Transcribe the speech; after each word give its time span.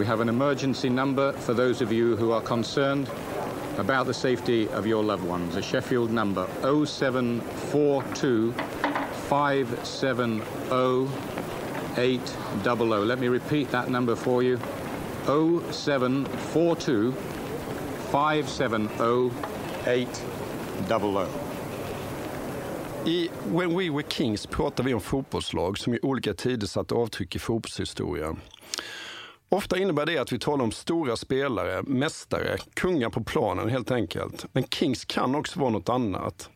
We 0.00 0.06
have 0.06 0.20
an 0.20 0.30
emergency 0.30 0.88
number 0.88 1.32
for 1.32 1.52
those 1.52 1.82
of 1.82 1.92
you 1.92 2.16
who 2.16 2.32
are 2.32 2.40
concerned 2.40 3.10
about 3.76 4.06
the 4.06 4.14
safety 4.14 4.66
of 4.70 4.86
your 4.86 5.04
loved 5.04 5.24
ones. 5.24 5.56
A 5.56 5.62
Sheffield 5.62 6.10
number 6.10 6.46
0742 6.62 8.52
570 9.28 11.10
800. 11.98 13.04
Let 13.04 13.18
me 13.18 13.28
repeat 13.28 13.70
that 13.72 13.90
number 13.90 14.16
for 14.16 14.42
you 14.42 14.58
0742 15.26 17.12
570 17.12 19.30
800. 19.86 21.28
I 23.06 23.28
When 23.52 23.74
We 23.74 23.90
Were 23.90 24.02
Kings 24.02 24.46
pratar 24.46 24.84
vi 24.84 24.94
om 24.94 25.00
fotbollslag 25.00 25.78
som 25.78 25.94
i 25.94 25.98
olika 26.02 26.34
tider 26.34 26.66
satt 26.66 26.92
avtryck 26.92 27.36
i 27.36 27.38
fotbollshistorien. 27.38 28.40
Ofta 29.52 29.78
innebär 29.78 30.06
det 30.06 30.18
att 30.18 30.32
vi 30.32 30.38
talar 30.38 30.64
om 30.64 30.72
stora 30.72 31.16
spelare, 31.16 31.82
mästare, 31.82 32.58
kungar 32.74 33.10
på 33.10 33.24
planen 33.24 33.68
helt 33.68 33.90
enkelt. 33.90 34.46
Men 34.52 34.64
Kings 34.64 35.04
kan 35.04 35.34
också 35.34 35.60
vara 35.60 35.70
något 35.70 35.88
annat. 35.88 36.50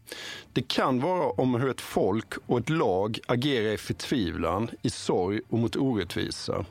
Det 0.53 0.63
kan 0.63 1.01
vara 1.01 1.31
om 1.31 1.55
hur 1.55 1.71
ett 1.71 1.81
folk 1.81 2.35
och 2.47 2.59
ett 2.59 2.69
lag 2.69 3.19
agerar 3.27 3.73
i 3.73 3.77
förtvivlan, 3.77 4.71
i 4.83 4.91
sorg 4.91 5.41
och 5.49 5.59
mot 5.59 5.77
orättvisa. 5.77 6.65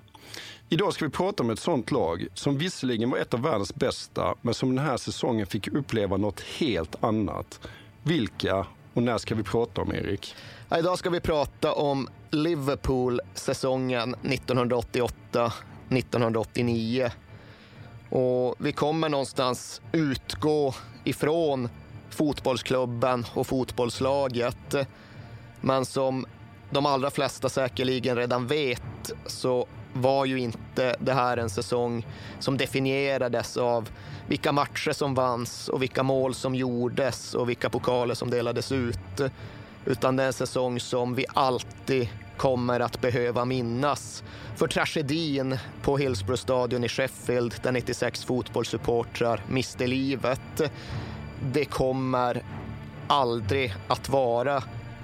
Idag 0.69 0.93
ska 0.93 1.05
vi 1.05 1.11
prata 1.11 1.43
om 1.43 1.49
ett 1.49 1.59
sånt 1.59 1.91
lag 1.91 2.27
som 2.33 2.57
visserligen 2.57 3.09
var 3.09 3.17
ett 3.17 3.33
av 3.33 3.41
världens 3.41 3.75
bästa, 3.75 4.35
men 4.41 4.53
som 4.53 4.75
den 4.75 4.85
här 4.85 4.97
säsongen 4.97 5.47
fick 5.47 5.67
uppleva 5.67 6.17
något 6.17 6.41
helt 6.41 7.03
annat. 7.03 7.59
Vilka 8.03 8.67
och 8.93 9.03
när 9.03 9.17
ska 9.17 9.35
vi 9.35 9.43
prata 9.43 9.81
om, 9.81 9.91
Erik? 9.91 10.35
Idag 10.79 10.99
ska 10.99 11.09
vi 11.09 11.19
prata 11.19 11.73
om 11.73 12.07
Liverpool-säsongen 12.31 14.15
1988 14.23 15.53
1989. 15.97 17.11
Och 18.09 18.55
vi 18.57 18.71
kommer 18.71 19.09
någonstans 19.09 19.81
utgå 19.91 20.73
ifrån 21.03 21.69
fotbollsklubben 22.09 23.25
och 23.33 23.47
fotbollslaget. 23.47 24.75
Men 25.61 25.85
som 25.85 26.25
de 26.69 26.85
allra 26.85 27.11
flesta 27.11 27.49
säkerligen 27.49 28.15
redan 28.15 28.47
vet 28.47 29.11
så 29.25 29.67
var 29.93 30.25
ju 30.25 30.39
inte 30.39 30.95
det 30.99 31.13
här 31.13 31.37
en 31.37 31.49
säsong 31.49 32.05
som 32.39 32.57
definierades 32.57 33.57
av 33.57 33.89
vilka 34.27 34.51
matcher 34.51 34.91
som 34.91 35.13
vanns 35.13 35.69
och 35.69 35.81
vilka 35.81 36.03
mål 36.03 36.33
som 36.33 36.55
gjordes 36.55 37.33
och 37.33 37.49
vilka 37.49 37.69
pokaler 37.69 38.15
som 38.15 38.29
delades 38.29 38.71
ut. 38.71 39.21
Utan 39.85 40.15
det 40.15 40.23
är 40.23 40.27
en 40.27 40.33
säsong 40.33 40.79
som 40.79 41.15
vi 41.15 41.25
alltid 41.33 42.09
kommer 42.37 42.79
att 42.79 43.01
behöva 43.01 43.45
minnas. 43.45 44.23
För 44.55 44.67
tragedin 44.67 45.57
på 45.81 45.97
Hillsborough 45.97 46.41
Stadion 46.41 46.83
i 46.83 46.89
Sheffield 46.89 47.55
där 47.63 47.71
96 47.71 48.25
fotbollssupportrar 48.25 49.41
miste 49.49 49.87
livet. 49.87 50.61
Det 51.53 51.65
kommer 51.65 52.43
aldrig 53.07 53.75
att 53.87 54.09
vara 54.09 54.63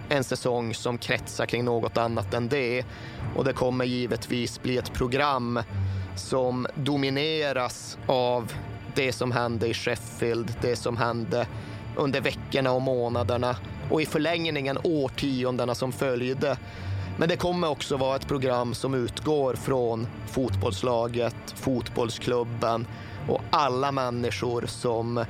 en 0.09 0.23
säsong 0.23 0.73
som 0.73 0.97
kretsar 0.97 1.45
kring 1.45 1.65
något 1.65 1.97
annat 1.97 2.33
än 2.33 2.47
det. 2.47 2.85
Och 3.35 3.43
det 3.43 3.53
kommer 3.53 3.85
givetvis 3.85 4.61
bli 4.61 4.77
ett 4.77 4.93
program 4.93 5.59
som 6.15 6.67
domineras 6.75 7.97
av 8.07 8.53
det 8.95 9.11
som 9.11 9.31
hände 9.31 9.67
i 9.67 9.73
Sheffield, 9.73 10.53
det 10.61 10.75
som 10.75 10.97
hände 10.97 11.47
under 11.95 12.21
veckorna 12.21 12.71
och 12.71 12.81
månaderna 12.81 13.55
och 13.89 14.01
i 14.01 14.05
förlängningen 14.05 14.77
årtiondena 14.83 15.75
som 15.75 15.91
följde. 15.91 16.57
Men 17.19 17.29
det 17.29 17.37
kommer 17.37 17.69
också 17.69 17.97
vara 17.97 18.15
ett 18.15 18.27
program 18.27 18.73
som 18.73 18.93
utgår 18.93 19.53
från 19.53 20.07
fotbollslaget, 20.27 21.35
fotbollsklubben 21.55 22.87
och 23.29 23.41
alla 23.49 23.91
människor 23.91 24.65
som 24.67 25.25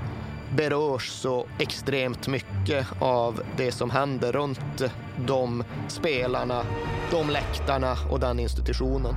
berörs 0.55 1.09
så 1.09 1.45
extremt 1.59 2.28
mycket 2.28 2.88
av 2.99 3.41
det 3.57 3.72
som 3.72 3.89
händer 3.89 4.31
runt 4.31 4.83
de 5.28 5.63
spelarna, 5.88 6.63
de 7.11 7.29
läktarna 7.29 7.97
och 8.09 8.19
den 8.19 8.39
institutionen. 8.39 9.16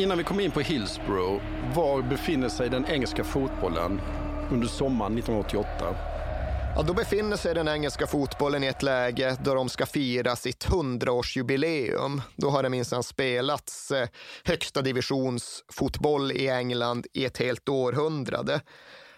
Innan 0.00 0.18
vi 0.18 0.24
kommer 0.24 0.42
in 0.42 0.50
på 0.50 0.60
Hillsborough, 0.60 1.42
var 1.74 2.02
befinner 2.02 2.48
sig 2.48 2.70
den 2.70 2.86
engelska 2.86 3.24
fotbollen 3.24 4.00
under 4.50 4.68
sommaren 4.68 5.18
1988? 5.18 5.96
Ja, 6.76 6.82
då 6.82 6.94
befinner 6.94 7.36
sig 7.36 7.54
den 7.54 7.68
engelska 7.68 8.06
fotbollen 8.06 8.64
i 8.64 8.66
ett 8.66 8.82
läge 8.82 9.36
då 9.44 9.54
de 9.54 9.68
ska 9.68 9.86
fira 9.86 10.36
sitt 10.36 10.66
100-årsjubileum. 10.66 12.20
Då 12.36 12.50
har 12.50 12.62
det 12.62 12.68
minsann 12.68 13.02
spelats 13.02 13.90
eh, 13.90 14.08
högsta 14.44 14.82
divisionsfotboll 14.82 16.32
i 16.32 16.48
England 16.48 17.06
i 17.12 17.24
ett 17.24 17.38
helt 17.38 17.68
århundrade. 17.68 18.60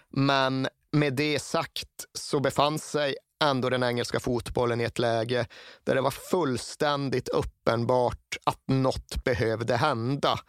Men 0.09 0.67
med 0.91 1.13
det 1.13 1.39
sagt 1.39 2.05
så 2.13 2.39
befann 2.39 2.79
sig 2.79 3.15
ändå 3.43 3.69
den 3.69 3.83
engelska 3.83 4.19
fotbollen 4.19 4.81
i 4.81 4.83
ett 4.83 4.99
läge 4.99 5.45
där 5.83 5.95
det 5.95 6.01
var 6.01 6.11
fullständigt 6.11 7.29
uppenbart 7.29 8.37
att 8.43 8.61
något 8.67 9.23
behövde 9.23 9.75
hända. 9.75 10.39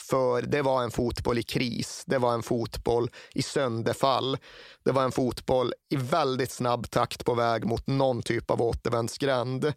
För 0.00 0.42
det 0.42 0.62
var 0.62 0.82
en 0.82 0.90
fotboll 0.90 1.38
i 1.38 1.42
kris, 1.42 2.02
det 2.06 2.18
var 2.18 2.34
en 2.34 2.42
fotboll 2.42 3.10
i 3.34 3.42
sönderfall. 3.42 4.38
Det 4.84 4.92
var 4.92 5.02
en 5.02 5.12
fotboll 5.12 5.72
i 5.90 5.96
väldigt 5.96 6.50
snabb 6.50 6.90
takt 6.90 7.24
på 7.24 7.34
väg 7.34 7.64
mot 7.64 7.86
någon 7.86 8.22
typ 8.22 8.50
av 8.50 8.62
återvändsgränd. 8.62 9.72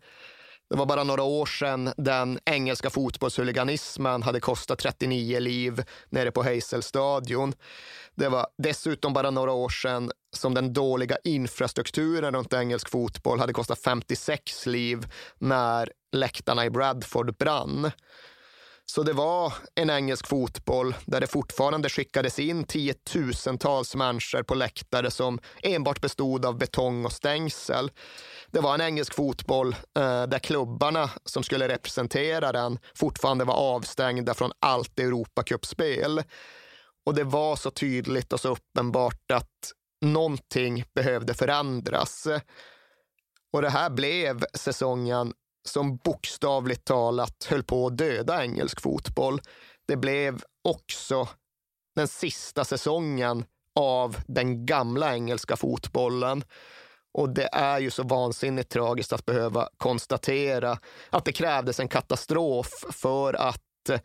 Det 0.69 0.75
var 0.75 0.85
bara 0.85 1.03
några 1.03 1.23
år 1.23 1.45
sedan 1.45 1.93
den 1.97 2.39
engelska 2.45 2.89
fotbollshuliganismen 2.89 4.23
hade 4.23 4.39
kostat 4.39 4.79
39 4.79 5.39
liv 5.39 5.83
nere 6.09 6.31
på 6.31 6.43
Hazelstadion. 6.43 7.53
Det 8.15 8.29
var 8.29 8.47
dessutom 8.57 9.13
bara 9.13 9.31
några 9.31 9.51
år 9.51 9.69
sedan 9.69 10.11
som 10.35 10.53
den 10.53 10.73
dåliga 10.73 11.17
infrastrukturen 11.23 12.35
runt 12.35 12.53
engelsk 12.53 12.89
fotboll 12.89 13.39
hade 13.39 13.53
kostat 13.53 13.79
56 13.79 14.65
liv 14.65 15.07
när 15.37 15.91
läktarna 16.11 16.65
i 16.65 16.69
Bradford 16.69 17.37
brann. 17.37 17.91
Så 18.85 19.03
det 19.03 19.13
var 19.13 19.53
en 19.75 19.89
engelsk 19.89 20.27
fotboll 20.27 20.95
där 21.05 21.21
det 21.21 21.27
fortfarande 21.27 21.89
skickades 21.89 22.39
in 22.39 22.63
tiotusentals 22.63 23.95
människor 23.95 24.43
på 24.43 24.55
läktare 24.55 25.11
som 25.11 25.39
enbart 25.63 26.01
bestod 26.01 26.45
av 26.45 26.57
betong 26.57 27.05
och 27.05 27.11
stängsel. 27.11 27.91
Det 28.51 28.59
var 28.59 28.73
en 28.73 28.81
engelsk 28.81 29.13
fotboll 29.13 29.73
eh, 29.73 30.23
där 30.23 30.39
klubbarna 30.39 31.09
som 31.25 31.43
skulle 31.43 31.67
representera 31.67 32.51
den 32.51 32.79
fortfarande 32.95 33.45
var 33.45 33.53
avstängda 33.53 34.33
från 34.33 34.51
allt 34.59 34.99
Europacupspel. 34.99 36.23
Och 37.05 37.13
det 37.13 37.23
var 37.23 37.55
så 37.55 37.71
tydligt 37.71 38.33
och 38.33 38.39
så 38.39 38.49
uppenbart 38.49 39.31
att 39.33 39.71
någonting 40.01 40.83
behövde 40.95 41.33
förändras. 41.33 42.27
Och 43.53 43.61
det 43.61 43.69
här 43.69 43.89
blev 43.89 44.45
säsongen 44.53 45.33
som 45.65 45.97
bokstavligt 45.97 46.85
talat 46.85 47.43
höll 47.49 47.63
på 47.63 47.87
att 47.87 47.97
döda 47.97 48.43
engelsk 48.43 48.81
fotboll. 48.81 49.41
Det 49.87 49.95
blev 49.95 50.43
också 50.63 51.27
den 51.95 52.07
sista 52.07 52.65
säsongen 52.65 53.45
av 53.75 54.17
den 54.27 54.65
gamla 54.65 55.13
engelska 55.15 55.55
fotbollen. 55.55 56.43
Och 57.13 57.29
det 57.29 57.49
är 57.51 57.79
ju 57.79 57.91
så 57.91 58.03
vansinnigt 58.03 58.69
tragiskt 58.69 59.13
att 59.13 59.25
behöva 59.25 59.69
konstatera 59.77 60.79
att 61.09 61.25
det 61.25 61.31
krävdes 61.31 61.79
en 61.79 61.87
katastrof 61.87 62.69
för 62.91 63.33
att 63.33 63.89
eh, 63.89 63.99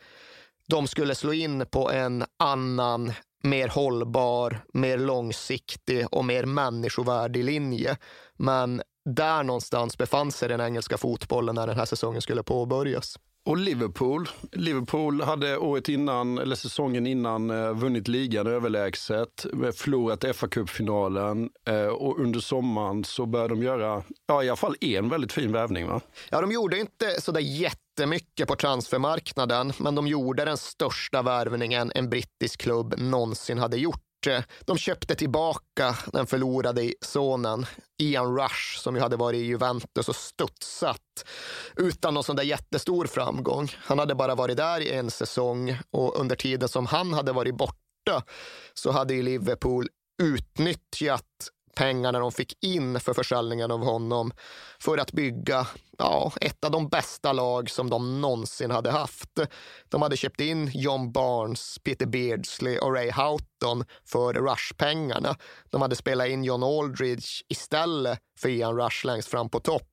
de 0.69 0.87
skulle 0.87 1.15
slå 1.15 1.33
in 1.33 1.67
på 1.67 1.91
en 1.91 2.25
annan, 2.39 3.13
mer 3.43 3.69
hållbar, 3.69 4.61
mer 4.75 4.99
långsiktig 4.99 6.07
och 6.11 6.25
mer 6.25 6.45
människovärdig 6.45 7.45
linje. 7.45 7.97
Men 8.37 8.83
där 9.05 9.43
någonstans 9.43 9.99
befann 9.99 10.33
sig 10.33 10.49
den 10.49 10.61
engelska 10.61 10.99
fotbollen 10.99 11.55
när 11.55 11.67
den 11.67 11.77
här 11.77 11.85
säsongen 11.85 12.23
skulle 12.23 12.43
påbörjas. 12.43 13.19
Och 13.45 13.57
Liverpool. 13.57 14.29
Liverpool 14.53 15.23
hade 15.23 15.57
året 15.57 15.89
innan, 15.89 16.39
eller 16.39 16.57
säsongen 16.57 17.07
innan, 17.07 17.51
eh, 17.51 17.73
vunnit 17.73 18.09
ligan 18.09 18.47
överlägset, 18.47 19.47
förlorat 19.75 20.25
FA-cupfinalen 20.25 21.49
eh, 21.67 21.87
och 21.87 22.19
under 22.19 22.41
sommaren 22.41 23.05
så 23.05 23.27
började 23.27 23.55
de 23.55 23.63
göra, 23.63 24.03
ja 24.27 24.43
i 24.43 24.49
alla 24.49 24.57
fall 24.57 24.77
en 24.81 25.09
väldigt 25.09 25.33
fin 25.33 25.53
värvning 25.53 25.87
va? 25.87 26.01
Ja, 26.31 26.41
de 26.41 26.53
gjorde 26.53 26.79
inte 26.79 27.21
sådär 27.21 27.41
jättemycket 27.41 28.49
på 28.49 28.57
transfermarknaden, 28.57 29.73
men 29.79 29.95
de 29.95 30.07
gjorde 30.07 30.45
den 30.45 30.57
största 30.57 31.23
värvningen 31.23 31.93
en 31.95 32.11
brittisk 32.11 32.61
klubb 32.61 32.95
någonsin 32.99 33.59
hade 33.59 33.77
gjort 33.77 34.10
Eh, 34.27 34.43
de 34.61 34.79
köpte 34.79 35.15
tillbaka 35.15 35.97
den 36.13 36.27
förlorade 36.27 36.95
sonen 37.01 37.67
Ian 37.99 38.37
Rush 38.37 38.79
som 38.79 38.97
ju 38.97 39.03
hade 39.03 39.17
varit 39.17 39.39
i 39.41 39.45
Juventus 39.45 40.09
och 40.09 40.17
studsat 40.17 41.25
utan 41.77 42.15
någon 42.15 42.25
sån 42.25 42.37
där 42.37 42.43
jättestor 42.43 43.07
framgång. 43.07 43.69
Han 43.77 43.99
hade 43.99 44.15
bara 44.15 44.35
varit 44.35 44.57
där 44.57 44.81
i 44.81 44.91
en 44.91 45.11
säsong 45.11 45.79
och 45.91 46.21
under 46.21 46.37
tiden 46.37 46.69
som 46.69 46.87
han 46.87 47.13
hade 47.13 47.33
varit 47.33 47.55
borta 47.55 48.23
så 48.75 48.91
hade 48.91 49.15
ju 49.15 49.23
Liverpool 49.23 49.89
utnyttjat 50.23 51.51
pengarna 51.75 52.19
de 52.19 52.33
fick 52.33 52.65
in 52.65 53.01
för 53.01 53.15
försäljningen 53.15 53.71
av 53.71 53.85
honom 53.85 54.33
för 54.79 54.99
att 54.99 55.13
bygga 55.13 55.67
ja, 55.99 56.33
ett 56.41 56.65
av 56.65 56.71
de 56.71 56.89
bästa 56.89 57.33
lag 57.33 57.71
som 57.71 57.91
de 57.91 58.21
någonsin 58.21 58.71
hade 58.71 58.91
haft. 58.91 59.41
De 59.89 60.03
hade 60.03 60.17
köpt 60.17 60.41
in 60.41 60.71
John 60.75 61.13
Barnes, 61.13 61.79
Peter 61.79 62.07
Beardsley 62.07 62.79
och 62.79 62.95
Ray 62.95 63.11
Houghton 63.11 63.85
för 64.05 64.35
Rush-pengarna. 64.35 65.37
De 65.71 65.83
hade 65.83 65.97
spelat 65.97 66.29
in 66.29 66.45
John 66.45 66.63
Aldridge 66.63 67.29
istället 67.49 68.19
för 68.39 68.49
Ian 68.49 68.77
Rush 68.77 69.07
längst 69.07 69.29
fram 69.29 69.49
på 69.49 69.61
topp. 69.61 69.87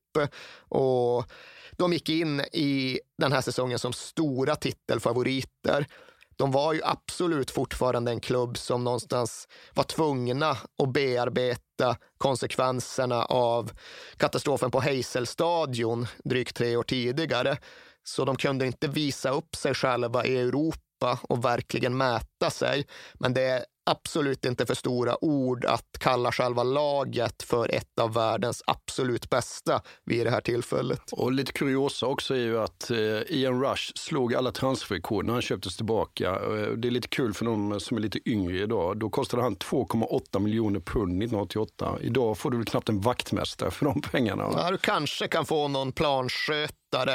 Och 0.70 1.26
de 1.72 1.94
gick 1.94 2.10
in 2.10 2.40
i 2.40 3.00
den 3.18 3.32
här 3.32 3.42
säsongen 3.42 3.80
som 3.80 3.94
stora 3.94 4.56
titelfavoriter 4.56 5.88
de 6.38 6.52
var 6.52 6.74
ju 6.74 6.82
absolut 6.84 7.52
fortfarande 7.52 8.12
en 8.12 8.20
klubb 8.20 8.58
som 8.58 8.84
någonstans 8.84 9.48
var 9.74 9.84
tvungna 9.84 10.50
att 10.50 10.94
bearbeta 10.94 11.98
konsekvenserna 12.18 13.26
av 13.26 13.72
katastrofen 14.18 14.72
på 14.72 14.80
Hazelstadion 14.80 16.08
drygt 16.24 16.56
tre 16.56 16.78
år 16.78 16.84
tidigare. 16.84 17.58
Så 18.04 18.26
de 18.26 18.36
kunde 18.36 18.66
inte 18.66 18.88
visa 18.88 19.30
upp 19.30 19.56
sig 19.56 19.74
själva 19.74 20.26
i 20.26 20.38
Europa 20.38 21.20
och 21.22 21.46
verkligen 21.46 21.98
mäta 21.98 22.50
sig. 22.50 22.88
Men 23.14 23.34
det 23.34 23.66
absolut 23.88 24.46
inte 24.46 24.66
för 24.66 24.74
stora 24.74 25.24
ord 25.24 25.66
att 25.66 25.98
kalla 26.00 26.32
själva 26.32 26.64
laget 26.64 27.44
för 27.44 27.76
ett 27.76 28.00
av 28.00 28.14
världens 28.14 28.64
absolut 28.68 29.30
bästa 29.30 29.82
vid 30.06 30.26
det 30.26 30.32
här 30.32 30.42
tillfället. 30.42 31.02
Och 31.12 31.32
lite 31.32 31.52
kuriosa 31.52 32.06
också 32.06 32.34
är 32.34 32.40
ju 32.40 32.60
att 32.60 32.92
eh, 32.92 32.98
Ian 33.28 33.62
Rush 33.64 33.92
slog 33.96 34.36
alla 34.36 34.52
transferrekord 34.52 35.26
när 35.26 35.34
han 35.34 35.42
köptes 35.42 35.76
tillbaka. 35.76 36.30
Eh, 36.30 36.72
det 36.78 36.88
är 36.88 36.92
lite 36.92 37.08
kul 37.08 37.34
för 37.34 37.46
de 37.46 37.80
som 37.80 37.98
är 37.98 38.02
lite 38.02 38.30
yngre 38.30 38.58
idag. 38.58 38.98
Då 39.00 39.10
kostade 39.10 39.44
han 39.44 39.56
2,8 39.58 40.40
miljoner 40.40 40.80
pund 40.80 41.24
1988. 41.24 41.98
Idag 42.02 42.38
får 42.38 42.52
du 42.52 42.58
väl 42.58 42.66
knappt 42.66 42.90
en 42.90 43.02
vaktmästare 43.02 43.72
för 43.72 43.86
de 43.86 44.02
pengarna. 44.02 44.50
Ja, 44.54 44.72
du 44.72 44.78
kanske 44.78 45.28
kan 45.28 45.46
få 45.46 45.68
någon 45.68 45.92
plansköt 45.92 46.74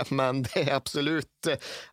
men 0.09 0.43
det 0.43 0.71
är 0.71 0.75
absolut 0.75 1.27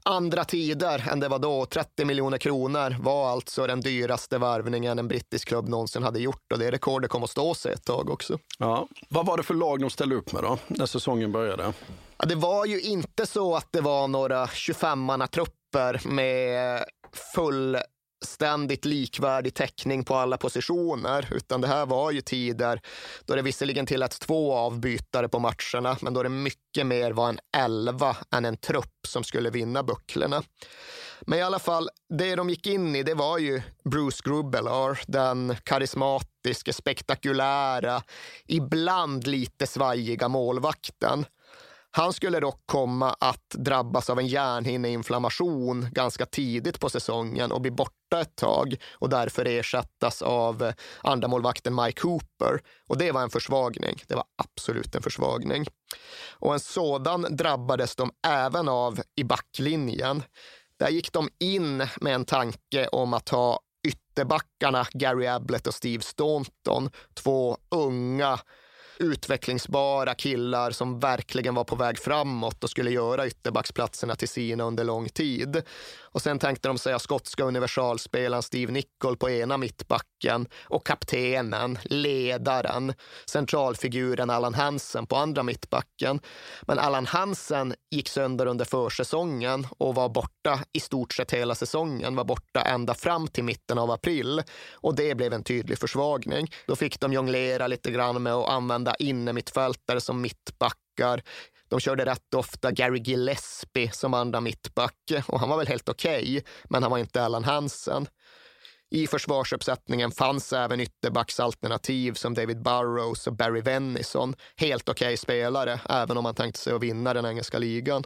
andra 0.04 0.44
tider 0.46 1.08
än 1.12 1.20
det 1.20 1.28
var 1.28 1.40
då. 1.40 1.66
30 1.66 2.06
miljoner 2.06 2.38
kronor 2.38 2.96
var 3.00 3.30
alltså 3.32 3.68
den 3.68 3.82
dyraste 3.82 4.38
värvningen 4.38 5.00
en 5.00 5.08
brittisk 5.08 5.48
klubb 5.48 5.70
någonsin 5.70 6.04
hade 6.04 6.20
gjort 6.20 6.52
och 6.54 6.60
det 6.60 6.72
rekordet 6.72 7.10
kommer 7.10 7.24
att 7.24 7.30
stå 7.30 7.54
sig 7.54 7.74
ett 7.74 7.86
tag 7.86 8.10
också. 8.10 8.40
Ja. 8.60 8.88
Vad 9.10 9.26
var 9.26 9.38
det 9.38 9.44
för 9.44 9.54
lag 9.54 9.80
de 9.82 9.90
ställde 9.90 10.16
upp 10.16 10.32
med 10.34 10.44
då, 10.44 10.58
när 10.68 10.86
säsongen 10.86 11.32
började? 11.32 11.74
Ja, 12.18 12.26
det 12.26 12.36
var 12.36 12.66
ju 12.66 12.82
inte 12.82 13.26
så 13.26 13.56
att 13.56 13.68
det 13.72 13.82
var 13.82 14.08
några 14.08 14.46
25-mannatrupper 14.46 16.08
med 16.08 16.86
full 17.36 17.78
ständigt 18.26 18.86
likvärdig 18.86 19.54
täckning 19.54 20.04
på 20.04 20.16
alla 20.16 20.38
positioner, 20.38 21.28
utan 21.32 21.62
det 21.62 21.68
här 21.68 21.86
var 21.86 22.12
ju 22.12 22.22
tider 22.22 22.82
då 23.26 23.36
det 23.36 23.42
visserligen 23.42 23.86
tilläts 23.86 24.20
två 24.20 24.54
avbytare 24.54 25.30
på 25.30 25.40
matcherna, 25.40 25.98
men 26.02 26.14
då 26.14 26.24
det 26.24 26.30
mycket 26.30 26.86
mer 26.86 27.12
var 27.12 27.30
en 27.30 27.40
elva 27.58 28.18
än 28.32 28.46
en 28.46 28.58
trupp 28.58 29.08
som 29.08 29.24
skulle 29.24 29.50
vinna 29.50 29.84
bucklorna. 29.84 30.44
Men 31.22 31.40
i 31.40 31.42
alla 31.42 31.60
fall, 31.60 31.90
det 32.10 32.36
de 32.36 32.50
gick 32.50 32.68
in 32.68 32.96
i, 32.96 33.04
det 33.04 33.14
var 33.14 33.38
ju 33.38 33.62
Bruce 33.84 34.22
Grubbelar, 34.24 35.02
den 35.08 35.56
karismatiska, 35.64 36.74
spektakulära, 36.74 38.02
ibland 38.48 39.28
lite 39.28 39.68
svajiga 39.68 40.28
målvakten. 40.28 41.26
Han 42.00 42.14
skulle 42.14 42.40
dock 42.40 42.62
komma 42.66 43.16
att 43.20 43.50
drabbas 43.50 44.10
av 44.10 44.20
en 44.20 44.28
hjärnhinneinflammation 44.28 45.88
ganska 45.92 46.26
tidigt 46.26 46.80
på 46.80 46.90
säsongen 46.90 47.52
och 47.52 47.62
bli 47.62 47.72
borta 47.72 48.22
ett 48.22 48.36
tag 48.36 48.76
och 48.92 49.10
därför 49.10 49.46
ersättas 49.46 50.22
av 50.22 50.64
eh, 50.64 50.74
andramålvakten 51.02 51.76
Mike 51.76 52.02
Cooper. 52.02 52.62
Och 52.88 52.98
det 52.98 53.12
var 53.12 53.22
en 53.22 53.30
försvagning. 53.30 54.02
Det 54.08 54.16
var 54.16 54.24
absolut 54.38 54.96
en 54.96 55.02
försvagning. 55.02 55.66
Och 56.32 56.54
en 56.54 56.60
sådan 56.60 57.36
drabbades 57.36 57.96
de 57.96 58.12
även 58.28 58.70
av 58.70 59.02
i 59.16 59.24
backlinjen. 59.24 60.24
Där 60.80 60.90
gick 60.90 61.14
de 61.14 61.30
in 61.40 61.78
med 62.02 62.16
en 62.16 62.26
tanke 62.26 62.88
om 62.88 63.14
att 63.14 63.30
ha 63.30 63.60
ytterbackarna 63.88 64.86
Gary 64.94 65.28
Ablett 65.28 65.68
och 65.68 65.74
Steve 65.74 66.04
Staunton, 66.04 66.90
två 67.14 67.58
unga 67.72 68.40
utvecklingsbara 69.00 70.14
killar 70.14 70.72
som 70.72 71.00
verkligen 71.00 71.56
var 71.56 71.64
på 71.64 71.76
väg 71.76 72.00
framåt 72.00 72.64
och 72.64 72.70
skulle 72.70 72.92
göra 72.92 73.28
ytterbacksplatserna 73.28 74.16
till 74.16 74.28
sina 74.28 74.64
under 74.64 74.84
lång 74.84 75.10
tid. 75.10 75.62
Och 76.12 76.22
sen 76.22 76.40
tänkte 76.40 76.68
de 76.68 76.78
säga 76.78 77.00
skotska 77.00 77.44
universalspelaren 77.44 78.44
Steve 78.44 78.72
Nichol 78.72 79.18
på 79.18 79.30
ena 79.30 79.58
mittbacken 79.58 80.48
och 80.64 80.86
kaptenen, 80.86 81.80
ledaren, 81.84 82.94
centralfiguren 83.26 84.30
Allan 84.30 84.54
Hansen 84.54 85.06
på 85.06 85.16
andra 85.16 85.44
mittbacken. 85.44 86.20
Men 86.62 86.80
Allan 86.80 87.06
Hansen 87.06 87.74
gick 87.92 88.10
sönder 88.10 88.46
under 88.46 88.66
försäsongen 88.66 89.68
och 89.78 89.96
var 89.96 90.10
borta 90.10 90.60
i 90.74 90.80
stort 90.80 91.14
sett 91.14 91.32
hela 91.32 91.56
säsongen, 91.56 92.16
var 92.16 92.24
borta 92.24 92.62
ända 92.62 92.94
fram 92.94 93.28
till 93.28 93.44
mitten 93.44 93.78
av 93.78 93.92
april. 93.92 94.42
Och 94.74 94.96
det 94.96 95.16
blev 95.16 95.34
en 95.34 95.44
tydlig 95.44 95.78
försvagning. 95.78 96.52
Då 96.68 96.76
fick 96.76 97.00
de 97.00 97.14
jonglera 97.14 97.68
lite 97.68 97.92
grann 97.92 98.24
med 98.24 98.34
att 98.34 98.50
använda 98.50 98.89
innermittfältare 98.96 100.02
som 100.02 100.22
mittbackar 100.22 101.24
de 101.70 101.80
körde 101.80 102.06
rätt 102.06 102.34
ofta 102.34 102.72
Gary 102.72 103.00
Gillespie 103.00 103.92
som 103.92 104.14
andra 104.14 104.42
mittback 104.42 104.96
och 105.28 105.40
han 105.40 105.50
var 105.50 105.58
väl 105.58 105.68
helt 105.68 105.90
okej, 105.90 106.22
okay, 106.22 106.42
men 106.70 106.84
han 106.84 106.92
var 106.92 106.98
inte 106.98 107.24
Allan 107.24 107.44
Hansen. 107.44 108.08
I 108.92 109.08
försvarsuppsättningen 109.08 110.12
fanns 110.12 110.54
även 110.54 110.80
ytterbacksalternativ 110.80 112.14
som 112.14 112.34
David 112.34 112.62
Burrows 112.62 113.28
och 113.28 113.36
Barry 113.36 113.62
Vennison. 113.62 114.36
Helt 114.56 114.90
okej 114.90 115.06
okay 115.06 115.18
spelare, 115.18 115.80
även 115.90 116.18
om 116.18 116.24
man 116.24 116.36
tänkte 116.36 116.60
sig 116.60 116.74
att 116.74 116.84
vinna 116.84 117.14
den 117.14 117.26
engelska 117.26 117.60
ligan. 117.60 118.04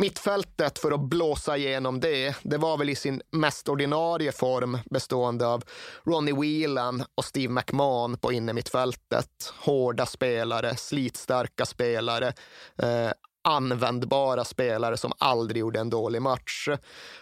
Mittfältet, 0.00 0.78
för 0.78 0.92
att 0.92 1.00
blåsa 1.00 1.56
igenom 1.56 2.00
det, 2.00 2.36
det 2.42 2.56
var 2.56 2.76
väl 2.78 2.88
i 2.88 2.94
sin 2.94 3.22
mest 3.30 3.68
ordinarie 3.68 4.32
form 4.32 4.78
bestående 4.90 5.46
av 5.46 5.64
Ronnie 6.04 6.32
Whelan 6.32 7.04
och 7.14 7.24
Steve 7.24 7.52
McMahon 7.52 8.18
på 8.18 8.32
innermittfältet. 8.32 9.52
Hårda 9.58 10.06
spelare, 10.06 10.76
slitstarka 10.76 11.66
spelare. 11.66 12.32
Eh, 12.82 13.10
användbara 13.48 14.44
spelare 14.44 14.96
som 14.96 15.12
aldrig 15.18 15.60
gjorde 15.60 15.80
en 15.80 15.90
dålig 15.90 16.22
match. 16.22 16.68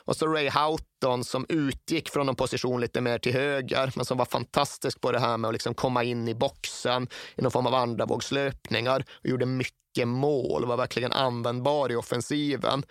Och 0.05 0.17
så 0.17 0.27
Ray 0.27 0.51
Houghton 0.51 1.25
som 1.25 1.47
utgick 1.49 2.09
från 2.09 2.29
en 2.29 2.37
position 2.37 2.81
lite 2.81 3.01
mer 3.01 3.19
till 3.19 3.33
höger, 3.33 3.93
men 3.97 4.05
som 4.05 4.19
var 4.19 4.25
fantastisk 4.25 5.01
på 5.01 5.13
det 5.13 5.19
här 5.19 5.37
med 5.37 5.49
att 5.49 5.55
liksom 5.55 5.75
komma 5.75 6.05
in 6.05 6.29
i 6.29 6.35
boxen 6.35 7.09
i 7.37 7.43
någon 7.43 7.51
form 7.51 7.67
av 7.67 7.75
andravågslöpningar 7.75 9.05
och 9.11 9.27
gjorde 9.27 9.47
mycket 9.47 10.09
mål, 10.09 10.67
var 10.67 10.77
verkligen 10.77 11.13
användbar 11.13 11.93
i 11.93 11.97
offensiven. 11.97 12.83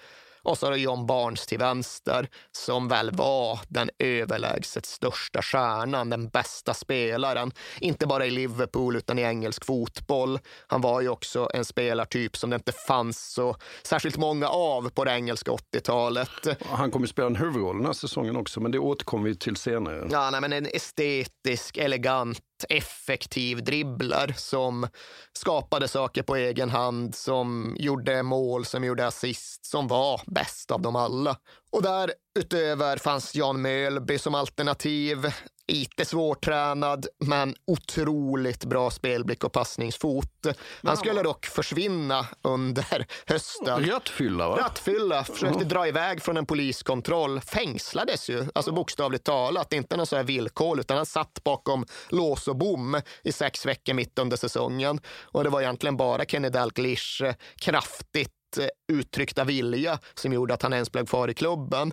Och 0.45 0.57
så 0.57 0.65
har 0.65 0.71
du 0.71 0.77
John 0.77 1.05
Barnes 1.05 1.45
till 1.45 1.57
vänster 1.57 2.29
som 2.51 2.87
väl 2.87 3.11
var 3.11 3.59
den 3.67 3.89
överlägset 3.99 4.85
största 4.85 5.41
stjärnan, 5.41 6.09
den 6.09 6.29
bästa 6.29 6.73
spelaren. 6.73 7.51
Inte 7.79 8.07
bara 8.07 8.25
i 8.25 8.31
Liverpool 8.31 8.95
utan 8.95 9.19
i 9.19 9.21
engelsk 9.21 9.65
fotboll. 9.65 10.39
Han 10.67 10.81
var 10.81 11.01
ju 11.01 11.09
också 11.09 11.49
en 11.53 11.65
spelartyp 11.65 12.37
som 12.37 12.49
det 12.49 12.55
inte 12.55 12.71
fanns 12.71 13.33
så 13.33 13.55
särskilt 13.83 14.17
många 14.17 14.47
av 14.47 14.89
på 14.89 15.05
det 15.05 15.11
engelska 15.11 15.51
80-talet. 15.51 16.29
Han 16.69 16.91
kommer 16.91 17.07
spela 17.07 17.27
en 17.27 17.35
huvudroll 17.35 17.77
den 17.77 17.85
här 17.85 17.93
säsongen 17.93 18.35
också, 18.35 18.59
men 18.59 18.71
det 18.71 18.79
återkommer 18.79 19.29
vi 19.29 19.35
till 19.35 19.55
senare. 19.55 20.07
Ja, 20.11 20.29
nej, 20.29 20.41
men 20.41 20.53
en 20.53 20.65
estetisk, 20.65 21.77
elegant 21.77 22.39
effektiv 22.69 23.63
dribbler 23.63 24.33
som 24.37 24.87
skapade 25.33 25.87
saker 25.87 26.23
på 26.23 26.35
egen 26.35 26.69
hand, 26.69 27.15
som 27.15 27.75
gjorde 27.79 28.23
mål, 28.23 28.65
som 28.65 28.83
gjorde 28.83 29.07
assist, 29.07 29.65
som 29.65 29.87
var 29.87 30.21
bäst 30.25 30.71
av 30.71 30.81
dem 30.81 30.95
alla. 30.95 31.37
Och 31.71 31.81
där 31.81 32.13
utöver 32.39 32.97
fanns 32.97 33.35
Jan 33.35 33.61
Mölby 33.61 34.19
som 34.19 34.35
alternativ 34.35 35.25
lite 35.67 36.05
svårtränad, 36.05 37.07
men 37.19 37.55
otroligt 37.67 38.65
bra 38.65 38.91
spelblick 38.91 39.43
och 39.43 39.51
passningsfot. 39.51 40.45
Han 40.83 40.97
skulle 40.97 41.23
dock 41.23 41.45
försvinna 41.45 42.27
under 42.41 43.05
hösten. 43.25 43.85
Rattfylla, 43.85 44.49
va? 44.49 44.57
Rattfylla, 44.57 45.23
försökte 45.23 45.55
mm. 45.55 45.67
dra 45.67 45.87
iväg 45.87 46.21
från 46.21 46.37
en 46.37 46.45
poliskontroll, 46.45 47.41
fängslades 47.41 48.29
ju, 48.29 48.45
alltså 48.55 48.71
bokstavligt 48.71 49.23
talat, 49.23 49.73
inte 49.73 49.97
någon 49.97 50.05
sån 50.05 50.17
här 50.17 50.23
villkor, 50.23 50.79
utan 50.79 50.97
han 50.97 51.05
satt 51.05 51.43
bakom 51.43 51.85
lås 52.09 52.47
och 52.47 52.55
bom 52.55 53.01
i 53.23 53.31
sex 53.31 53.65
veckor 53.65 53.93
mitt 53.93 54.19
under 54.19 54.37
säsongen. 54.37 54.99
Och 55.21 55.43
det 55.43 55.49
var 55.49 55.61
egentligen 55.61 55.97
bara 55.97 56.25
Kenny 56.25 56.49
Dalglish 56.49 57.23
eh, 57.23 57.35
kraftigt 57.55 58.31
eh, 58.57 58.67
uttryckta 58.93 59.43
vilja 59.43 59.99
som 60.13 60.33
gjorde 60.33 60.53
att 60.53 60.61
han 60.61 60.73
ens 60.73 60.91
blev 60.91 61.05
kvar 61.05 61.27
i 61.27 61.33
klubben. 61.33 61.91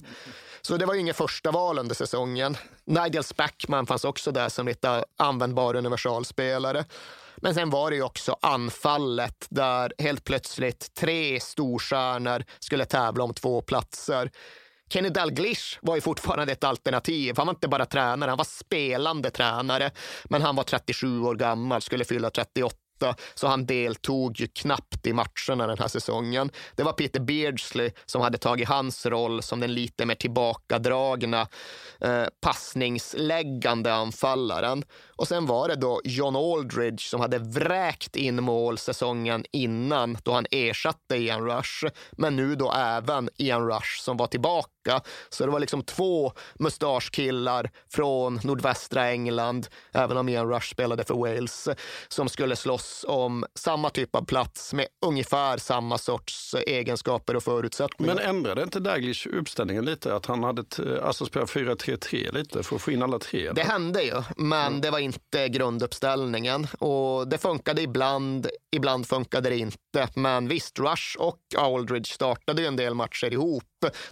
Så 0.66 0.76
det 0.76 0.86
var 0.86 0.94
ju 0.94 1.00
inget 1.00 1.16
första 1.16 1.50
val 1.50 1.78
under 1.78 1.94
säsongen. 1.94 2.56
Nigel 2.84 3.24
Spackman 3.24 3.86
fanns 3.86 4.04
också 4.04 4.32
där 4.32 4.48
som 4.48 4.66
lite 4.66 5.04
användbar 5.16 5.76
universalspelare. 5.76 6.84
Men 7.36 7.54
sen 7.54 7.70
var 7.70 7.90
det 7.90 7.96
ju 7.96 8.02
också 8.02 8.36
anfallet 8.42 9.46
där 9.50 9.92
helt 9.98 10.24
plötsligt 10.24 10.94
tre 10.94 11.40
storstjärnor 11.40 12.44
skulle 12.58 12.84
tävla 12.84 13.24
om 13.24 13.34
två 13.34 13.62
platser. 13.62 14.30
Kenny 14.92 15.08
Dalglish 15.08 15.78
var 15.82 15.94
ju 15.94 16.00
fortfarande 16.00 16.52
ett 16.52 16.64
alternativ. 16.64 17.34
Han 17.36 17.46
var 17.46 17.54
inte 17.54 17.68
bara 17.68 17.86
tränare, 17.86 18.28
han 18.28 18.38
var 18.38 18.44
spelande 18.44 19.30
tränare. 19.30 19.90
Men 20.24 20.42
han 20.42 20.56
var 20.56 20.64
37 20.64 21.20
år 21.20 21.34
gammal, 21.34 21.82
skulle 21.82 22.04
fylla 22.04 22.30
38 22.30 22.76
så 23.34 23.46
han 23.46 23.66
deltog 23.66 24.40
ju 24.40 24.46
knappt 24.46 25.06
i 25.06 25.12
matcherna 25.12 25.66
den 25.66 25.78
här 25.78 25.88
säsongen. 25.88 26.50
Det 26.76 26.82
var 26.82 26.92
Peter 26.92 27.20
Beardsley 27.20 27.90
som 28.06 28.22
hade 28.22 28.38
tagit 28.38 28.68
hans 28.68 29.06
roll 29.06 29.42
som 29.42 29.60
den 29.60 29.74
lite 29.74 30.06
mer 30.06 30.14
tillbakadragna 30.14 31.48
eh, 32.00 32.24
passningsläggande 32.40 33.94
anfallaren. 33.94 34.84
Och 35.16 35.28
sen 35.28 35.46
var 35.46 35.68
det 35.68 35.76
då 35.76 36.00
John 36.04 36.36
Aldridge 36.36 37.02
som 37.02 37.20
hade 37.20 37.38
vräkt 37.38 38.16
in 38.16 38.42
mål 38.42 38.78
säsongen 38.78 39.44
innan 39.52 40.18
då 40.22 40.32
han 40.32 40.46
ersatte 40.50 41.16
Ian 41.16 41.44
Rush. 41.44 41.86
Men 42.12 42.36
nu 42.36 42.54
då 42.54 42.72
även 42.72 43.28
Ian 43.36 43.68
Rush 43.68 44.00
som 44.00 44.16
var 44.16 44.26
tillbaka. 44.26 44.81
Så 45.28 45.46
det 45.46 45.52
var 45.52 45.60
liksom 45.60 45.82
två 45.82 46.32
mustaschkillar 46.54 47.70
från 47.88 48.40
nordvästra 48.44 49.10
England, 49.10 49.68
även 49.92 50.16
om 50.16 50.28
Ian 50.28 50.48
Rush 50.48 50.70
spelade 50.70 51.04
för 51.04 51.14
Wales, 51.14 51.68
som 52.08 52.28
skulle 52.28 52.56
slåss 52.56 53.04
om 53.08 53.44
samma 53.54 53.90
typ 53.90 54.16
av 54.16 54.24
plats 54.24 54.72
med 54.72 54.86
ungefär 55.06 55.58
samma 55.58 55.98
sorts 55.98 56.54
egenskaper 56.54 57.36
och 57.36 57.42
förutsättningar. 57.42 58.14
Men 58.14 58.24
ändrade 58.24 58.62
inte 58.62 58.80
Daglish 58.80 59.26
uppställningen 59.32 59.84
lite? 59.84 60.14
Att 60.14 60.26
han 60.26 60.42
hade 60.42 60.62
alltså 61.02 61.26
spelat 61.26 61.50
4-3-3 61.50 62.32
lite 62.32 62.62
för 62.62 62.76
att 62.76 62.82
få 62.82 62.90
in 62.90 63.02
alla 63.02 63.18
tre? 63.18 63.52
Det 63.52 63.62
hände 63.62 64.02
ju, 64.02 64.22
men 64.36 64.66
mm. 64.66 64.80
det 64.80 64.90
var 64.90 64.98
inte 64.98 65.48
grunduppställningen. 65.48 66.66
Och 66.78 67.28
det 67.28 67.38
funkade 67.38 67.82
ibland, 67.82 68.46
ibland 68.76 69.06
funkade 69.06 69.48
det 69.48 69.56
inte. 69.56 70.08
Men 70.14 70.48
visst, 70.48 70.78
Rush 70.78 71.16
och 71.18 71.40
Aldridge 71.58 72.14
startade 72.14 72.62
ju 72.62 72.68
en 72.68 72.76
del 72.76 72.94
matcher 72.94 73.32
ihop. 73.32 73.64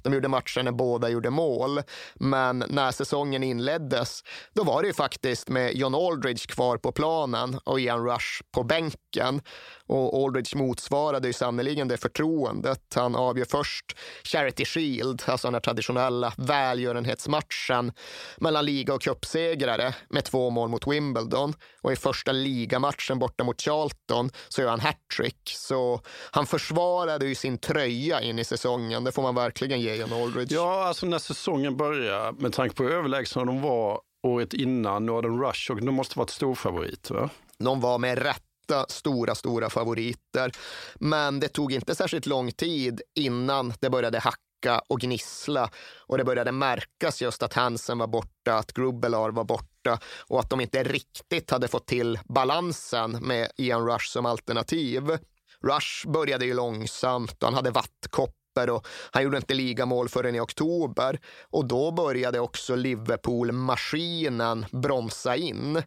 De 0.02 0.14
gjorde 0.14 0.28
matcher 0.28 0.62
när 0.62 0.72
båda 0.72 1.08
gjorde 1.08 1.30
mål. 1.30 1.82
Men 2.14 2.64
när 2.68 2.90
säsongen 2.90 3.42
inleddes, 3.42 4.24
då 4.52 4.64
var 4.64 4.82
det 4.82 4.88
ju 4.88 4.94
faktiskt 4.94 5.48
med 5.48 5.74
John 5.74 5.94
Aldridge 5.94 6.46
kvar 6.46 6.76
på 6.76 6.92
planen 6.92 7.60
och 7.64 7.80
Ian 7.80 8.06
Rush 8.06 8.42
på 8.52 8.62
bänken. 8.62 9.40
Och 9.90 10.24
Aldridge 10.24 10.56
motsvarade 10.56 11.26
ju 11.26 11.32
sannerligen 11.32 11.88
det 11.88 11.96
förtroendet. 11.96 12.82
Han 12.94 13.16
avgör 13.16 13.44
först 13.44 13.96
Charity 14.24 14.64
Shield, 14.64 15.22
alltså 15.26 15.46
den 15.46 15.54
här 15.54 15.60
traditionella 15.60 16.32
välgörenhetsmatchen 16.36 17.92
mellan 18.36 18.64
liga 18.64 18.94
och 18.94 19.02
cupsegrare 19.02 19.94
med 20.08 20.24
två 20.24 20.50
mål 20.50 20.68
mot 20.68 20.86
Wimbledon. 20.86 21.54
Och 21.82 21.92
i 21.92 21.96
första 21.96 22.32
ligamatchen 22.32 23.18
borta 23.18 23.44
mot 23.44 23.60
Charlton 23.60 24.30
så 24.48 24.60
gör 24.62 24.68
han 24.68 24.80
hattrick. 24.80 25.52
Så 25.56 26.00
han 26.30 26.46
försvarade 26.46 27.26
ju 27.26 27.34
sin 27.34 27.58
tröja 27.58 28.20
in 28.20 28.38
i 28.38 28.44
säsongen. 28.44 29.04
Det 29.04 29.12
får 29.12 29.22
man 29.22 29.34
verkligen 29.34 29.80
ge 29.80 29.94
John 29.94 30.12
Aldridge. 30.12 30.54
Ja, 30.54 30.84
alltså 30.84 31.06
när 31.06 31.18
säsongen 31.18 31.76
börjar, 31.76 32.32
med 32.32 32.52
tanke 32.52 32.76
på 32.76 32.82
hur 32.82 32.92
överlägsna 32.92 33.44
de 33.44 33.62
var 33.62 34.00
året 34.22 34.54
innan 34.54 35.06
Northern 35.06 35.40
Rush, 35.40 35.70
och 35.70 35.82
de 35.82 35.94
måste 35.94 36.18
varit 36.18 36.30
storfavorit. 36.30 37.10
Va? 37.10 37.30
De 37.58 37.80
var 37.80 37.98
med 37.98 38.18
rätt 38.18 38.42
stora, 38.88 39.34
stora 39.34 39.70
favoriter. 39.70 40.52
Men 40.94 41.40
det 41.40 41.48
tog 41.48 41.72
inte 41.72 41.94
särskilt 41.94 42.26
lång 42.26 42.52
tid 42.52 43.02
innan 43.14 43.72
det 43.80 43.90
började 43.90 44.18
hacka 44.18 44.82
och 44.88 45.00
gnissla 45.00 45.70
och 46.06 46.18
det 46.18 46.24
började 46.24 46.52
märkas 46.52 47.22
just 47.22 47.42
att 47.42 47.54
Hansen 47.54 47.98
var 47.98 48.06
borta, 48.06 48.54
att 48.54 48.72
Grubbelar 48.72 49.30
var 49.30 49.44
borta 49.44 49.98
och 50.26 50.40
att 50.40 50.50
de 50.50 50.60
inte 50.60 50.82
riktigt 50.82 51.50
hade 51.50 51.68
fått 51.68 51.86
till 51.86 52.18
balansen 52.24 53.10
med 53.10 53.50
Ian 53.56 53.86
Rush 53.86 54.06
som 54.06 54.26
alternativ. 54.26 55.18
Rush 55.62 56.08
började 56.08 56.44
ju 56.44 56.54
långsamt 56.54 57.42
och 57.42 57.48
han 57.48 57.54
hade 57.54 57.70
vattkoppor 57.70 58.70
och 58.70 58.86
han 59.10 59.22
gjorde 59.22 59.36
inte 59.36 59.54
ligamål 59.54 60.08
förrän 60.08 60.34
i 60.34 60.40
oktober. 60.40 61.18
Och 61.50 61.64
då 61.64 61.90
började 61.90 62.40
också 62.40 62.74
Liverpool-maskinen 62.74 64.66
bromsa 64.70 65.36
in. 65.36 65.82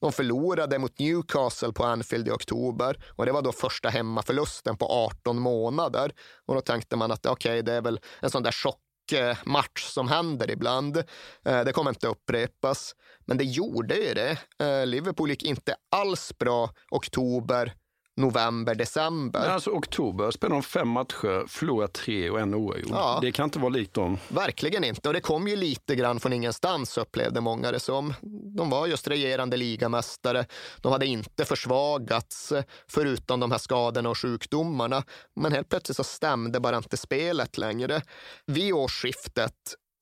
De 0.00 0.12
förlorade 0.12 0.78
mot 0.78 0.98
Newcastle 0.98 1.72
på 1.72 1.84
Anfield 1.84 2.28
i 2.28 2.30
oktober 2.30 3.04
och 3.16 3.26
det 3.26 3.32
var 3.32 3.42
då 3.42 3.52
första 3.52 3.88
hemmaförlusten 3.88 4.76
på 4.76 4.86
18 4.86 5.38
månader. 5.38 6.12
Och 6.46 6.54
då 6.54 6.60
tänkte 6.60 6.96
man 6.96 7.12
att 7.12 7.26
okej, 7.26 7.50
okay, 7.50 7.62
det 7.62 7.72
är 7.72 7.82
väl 7.82 8.00
en 8.20 8.30
sån 8.30 8.42
där 8.42 8.52
chockmatch 8.52 9.84
som 9.84 10.08
händer 10.08 10.50
ibland. 10.50 10.96
Eh, 11.44 11.64
det 11.64 11.72
kommer 11.72 11.90
inte 11.90 12.08
upprepas. 12.08 12.94
Men 13.26 13.36
det 13.36 13.44
gjorde 13.44 13.94
ju 13.94 14.14
det. 14.14 14.38
Eh, 14.58 14.86
Liverpool 14.86 15.30
gick 15.30 15.42
inte 15.42 15.74
alls 15.90 16.38
bra 16.38 16.70
oktober 16.90 17.74
november, 18.16 18.74
december. 18.74 19.48
Alltså 19.48 19.70
oktober 19.70 20.30
spelade 20.30 20.56
de 20.56 20.62
fem 20.62 20.88
matcher, 20.88 21.46
förlorat 21.48 21.92
tre 21.92 22.30
och 22.30 22.40
en 22.40 22.54
oavgjord. 22.54 22.90
Ja. 22.90 23.18
Det 23.22 23.32
kan 23.32 23.44
inte 23.44 23.58
vara 23.58 23.68
likt 23.68 23.94
dem. 23.94 24.18
Verkligen 24.28 24.84
inte. 24.84 25.08
Och 25.08 25.14
det 25.14 25.20
kom 25.20 25.48
ju 25.48 25.56
lite 25.56 25.94
grann 25.94 26.20
från 26.20 26.32
ingenstans 26.32 26.98
upplevde 26.98 27.40
många 27.40 27.72
det 27.72 27.80
som. 27.80 28.14
De 28.56 28.70
var 28.70 28.86
just 28.86 29.08
regerande 29.08 29.56
ligamästare. 29.56 30.46
De 30.80 30.92
hade 30.92 31.06
inte 31.06 31.44
försvagats 31.44 32.52
förutom 32.88 33.40
de 33.40 33.50
här 33.50 33.58
skadorna 33.58 34.10
och 34.10 34.18
sjukdomarna. 34.18 35.02
Men 35.36 35.52
helt 35.52 35.68
plötsligt 35.68 35.96
så 35.96 36.04
stämde 36.04 36.60
bara 36.60 36.76
inte 36.76 36.96
spelet 36.96 37.58
längre. 37.58 38.02
Vid 38.46 38.72
årsskiftet 38.72 39.54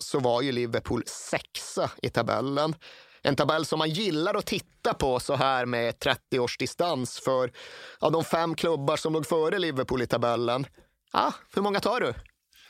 så 0.04 0.18
var 0.18 0.42
ju 0.42 0.52
Liverpool 0.52 1.02
sexa 1.06 1.90
i 2.02 2.10
tabellen. 2.10 2.74
En 3.22 3.37
tabell 3.37 3.64
som 3.64 3.78
man 3.78 3.90
gillar 3.90 4.34
att 4.34 4.46
titta 4.46 4.94
på 4.94 5.20
så 5.20 5.34
här 5.34 5.66
med 5.66 5.98
30 5.98 6.38
års 6.38 6.58
distans 6.58 7.20
för 7.20 7.52
ja, 8.00 8.10
de 8.10 8.25
fem 8.25 8.54
klubbar 8.54 8.96
som 8.96 9.12
låg 9.12 9.26
före 9.26 9.58
Liverpool 9.58 10.02
i 10.02 10.06
tabellen. 10.06 10.66
Ja, 11.12 11.32
hur 11.54 11.62
många 11.62 11.80
tar 11.80 12.00
du? 12.00 12.14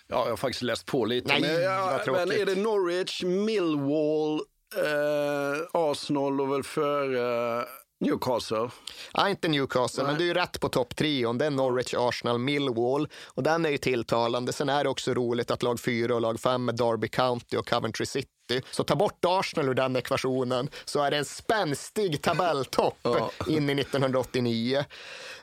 Ja, 0.06 0.22
jag 0.24 0.30
har 0.30 0.36
faktiskt 0.36 0.62
läst 0.62 0.86
på 0.86 1.04
lite. 1.04 1.28
Nej, 1.28 1.40
men, 1.40 1.62
ja, 1.62 2.00
men 2.06 2.32
är 2.32 2.46
det 2.46 2.54
Norwich, 2.54 3.22
Millwall, 3.22 4.40
eh, 4.76 5.66
Arsenal 5.72 6.40
och 6.40 6.52
väl 6.52 6.62
för 6.62 7.14
eh, 7.14 7.64
Newcastle? 8.00 8.70
Ja, 9.12 9.28
inte 9.28 9.48
Newcastle, 9.48 10.02
Nej. 10.02 10.12
men 10.12 10.22
du 10.22 10.30
är 10.30 10.34
rätt 10.34 10.60
på 10.60 10.68
topptrion. 10.68 11.38
Det 11.38 11.46
är 11.46 11.50
Norwich, 11.50 11.94
Arsenal, 11.94 12.38
Millwall 12.38 13.08
och 13.24 13.42
den 13.42 13.66
är 13.66 13.70
ju 13.70 13.78
tilltalande. 13.78 14.52
Sen 14.52 14.68
är 14.68 14.84
det 14.84 14.90
också 14.90 15.14
roligt 15.14 15.50
att 15.50 15.62
lag 15.62 15.80
4 15.80 16.14
och 16.14 16.20
lag 16.20 16.40
5 16.40 16.68
är 16.68 16.72
Derby 16.72 17.08
County 17.08 17.56
och 17.56 17.68
Coventry 17.68 18.06
City 18.06 18.37
så 18.70 18.84
ta 18.84 18.96
bort 18.96 19.24
Arsenal 19.26 19.68
ur 19.68 19.74
den 19.74 19.96
ekvationen 19.96 20.68
så 20.84 21.02
är 21.02 21.10
det 21.10 21.16
en 21.16 21.24
spänstig 21.24 22.22
tabelltopp 22.22 22.98
ja. 23.02 23.30
in 23.46 23.70
i 23.70 23.80
1989. 23.80 24.84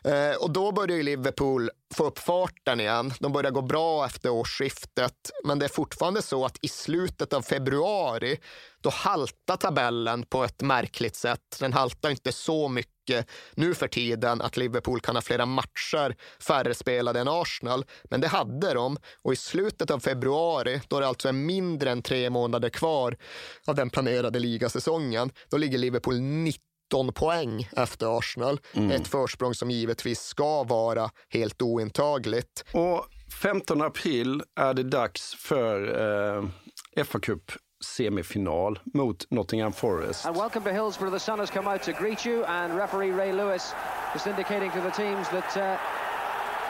Eh, 0.04 0.36
och 0.40 0.52
då 0.52 0.72
börjar 0.72 1.04
Liverpool 1.04 1.70
få 1.94 2.06
upp 2.06 2.20
farten 2.20 2.80
igen. 2.80 3.14
De 3.20 3.34
börjar 3.34 3.52
gå 3.52 3.62
bra 3.62 4.06
efter 4.06 4.30
årsskiftet. 4.30 5.32
Men 5.44 5.60
det 5.60 5.66
är 5.66 5.70
fortfarande 5.70 6.22
så 6.22 6.46
att 6.46 6.58
i 6.62 6.68
slutet 6.68 7.34
av 7.34 7.42
februari 7.42 8.38
då 8.82 8.90
haltar 8.90 9.58
tabellen 9.58 10.24
på 10.24 10.44
ett 10.44 10.62
märkligt 10.62 11.16
sätt. 11.16 11.58
Den 11.60 11.74
haltar 11.74 12.10
inte 12.10 12.32
så 12.32 12.70
mycket 12.70 12.95
nu 13.56 13.74
för 13.74 13.88
tiden 13.88 14.42
att 14.42 14.58
Liverpool 14.58 15.00
kan 15.00 15.16
ha 15.16 15.22
flera 15.22 15.46
matcher 15.46 16.16
färre 16.40 16.74
spelade 16.74 17.20
än 17.20 17.28
Arsenal. 17.28 17.86
Men 18.04 18.22
det 18.22 18.28
hade 18.28 18.74
de 18.74 18.98
och 19.22 19.34
i 19.34 19.36
slutet 19.36 19.92
av 19.92 20.00
februari, 20.00 20.82
då 20.88 21.00
det 21.00 21.08
alltså 21.08 21.28
är 21.28 21.34
mindre 21.34 21.92
än 21.92 22.02
tre 22.02 22.30
månader 22.30 22.70
kvar 22.70 23.18
av 23.68 23.76
den 23.76 23.90
planerade 23.90 24.40
ligasäsongen, 24.40 25.32
då 25.50 25.58
ligger 25.58 25.78
Liverpool 25.78 26.20
90 26.20 26.62
poäng 27.14 27.70
efter 27.78 28.18
Arsenal. 28.18 28.60
Mm. 28.74 28.92
Ett 28.92 29.08
försprång 29.08 29.54
som 29.54 29.72
givetvis 29.72 30.22
ska 30.22 30.64
vara 30.64 31.10
helt 31.30 31.62
ointagligt. 31.62 32.66
Och 32.72 33.06
15 33.42 33.82
april 33.82 34.44
är 34.56 34.74
det 34.74 34.84
dags 34.84 35.36
för 35.36 35.82
eh, 36.38 36.44
FA-cup 37.04 37.52
semifinal 37.86 38.78
mot 38.94 39.26
Nottingham 39.32 39.72
Forest. 39.72 40.26
And 40.26 40.36
welcome 40.36 40.64
to 40.64 40.74
Hillsborough. 40.74 41.12
The 41.12 41.20
sun 41.20 41.40
has 41.40 41.50
come 41.50 41.68
out 41.68 41.84
to 41.84 41.94
greet 41.94 42.26
you 42.26 42.44
and 42.46 42.76
referee 42.76 43.12
Ray 43.12 43.32
Lewis 43.32 43.74
is 44.16 44.26
indicating 44.26 44.72
to 44.72 44.82
the 44.82 44.90
teams 44.90 45.30
that 45.30 45.56
uh, 45.56 45.78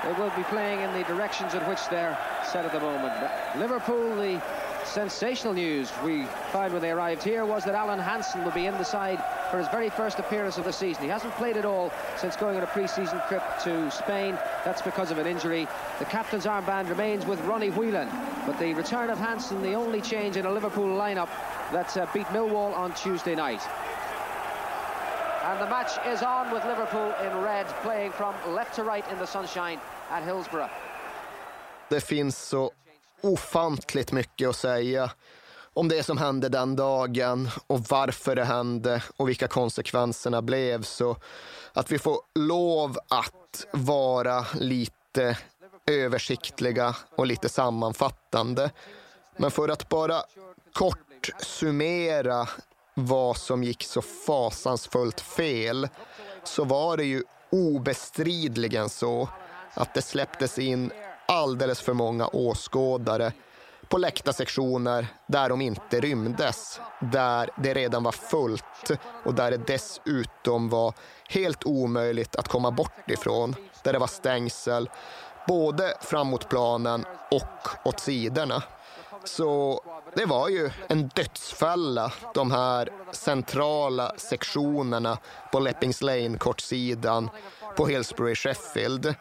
they 0.03 0.13
will 0.22 0.31
be 0.36 0.43
playing 0.43 0.81
in 0.81 0.91
the 0.93 1.03
directions 1.05 1.53
in 1.53 1.62
which 1.62 1.88
they're 1.89 2.17
set 2.43 2.65
at 2.65 2.74
the 2.74 2.79
moment. 2.79 3.13
Liverpool, 3.57 4.15
the 4.15 4.41
sensational 4.86 5.54
news 5.54 5.92
we 6.04 6.24
found 6.51 6.74
when 6.74 6.82
they 6.82 6.92
arrived 6.92 7.24
here 7.24 7.46
was 7.46 7.63
that 7.65 7.75
Alan 7.75 8.00
Hansen 8.00 8.44
will 8.44 8.51
be 8.51 8.65
in 8.65 8.74
the 8.74 8.84
side 8.84 9.24
for 9.51 9.58
his 9.58 9.68
very 9.70 9.89
first 9.89 10.20
appearance 10.20 10.58
of 10.58 10.63
the 10.63 10.74
season. 10.74 11.04
He 11.04 11.10
hasn't 11.10 11.34
played 11.36 11.58
at 11.58 11.65
all 11.65 11.92
since 12.18 12.36
going 12.36 12.58
on 12.58 12.63
a 12.63 12.68
pre-season 12.68 13.22
trip 13.27 13.44
to 13.63 13.89
Spain. 13.92 14.38
That's 14.63 14.82
because 14.82 15.12
of 15.12 15.18
an 15.18 15.27
injury. 15.27 15.68
The 16.00 16.06
captain's 16.06 16.46
armband 16.46 16.89
remains 16.89 17.25
with 17.25 17.39
Ronnie 17.42 17.70
Whelan, 17.70 18.10
but 18.46 18.58
the 18.60 18.74
return 18.74 19.10
of 19.10 19.18
Hansen, 19.18 19.62
the 19.62 19.74
only 19.74 20.01
change 20.01 20.38
in 20.38 20.46
a 20.46 20.51
Liverpool 20.51 20.88
lineup 20.88 21.30
that 21.72 21.96
uh, 21.98 22.08
beat 22.13 22.27
Millwall 22.27 22.75
on 22.75 22.94
Tuesday 22.94 23.36
night. 23.36 23.62
And 25.44 25.62
the 25.62 25.70
match 25.70 25.92
is 26.08 26.24
on 26.24 26.51
with 26.51 26.65
Liverpool 26.65 27.13
in 27.24 27.38
red, 27.44 27.68
playing 27.84 28.12
from 28.12 28.34
left 28.48 28.75
to 28.75 28.84
right 28.84 29.06
in 29.12 29.20
the 29.20 29.27
sunshine 29.27 29.80
at 30.10 30.24
Hillsborough. 30.24 30.70
Det 31.89 32.01
finns 32.01 32.38
så 32.38 32.72
ofantligt 33.25 34.12
mycket 34.12 34.50
att 34.50 34.55
säga 34.55 35.12
om 35.74 35.88
det 35.88 36.03
som 36.03 36.17
hände 36.17 36.50
den 36.50 36.75
dagen 36.75 37.50
och 37.67 37.79
varför 37.79 38.36
det 38.36 38.46
hände 38.46 39.03
och 39.17 39.29
vilka 39.29 39.48
konsekvenserna 39.48 40.41
blev. 40.41 40.84
Så 40.84 41.17
att 41.74 41.91
vi 41.91 42.00
får 42.00 42.20
lov 42.36 42.98
att 43.10 43.65
vara 43.72 44.46
lite 44.53 45.38
översiktliga 45.88 46.96
och 47.15 47.27
lite 47.27 47.50
sammanfattande. 47.50 48.72
Men 49.38 49.51
för 49.51 49.70
att 49.70 49.89
bara 49.89 50.24
kort 50.74 51.29
summera 51.39 52.48
vad 52.94 53.38
som 53.38 53.63
gick 53.63 53.84
så 53.84 54.01
fasansfullt 54.01 55.22
fel 55.22 55.88
så 56.44 56.63
var 56.63 56.98
det 56.98 57.05
ju 57.05 57.24
obestridligen 57.50 58.89
så 58.89 59.29
att 59.74 59.94
det 59.94 60.01
släpptes 60.01 60.60
in 60.60 60.91
alldeles 61.27 61.82
för 61.82 61.94
många 61.94 62.27
åskådare 62.27 63.34
på 63.89 63.98
läktarsektioner 63.98 65.08
där 65.27 65.50
de 65.50 65.62
inte 65.62 66.00
rymdes, 66.00 66.79
där 67.00 67.50
det 67.58 67.74
redan 67.74 68.03
var 68.03 68.12
fullt 68.12 68.91
och 69.24 69.34
där 69.34 69.51
det 69.51 69.67
dessutom 69.67 70.70
var 70.70 70.94
helt 71.29 71.63
omöjligt 71.65 72.36
att 72.36 72.48
komma 72.48 72.72
bort 72.72 73.10
ifrån, 73.10 73.55
där 73.84 73.94
det 73.94 74.00
var 74.00 74.08
stängsel 74.08 74.89
både 75.48 75.98
framåt 76.01 76.50
planen 76.50 77.05
och 77.32 77.88
åt 77.88 78.00
sidorna. 78.00 78.63
Så 79.24 79.82
det 80.15 80.25
var 80.25 80.50
ju 80.50 80.70
en 80.88 81.08
dödsfälla, 81.08 82.13
de 82.34 82.51
här 82.51 82.89
centrala 83.12 84.12
sektionerna 84.17 85.17
på 85.51 85.60
Leppings 85.60 86.01
Lane, 86.01 86.38
kortsidan, 86.38 87.29
på 87.75 87.88
Hillsbury 87.88 88.36
Sheffield. 88.36 89.15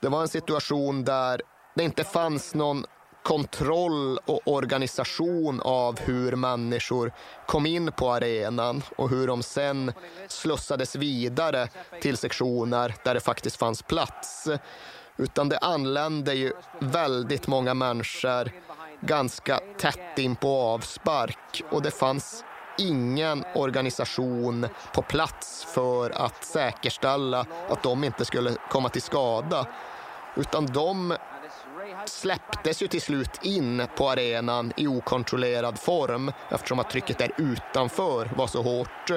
Det 0.00 0.08
var 0.08 0.22
en 0.22 0.28
situation 0.28 1.04
där 1.04 1.42
det 1.74 1.84
inte 1.84 2.04
fanns 2.04 2.54
någon 2.54 2.84
kontroll 3.22 4.18
och 4.18 4.40
organisation 4.44 5.60
av 5.60 6.00
hur 6.00 6.36
människor 6.36 7.12
kom 7.46 7.66
in 7.66 7.92
på 7.92 8.10
arenan 8.12 8.82
och 8.96 9.10
hur 9.10 9.26
de 9.26 9.42
sen 9.42 9.92
slussades 10.28 10.96
vidare 10.96 11.68
till 12.00 12.16
sektioner 12.16 12.94
där 13.04 13.14
det 13.14 13.20
faktiskt 13.20 13.56
fanns 13.56 13.82
plats. 13.82 14.48
Utan 15.16 15.48
det 15.48 15.58
anlände 15.58 16.34
ju 16.34 16.52
väldigt 16.78 17.46
många 17.46 17.74
människor 17.74 18.50
ganska 19.00 19.60
tätt 19.78 20.18
in 20.18 20.36
på 20.36 20.48
avspark 20.48 21.62
och 21.70 21.82
det 21.82 21.90
fanns 21.90 22.44
ingen 22.78 23.44
organisation 23.54 24.68
på 24.94 25.02
plats 25.02 25.64
för 25.64 26.10
att 26.10 26.44
säkerställa 26.44 27.46
att 27.68 27.82
de 27.82 28.04
inte 28.04 28.24
skulle 28.24 28.56
komma 28.70 28.88
till 28.88 29.02
skada. 29.02 29.66
Utan 30.36 30.66
de 30.66 31.16
släpptes 32.06 32.82
ju 32.82 32.86
till 32.86 33.02
slut 33.02 33.38
in 33.42 33.86
på 33.96 34.10
arenan 34.10 34.72
i 34.76 34.86
okontrollerad 34.86 35.78
form 35.78 36.32
eftersom 36.50 36.78
att 36.78 36.90
trycket 36.90 37.18
där 37.18 37.30
utanför 37.36 38.30
var 38.36 38.46
så 38.46 38.62
hårt. 38.62 39.10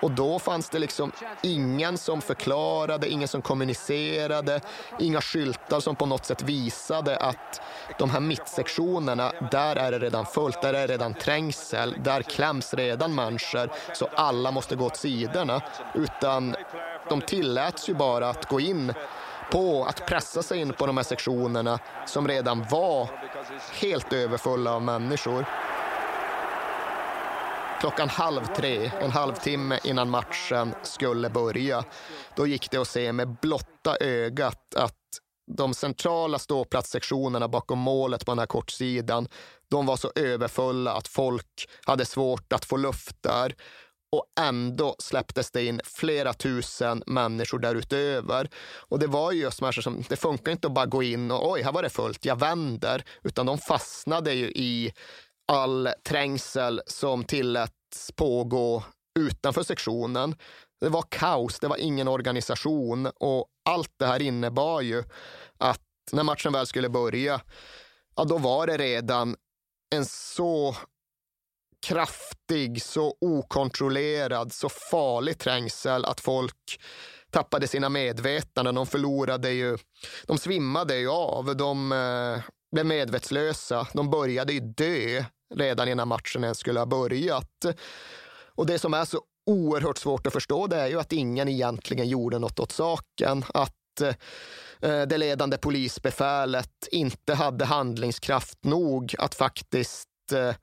Och 0.00 0.10
då 0.10 0.38
fanns 0.38 0.68
det 0.68 0.78
liksom 0.78 1.12
ingen 1.42 1.98
som 1.98 2.20
förklarade, 2.20 3.08
ingen 3.08 3.28
som 3.28 3.42
kommunicerade, 3.42 4.60
inga 4.98 5.20
skyltar 5.20 5.80
som 5.80 5.96
på 5.96 6.06
något 6.06 6.24
sätt 6.24 6.42
visade 6.42 7.16
att 7.16 7.60
de 7.98 8.10
här 8.10 8.20
mittsektionerna, 8.20 9.32
där 9.50 9.76
är 9.76 9.90
det 9.90 9.98
redan 9.98 10.26
fullt, 10.26 10.62
där 10.62 10.74
är 10.74 10.88
det 10.88 10.92
redan 10.92 11.14
trängsel, 11.14 11.96
där 11.98 12.22
kläms 12.22 12.74
redan 12.74 13.14
människor, 13.14 13.70
så 13.94 14.08
alla 14.14 14.50
måste 14.50 14.76
gå 14.76 14.86
åt 14.86 14.96
sidorna. 14.96 15.60
Utan 15.94 16.56
de 17.08 17.20
tilläts 17.20 17.88
ju 17.88 17.94
bara 17.94 18.28
att 18.28 18.48
gå 18.48 18.60
in 18.60 18.92
på 19.50 19.84
att 19.84 20.06
pressa 20.06 20.42
sig 20.42 20.60
in 20.60 20.72
på 20.72 20.86
de 20.86 20.96
här 20.96 21.04
sektionerna 21.04 21.78
som 22.06 22.28
redan 22.28 22.66
var 22.70 23.08
helt 23.80 24.12
överfulla 24.12 24.74
av 24.74 24.82
människor. 24.82 25.44
Klockan 27.80 28.08
halv 28.08 28.44
tre, 28.56 28.90
en 29.00 29.10
halvtimme 29.10 29.78
innan 29.84 30.10
matchen 30.10 30.74
skulle 30.82 31.30
börja, 31.30 31.84
då 32.36 32.46
gick 32.46 32.70
det 32.70 32.78
att 32.78 32.88
se 32.88 33.12
med 33.12 33.36
blotta 33.42 33.96
ögat 34.00 34.74
att 34.76 34.94
de 35.56 35.74
centrala 35.74 36.38
ståplatssektionerna 36.38 37.48
bakom 37.48 37.78
målet 37.78 38.26
på 38.26 38.30
den 38.30 38.38
här 38.38 38.46
kortsidan, 38.46 39.28
de 39.70 39.86
var 39.86 39.96
så 39.96 40.12
överfulla 40.14 40.92
att 40.92 41.08
folk 41.08 41.68
hade 41.86 42.04
svårt 42.04 42.52
att 42.52 42.64
få 42.64 42.76
luft 42.76 43.16
där 43.20 43.54
och 44.12 44.24
ändå 44.40 44.96
släpptes 44.98 45.50
det 45.50 45.64
in 45.64 45.80
flera 45.84 46.32
tusen 46.32 47.02
människor 47.06 47.58
därutöver. 47.58 48.48
Och 48.88 48.98
det 48.98 49.06
var 49.06 49.32
ju 49.32 49.40
just 49.40 49.60
människor 49.60 49.82
som, 49.82 50.04
det 50.08 50.16
funkar 50.16 50.52
inte 50.52 50.66
att 50.66 50.74
bara 50.74 50.86
gå 50.86 51.02
in 51.02 51.30
och 51.30 51.50
oj, 51.50 51.62
här 51.62 51.72
var 51.72 51.82
det 51.82 51.90
fullt, 51.90 52.24
jag 52.24 52.40
vänder, 52.40 53.04
utan 53.22 53.46
de 53.46 53.58
fastnade 53.58 54.32
ju 54.32 54.46
i 54.46 54.92
all 55.48 55.88
trängsel 56.08 56.82
som 56.86 57.24
tilläts 57.24 58.12
pågå 58.16 58.84
utanför 59.18 59.62
sektionen. 59.62 60.34
Det 60.80 60.88
var 60.88 61.04
kaos, 61.08 61.60
det 61.60 61.68
var 61.68 61.76
ingen 61.76 62.08
organisation 62.08 63.06
och 63.06 63.46
allt 63.64 63.92
det 63.96 64.06
här 64.06 64.22
innebar 64.22 64.80
ju 64.80 65.04
att 65.58 65.82
när 66.12 66.22
matchen 66.22 66.52
väl 66.52 66.66
skulle 66.66 66.88
börja, 66.88 67.40
ja, 68.16 68.24
då 68.24 68.38
var 68.38 68.66
det 68.66 68.76
redan 68.76 69.36
en 69.94 70.04
så 70.06 70.76
kraftig, 71.86 72.82
så 72.82 73.16
okontrollerad, 73.20 74.52
så 74.52 74.68
farlig 74.68 75.38
trängsel 75.38 76.04
att 76.04 76.20
folk 76.20 76.80
tappade 77.30 77.68
sina 77.68 77.88
medvetanden. 77.88 78.74
De 78.74 78.86
förlorade 78.86 79.50
ju, 79.50 79.78
de 80.26 80.38
svimmade 80.38 80.96
ju 80.96 81.08
av, 81.10 81.56
de 81.56 81.92
eh, 81.92 82.42
blev 82.72 82.86
medvetslösa. 82.86 83.86
De 83.92 84.10
började 84.10 84.52
ju 84.52 84.60
dö 84.60 85.24
redan 85.54 85.88
innan 85.88 86.08
matchen 86.08 86.44
ens 86.44 86.58
skulle 86.58 86.78
ha 86.80 86.86
börjat. 86.86 87.64
Och 88.54 88.66
det 88.66 88.78
som 88.78 88.94
är 88.94 89.04
så 89.04 89.20
oerhört 89.46 89.98
svårt 89.98 90.26
att 90.26 90.32
förstå 90.32 90.66
det 90.66 90.76
är 90.76 90.86
ju 90.86 91.00
att 91.00 91.12
ingen 91.12 91.48
egentligen 91.48 92.08
gjorde 92.08 92.38
något 92.38 92.60
åt 92.60 92.72
saken. 92.72 93.44
Att 93.54 94.00
eh, 94.80 95.02
det 95.02 95.18
ledande 95.18 95.58
polisbefälet 95.58 96.88
inte 96.90 97.34
hade 97.34 97.64
handlingskraft 97.64 98.64
nog 98.64 99.14
att 99.18 99.34
faktiskt 99.34 100.08
eh, 100.32 100.54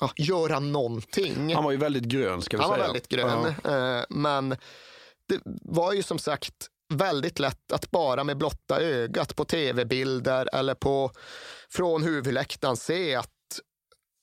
ja, 0.00 0.10
göra 0.16 0.60
någonting. 0.60 1.54
Han 1.54 1.64
var 1.64 1.70
ju 1.70 1.76
väldigt 1.76 2.04
grön 2.04 2.42
ska 2.42 2.56
vi 2.56 2.62
Han 2.62 2.70
säga. 2.72 2.78
var 2.80 2.86
väldigt 2.86 3.08
grön. 3.08 3.54
Ja. 3.64 3.98
Eh, 3.98 4.04
Men 4.08 4.48
det 5.28 5.40
var 5.62 5.92
ju 5.92 6.02
som 6.02 6.18
sagt 6.18 6.54
väldigt 6.94 7.38
lätt 7.38 7.72
att 7.72 7.90
bara 7.90 8.24
med 8.24 8.36
blotta 8.38 8.80
ögat 8.80 9.36
på 9.36 9.44
tv-bilder 9.44 10.48
eller 10.52 10.74
på, 10.74 11.10
från 11.70 12.02
huvudläktaren 12.02 12.76
se 12.76 13.14
att 13.14 13.30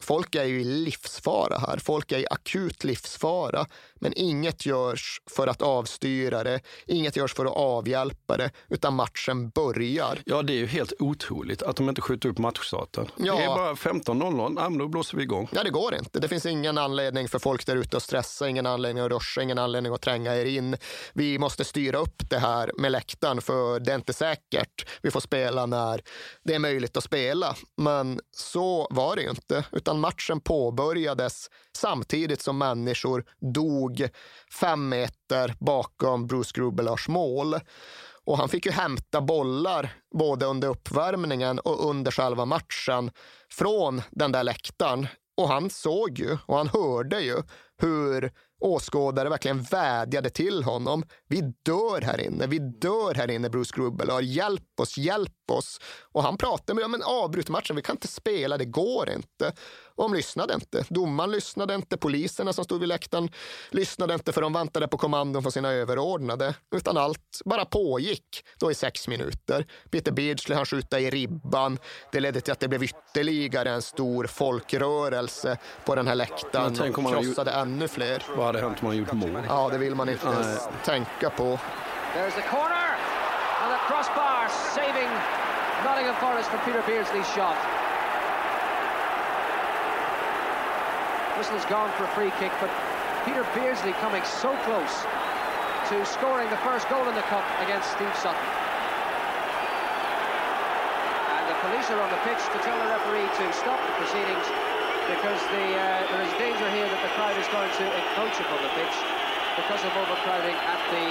folk 0.06 0.36
är 0.36 0.44
ju 0.44 0.62
i 0.62 0.64
livsfara 0.64 1.58
här. 1.58 1.78
Folk 1.78 2.12
är 2.12 2.20
i 2.20 2.28
akut 2.30 2.84
livsfara. 2.84 3.68
Men 4.06 4.14
inget 4.16 4.66
görs 4.66 5.22
för 5.30 5.48
att 5.48 5.62
avstyra 5.62 6.44
det. 6.44 6.60
Inget 6.88 7.16
görs 7.16 7.34
för 7.34 7.46
att 7.46 7.56
avhjälpa 7.56 8.38
det. 8.38 8.52
Utan 8.70 8.94
matchen 8.94 9.50
börjar. 9.50 10.20
Ja, 10.26 10.42
det 10.42 10.54
är 10.54 10.58
ju 10.58 10.66
helt 10.66 10.94
otroligt 11.00 11.62
att 11.62 11.76
de 11.76 11.90
inte 11.90 12.02
skjuter 12.02 12.30
upp 12.30 12.38
matchstarten. 12.38 13.08
Ja. 13.18 13.36
Det 13.36 13.44
är 13.44 13.48
bara 13.48 13.74
15.00, 13.74 14.54
ja, 14.58 14.70
men 14.70 14.80
då 14.80 14.88
blåser 14.88 15.18
vi 15.18 15.24
igång. 15.24 15.50
Ja, 15.52 15.64
det 15.64 15.70
går 15.70 15.96
inte. 15.96 16.20
Det 16.20 16.28
finns 16.28 16.46
ingen 16.46 16.78
anledning 16.78 17.28
för 17.28 17.40
folk 17.40 17.66
där 17.66 17.76
ute 17.76 17.98
att 17.98 18.04
stressa, 18.04 18.50
ingen 18.50 18.66
anledning 18.66 19.04
att 19.04 19.12
ruscha, 19.12 19.42
ingen 19.42 19.58
anledning 19.58 19.94
att 19.94 20.02
tränga 20.02 20.36
er 20.36 20.46
in. 20.46 20.78
Vi 21.14 21.40
måste 21.40 21.66
styra 21.66 21.98
upp 21.98 22.30
det 22.30 22.40
här 22.40 22.72
med 22.78 22.92
läktaren, 22.92 23.42
för 23.42 23.80
det 23.80 23.92
är 23.92 23.96
inte 23.96 24.14
säkert 24.14 24.90
vi 25.02 25.12
får 25.12 25.20
spela 25.20 25.66
när 25.66 26.02
det 26.44 26.54
är 26.54 26.60
möjligt 26.60 26.98
att 26.98 27.04
spela. 27.04 27.56
Men 27.78 28.20
så 28.32 28.88
var 28.90 29.16
det 29.16 29.22
ju 29.22 29.30
inte, 29.30 29.64
utan 29.72 30.00
matchen 30.00 30.42
påbörjades 30.42 31.50
samtidigt 31.76 32.42
som 32.42 32.58
människor 32.58 33.26
dog 33.54 34.08
fem 34.60 34.90
meter 34.90 35.56
bakom 35.60 36.28
Bruce 36.28 36.52
Grubelars 36.54 37.08
mål. 37.08 37.56
Och 38.26 38.38
han 38.38 38.50
fick 38.50 38.66
ju 38.66 38.72
hämta 38.72 39.22
bollar 39.22 39.94
både 40.20 40.46
under 40.46 40.68
uppvärmningen 40.68 41.60
och 41.60 41.90
under 41.90 42.12
själva 42.12 42.46
matchen 42.46 43.12
från 43.52 44.02
den 44.12 44.32
där 44.32 44.44
läktaren. 44.44 45.08
Och 45.38 45.48
han 45.48 45.70
såg 45.70 46.20
ju 46.20 46.38
och 46.46 46.58
han 46.58 46.68
hörde 46.68 47.20
ju 47.20 47.36
hur 47.78 48.32
åskådare 48.60 49.30
verkligen 49.30 49.62
vädjade 49.62 50.30
till 50.30 50.64
honom. 50.64 51.04
Vi 51.28 51.42
dör 51.64 52.02
här 52.02 52.22
inne, 52.22 52.48
vi 52.48 52.60
dör 52.60 53.14
här 53.14 53.32
inne, 53.32 53.50
Bruce 53.50 53.76
Grubbelar. 53.76 54.22
Hjälp 54.22 54.80
oss, 54.80 54.98
hjälp 54.98 55.52
oss. 55.52 55.80
Och 56.12 56.24
han 56.24 56.38
pratade 56.38 56.74
med 56.74 56.84
dem, 56.84 56.92
men 56.92 57.04
avbryt 57.04 57.50
matchen, 57.50 57.76
vi 57.76 57.82
kan 57.82 57.96
inte 57.96 58.08
spela, 58.08 58.58
det 58.58 58.66
går 58.66 59.10
inte. 59.10 59.54
Och 59.98 60.10
de 60.10 60.14
lyssnade 60.14 60.54
inte. 60.54 60.86
Domaren 60.90 61.32
lyssnade 61.32 61.76
inte, 61.76 61.98
poliserna 61.98 62.54
som 62.54 62.64
stod 62.66 62.80
vid 62.80 62.90
läktaren 62.90 63.30
lyssnade 63.70 64.14
inte 64.14 64.34
för 64.34 64.42
de 64.42 64.54
väntade 64.54 64.88
på 64.88 64.98
kommandon 64.98 65.42
från 65.42 65.52
sina 65.52 65.72
överordnade. 65.72 66.54
Utan 66.76 66.98
allt 66.98 67.42
bara 67.46 67.66
pågick 67.66 68.46
då 68.60 68.72
i 68.72 68.76
sex 68.76 69.08
minuter. 69.08 69.66
Peter 69.92 70.12
Beardsley 70.12 70.56
han 70.56 70.66
skjuta 70.66 71.00
i 71.00 71.10
ribban. 71.10 71.80
Det 72.12 72.20
ledde 72.20 72.42
till 72.42 72.52
att 72.52 72.60
det 72.60 72.68
blev 72.68 72.84
ytterligare 72.84 73.70
en 73.72 73.82
stor 73.82 74.28
folkrörelse 74.28 75.58
på 75.86 75.96
den 75.96 76.08
här 76.08 76.16
läktaren 76.16 76.94
och 76.94 76.96
krossade 76.96 77.52
gjort... 77.52 77.60
ännu 77.60 77.88
fler. 77.88 78.24
Vad 78.38 78.46
hade 78.46 78.62
hänt 78.62 78.78
om 78.82 78.88
man 78.88 78.98
gjort 78.98 79.14
mål? 79.14 79.46
Ja, 79.48 79.70
det 79.70 79.78
vill 79.78 79.96
man 79.96 80.10
inte 80.10 80.28
ens 80.28 80.68
tänka 80.86 81.30
på. 81.30 81.44
There's 82.16 82.36
the 82.36 82.42
corner 82.42 82.90
and 83.62 83.72
the 83.74 83.82
crossbar 83.88 84.48
saving 84.76 85.10
Nottingham 85.86 86.16
Forest 86.16 86.50
from 86.50 86.60
Peter 86.66 86.82
Beardsley's 86.82 87.36
shot. 87.36 87.85
Whistle's 91.38 91.68
gone 91.68 91.92
for 92.00 92.08
a 92.08 92.12
free 92.16 92.32
kick, 92.40 92.52
but 92.64 92.72
Peter 93.28 93.44
Beardsley 93.52 93.92
coming 94.00 94.24
so 94.24 94.56
close 94.64 95.04
to 95.92 96.00
scoring 96.08 96.48
the 96.48 96.62
first 96.64 96.88
goal 96.88 97.04
in 97.12 97.16
the 97.16 97.28
cup 97.28 97.44
against 97.60 97.92
Steve 97.92 98.16
Sutton. 98.16 98.48
And 101.36 101.44
the 101.52 101.60
police 101.60 101.92
are 101.92 102.00
on 102.00 102.08
the 102.08 102.22
pitch 102.24 102.40
to 102.40 102.58
tell 102.64 102.80
the 102.80 102.88
referee 102.88 103.28
to 103.28 103.46
stop 103.52 103.84
the 103.84 103.94
proceedings 104.00 104.48
because 105.12 105.38
the, 105.52 105.66
uh, 105.76 106.08
there 106.08 106.24
is 106.24 106.32
danger 106.40 106.72
here 106.72 106.88
that 106.88 107.02
the 107.04 107.12
crowd 107.20 107.36
is 107.36 107.46
going 107.52 107.68
to 107.68 107.86
encroach 107.86 108.40
upon 108.40 108.64
the 108.64 108.72
pitch 108.80 108.96
because 109.60 109.84
of 109.84 109.92
overcrowding 109.92 110.56
at 110.56 110.82
the 110.88 111.06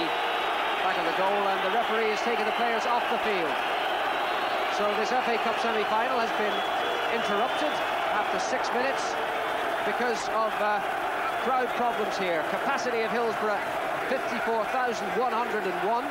back 0.81 0.97
of 0.97 1.05
the 1.05 1.17
goal 1.21 1.41
and 1.53 1.59
the 1.69 1.73
referee 1.77 2.09
is 2.09 2.19
taking 2.25 2.49
the 2.49 2.57
players 2.57 2.89
off 2.89 3.05
the 3.13 3.21
field. 3.21 3.55
So 4.73 4.89
this 4.97 5.13
FA 5.13 5.37
Cup 5.45 5.61
semi-final 5.61 6.17
has 6.17 6.33
been 6.41 6.57
interrupted 7.13 7.71
after 8.17 8.41
six 8.41 8.73
minutes 8.73 9.13
because 9.85 10.21
of 10.29 10.51
uh, 10.59 10.81
crowd 11.45 11.69
problems 11.77 12.17
here. 12.17 12.43
Capacity 12.49 13.01
of 13.01 13.11
Hillsborough, 13.11 13.61
54,101, 14.09 16.03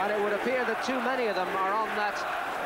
and 0.00 0.12
it 0.12 0.20
would 0.22 0.32
appear 0.32 0.64
that 0.64 0.82
too 0.84 1.00
many 1.00 1.26
of 1.28 1.36
them 1.36 1.48
are 1.56 1.72
on 1.72 1.88
that 1.96 2.16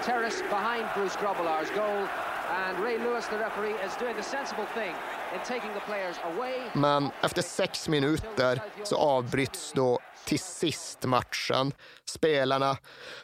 terrace 0.04 0.42
behind 0.48 0.84
Bruce 0.94 1.16
Grobbelaar's 1.16 1.70
goal. 1.70 2.08
And 2.50 2.78
Ray 2.84 2.98
Lewis, 2.98 3.26
the 3.28 3.38
referee, 3.38 3.74
is 3.86 3.96
doing 3.96 4.16
the 4.16 4.22
sensible 4.22 4.66
thing 4.74 4.94
in 5.34 5.40
taking 5.44 5.72
the 5.74 5.80
players 5.80 6.16
away. 6.24 6.54
Men 6.74 7.10
efter 7.22 7.42
sex 7.42 7.88
minuter 7.88 8.60
så 8.84 8.96
avbryts 8.96 9.72
då 9.72 9.98
till 10.24 10.38
sist 10.38 11.04
matchen. 11.04 11.72
Spelarna 12.04 12.76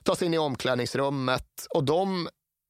tas 0.02 0.22
in 0.22 0.34
i 0.34 0.38
omklädningsrummet 0.38 1.66
och 1.70 1.84
de 1.84 2.28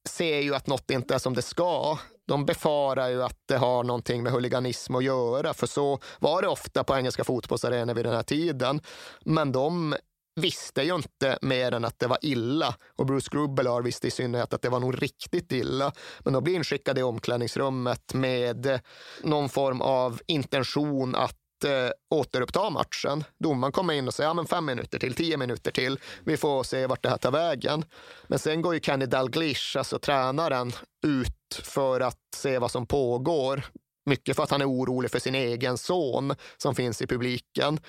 ser 0.09 0.39
ju 0.39 0.55
att 0.55 0.67
något 0.67 0.91
inte 0.91 1.15
är 1.15 1.19
som 1.19 1.33
det 1.33 1.41
ska 1.41 1.97
de 2.29 2.45
befarar 2.45 3.09
ju 3.09 3.23
att 3.23 3.37
det 3.45 3.57
har 3.57 3.83
någonting 3.83 4.23
med 4.23 4.31
huliganism 4.31 4.95
att 4.95 5.03
göra, 5.03 5.53
för 5.53 5.67
så 5.67 5.99
var 6.19 6.41
det 6.41 6.47
ofta 6.47 6.83
på 6.83 6.95
engelska 6.95 7.23
fotbollsarenor 7.23 7.93
vid 7.93 8.05
den 8.05 8.15
här 8.15 8.23
tiden. 8.23 8.81
Men 9.25 9.51
de 9.51 9.95
visste 10.35 10.81
ju 10.81 10.95
inte 10.95 11.37
mer 11.41 11.71
än 11.71 11.85
att 11.85 11.99
det 11.99 12.07
var 12.07 12.17
illa. 12.21 12.75
Och 12.95 13.05
Bruce 13.05 13.29
Grubbelar 13.31 13.81
visste 13.81 14.07
i 14.07 14.11
synnerhet 14.11 14.53
att 14.53 14.61
det 14.61 14.69
var 14.69 14.79
nog 14.79 15.03
riktigt 15.03 15.51
illa. 15.51 15.91
Men 16.19 16.33
de 16.33 16.43
blir 16.43 16.55
inskickade 16.55 16.99
i 16.99 17.03
omklädningsrummet 17.03 18.13
med 18.13 18.79
någon 19.23 19.49
form 19.49 19.81
av 19.81 20.21
intention 20.27 21.15
att 21.15 21.63
eh, 21.65 21.91
återuppta 22.09 22.69
matchen. 22.69 23.23
Domaren 23.39 23.71
kommer 23.71 23.93
in 23.93 24.07
och 24.07 24.13
säger 24.13 24.29
ja, 24.29 24.33
men 24.33 24.45
fem 24.45 24.65
minuter 24.65 24.99
till, 24.99 25.13
tio 25.13 25.37
minuter 25.37 25.71
till. 25.71 25.99
Vi 26.23 26.37
får 26.37 26.63
se 26.63 26.87
vart 26.87 27.03
det 27.03 27.09
här 27.09 27.17
tar 27.17 27.31
vägen. 27.31 27.85
Men 28.27 28.39
sen 28.39 28.61
går 28.61 28.73
ju 28.73 28.79
Kenny 28.79 29.05
Dalglish, 29.05 29.77
alltså 29.77 29.99
tränaren, 29.99 30.71
ut 31.07 31.38
för 31.55 32.01
att 32.01 32.17
se 32.35 32.59
vad 32.59 32.71
som 32.71 32.85
pågår. 32.85 33.65
Mycket 34.05 34.35
för 34.35 34.43
att 34.43 34.51
han 34.51 34.61
är 34.61 34.69
orolig 34.69 35.11
för 35.11 35.19
sin 35.19 35.35
egen 35.35 35.77
son 35.77 36.35
som 36.57 36.75
finns 36.75 37.01
i 37.01 37.07
publiken. 37.07 37.79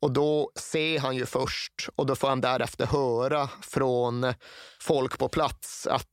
Och 0.00 0.12
då 0.12 0.50
ser 0.56 0.98
han 0.98 1.16
ju 1.16 1.26
först 1.26 1.88
och 1.96 2.06
då 2.06 2.14
får 2.14 2.28
han 2.28 2.40
därefter 2.40 2.86
höra 2.86 3.48
från 3.62 4.34
folk 4.80 5.18
på 5.18 5.28
plats 5.28 5.86
att 5.86 6.06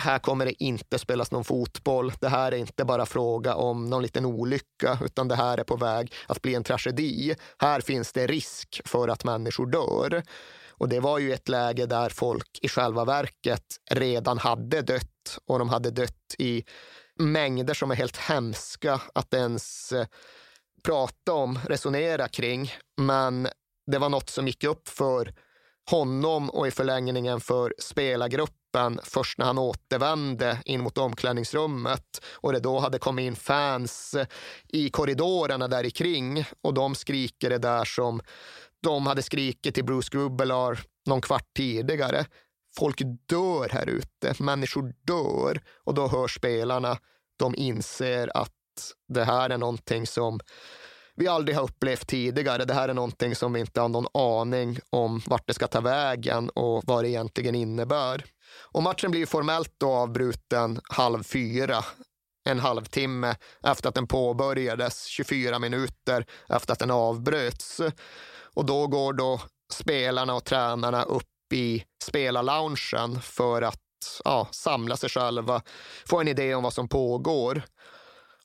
här 0.00 0.18
kommer 0.18 0.46
det 0.46 0.62
inte 0.62 0.98
spelas 0.98 1.30
någon 1.30 1.44
fotboll. 1.44 2.12
Det 2.20 2.28
här 2.28 2.52
är 2.52 2.56
inte 2.56 2.84
bara 2.84 3.06
fråga 3.06 3.54
om 3.54 3.90
någon 3.90 4.02
liten 4.02 4.24
olycka, 4.24 4.98
utan 5.04 5.28
det 5.28 5.34
här 5.34 5.58
är 5.58 5.64
på 5.64 5.76
väg 5.76 6.12
att 6.26 6.42
bli 6.42 6.54
en 6.54 6.64
tragedi. 6.64 7.34
Här 7.58 7.80
finns 7.80 8.12
det 8.12 8.26
risk 8.26 8.80
för 8.84 9.08
att 9.08 9.24
människor 9.24 9.66
dör. 9.66 10.22
Och 10.78 10.88
det 10.88 11.00
var 11.00 11.18
ju 11.18 11.32
ett 11.32 11.48
läge 11.48 11.86
där 11.86 12.08
folk 12.08 12.58
i 12.62 12.68
själva 12.68 13.04
verket 13.04 13.64
redan 13.90 14.38
hade 14.38 14.82
dött. 14.82 15.38
Och 15.46 15.58
de 15.58 15.68
hade 15.68 15.90
dött 15.90 16.34
i 16.38 16.64
mängder 17.18 17.74
som 17.74 17.90
är 17.90 17.94
helt 17.94 18.16
hemska 18.16 19.00
att 19.14 19.34
ens 19.34 19.92
eh, 19.92 20.06
prata 20.84 21.32
om, 21.32 21.58
resonera 21.68 22.28
kring. 22.28 22.72
Men 22.96 23.48
det 23.86 23.98
var 23.98 24.08
något 24.08 24.30
som 24.30 24.46
gick 24.46 24.64
upp 24.64 24.88
för 24.88 25.34
honom 25.90 26.50
och 26.50 26.66
i 26.66 26.70
förlängningen 26.70 27.40
för 27.40 27.74
spelargruppen 27.78 29.00
först 29.02 29.38
när 29.38 29.46
han 29.46 29.58
återvände 29.58 30.58
in 30.64 30.80
mot 30.80 30.98
omklädningsrummet. 30.98 32.24
Och 32.34 32.52
det 32.52 32.60
då 32.60 32.78
hade 32.78 32.98
kommit 32.98 33.22
in 33.22 33.36
fans 33.36 34.14
eh, 34.14 34.26
i 34.68 34.90
korridorerna 34.90 35.68
där 35.68 35.90
kring. 35.90 36.44
Och 36.62 36.74
de 36.74 36.94
skriker 36.94 37.50
det 37.50 37.58
där 37.58 37.84
som 37.84 38.20
de 38.82 39.06
hade 39.06 39.22
skrikit 39.22 39.74
till 39.74 39.84
Bruce 39.84 40.08
Grubbelar 40.12 40.80
någon 41.06 41.20
kvart 41.20 41.54
tidigare. 41.56 42.26
Folk 42.78 43.02
dör 43.28 43.68
här 43.68 43.88
ute, 43.88 44.42
människor 44.42 44.94
dör 45.02 45.60
och 45.84 45.94
då 45.94 46.08
hör 46.08 46.28
spelarna, 46.28 46.98
de 47.38 47.54
inser 47.54 48.36
att 48.36 48.52
det 49.08 49.24
här 49.24 49.50
är 49.50 49.58
någonting 49.58 50.06
som 50.06 50.40
vi 51.14 51.28
aldrig 51.28 51.56
har 51.56 51.64
upplevt 51.64 52.06
tidigare. 52.06 52.64
Det 52.64 52.74
här 52.74 52.88
är 52.88 52.94
någonting 52.94 53.34
som 53.34 53.52
vi 53.52 53.60
inte 53.60 53.80
har 53.80 53.88
någon 53.88 54.06
aning 54.14 54.78
om 54.90 55.22
vart 55.26 55.46
det 55.46 55.54
ska 55.54 55.66
ta 55.66 55.80
vägen 55.80 56.48
och 56.48 56.82
vad 56.86 57.04
det 57.04 57.08
egentligen 57.08 57.54
innebär. 57.54 58.24
Och 58.72 58.82
matchen 58.82 59.10
blir 59.10 59.26
formellt 59.26 59.74
då 59.78 59.92
avbruten 59.92 60.80
halv 60.88 61.22
fyra 61.22 61.84
en 62.46 62.58
halvtimme 62.58 63.36
efter 63.62 63.88
att 63.88 63.94
den 63.94 64.06
påbörjades, 64.06 65.04
24 65.04 65.58
minuter 65.58 66.26
efter 66.48 66.72
att 66.72 66.78
den 66.78 66.90
avbröts. 66.90 67.80
Och 68.56 68.64
då 68.64 68.86
går 68.86 69.12
då 69.12 69.40
spelarna 69.72 70.34
och 70.34 70.44
tränarna 70.44 71.02
upp 71.02 71.52
i 71.54 71.84
spelarloungen 72.04 73.20
för 73.22 73.62
att 73.62 73.80
ja, 74.24 74.48
samla 74.50 74.96
sig 74.96 75.10
själva, 75.10 75.62
få 76.06 76.20
en 76.20 76.28
idé 76.28 76.54
om 76.54 76.62
vad 76.62 76.72
som 76.72 76.88
pågår. 76.88 77.62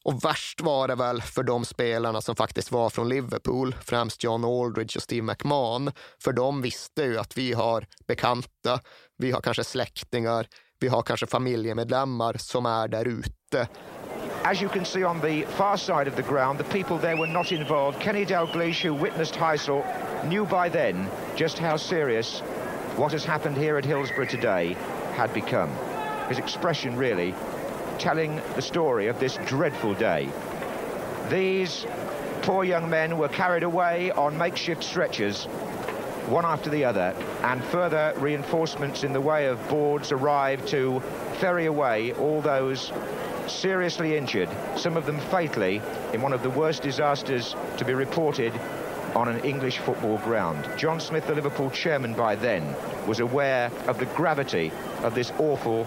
Och 0.03 0.25
värst 0.25 0.61
var 0.61 0.87
det 0.87 0.95
väl 0.95 1.21
för 1.21 1.43
de 1.43 1.65
spelarna 1.65 2.21
som 2.21 2.35
faktiskt 2.35 2.71
var 2.71 2.89
från 2.89 3.09
Liverpool, 3.09 3.75
främst 3.81 4.23
John 4.23 4.45
Aldridge 4.45 4.97
och 4.97 5.03
Steve 5.03 5.21
McMahon. 5.21 5.91
För 6.23 6.33
de 6.33 6.61
visste 6.61 7.03
ju 7.03 7.17
att 7.17 7.37
vi 7.37 7.53
har 7.53 7.85
bekanta, 8.07 8.79
vi 9.17 9.31
har 9.31 9.41
kanske 9.41 9.63
släktingar, 9.63 10.47
vi 10.79 10.87
har 10.87 11.01
kanske 11.01 11.27
familjemedlemmar 11.27 12.35
som 12.37 12.65
är 12.65 12.87
där 12.87 13.05
ute. 13.05 13.67
As 14.43 14.59
you 14.59 14.69
can 14.69 14.85
see 14.85 15.03
on 15.03 15.21
the 15.21 15.43
far 15.43 15.77
side 15.77 16.07
of 16.07 16.15
the 16.15 16.23
ground, 16.23 16.59
the 16.59 16.63
people 16.65 16.97
there 16.97 17.15
were 17.15 17.27
not 17.27 17.51
involved. 17.51 17.99
Kenny 17.99 18.25
Dalglish, 18.25 18.81
who 18.81 18.91
witnessed 18.91 19.35
Heysel, 19.35 19.85
knew 20.25 20.45
by 20.45 20.67
then 20.67 21.07
just 21.35 21.59
how 21.59 21.77
serious 21.77 22.39
what 22.97 23.11
has 23.11 23.23
happened 23.23 23.55
here 23.55 23.77
at 23.77 23.85
Hillsborough 23.85 24.25
today 24.25 24.75
had 25.13 25.31
become. 25.31 25.69
His 26.27 26.39
expression 26.39 26.97
really 26.97 27.35
telling 27.99 28.41
the 28.55 28.63
story 28.63 29.07
of 29.07 29.19
this 29.19 29.37
dreadful 29.45 29.93
day. 29.93 30.27
These 31.29 31.85
poor 32.41 32.63
young 32.63 32.89
men 32.89 33.19
were 33.19 33.29
carried 33.29 33.63
away 33.63 34.09
on 34.09 34.35
makeshift 34.39 34.83
stretchers, 34.83 35.47
one 36.31 36.45
after 36.45 36.69
the 36.69 36.85
other, 36.85 37.13
and 37.43 37.61
further 37.65 38.13
reinforcements 38.17 39.03
in 39.03 39.11
the 39.11 39.19
way 39.19 39.47
of 39.47 39.67
boards 39.67 40.13
arrived 40.13 40.65
to 40.69 41.01
ferry 41.39 41.65
away 41.65 42.13
all 42.13 42.41
those 42.41 42.91
seriously 43.47 44.15
injured, 44.15 44.49
some 44.77 44.95
of 44.95 45.05
them 45.05 45.19
fatally, 45.19 45.81
in 46.13 46.21
one 46.21 46.31
of 46.31 46.41
the 46.41 46.49
worst 46.49 46.83
disasters 46.83 47.53
to 47.77 47.83
be 47.83 47.93
reported 47.93 48.53
on 49.13 49.27
an 49.27 49.43
English 49.43 49.79
football 49.79 50.17
ground. 50.19 50.65
John 50.77 51.01
Smith, 51.01 51.27
the 51.27 51.35
Liverpool 51.35 51.69
chairman 51.69 52.13
by 52.13 52.35
then, 52.35 52.75
was 53.05 53.19
aware 53.19 53.69
of 53.87 53.99
the 53.99 54.05
gravity 54.05 54.71
of 55.03 55.13
this 55.13 55.33
awful 55.37 55.85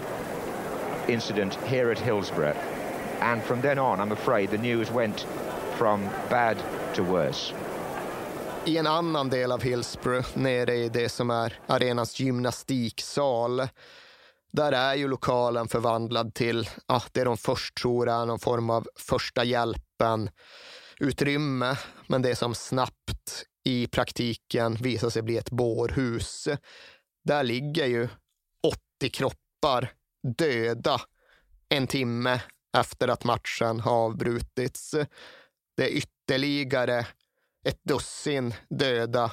incident 1.07 1.55
here 1.63 1.89
at 1.89 1.97
Hillsborough. 1.97 2.55
And 3.19 3.41
from 3.41 3.61
then 3.61 3.79
on, 3.79 3.99
I'm 3.99 4.11
afraid, 4.11 4.51
the 4.51 4.59
news 4.59 4.91
went 4.91 5.21
from 5.77 6.05
bad 6.29 6.61
to 6.93 7.03
worse. 7.03 7.51
I 8.67 8.77
en 8.77 8.87
annan 8.87 9.29
del 9.29 9.51
av 9.51 9.61
Hillsborough, 9.61 10.37
nere 10.37 10.75
i 10.75 10.89
det 10.89 11.09
som 11.09 11.29
är 11.29 11.59
arenans 11.67 12.19
gymnastiksal, 12.19 13.67
där 14.51 14.71
är 14.71 14.95
ju 14.95 15.07
lokalen 15.07 15.67
förvandlad 15.67 16.33
till 16.33 16.69
ja, 16.87 17.03
det 17.11 17.23
de 17.23 17.37
först 17.37 17.77
tror 17.77 18.09
är 18.09 18.25
någon 18.25 18.39
form 18.39 18.69
av 18.69 18.87
första 18.95 19.43
hjälpen 19.43 20.29
utrymme, 20.99 21.77
men 22.07 22.21
det 22.21 22.35
som 22.35 22.55
snabbt 22.55 23.45
i 23.63 23.87
praktiken 23.87 24.75
visar 24.75 25.09
sig 25.09 25.21
bli 25.21 25.37
ett 25.37 25.51
bårhus. 25.51 26.47
Där 27.23 27.43
ligger 27.43 27.85
ju 27.85 28.07
80 28.99 29.09
kroppar 29.09 29.91
döda 30.37 31.01
en 31.69 31.87
timme 31.87 32.41
efter 32.77 33.07
att 33.07 33.23
matchen 33.23 33.79
har 33.79 34.05
avbrutits. 34.05 34.95
Det 35.77 35.83
är 35.83 35.89
ytterligare 35.89 37.05
ett 37.65 37.83
dussin 37.83 38.53
döda 38.69 39.31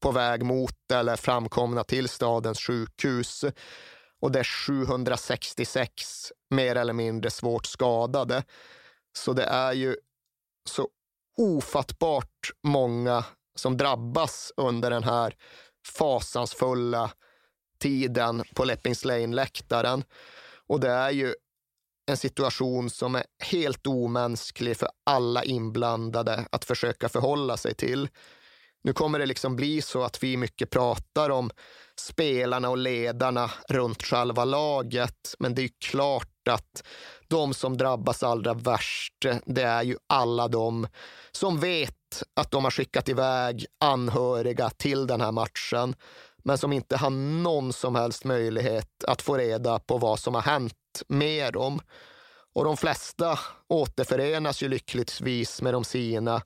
på 0.00 0.10
väg 0.10 0.44
mot 0.44 0.92
eller 0.92 1.16
framkomna 1.16 1.84
till 1.84 2.08
stadens 2.08 2.60
sjukhus. 2.60 3.44
Och 4.20 4.32
det 4.32 4.38
är 4.38 4.44
766 4.44 6.32
mer 6.50 6.76
eller 6.76 6.92
mindre 6.92 7.30
svårt 7.30 7.66
skadade. 7.66 8.44
Så 9.18 9.32
det 9.32 9.44
är 9.44 9.72
ju 9.72 9.96
så 10.68 10.88
ofattbart 11.38 12.50
många 12.62 13.24
som 13.54 13.76
drabbas 13.76 14.52
under 14.56 14.90
den 14.90 15.04
här 15.04 15.34
fasansfulla 15.98 17.10
tiden 17.78 18.42
på 18.54 18.64
Leppings 18.64 19.04
Lane-läktaren. 19.04 20.04
Och 20.66 20.80
det 20.80 20.90
är 20.90 21.10
ju 21.10 21.34
en 22.10 22.16
situation 22.16 22.90
som 22.90 23.14
är 23.14 23.24
helt 23.42 23.86
omänsklig 23.86 24.76
för 24.76 24.88
alla 25.06 25.44
inblandade 25.44 26.46
att 26.52 26.64
försöka 26.64 27.08
förhålla 27.08 27.56
sig 27.56 27.74
till. 27.74 28.08
Nu 28.82 28.92
kommer 28.92 29.18
det 29.18 29.26
liksom 29.26 29.56
bli 29.56 29.82
så 29.82 30.02
att 30.02 30.22
vi 30.22 30.36
mycket 30.36 30.70
pratar 30.70 31.30
om 31.30 31.50
spelarna 32.00 32.70
och 32.70 32.78
ledarna 32.78 33.50
runt 33.68 34.02
själva 34.02 34.44
laget, 34.44 35.34
men 35.38 35.54
det 35.54 35.62
är 35.62 35.70
klart 35.84 36.48
att 36.50 36.84
de 37.28 37.54
som 37.54 37.76
drabbas 37.76 38.22
allra 38.22 38.54
värst, 38.54 39.26
det 39.44 39.62
är 39.62 39.82
ju 39.82 39.96
alla 40.06 40.48
de 40.48 40.86
som 41.32 41.60
vet 41.60 42.22
att 42.36 42.50
de 42.50 42.64
har 42.64 42.70
skickat 42.70 43.08
iväg 43.08 43.66
anhöriga 43.80 44.70
till 44.70 45.06
den 45.06 45.20
här 45.20 45.32
matchen, 45.32 45.94
men 46.44 46.58
som 46.58 46.72
inte 46.72 46.96
har 46.96 47.10
någon 47.10 47.72
som 47.72 47.94
helst 47.94 48.24
möjlighet 48.24 49.04
att 49.04 49.22
få 49.22 49.36
reda 49.36 49.78
på 49.78 49.98
vad 49.98 50.18
som 50.18 50.34
har 50.34 50.42
hänt 50.42 50.74
med 51.08 51.52
dem. 51.52 51.80
Och 52.54 52.64
de 52.64 52.76
flesta 52.76 53.38
återförenas 53.68 54.62
ju 54.62 54.68
lyckligtvis 54.68 55.62
med 55.62 55.74
de 55.74 55.84
sina 55.84 56.42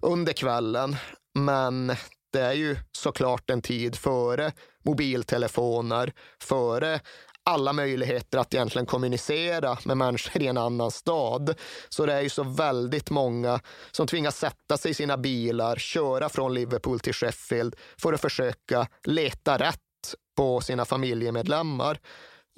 under 0.00 0.32
kvällen. 0.32 0.96
Men 1.34 1.86
det 2.32 2.40
är 2.40 2.52
ju 2.52 2.76
såklart 2.92 3.50
en 3.50 3.62
tid 3.62 3.96
före 3.96 4.52
mobiltelefoner, 4.84 6.12
före 6.42 7.00
alla 7.44 7.72
möjligheter 7.72 8.38
att 8.38 8.54
egentligen 8.54 8.86
kommunicera 8.86 9.78
med 9.84 9.96
människor 9.96 10.42
i 10.42 10.46
en 10.46 10.58
annan 10.58 10.90
stad. 10.90 11.54
Så 11.88 12.06
det 12.06 12.12
är 12.12 12.20
ju 12.20 12.28
så 12.28 12.42
väldigt 12.42 13.10
många 13.10 13.60
som 13.90 14.06
tvingas 14.06 14.38
sätta 14.38 14.76
sig 14.76 14.90
i 14.90 14.94
sina 14.94 15.16
bilar, 15.16 15.76
köra 15.76 16.28
från 16.28 16.54
Liverpool 16.54 17.00
till 17.00 17.14
Sheffield 17.14 17.76
för 17.96 18.12
att 18.12 18.20
försöka 18.20 18.86
leta 19.04 19.58
rätt 19.58 19.78
på 20.36 20.60
sina 20.60 20.84
familjemedlemmar. 20.84 21.98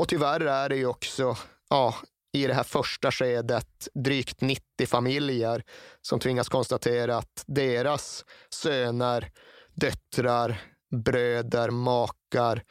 Och 0.03 0.09
tyvärr 0.09 0.41
är 0.41 0.69
det 0.69 0.77
ju 0.77 0.87
också 0.87 1.37
ja, 1.71 1.95
i 2.33 2.47
det 2.47 2.55
här 2.55 2.63
första 2.63 3.11
skedet 3.11 3.89
drygt 3.95 4.41
90 4.41 4.63
familjer 4.87 5.63
som 6.01 6.21
tvingas 6.21 6.49
konstatera 6.49 7.17
att 7.17 7.45
deras 7.47 8.25
söner, 8.51 9.31
döttrar, 9.75 10.61
bröder, 11.05 11.71
makar, 11.71 12.63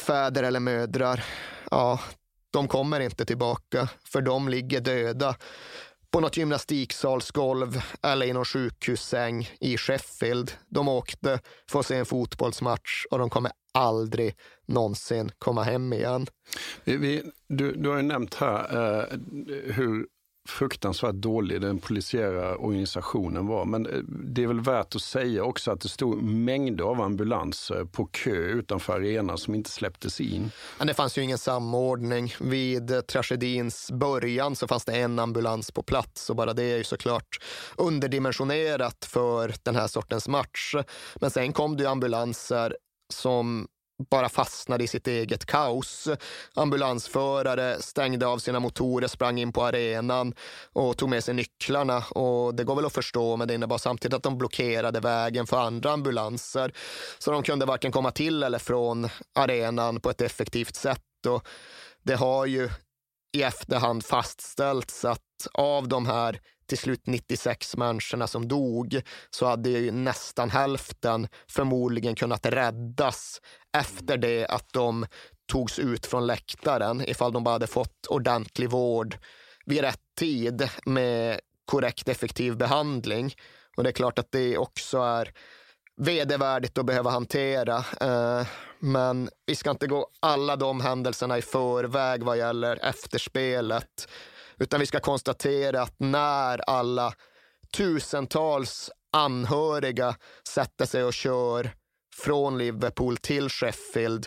fäder 0.00 0.42
eller 0.42 0.60
mödrar, 0.60 1.24
ja, 1.70 2.00
de 2.50 2.68
kommer 2.68 3.00
inte 3.00 3.24
tillbaka 3.24 3.88
för 4.04 4.20
de 4.20 4.48
ligger 4.48 4.80
döda 4.80 5.36
på 6.14 6.20
något 6.20 6.36
gymnastiksalsgolv 6.36 7.82
eller 8.02 8.26
i 8.26 8.32
någon 8.32 8.44
sjukhussäng 8.44 9.50
i 9.60 9.76
Sheffield. 9.76 10.52
De 10.68 10.88
åkte 10.88 11.40
för 11.70 11.80
att 11.80 11.86
se 11.86 11.96
en 11.96 12.06
fotbollsmatch 12.06 13.04
och 13.10 13.18
de 13.18 13.30
kommer 13.30 13.52
aldrig 13.72 14.36
någonsin 14.66 15.30
komma 15.38 15.62
hem 15.62 15.92
igen. 15.92 16.26
Vi, 16.84 16.96
vi, 16.96 17.22
du, 17.48 17.72
du 17.72 17.88
har 17.88 17.96
ju 17.96 18.02
nämnt 18.02 18.34
här 18.34 18.58
eh, 18.60 19.18
hur 19.74 20.06
fruktansvärt 20.48 21.14
dålig 21.14 21.60
den 21.60 21.78
polisiära 21.78 22.56
organisationen 22.56 23.46
var. 23.46 23.64
Men 23.64 23.86
eh, 23.86 23.98
det 24.08 24.42
är 24.42 24.46
väl 24.46 24.60
värt 24.60 24.94
att 24.94 25.02
säga 25.02 25.44
också 25.44 25.70
att 25.70 25.80
det 25.80 25.88
stod 25.88 26.22
mängder 26.22 26.84
av 26.84 27.00
ambulanser 27.00 27.84
på 27.84 28.06
kö 28.06 28.36
utanför 28.36 28.92
arenan 28.92 29.38
som 29.38 29.54
inte 29.54 29.70
släpptes 29.70 30.20
in. 30.20 30.50
Men 30.78 30.86
det 30.86 30.94
fanns 30.94 31.18
ju 31.18 31.22
ingen 31.22 31.38
samordning. 31.38 32.34
Vid 32.40 32.90
eh, 32.90 33.00
tragedins 33.00 33.90
början 33.92 34.56
så 34.56 34.68
fanns 34.68 34.84
det 34.84 34.92
en 34.92 35.18
ambulans 35.18 35.70
på 35.70 35.82
plats 35.82 36.30
och 36.30 36.36
bara 36.36 36.52
det 36.52 36.62
är 36.62 36.76
ju 36.76 36.84
såklart 36.84 37.38
underdimensionerat 37.76 39.04
för 39.04 39.54
den 39.62 39.76
här 39.76 39.86
sortens 39.86 40.28
match. 40.28 40.74
Men 41.20 41.30
sen 41.30 41.52
kom 41.52 41.76
det 41.76 41.82
ju 41.82 41.88
ambulanser 41.88 42.76
som 43.12 43.68
bara 44.10 44.28
fastnade 44.28 44.84
i 44.84 44.86
sitt 44.86 45.06
eget 45.06 45.46
kaos. 45.46 46.08
Ambulansförare 46.54 47.82
stängde 47.82 48.26
av 48.26 48.38
sina 48.38 48.60
motorer, 48.60 49.08
sprang 49.08 49.38
in 49.38 49.52
på 49.52 49.64
arenan 49.64 50.34
och 50.72 50.96
tog 50.96 51.08
med 51.08 51.24
sig 51.24 51.34
nycklarna. 51.34 51.98
Och 51.98 52.54
det 52.54 52.64
går 52.64 52.76
väl 52.76 52.86
att 52.86 52.92
förstå, 52.92 53.36
men 53.36 53.48
det 53.48 53.54
innebar 53.54 53.78
samtidigt 53.78 54.14
att 54.14 54.22
de 54.22 54.38
blockerade 54.38 55.00
vägen 55.00 55.46
för 55.46 55.56
andra 55.56 55.92
ambulanser. 55.92 56.72
Så 57.18 57.30
de 57.30 57.42
kunde 57.42 57.66
varken 57.66 57.92
komma 57.92 58.10
till 58.10 58.42
eller 58.42 58.58
från 58.58 59.08
arenan 59.34 60.00
på 60.00 60.10
ett 60.10 60.20
effektivt 60.20 60.76
sätt. 60.76 61.26
Och 61.26 61.46
det 62.02 62.14
har 62.14 62.46
ju 62.46 62.70
i 63.34 63.42
efterhand 63.42 64.04
fastställts 64.04 65.04
att 65.04 65.20
av 65.54 65.88
de 65.88 66.06
här 66.06 66.40
till 66.66 66.78
slut 66.78 67.06
96 67.06 67.76
människorna 67.76 68.26
som 68.26 68.48
dog 68.48 69.00
så 69.30 69.46
hade 69.46 69.70
ju 69.70 69.90
nästan 69.90 70.50
hälften 70.50 71.28
förmodligen 71.48 72.14
kunnat 72.14 72.46
räddas 72.46 73.40
efter 73.76 74.16
det 74.16 74.46
att 74.46 74.72
de 74.72 75.06
togs 75.52 75.78
ut 75.78 76.06
från 76.06 76.26
läktaren 76.26 77.08
ifall 77.08 77.32
de 77.32 77.44
bara 77.44 77.52
hade 77.52 77.66
fått 77.66 78.06
ordentlig 78.08 78.70
vård 78.70 79.16
vid 79.66 79.80
rätt 79.80 80.02
tid 80.18 80.68
med 80.86 81.40
korrekt 81.64 82.08
effektiv 82.08 82.56
behandling. 82.56 83.34
Och 83.76 83.82
det 83.82 83.90
är 83.90 83.92
klart 83.92 84.18
att 84.18 84.32
det 84.32 84.58
också 84.58 84.98
är 84.98 85.32
vedervärdigt 85.96 86.78
att 86.78 86.86
behöva 86.86 87.10
hantera. 87.10 87.84
Eh, 88.00 88.46
men 88.84 89.30
vi 89.46 89.56
ska 89.56 89.70
inte 89.70 89.86
gå 89.86 90.08
alla 90.20 90.56
de 90.56 90.80
händelserna 90.80 91.38
i 91.38 91.42
förväg 91.42 92.22
vad 92.22 92.38
gäller 92.38 92.84
efterspelet. 92.84 94.08
Utan 94.58 94.80
vi 94.80 94.86
ska 94.86 95.00
konstatera 95.00 95.82
att 95.82 95.94
när 95.98 96.70
alla 96.70 97.14
tusentals 97.76 98.90
anhöriga 99.12 100.16
sätter 100.48 100.86
sig 100.86 101.04
och 101.04 101.14
kör 101.14 101.70
från 102.16 102.58
Liverpool 102.58 103.16
till 103.16 103.48
Sheffield 103.48 104.26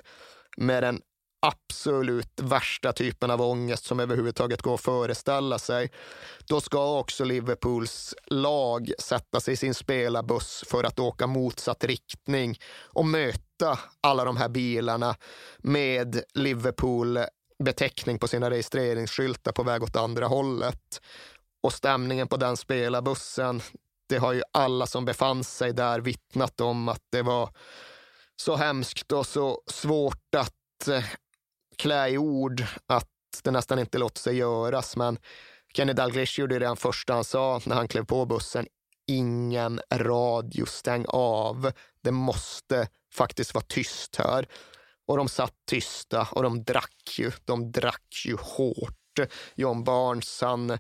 med 0.57 0.83
den 0.83 1.01
absolut 1.41 2.39
värsta 2.41 2.93
typen 2.93 3.31
av 3.31 3.41
ångest 3.41 3.85
som 3.85 3.99
överhuvudtaget 3.99 4.61
går 4.61 4.73
att 4.73 4.81
föreställa 4.81 5.59
sig. 5.59 5.91
Då 6.47 6.61
ska 6.61 6.99
också 6.99 7.23
Liverpools 7.23 8.15
lag 8.27 8.91
sätta 8.99 9.39
sig 9.39 9.53
i 9.53 9.57
sin 9.57 9.73
spelarbuss 9.73 10.63
för 10.67 10.83
att 10.83 10.99
åka 10.99 11.27
motsatt 11.27 11.83
riktning 11.83 12.59
och 12.93 13.05
möta 13.05 13.46
alla 14.01 14.25
de 14.25 14.37
här 14.37 14.49
bilarna 14.49 15.15
med 15.57 16.23
Liverpool 16.33 17.19
beteckning 17.63 18.19
på 18.19 18.27
sina 18.27 18.49
registreringsskyltar 18.49 19.51
på 19.51 19.63
väg 19.63 19.83
åt 19.83 19.95
andra 19.95 20.27
hållet. 20.27 21.01
Och 21.63 21.73
stämningen 21.73 22.27
på 22.27 22.37
den 22.37 22.57
spelarbussen, 22.57 23.61
det 24.09 24.17
har 24.17 24.33
ju 24.33 24.41
alla 24.51 24.85
som 24.85 25.05
befann 25.05 25.43
sig 25.43 25.73
där 25.73 25.99
vittnat 25.99 26.61
om 26.61 26.89
att 26.89 27.03
det 27.11 27.21
var 27.21 27.49
så 28.35 28.55
hemskt 28.55 29.11
och 29.11 29.27
så 29.27 29.61
svårt 29.67 30.35
att 30.35 30.87
eh, 30.87 31.03
klä 31.77 32.09
i 32.09 32.17
ord 32.17 32.63
att 32.87 33.09
det 33.43 33.51
nästan 33.51 33.79
inte 33.79 33.97
låter 33.97 34.19
sig 34.19 34.35
göras. 34.35 34.95
Men 34.95 35.17
Kenny 35.73 35.93
Dalglish 35.93 36.39
gjorde 36.39 36.59
det 36.59 36.75
första 36.75 37.13
han 37.13 37.23
sa 37.23 37.61
när 37.65 37.75
han 37.75 37.87
klev 37.87 38.05
på 38.05 38.25
bussen. 38.25 38.67
Ingen 39.07 39.81
radio, 39.93 40.65
stäng 40.65 41.05
av. 41.07 41.71
Det 42.01 42.11
måste 42.11 42.87
faktiskt 43.17 43.53
vara 43.53 43.65
tyst 43.67 44.15
här. 44.15 44.47
Och 45.07 45.17
de 45.17 45.27
satt 45.27 45.53
tysta 45.69 46.27
och 46.31 46.43
de 46.43 46.63
drack 46.63 47.15
ju. 47.17 47.31
De 47.45 47.71
drack 47.71 48.25
ju 48.25 48.37
hårt. 48.41 48.93
John 49.55 49.83
Barnes, 49.83 50.41
han 50.41 50.77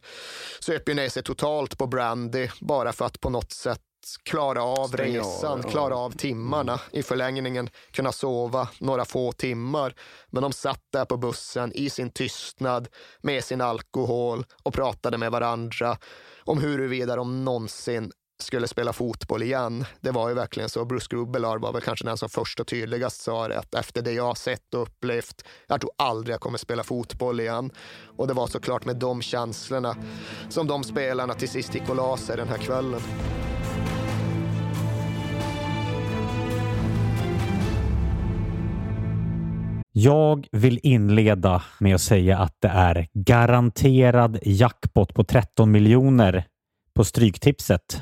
söp 0.59 0.89
ju 0.89 0.93
ner 0.93 1.09
sig 1.09 1.23
totalt 1.23 1.77
på 1.77 1.87
brandy 1.87 2.49
bara 2.61 2.93
för 2.93 3.05
att 3.05 3.19
på 3.19 3.29
något 3.29 3.51
sätt 3.51 3.81
klara 4.23 4.63
av 4.63 4.87
Stänga 4.87 5.19
resan, 5.19 5.59
av, 5.59 5.71
klara 5.71 5.95
av 5.95 6.11
timmarna. 6.11 6.71
Mm. 6.71 6.85
I 6.91 7.03
förlängningen 7.03 7.69
kunna 7.91 8.11
sova 8.11 8.69
några 8.79 9.05
få 9.05 9.31
timmar. 9.31 9.93
Men 10.27 10.43
de 10.43 10.53
satt 10.53 10.83
där 10.93 11.05
på 11.05 11.17
bussen 11.17 11.71
i 11.73 11.89
sin 11.89 12.09
tystnad 12.09 12.87
med 13.21 13.43
sin 13.43 13.61
alkohol 13.61 14.45
och 14.63 14.73
pratade 14.73 15.17
med 15.17 15.31
varandra 15.31 15.97
om 16.39 16.61
huruvida 16.61 17.15
de 17.15 17.45
någonsin 17.45 18.11
skulle 18.39 18.67
spela 18.67 18.93
fotboll 18.93 19.43
igen. 19.43 19.85
Det 20.01 20.11
var 20.11 20.29
ju 20.29 20.35
verkligen 20.35 20.69
så. 20.69 20.85
Bruce 20.85 21.07
Grubbelar 21.09 21.57
var 21.57 21.73
väl 21.73 21.81
kanske 21.81 22.05
den 22.05 22.17
som 22.17 22.29
först 22.29 22.59
och 22.59 22.67
tydligast 22.67 23.21
sa 23.21 23.47
det, 23.47 23.59
att 23.59 23.75
efter 23.75 24.01
det 24.01 24.11
jag 24.11 24.37
sett 24.37 24.73
och 24.73 24.81
upplevt, 24.81 25.45
jag 25.67 25.81
tror 25.81 25.91
aldrig 25.97 26.33
jag 26.33 26.41
kommer 26.41 26.57
spela 26.57 26.83
fotboll 26.83 27.39
igen. 27.39 27.71
Och 28.17 28.27
det 28.27 28.33
var 28.33 28.47
såklart 28.47 28.85
med 28.85 28.95
de 28.95 29.21
känslorna 29.21 29.95
som 30.49 30.67
de 30.67 30.83
spelarna 30.83 31.33
till 31.33 31.49
sist 31.49 31.75
gick 31.75 31.89
och 31.89 31.95
la 31.95 32.17
sig 32.17 32.37
den 32.37 32.47
här 32.47 32.57
kvällen. 32.57 33.01
Jag 39.91 40.47
vill 40.51 40.79
inleda 40.83 41.63
med 41.79 41.95
att 41.95 42.01
säga 42.01 42.37
att 42.37 42.55
det 42.61 42.67
är 42.67 43.07
garanterad 43.13 44.39
jackpot 44.41 45.13
på 45.13 45.23
13 45.23 45.71
miljoner 45.71 46.45
på 46.97 47.03
Stryktipset. 47.03 48.01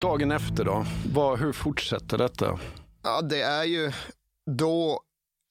Dagen 0.00 0.30
efter 0.30 0.64
då? 0.64 0.86
vad, 1.14 1.38
hur 1.38 1.52
fortsätter 1.52 2.18
detta? 2.18 2.58
Ja, 3.02 3.22
det 3.22 3.40
är 3.40 3.64
ju 3.64 3.92
då 4.56 5.00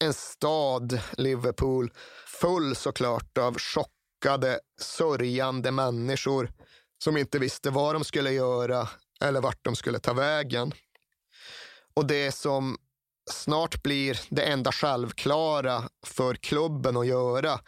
en 0.04 0.14
stad, 0.14 1.02
Liverpool, 1.18 1.92
full 2.42 2.76
såklart 2.76 3.38
av 3.38 3.58
chockade, 3.58 4.60
sörjande 4.82 5.72
människor 5.72 6.52
som 7.04 7.18
inte 7.18 7.40
visste 7.40 7.70
vad 7.70 7.96
de 7.96 8.04
skulle 8.04 8.32
göra 8.32 8.88
eller 9.22 9.42
vart 9.42 9.66
de 9.66 9.76
skulle 9.76 10.00
ta 10.00 10.14
vägen. 10.14 10.74
Och 11.94 12.06
det 12.06 12.32
som 12.32 12.78
snart 13.32 13.84
blir 13.84 14.20
det 14.30 14.44
enda 14.44 14.72
självklara 14.72 15.84
för 16.06 16.36
klubben 16.36 16.98
att 16.98 17.08
göra, 17.08 17.60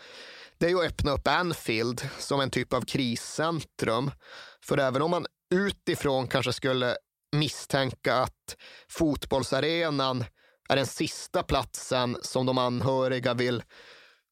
det 0.58 0.70
är 0.70 0.76
att 0.76 0.91
öppna 0.91 1.12
upp 1.12 1.28
Anfield 1.28 2.10
som 2.20 2.39
en 2.39 2.50
typ 2.50 2.74
av 2.74 2.82
kriscentrum. 2.82 4.12
För 4.65 4.78
även 4.78 5.02
om 5.02 5.12
man 5.12 5.26
utifrån 5.52 6.28
kanske 6.28 6.54
skulle 6.54 6.98
misstänka 7.36 8.16
att 8.16 8.58
fotbollsarenan 8.90 10.26
är 10.70 10.76
den 10.76 10.88
sista 10.88 11.44
platsen 11.44 12.18
som 12.22 12.46
de 12.46 12.58
anhöriga 12.58 13.34
vill 13.34 13.64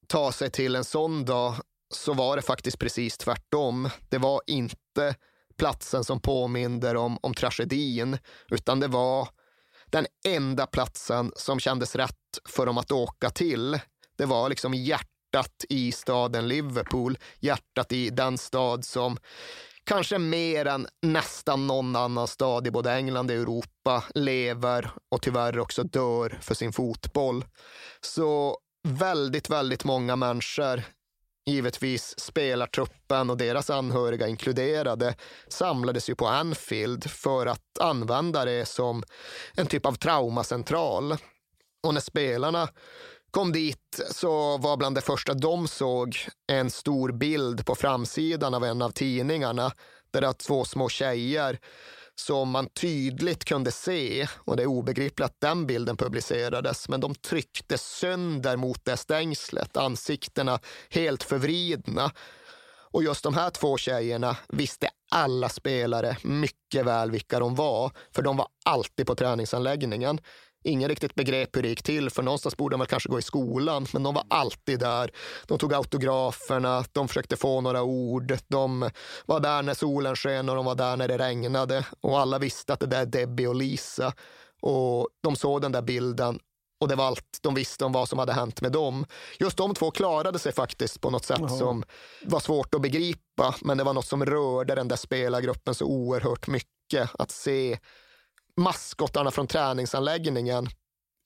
ta 0.08 0.32
sig 0.32 0.52
till 0.52 0.76
en 0.76 0.84
sån 0.84 1.26
dag 1.26 1.56
så 1.94 2.14
var 2.14 2.36
det 2.36 2.42
faktiskt 2.42 2.80
precis 2.80 3.18
tvärtom. 3.18 3.90
Det 4.10 4.18
var 4.18 4.42
inte 4.48 5.16
platsen 5.58 6.04
som 6.04 6.20
påminner 6.20 6.96
om, 6.96 7.18
om 7.22 7.34
tragedin, 7.34 8.18
utan 8.52 8.80
det 8.80 8.88
var 8.88 9.30
den 9.86 10.06
enda 10.26 10.68
platsen 10.68 11.32
som 11.36 11.60
kändes 11.60 11.96
rätt 11.96 12.40
för 12.50 12.66
dem 12.66 12.78
att 12.78 12.92
åka 12.92 13.30
till. 13.30 13.80
Det 14.18 14.26
var 14.26 14.50
liksom 14.50 14.74
hjärtat 14.74 15.66
i 15.70 15.92
staden 15.92 16.48
Liverpool, 16.48 17.18
hjärtat 17.40 17.92
i 17.92 18.10
den 18.10 18.38
stad 18.38 18.86
som 18.86 19.18
kanske 19.84 20.18
mer 20.18 20.66
än 20.66 20.88
nästan 21.02 21.68
någon 21.68 21.96
annan 21.96 22.28
stad 22.28 22.68
i 22.68 22.72
både 22.72 22.94
England 22.94 23.32
och 23.32 23.38
Europa 23.38 24.04
lever 24.16 24.92
och 25.12 25.22
tyvärr 25.22 25.60
också 25.60 25.84
dör 25.84 26.40
för 26.42 26.56
sin 26.56 26.74
fotboll. 26.74 27.46
Så 28.02 28.58
väldigt, 28.88 29.50
väldigt 29.50 29.84
många 29.84 30.16
människor 30.16 30.84
givetvis 31.50 32.20
spelartruppen 32.20 33.30
och 33.30 33.38
deras 33.38 33.70
anhöriga 33.70 34.28
inkluderade, 34.28 35.16
samlades 35.48 36.10
ju 36.10 36.16
på 36.16 36.28
Anfield 36.28 37.12
för 37.12 37.46
att 37.46 37.80
använda 37.80 38.46
det 38.46 38.66
som 38.66 39.04
en 39.56 39.68
typ 39.68 39.86
av 39.86 39.94
traumacentral. 39.94 41.18
Och 41.84 41.94
när 41.94 42.02
spelarna 42.02 42.70
kom 43.32 43.52
dit 43.52 44.02
så 44.12 44.58
var 44.58 44.78
bland 44.78 44.96
det 44.96 45.02
första 45.02 45.34
de 45.34 45.68
såg 45.68 46.18
en 46.52 46.70
stor 46.70 47.12
bild 47.12 47.66
på 47.66 47.76
framsidan 47.76 48.54
av 48.54 48.66
en 48.66 48.82
av 48.82 48.90
tidningarna 48.90 49.72
där 50.12 50.22
det 50.22 50.28
var 50.28 50.34
två 50.34 50.66
små 50.66 50.90
tjejer 50.90 51.60
som 52.16 52.50
man 52.50 52.70
tydligt 52.70 53.46
kunde 53.46 53.72
se, 53.72 54.28
och 54.38 54.58
det 54.58 54.64
är 54.64 54.68
obegripligt 54.68 55.26
att 55.26 55.42
den 55.42 55.68
bilden 55.68 55.98
publicerades, 55.98 56.90
men 56.90 57.00
de 57.00 57.16
tryckte 57.16 57.78
sönder 57.78 58.58
mot 58.58 58.86
det 58.86 58.98
stängslet, 58.98 59.78
ansiktena 59.78 60.60
helt 60.90 61.24
förvridna. 61.24 62.12
Och 62.92 63.04
just 63.04 63.24
de 63.24 63.34
här 63.34 63.50
två 63.50 63.78
tjejerna 63.78 64.38
visste 64.48 64.90
alla 65.12 65.50
spelare 65.50 66.18
mycket 66.24 66.86
väl 66.86 67.12
vilka 67.12 67.40
de 67.40 67.56
var, 67.56 67.92
för 68.12 68.22
de 68.22 68.38
var 68.38 68.48
alltid 68.66 69.08
på 69.08 69.16
träningsanläggningen. 69.16 70.20
Ingen 70.64 70.90
riktigt 70.90 71.16
begrep 71.16 71.56
hur 71.56 71.62
det 71.62 71.70
gick 71.70 71.84
till, 71.84 72.10
för 72.10 72.24
någonstans 72.24 72.58
borde 72.58 72.74
de 72.74 72.80
väl 72.80 72.88
kanske 72.88 73.10
gå 73.10 73.20
i 73.20 73.22
skolan, 73.22 73.88
men 73.94 74.04
de 74.04 74.14
var 74.14 74.24
alltid 74.30 74.80
där. 74.80 75.12
De 75.48 75.58
tog 75.58 75.74
autograferna, 75.74 76.86
de 76.92 77.08
försökte 77.08 77.38
få 77.38 77.62
några 77.62 77.84
ord, 77.84 78.38
de 78.48 78.90
var 79.26 79.40
där 79.40 79.62
när 79.62 79.74
solen 79.74 80.16
sken 80.16 80.50
och 80.50 80.56
de 80.56 80.66
var 80.66 80.76
där 80.76 80.98
när 80.98 81.08
det 81.08 81.18
regnade. 81.18 81.86
Och 82.02 82.20
alla 82.20 82.40
visste 82.40 82.74
att 82.74 82.80
det 82.80 82.86
där 82.86 83.02
är 83.02 83.06
Debbie 83.06 83.48
och 83.48 83.56
Lisa. 83.56 84.14
Och 84.62 85.08
de 85.24 85.36
såg 85.36 85.62
den 85.62 85.72
där 85.72 85.82
bilden 85.82 86.40
och 86.82 86.88
det 86.88 86.96
var 86.96 87.06
allt 87.06 87.40
de 87.42 87.54
visste 87.54 87.86
om 87.86 87.92
vad 87.92 88.10
som 88.10 88.20
hade 88.20 88.34
hänt 88.34 88.62
med 88.62 88.72
dem. 88.72 89.06
Just 89.40 89.58
de 89.58 89.76
två 89.76 89.92
klarade 89.92 90.40
sig 90.40 90.52
faktiskt 90.52 91.02
på 91.02 91.10
något 91.10 91.26
sätt 91.26 91.40
Jaha. 91.40 91.50
som 91.50 91.84
var 92.26 92.40
svårt 92.40 92.76
att 92.76 92.82
begripa, 92.82 93.56
men 93.62 93.78
det 93.78 93.84
var 93.84 93.94
något 93.94 94.08
som 94.08 94.26
rörde 94.26 94.76
den 94.76 94.88
där 94.88 94.96
spelargruppen 94.96 95.76
så 95.76 95.86
oerhört 95.86 96.48
mycket. 96.48 97.10
Att 97.14 97.32
se 97.32 97.80
maskottarna 98.60 99.32
från 99.32 99.48
träningsanläggningen 99.48 100.68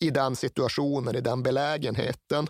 i 0.04 0.10
den 0.10 0.36
situationen, 0.36 1.16
i 1.16 1.22
den 1.22 1.44
belägenheten. 1.44 2.48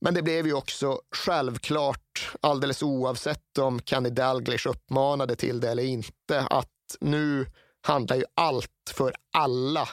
Men 0.00 0.14
det 0.14 0.22
blev 0.22 0.46
ju 0.46 0.54
också 0.54 1.00
självklart, 1.16 2.32
alldeles 2.40 2.82
oavsett 2.82 3.58
om 3.58 3.80
Kenny 3.80 4.10
Dalglish 4.10 4.68
uppmanade 4.68 5.36
till 5.36 5.60
det 5.60 5.70
eller 5.70 5.82
inte, 5.82 6.40
att 6.40 6.70
nu 7.00 7.46
handlar 7.86 8.16
ju 8.16 8.24
allt 8.34 8.70
för 8.90 9.14
alla, 9.36 9.88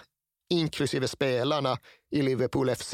inklusive 0.49 1.07
spelarna 1.07 1.77
i 2.11 2.21
Liverpool 2.21 2.75
FC, 2.75 2.93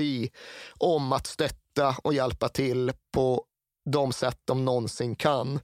om 0.77 1.13
att 1.13 1.27
stötta 1.27 1.95
och 2.03 2.13
hjälpa 2.13 2.49
till 2.49 2.91
på 3.13 3.45
de 3.89 4.13
sätt 4.13 4.39
de 4.45 4.65
någonsin 4.65 5.15
kan. 5.15 5.59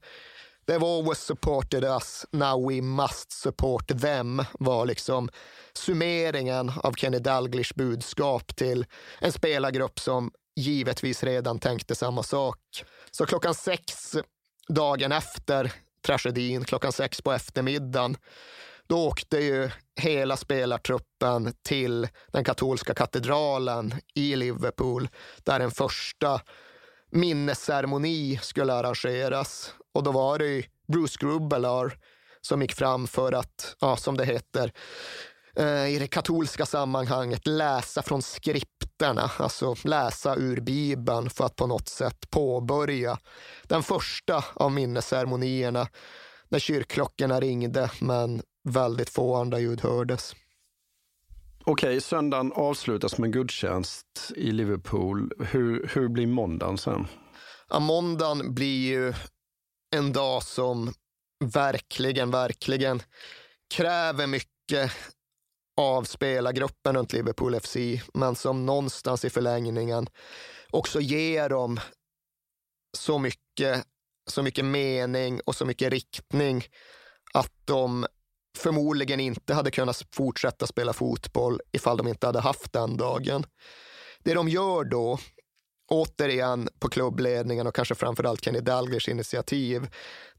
They've 0.67 0.85
always 0.85 1.17
supported 1.17 1.83
us, 1.83 2.25
now 2.31 2.69
we 2.69 2.81
must 2.81 3.31
support 3.31 3.87
them 4.01 4.43
var 4.59 4.85
liksom 4.85 5.29
summeringen 5.73 6.71
av 6.83 6.93
Kenny 6.93 7.19
Dalglish 7.19 7.73
budskap 7.75 8.55
till 8.55 8.85
en 9.19 9.31
spelargrupp 9.31 9.99
som 9.99 10.31
givetvis 10.55 11.23
redan 11.23 11.59
tänkte 11.59 11.95
samma 11.95 12.23
sak. 12.23 12.59
Så 13.11 13.25
klockan 13.25 13.53
sex 13.53 14.15
dagen 14.67 15.11
efter 15.11 15.71
tragedin, 16.05 16.63
klockan 16.63 16.91
sex 16.91 17.21
på 17.21 17.31
eftermiddagen, 17.31 18.17
då 18.87 19.07
åkte 19.07 19.37
ju 19.37 19.69
hela 20.01 20.37
spelartruppen 20.37 21.53
till 21.63 22.07
den 22.31 22.43
katolska 22.43 22.93
katedralen 22.93 23.93
i 24.15 24.35
Liverpool 24.35 25.07
där 25.43 25.59
en 25.59 25.71
första 25.71 26.41
minnesceremoni 27.11 28.39
skulle 28.41 28.73
arrangeras. 28.73 29.73
Och 29.95 30.03
då 30.03 30.11
var 30.11 30.39
det 30.39 30.65
Bruce 30.87 31.17
Grubbelar 31.19 31.97
som 32.41 32.61
gick 32.61 32.73
fram 32.73 33.07
för 33.07 33.31
att, 33.31 33.75
ja, 33.79 33.97
som 33.97 34.17
det 34.17 34.25
heter, 34.25 34.71
eh, 35.55 35.87
i 35.87 35.99
det 35.99 36.07
katolska 36.07 36.65
sammanhanget 36.65 37.47
läsa 37.47 38.01
från 38.01 38.21
skripterna, 38.21 39.31
alltså 39.37 39.75
läsa 39.83 40.35
ur 40.35 40.61
Bibeln 40.61 41.29
för 41.29 41.45
att 41.45 41.55
på 41.55 41.67
något 41.67 41.89
sätt 41.89 42.29
påbörja 42.29 43.17
den 43.63 43.83
första 43.83 44.43
av 44.53 44.71
minnesceremonierna 44.71 45.87
när 46.49 46.59
kyrkklockorna 46.59 47.39
ringde, 47.39 47.91
men 48.01 48.41
väldigt 48.63 49.09
få 49.09 49.35
andra 49.35 49.59
ljud 49.59 49.81
hördes. 49.81 50.35
Okej, 51.63 52.01
söndagen 52.01 52.51
avslutas 52.55 53.17
med 53.17 53.33
gudstjänst 53.33 54.31
i 54.35 54.51
Liverpool. 54.51 55.31
Hur, 55.39 55.91
hur 55.93 56.07
blir 56.07 56.27
måndagen 56.27 56.77
sen? 56.77 57.07
Ja, 57.69 57.79
måndagen 57.79 58.53
blir 58.53 58.87
ju 58.87 59.13
en 59.95 60.13
dag 60.13 60.43
som 60.43 60.93
verkligen, 61.43 62.31
verkligen 62.31 63.01
kräver 63.73 64.27
mycket 64.27 64.91
av 65.77 66.03
spelargruppen 66.03 66.95
runt 66.95 67.13
Liverpool 67.13 67.59
FC, 67.59 67.77
men 68.13 68.35
som 68.35 68.65
någonstans 68.65 69.25
i 69.25 69.29
förlängningen 69.29 70.07
också 70.71 71.01
ger 71.01 71.49
dem 71.49 71.79
så 72.97 73.19
mycket, 73.19 73.85
så 74.29 74.43
mycket 74.43 74.65
mening 74.65 75.41
och 75.45 75.55
så 75.55 75.65
mycket 75.65 75.91
riktning 75.91 76.63
att 77.33 77.51
de 77.65 78.07
förmodligen 78.57 79.19
inte 79.19 79.53
hade 79.53 79.71
kunnat 79.71 80.03
fortsätta 80.11 80.67
spela 80.67 80.93
fotboll 80.93 81.61
ifall 81.71 81.97
de 81.97 82.07
inte 82.07 82.25
hade 82.25 82.39
haft 82.39 82.73
den 82.73 82.97
dagen. 82.97 83.45
Det 84.23 84.33
de 84.33 84.49
gör 84.49 84.83
då, 84.83 85.19
återigen 85.87 86.69
på 86.79 86.89
klubbledningen 86.89 87.67
och 87.67 87.75
kanske 87.75 87.95
framförallt 87.95 88.45
Kenny 88.45 88.59
Dalglish 88.59 89.09
initiativ, 89.09 89.87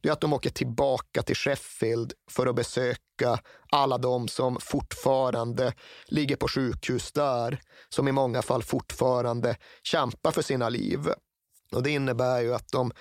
det 0.01 0.09
är 0.09 0.12
att 0.12 0.20
de 0.20 0.32
åker 0.32 0.51
tillbaka 0.51 1.22
till 1.22 1.36
Sheffield 1.36 2.12
för 2.30 2.47
att 2.47 2.57
besöka 2.57 3.38
alla 3.72 3.99
de 3.99 4.28
som 4.28 4.61
fortfarande 4.61 5.74
ligger 6.07 6.36
på 6.36 6.49
sjukhus 6.49 7.12
där, 7.12 7.61
som 7.88 8.09
i 8.09 8.12
många 8.12 8.42
fall 8.42 8.62
fortfarande 8.62 9.57
kämpar 9.82 10.30
för 10.30 10.42
sina 10.42 10.68
liv. 10.68 11.09
Och 11.72 11.82
Det 11.82 11.90
innebär 11.90 12.40
ju 12.40 12.55
att 12.55 12.68
de 12.72 12.92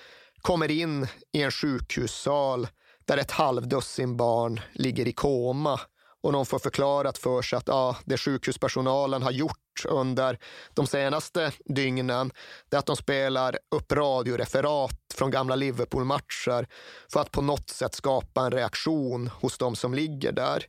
kommer 0.42 0.70
in 0.70 1.06
i 1.32 1.42
en 1.42 1.50
sjukhussal 1.50 2.68
där 3.04 3.18
ett 3.18 3.30
halvdussin 3.30 4.16
barn 4.16 4.60
ligger 4.72 5.08
i 5.08 5.12
koma 5.12 5.80
och 6.22 6.32
de 6.32 6.46
får 6.46 6.58
förklarat 6.58 7.18
för 7.18 7.42
sig 7.42 7.56
att 7.56 7.68
ja, 7.68 7.96
det 8.04 8.16
sjukhuspersonalen 8.16 9.22
har 9.22 9.30
gjort 9.30 9.65
under 9.84 10.38
de 10.74 10.86
senaste 10.86 11.52
dygnen 11.64 12.32
det 12.70 12.76
är 12.76 12.78
att 12.78 12.86
de 12.86 12.96
spelar 12.96 13.58
upp 13.70 13.92
radioreferat 13.92 15.00
från 15.14 15.30
gamla 15.30 15.56
Liverpool-matcher 15.56 16.68
för 17.12 17.20
att 17.20 17.30
på 17.30 17.42
något 17.42 17.70
sätt 17.70 17.94
skapa 17.94 18.44
en 18.46 18.52
reaktion 18.52 19.30
hos 19.40 19.58
de 19.58 19.76
som 19.76 19.94
ligger 19.94 20.32
där. 20.32 20.64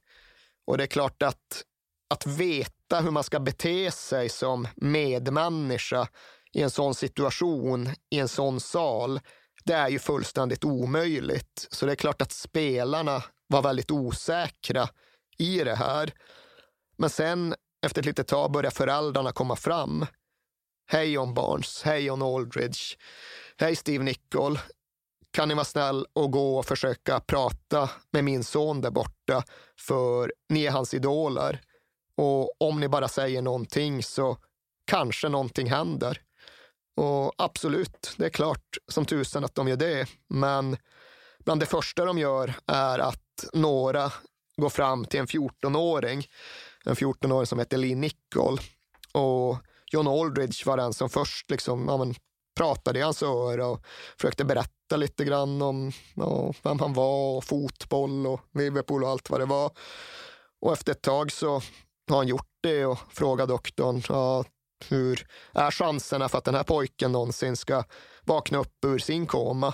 Och 0.68 0.78
det 0.78 0.84
är 0.84 0.88
klart 0.88 1.24
att 1.24 1.64
att 2.10 2.26
veta 2.26 2.99
hur 2.99 3.12
man 3.12 3.24
ska 3.24 3.39
bete 3.39 3.91
sig 3.91 4.30
som 4.30 4.68
medmänniska 4.76 6.08
i 6.53 6.62
en 6.62 6.70
sån 6.70 6.95
situation, 6.95 7.89
i 8.10 8.20
en 8.20 8.28
sån 8.28 8.60
sal, 8.60 9.20
det 9.64 9.74
är 9.74 9.89
ju 9.89 9.99
fullständigt 9.99 10.64
omöjligt. 10.64 11.68
Så 11.72 11.86
det 11.86 11.91
är 11.91 11.95
klart 11.95 12.22
att 12.22 12.32
spelarna 12.32 13.24
var 13.47 13.62
väldigt 13.62 13.91
osäkra 13.91 14.89
i 15.38 15.64
det 15.64 15.76
här. 15.76 16.14
Men 16.97 17.10
sen 17.10 17.55
efter 17.86 18.01
ett 18.01 18.05
litet 18.05 18.28
tag 18.28 18.51
börjar 18.51 18.71
föräldrarna 18.71 19.32
komma 19.32 19.55
fram. 19.55 20.05
Hej 20.89 21.11
John 21.11 21.34
Barnes, 21.34 21.84
hej 21.84 22.05
John 22.05 22.21
Aldridge, 22.21 22.95
hej 23.57 23.75
Steve 23.75 24.03
Nichol. 24.03 24.59
Kan 25.32 25.47
ni 25.47 25.53
vara 25.53 25.65
snäll 25.65 26.05
och 26.13 26.32
gå 26.32 26.57
och 26.57 26.65
försöka 26.65 27.19
prata 27.19 27.89
med 28.11 28.23
min 28.23 28.43
son 28.43 28.82
där 28.82 28.91
borta, 28.91 29.43
för 29.80 30.34
ni 30.49 30.65
är 30.65 30.71
hans 30.71 30.93
idoler. 30.93 31.61
Och 32.15 32.61
om 32.61 32.80
ni 32.80 32.88
bara 32.88 33.07
säger 33.07 33.41
någonting 33.41 34.03
så 34.03 34.38
kanske 34.86 35.30
någonting 35.30 35.69
händer. 35.69 36.21
Och 36.95 37.34
absolut, 37.38 38.13
det 38.17 38.25
är 38.25 38.30
klart 38.30 38.78
som 38.88 39.05
tusen 39.05 39.43
att 39.43 39.55
de 39.55 39.67
gör 39.67 39.78
det. 39.78 40.09
Men 40.28 40.78
bland 41.39 41.61
det 41.61 41.65
första 41.65 42.05
de 42.05 42.17
gör 42.17 42.53
är 42.67 42.99
att 42.99 43.45
några 43.53 44.11
går 44.57 44.69
fram 44.69 45.05
till 45.05 45.19
en 45.19 45.28
14-åring, 45.28 46.28
en 46.88 46.96
14-åring 46.96 47.46
som 47.46 47.60
hette 47.60 47.78
Lee 47.78 47.96
Nicol. 47.96 48.60
Och 49.12 49.58
John 49.92 50.08
Aldridge 50.08 50.64
var 50.66 50.78
den 50.78 50.94
som 50.94 51.10
först 51.10 51.52
liksom, 51.52 51.86
ja, 51.88 51.98
men, 51.98 52.16
pratade 52.58 53.00
i 53.00 53.02
hans 53.02 53.24
öra 53.24 53.68
och 53.68 53.82
försökte 54.18 54.46
berätta 54.46 54.96
lite 54.96 55.26
grann 55.26 55.62
om 55.62 55.92
ja, 56.16 56.54
vem 56.64 56.80
han 56.80 56.94
var 56.94 57.38
och 57.38 57.44
fotboll 57.44 58.28
och 58.28 58.42
Liverpool 58.54 59.04
och 59.04 59.10
allt 59.10 59.30
vad 59.30 59.40
det 59.40 59.46
var. 59.46 59.72
Och 60.62 60.74
efter 60.74 60.92
ett 60.92 61.02
tag 61.02 61.32
så 61.32 61.62
har 62.10 62.18
han 62.18 62.28
gjort 62.28 62.52
det 62.64 62.86
och 62.86 63.00
frågar 63.10 63.48
doktorn, 63.48 64.02
ja, 64.10 64.44
hur 64.90 65.28
är 65.54 65.72
chanserna 65.72 66.30
för 66.30 66.38
att 66.38 66.46
den 66.46 66.56
här 66.56 66.64
pojken 66.64 67.12
någonsin 67.12 67.56
ska 67.56 67.84
vakna 68.22 68.58
upp 68.58 68.86
ur 68.86 69.00
sin 69.00 69.28
koma? 69.28 69.74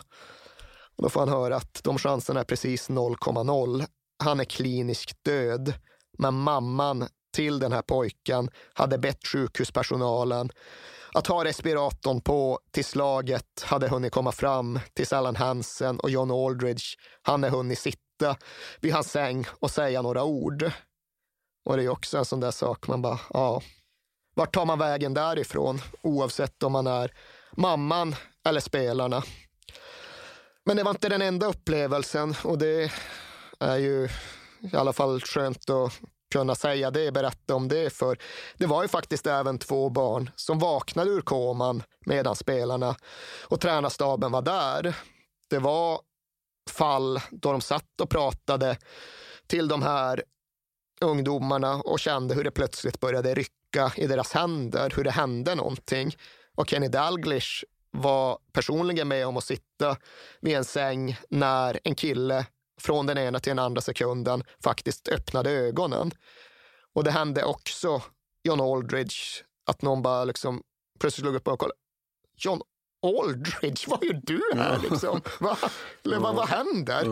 Och 0.96 1.04
då 1.04 1.10
får 1.10 1.20
han 1.20 1.30
höra 1.30 1.56
att 1.56 1.84
de 1.84 1.98
chanserna 1.98 2.40
är 2.40 2.44
precis 2.44 2.90
0,0. 2.90 3.86
Han 4.24 4.40
är 4.40 4.46
kliniskt 4.46 5.24
död. 5.24 5.74
Men 6.18 6.34
mamman 6.34 7.08
till 7.34 7.60
den 7.60 7.72
här 7.72 7.82
pojken 7.82 8.50
hade 8.74 8.98
bett 8.98 9.28
sjukhuspersonalen 9.28 10.50
att 11.14 11.28
ha 11.28 11.46
respiratorn 11.46 12.22
på 12.22 12.60
tills 12.72 12.88
slaget 12.88 13.64
hade 13.64 13.88
hunnit 13.88 14.14
komma 14.14 14.32
fram, 14.32 14.80
tills 14.94 15.14
Alan 15.14 15.36
Hansen 15.36 16.00
och 16.00 16.10
John 16.10 16.32
Aldridge 16.32 16.84
hade 17.22 17.50
hunnit 17.50 17.80
sitta 17.80 18.38
vid 18.82 18.94
hans 18.94 19.12
säng 19.12 19.46
och 19.60 19.72
säga 19.72 20.02
några 20.02 20.24
ord. 20.24 20.72
Och 21.66 21.78
det 21.78 21.84
är 21.84 21.90
också 21.90 22.18
en 22.18 22.26
sån 22.26 22.40
där 22.40 22.52
sak 22.52 22.88
man 22.88 23.02
bara, 23.02 23.20
ja, 23.34 23.62
vart 24.36 24.54
tar 24.54 24.66
man 24.66 24.80
vägen 24.80 25.14
därifrån? 25.14 25.82
Oavsett 26.02 26.64
om 26.64 26.72
man 26.72 26.88
är 26.88 27.14
mamman 27.52 28.16
eller 28.46 28.60
spelarna. 28.60 29.24
Men 30.66 30.78
det 30.78 30.84
var 30.84 30.92
inte 30.92 31.10
den 31.10 31.22
enda 31.22 31.46
upplevelsen 31.46 32.36
och 32.44 32.58
det 32.58 32.92
är 33.60 33.78
ju 33.78 34.10
i 34.72 34.76
alla 34.76 34.94
fall 34.94 35.22
skönt 35.22 35.70
att 35.70 35.94
kunna 36.32 36.56
säga 36.56 36.92
det, 36.92 37.12
berätta 37.12 37.56
om 37.56 37.68
det. 37.68 37.94
För 37.94 38.18
det 38.58 38.66
var 38.66 38.82
ju 38.82 38.88
faktiskt 38.88 39.28
även 39.28 39.60
två 39.60 39.90
barn 39.90 40.30
som 40.36 40.60
vaknade 40.60 41.12
ur 41.12 41.22
koman 41.22 41.84
medan 42.06 42.36
spelarna 42.36 42.96
och 43.44 43.62
tränarstaben 43.62 44.32
var 44.32 44.42
där. 44.42 44.96
Det 45.50 45.60
var 45.60 46.02
fall 46.70 47.20
då 47.32 47.52
de 47.52 47.62
satt 47.62 48.02
och 48.02 48.10
pratade 48.10 48.78
till 49.48 49.68
de 49.68 49.82
här 49.82 50.24
ungdomarna 51.02 51.76
och 51.76 52.00
kände 52.00 52.36
hur 52.36 52.44
det 52.44 52.52
plötsligt 52.52 53.00
började 53.00 53.34
rycka 53.34 53.92
i 53.96 54.08
deras 54.08 54.34
händer, 54.34 54.94
hur 54.96 55.04
det 55.04 55.12
hände 55.12 55.56
någonting. 55.56 56.16
Och 56.56 56.70
Kenny 56.70 56.88
Dalglish 56.88 57.64
var 57.92 58.40
personligen 58.54 59.08
med 59.08 59.28
om 59.28 59.38
att 59.38 59.44
sitta 59.44 59.98
vid 60.42 60.58
en 60.58 60.66
säng 60.66 61.18
när 61.30 61.80
en 61.84 61.96
kille 61.96 62.46
från 62.82 63.06
den 63.06 63.18
ena 63.18 63.40
till 63.40 63.50
den 63.50 63.60
andra 63.60 63.82
sekunden 63.82 64.44
faktiskt 64.64 65.08
öppnade 65.08 65.52
ögonen. 65.52 66.12
Och 66.94 67.04
det 67.04 67.12
hände 67.12 67.44
också 67.44 68.02
John 68.44 68.62
Aldridge, 68.62 69.16
att 69.66 69.82
någon 69.82 70.02
bara 70.02 70.26
liksom 70.26 70.62
plötsligt 71.00 71.24
slog 71.24 71.36
upp 71.36 71.48
och 71.48 71.60
kollade. 71.60 71.80
John 72.38 72.62
Aldridge, 73.04 73.84
vad 73.88 74.04
gör 74.04 74.22
du 74.24 74.42
här 74.56 74.80
liksom? 74.80 75.22
Va? 75.40 75.58
Eller, 76.06 76.20
vad, 76.20 76.36
vad 76.36 76.48
händer? 76.48 77.06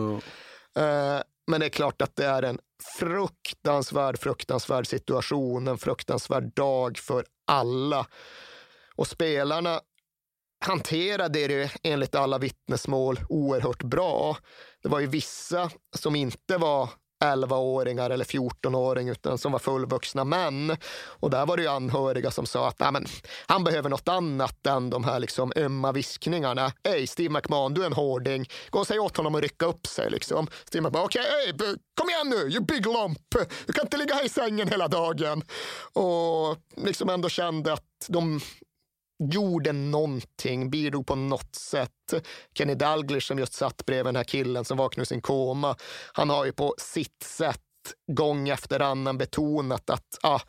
Uh, 0.78 1.22
men 1.46 1.60
det 1.60 1.66
är 1.66 1.70
klart 1.70 2.02
att 2.02 2.16
det 2.16 2.26
är 2.26 2.42
en 2.42 2.58
fruktansvärd, 2.98 4.18
fruktansvärd 4.18 4.86
situation, 4.86 5.68
en 5.68 5.78
fruktansvärd 5.78 6.54
dag 6.54 6.98
för 6.98 7.24
alla. 7.46 8.06
Och 8.96 9.06
spelarna 9.06 9.80
hanterade 10.64 11.48
det 11.48 11.72
enligt 11.82 12.14
alla 12.14 12.38
vittnesmål 12.38 13.20
oerhört 13.28 13.82
bra. 13.82 14.36
Det 14.82 14.88
var 14.88 15.00
ju 15.00 15.06
vissa 15.06 15.70
som 15.96 16.16
inte 16.16 16.58
var 16.58 16.88
11-åringar 17.24 18.10
eller 18.10 18.24
14-åringar 18.24 19.12
utan 19.12 19.38
som 19.38 19.52
var 19.52 19.58
fullvuxna 19.58 20.24
män. 20.24 20.76
Och 21.04 21.30
där 21.30 21.46
var 21.46 21.56
det 21.56 21.62
ju 21.62 21.68
anhöriga 21.68 22.30
som 22.30 22.46
sa 22.46 22.68
att 22.68 22.92
men, 22.92 23.06
han 23.46 23.64
behöver 23.64 23.88
något 23.88 24.08
annat 24.08 24.66
än 24.66 24.90
de 24.90 25.04
här 25.04 25.20
liksom 25.20 25.52
ömma 25.56 25.92
viskningarna. 25.92 26.72
Hej, 26.84 27.06
Steve 27.06 27.34
McMahon, 27.34 27.74
du 27.74 27.82
är 27.82 27.86
en 27.86 27.92
hårding. 27.92 28.48
Gå 28.70 28.78
och 28.78 28.86
säg 28.86 28.98
åt 28.98 29.16
honom 29.16 29.34
att 29.34 29.42
rycka 29.42 29.66
upp 29.66 29.86
sig. 29.86 30.10
Liksom. 30.10 30.46
Steve 30.64 30.82
McMahon, 30.82 31.04
okej, 31.04 31.22
okay, 31.54 31.76
kom 32.00 32.10
igen 32.10 32.28
nu, 32.28 32.52
you 32.52 32.64
big 32.64 32.86
lump. 32.86 33.48
Du 33.66 33.72
kan 33.72 33.86
inte 33.86 33.96
ligga 33.96 34.14
här 34.14 34.24
i 34.24 34.28
sängen 34.28 34.68
hela 34.68 34.88
dagen. 34.88 35.42
Och 35.92 36.56
liksom 36.76 37.08
ändå 37.08 37.28
kände 37.28 37.72
att 37.72 37.84
de 38.08 38.40
gjorde 39.30 39.72
någonting, 39.72 40.70
bidrog 40.70 41.06
på 41.06 41.14
något 41.14 41.54
sätt. 41.54 41.90
Kenny 42.54 42.74
Dalglish 42.74 43.26
som 43.26 43.38
just 43.38 43.52
satt 43.52 43.86
bredvid 43.86 44.06
den 44.06 44.16
här 44.16 44.24
killen 44.24 44.64
som 44.64 44.78
vaknade 44.78 45.02
ur 45.02 45.06
sin 45.06 45.20
koma, 45.20 45.76
han 46.12 46.30
har 46.30 46.44
ju 46.44 46.52
på 46.52 46.74
sitt 46.78 47.22
sätt 47.22 47.60
gång 48.12 48.48
efter 48.48 48.80
annan 48.80 49.18
betonat 49.18 49.90
att 49.90 50.18
ah, 50.22 50.40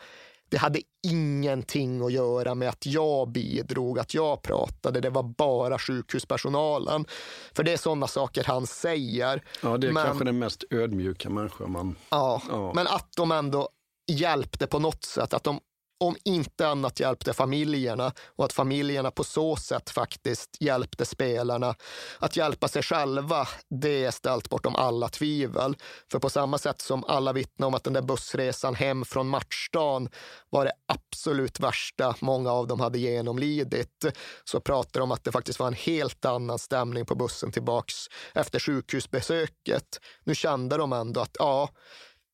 det 0.53 0.57
hade 0.57 0.79
ingenting 1.07 2.05
att 2.05 2.11
göra 2.11 2.55
med 2.55 2.69
att 2.69 2.85
jag 2.85 3.31
bidrog, 3.31 3.99
att 3.99 4.13
jag 4.13 4.41
pratade. 4.41 4.99
Det 4.99 5.09
var 5.09 5.23
bara 5.23 5.79
sjukhuspersonalen. 5.79 7.05
För 7.53 7.63
det 7.63 7.73
är 7.73 7.77
sådana 7.77 8.07
saker 8.07 8.43
han 8.43 8.67
säger. 8.67 9.43
Ja, 9.61 9.77
det 9.77 9.87
är 9.87 9.91
men, 9.91 10.05
kanske 10.05 10.25
den 10.25 10.39
mest 10.39 10.63
ödmjuka 10.69 11.29
människan 11.29 11.71
man... 11.71 11.95
Ja, 12.09 12.41
ja, 12.49 12.73
men 12.75 12.87
att 12.87 13.09
de 13.17 13.31
ändå 13.31 13.69
hjälpte 14.11 14.67
på 14.67 14.79
något 14.79 15.03
sätt. 15.03 15.33
Att 15.33 15.43
de 15.43 15.59
om 15.99 16.15
inte 16.25 16.67
annat 16.67 16.99
hjälpte 16.99 17.33
familjerna 17.33 18.13
och 18.35 18.45
att 18.45 18.53
familjerna 18.53 19.11
på 19.11 19.23
så 19.23 19.55
sätt 19.55 19.89
faktiskt 19.89 20.49
hjälpte 20.59 21.05
spelarna 21.05 21.75
att 22.19 22.37
hjälpa 22.37 22.67
sig 22.67 22.83
själva. 22.83 23.47
Det 23.69 24.05
är 24.05 24.11
ställt 24.11 24.49
bortom 24.49 24.75
alla 24.75 25.09
tvivel. 25.09 25.75
För 26.11 26.19
på 26.19 26.29
samma 26.29 26.57
sätt 26.57 26.81
som 26.81 27.03
alla 27.03 27.33
vittnar 27.33 27.67
om 27.67 27.73
att 27.73 27.83
den 27.83 27.93
där 27.93 28.01
bussresan 28.01 28.75
hem 28.75 29.05
från 29.05 29.27
matchdagen 29.29 30.09
var 30.49 30.65
det 30.65 30.73
absolut 30.85 31.59
värsta 31.59 32.15
många 32.19 32.51
av 32.51 32.67
dem 32.67 32.79
hade 32.79 32.99
genomlidit, 32.99 34.05
så 34.43 34.59
pratar 34.59 34.99
de 34.99 35.03
om 35.03 35.11
att 35.11 35.23
det 35.23 35.31
faktiskt 35.31 35.59
var 35.59 35.67
en 35.67 35.73
helt 35.73 36.25
annan 36.25 36.59
stämning 36.59 37.05
på 37.05 37.15
bussen 37.15 37.51
tillbaks 37.51 37.93
efter 38.33 38.59
sjukhusbesöket. 38.59 39.99
Nu 40.23 40.35
kände 40.35 40.77
de 40.77 40.93
ändå 40.93 41.21
att 41.21 41.35
ja, 41.39 41.69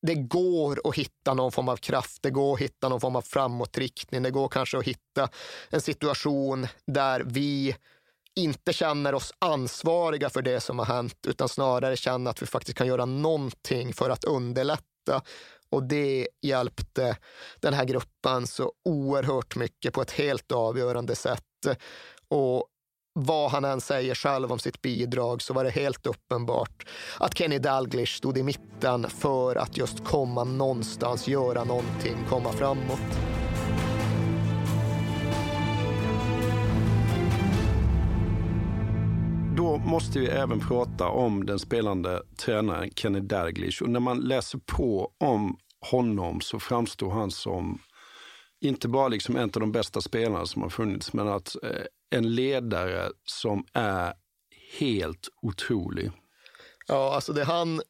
det 0.02 0.14
går 0.14 0.80
att 0.84 0.94
hitta 0.94 1.34
någon 1.34 1.52
form 1.52 1.68
av 1.68 1.76
kraft, 1.76 2.22
det 2.22 2.30
går 2.30 2.54
att 2.54 2.60
hitta 2.60 2.88
någon 2.88 3.00
form 3.00 3.16
av 3.16 3.22
framåtriktning, 3.22 4.22
det 4.22 4.30
går 4.30 4.48
kanske 4.48 4.78
att 4.78 4.84
hitta 4.84 5.28
en 5.70 5.80
situation 5.80 6.66
där 6.86 7.22
vi 7.26 7.76
inte 8.34 8.72
känner 8.72 9.14
oss 9.14 9.34
ansvariga 9.38 10.30
för 10.30 10.42
det 10.42 10.60
som 10.60 10.78
har 10.78 10.86
hänt, 10.86 11.26
utan 11.26 11.48
snarare 11.48 11.96
känner 11.96 12.30
att 12.30 12.42
vi 12.42 12.46
faktiskt 12.46 12.78
kan 12.78 12.86
göra 12.86 13.04
någonting 13.04 13.92
för 13.92 14.10
att 14.10 14.24
underlätta. 14.24 15.22
Och 15.70 15.82
det 15.82 16.28
hjälpte 16.42 17.16
den 17.60 17.74
här 17.74 17.84
gruppen 17.84 18.46
så 18.46 18.72
oerhört 18.84 19.56
mycket 19.56 19.94
på 19.94 20.02
ett 20.02 20.10
helt 20.10 20.52
avgörande 20.52 21.14
sätt. 21.14 21.44
Och 22.28 22.66
vad 23.24 23.50
han 23.50 23.64
än 23.64 23.80
säger 23.80 24.14
själv 24.14 24.52
om 24.52 24.58
sitt 24.58 24.82
bidrag 24.82 25.42
så 25.42 25.54
var 25.54 25.64
det 25.64 25.70
helt 25.70 26.06
uppenbart 26.06 26.86
att 27.18 27.38
Kenny 27.38 27.58
Dalglish 27.58 28.16
stod 28.16 28.38
i 28.38 28.42
mitten 28.42 29.10
för 29.10 29.56
att 29.56 29.76
just 29.76 30.04
komma 30.04 30.44
någonstans, 30.44 31.28
göra 31.28 31.64
någonting, 31.64 32.16
komma 32.28 32.52
framåt. 32.52 33.18
Då 39.56 39.76
måste 39.76 40.18
vi 40.18 40.26
även 40.26 40.60
prata 40.60 41.08
om 41.08 41.46
den 41.46 41.58
spelande 41.58 42.22
tränaren 42.36 42.90
Kenny 42.96 43.20
Dalglish. 43.20 43.82
Och 43.82 43.90
när 43.90 44.00
man 44.00 44.18
läser 44.18 44.58
på 44.58 45.10
om 45.18 45.56
honom 45.90 46.40
så 46.40 46.58
framstår 46.58 47.10
han 47.10 47.30
som 47.30 47.78
inte 48.60 48.88
bara 48.88 49.08
liksom 49.08 49.36
en 49.36 49.42
av 49.42 49.60
de 49.60 49.72
bästa 49.72 50.00
spelarna 50.00 50.46
som 50.46 50.62
har 50.62 50.70
funnits, 50.70 51.12
men 51.12 51.28
att 51.28 51.56
eh, 51.62 51.84
en 52.10 52.34
ledare 52.34 53.10
som 53.24 53.64
är 53.72 54.12
helt 54.78 55.28
otrolig. 55.42 56.10
Ja, 56.86 57.14
alltså 57.14 57.32
det 57.32 57.44
han 57.44 57.82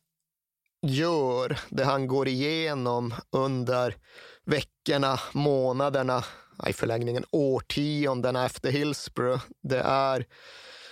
gör, 0.82 1.58
det 1.68 1.84
han 1.84 2.06
går 2.06 2.28
igenom 2.28 3.14
under 3.30 3.96
veckorna, 4.44 5.20
månaderna, 5.32 6.24
i 6.68 6.72
förlängningen 6.72 7.24
årtiondena 7.30 8.46
efter 8.46 8.70
Hillsborough, 8.70 9.42
det 9.62 9.80
är 9.80 10.26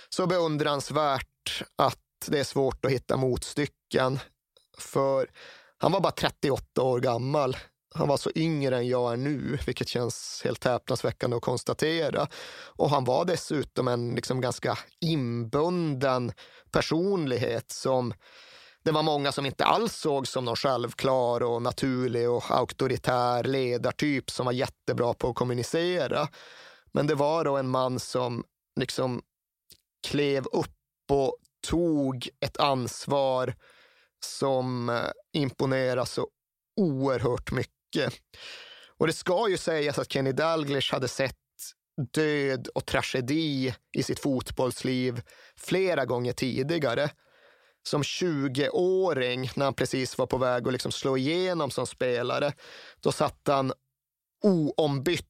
så 0.09 0.27
beundransvärt 0.27 1.63
att 1.75 1.99
det 2.27 2.39
är 2.39 2.43
svårt 2.43 2.85
att 2.85 2.91
hitta 2.91 3.17
motstycken. 3.17 4.19
För 4.77 5.29
han 5.77 5.91
var 5.91 5.99
bara 6.01 6.11
38 6.11 6.81
år 6.81 6.99
gammal 6.99 7.57
han 7.99 8.07
var 8.07 8.17
så 8.17 8.31
yngre 8.35 8.77
än 8.77 8.87
jag 8.87 9.13
är 9.13 9.17
nu, 9.17 9.57
vilket 9.65 9.87
känns 9.87 10.41
helt 10.43 10.63
häpnadsväckande 10.63 11.37
att 11.37 11.43
konstatera. 11.43 12.27
Och 12.65 12.89
han 12.89 13.03
var 13.03 13.25
dessutom 13.25 13.87
en 13.87 14.15
liksom 14.15 14.41
ganska 14.41 14.77
inbunden 15.01 16.31
personlighet 16.71 17.71
som 17.71 18.13
det 18.83 18.91
var 18.91 19.03
många 19.03 19.31
som 19.31 19.45
inte 19.45 19.65
alls 19.65 19.95
såg 19.95 20.27
som 20.27 20.45
någon 20.45 20.55
självklar 20.55 21.43
och 21.43 21.61
naturlig 21.61 22.29
och 22.29 22.51
auktoritär 22.51 23.43
ledartyp 23.43 24.29
som 24.29 24.45
var 24.45 24.53
jättebra 24.53 25.13
på 25.13 25.29
att 25.29 25.35
kommunicera. 25.35 26.27
Men 26.91 27.07
det 27.07 27.15
var 27.15 27.45
då 27.45 27.57
en 27.57 27.69
man 27.69 27.99
som 27.99 28.43
liksom 28.79 29.21
klev 30.07 30.45
upp 30.45 31.11
och 31.11 31.35
tog 31.67 32.29
ett 32.39 32.57
ansvar 32.57 33.55
som 34.25 34.89
eh, 34.89 34.95
imponerade 34.95 35.13
imponerar 35.33 36.05
så 36.05 36.27
oerhört 36.75 37.51
mycket 37.51 37.78
mycket. 37.95 38.13
Och 38.97 39.07
det 39.07 39.13
ska 39.13 39.49
ju 39.49 39.57
sägas 39.57 39.99
att 39.99 40.11
Kenny 40.11 40.31
Dalglish 40.31 40.93
hade 40.93 41.07
sett 41.07 41.35
död 42.13 42.67
och 42.75 42.85
tragedi 42.85 43.75
i 43.97 44.03
sitt 44.03 44.19
fotbollsliv 44.19 45.21
flera 45.57 46.05
gånger 46.05 46.33
tidigare. 46.33 47.09
Som 47.83 48.01
20-åring, 48.01 49.49
när 49.55 49.65
han 49.65 49.73
precis 49.73 50.17
var 50.17 50.25
på 50.25 50.37
väg 50.37 50.67
att 50.67 50.73
liksom 50.73 50.91
slå 50.91 51.17
igenom 51.17 51.71
som 51.71 51.87
spelare, 51.87 52.53
då 52.99 53.11
satt 53.11 53.41
han 53.47 53.73
oombytt 54.43 55.25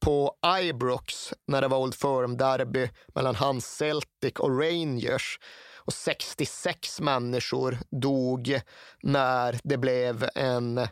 på 0.00 0.36
Ibrox 0.62 1.32
när 1.46 1.60
det 1.60 1.68
var 1.68 1.78
Old 1.78 1.94
Firm-derby 1.94 2.88
mellan 3.14 3.34
hans 3.34 3.76
Celtic 3.76 4.34
och 4.38 4.60
Rangers. 4.60 5.38
Och 5.76 5.92
66 5.92 7.00
människor 7.00 7.78
dog 7.90 8.60
när 9.02 9.60
det 9.64 9.76
blev 9.76 10.28
en 10.34 10.88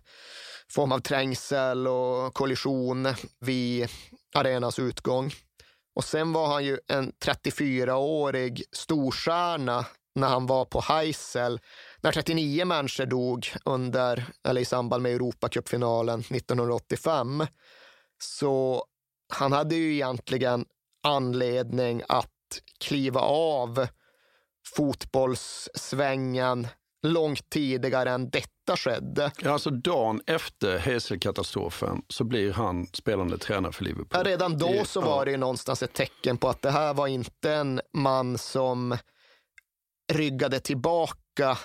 form 0.73 0.93
av 0.93 0.99
trängsel 0.99 1.89
och 1.89 2.35
kollision 2.35 3.09
vid 3.41 3.89
arenans 4.35 4.79
utgång. 4.79 5.33
Och 5.95 6.05
sen 6.05 6.33
var 6.33 6.47
han 6.47 6.65
ju 6.65 6.79
en 6.89 7.13
34-årig 7.13 8.63
storstjärna 8.73 9.87
när 10.15 10.29
han 10.29 10.47
var 10.47 10.65
på 10.65 10.81
Heisel, 10.81 11.61
när 12.01 12.13
39 12.13 12.65
människor 12.65 13.07
dog 13.07 13.49
under, 13.65 14.27
eller 14.49 14.61
i 14.61 14.65
samband 14.65 15.03
med 15.03 15.15
Europacupfinalen 15.15 16.21
1985. 16.21 17.47
Så 18.23 18.85
han 19.33 19.53
hade 19.53 19.75
ju 19.75 19.95
egentligen 19.95 20.65
anledning 21.03 22.03
att 22.09 22.31
kliva 22.81 23.21
av 23.21 23.87
fotbollssvängen 24.77 26.69
långt 27.03 27.51
tidigare 27.51 28.11
än 28.11 28.31
detta 28.31 28.56
skedde. 28.77 29.33
Ja, 29.43 29.53
alltså 29.53 29.71
dagen 29.71 30.21
efter 30.27 30.79
Hazel-katastrofen 30.79 32.03
så 32.09 32.25
blir 32.25 32.53
han 32.53 32.87
spelande 32.87 33.39
tränare 33.39 33.73
för 33.73 33.85
Liverpool. 33.85 34.09
Ja, 34.13 34.23
redan 34.23 34.59
då 34.59 34.85
så 34.85 35.01
var 35.01 35.25
det 35.25 35.31
ju 35.31 35.37
någonstans 35.37 35.83
ett 35.83 35.93
tecken 35.93 36.39
på 36.39 36.49
att 36.49 36.63
det 36.63 36.71
här 36.71 36.95
var 36.95 37.07
inte 37.07 37.53
en 37.53 37.81
man 37.93 38.39
som 38.39 38.97
ryggade 40.13 40.61
tillbaka 40.61 41.59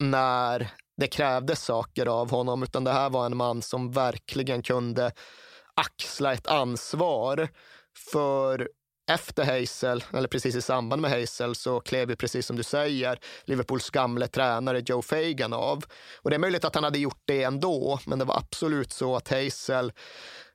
när 0.00 0.68
det 0.96 1.06
krävdes 1.06 1.64
saker 1.64 2.06
av 2.06 2.30
honom, 2.30 2.62
utan 2.62 2.84
det 2.84 2.92
här 2.92 3.10
var 3.10 3.26
en 3.26 3.36
man 3.36 3.62
som 3.62 3.92
verkligen 3.92 4.62
kunde 4.62 5.12
axla 5.74 6.32
ett 6.32 6.46
ansvar 6.46 7.48
för 8.12 8.68
efter 9.06 9.44
Hazel, 9.44 10.04
eller 10.12 10.28
precis 10.28 10.54
i 10.54 10.62
samband 10.62 11.02
med 11.02 11.10
Hazel, 11.10 11.54
så 11.54 11.80
klev 11.80 12.10
ju 12.10 12.16
precis 12.16 12.46
som 12.46 12.56
du 12.56 12.62
säger 12.62 13.18
Liverpools 13.44 13.90
gamle 13.90 14.28
tränare 14.28 14.82
Joe 14.86 15.02
Fagan 15.02 15.52
av. 15.52 15.84
Och 16.22 16.30
det 16.30 16.36
är 16.36 16.40
möjligt 16.40 16.64
att 16.64 16.74
han 16.74 16.84
hade 16.84 16.98
gjort 16.98 17.22
det 17.24 17.42
ändå, 17.42 17.98
men 18.06 18.18
det 18.18 18.24
var 18.24 18.36
absolut 18.36 18.92
så 18.92 19.16
att 19.16 19.28
Hazel 19.28 19.92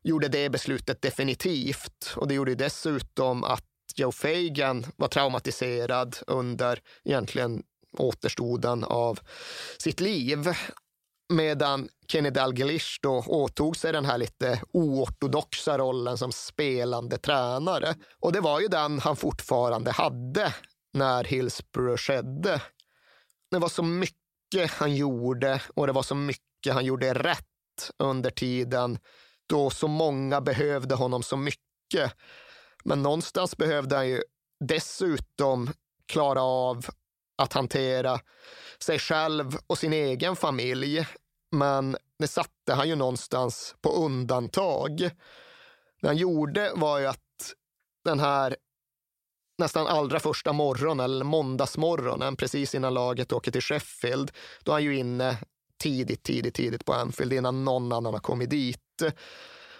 gjorde 0.03 0.27
det 0.27 0.49
beslutet 0.49 1.01
definitivt. 1.01 2.13
Och 2.15 2.27
det 2.27 2.33
gjorde 2.33 2.55
dessutom 2.55 3.43
att 3.43 3.65
Joe 3.95 4.11
Fagan 4.11 4.85
var 4.95 5.07
traumatiserad 5.07 6.17
under 6.27 6.79
egentligen 7.03 7.63
återstoden 7.97 8.83
av 8.83 9.19
sitt 9.77 9.99
liv. 9.99 10.49
Medan 11.31 11.89
Kenny 12.07 12.29
Dalglish 12.29 12.99
då 13.01 13.23
åtog 13.27 13.77
sig 13.77 13.93
den 13.93 14.05
här 14.05 14.17
lite 14.17 14.61
oortodoxa 14.73 15.77
rollen 15.77 16.17
som 16.17 16.31
spelande 16.31 17.17
tränare. 17.17 17.95
Och 18.19 18.33
det 18.33 18.39
var 18.39 18.59
ju 18.59 18.67
den 18.67 18.99
han 18.99 19.15
fortfarande 19.15 19.91
hade 19.91 20.53
när 20.93 21.23
Hillsborough 21.23 21.97
skedde. 21.97 22.61
Det 23.51 23.59
var 23.59 23.69
så 23.69 23.83
mycket 23.83 24.71
han 24.71 24.95
gjorde 24.95 25.61
och 25.73 25.87
det 25.87 25.93
var 25.93 26.03
så 26.03 26.15
mycket 26.15 26.73
han 26.73 26.85
gjorde 26.85 27.13
rätt 27.13 27.91
under 27.97 28.29
tiden 28.29 28.99
då 29.47 29.69
så 29.69 29.87
många 29.87 30.41
behövde 30.41 30.95
honom 30.95 31.23
så 31.23 31.37
mycket. 31.37 32.13
Men 32.83 33.03
någonstans 33.03 33.57
behövde 33.57 33.95
han 33.95 34.09
ju 34.09 34.21
dessutom 34.59 35.69
klara 36.05 36.41
av 36.41 36.85
att 37.37 37.53
hantera 37.53 38.19
sig 38.79 38.99
själv 38.99 39.57
och 39.67 39.77
sin 39.77 39.93
egen 39.93 40.35
familj. 40.35 41.07
Men 41.51 41.97
det 42.19 42.27
satte 42.27 42.73
han 42.73 42.89
ju 42.89 42.95
någonstans 42.95 43.75
på 43.81 43.89
undantag. 43.89 44.97
Det 46.01 46.07
han 46.07 46.17
gjorde 46.17 46.71
var 46.75 46.99
ju 46.99 47.05
att 47.05 47.53
den 48.03 48.19
här 48.19 48.55
nästan 49.57 49.87
allra 49.87 50.19
första 50.19 50.53
morgonen, 50.53 51.05
eller 51.05 51.25
måndagsmorgonen, 51.25 52.35
precis 52.35 52.75
innan 52.75 52.93
laget 52.93 53.31
åker 53.31 53.51
till 53.51 53.61
Sheffield, 53.61 54.31
då 54.63 54.71
är 54.71 54.75
han 54.75 54.83
ju 54.83 54.97
inne 54.97 55.37
tidigt, 55.81 56.23
tidigt, 56.23 56.55
tidigt 56.55 56.85
på 56.85 56.93
Anfield 56.93 57.33
innan 57.33 57.65
någon 57.65 57.91
annan 57.91 58.13
har 58.13 58.21
kommit 58.21 58.49
dit. 58.49 59.01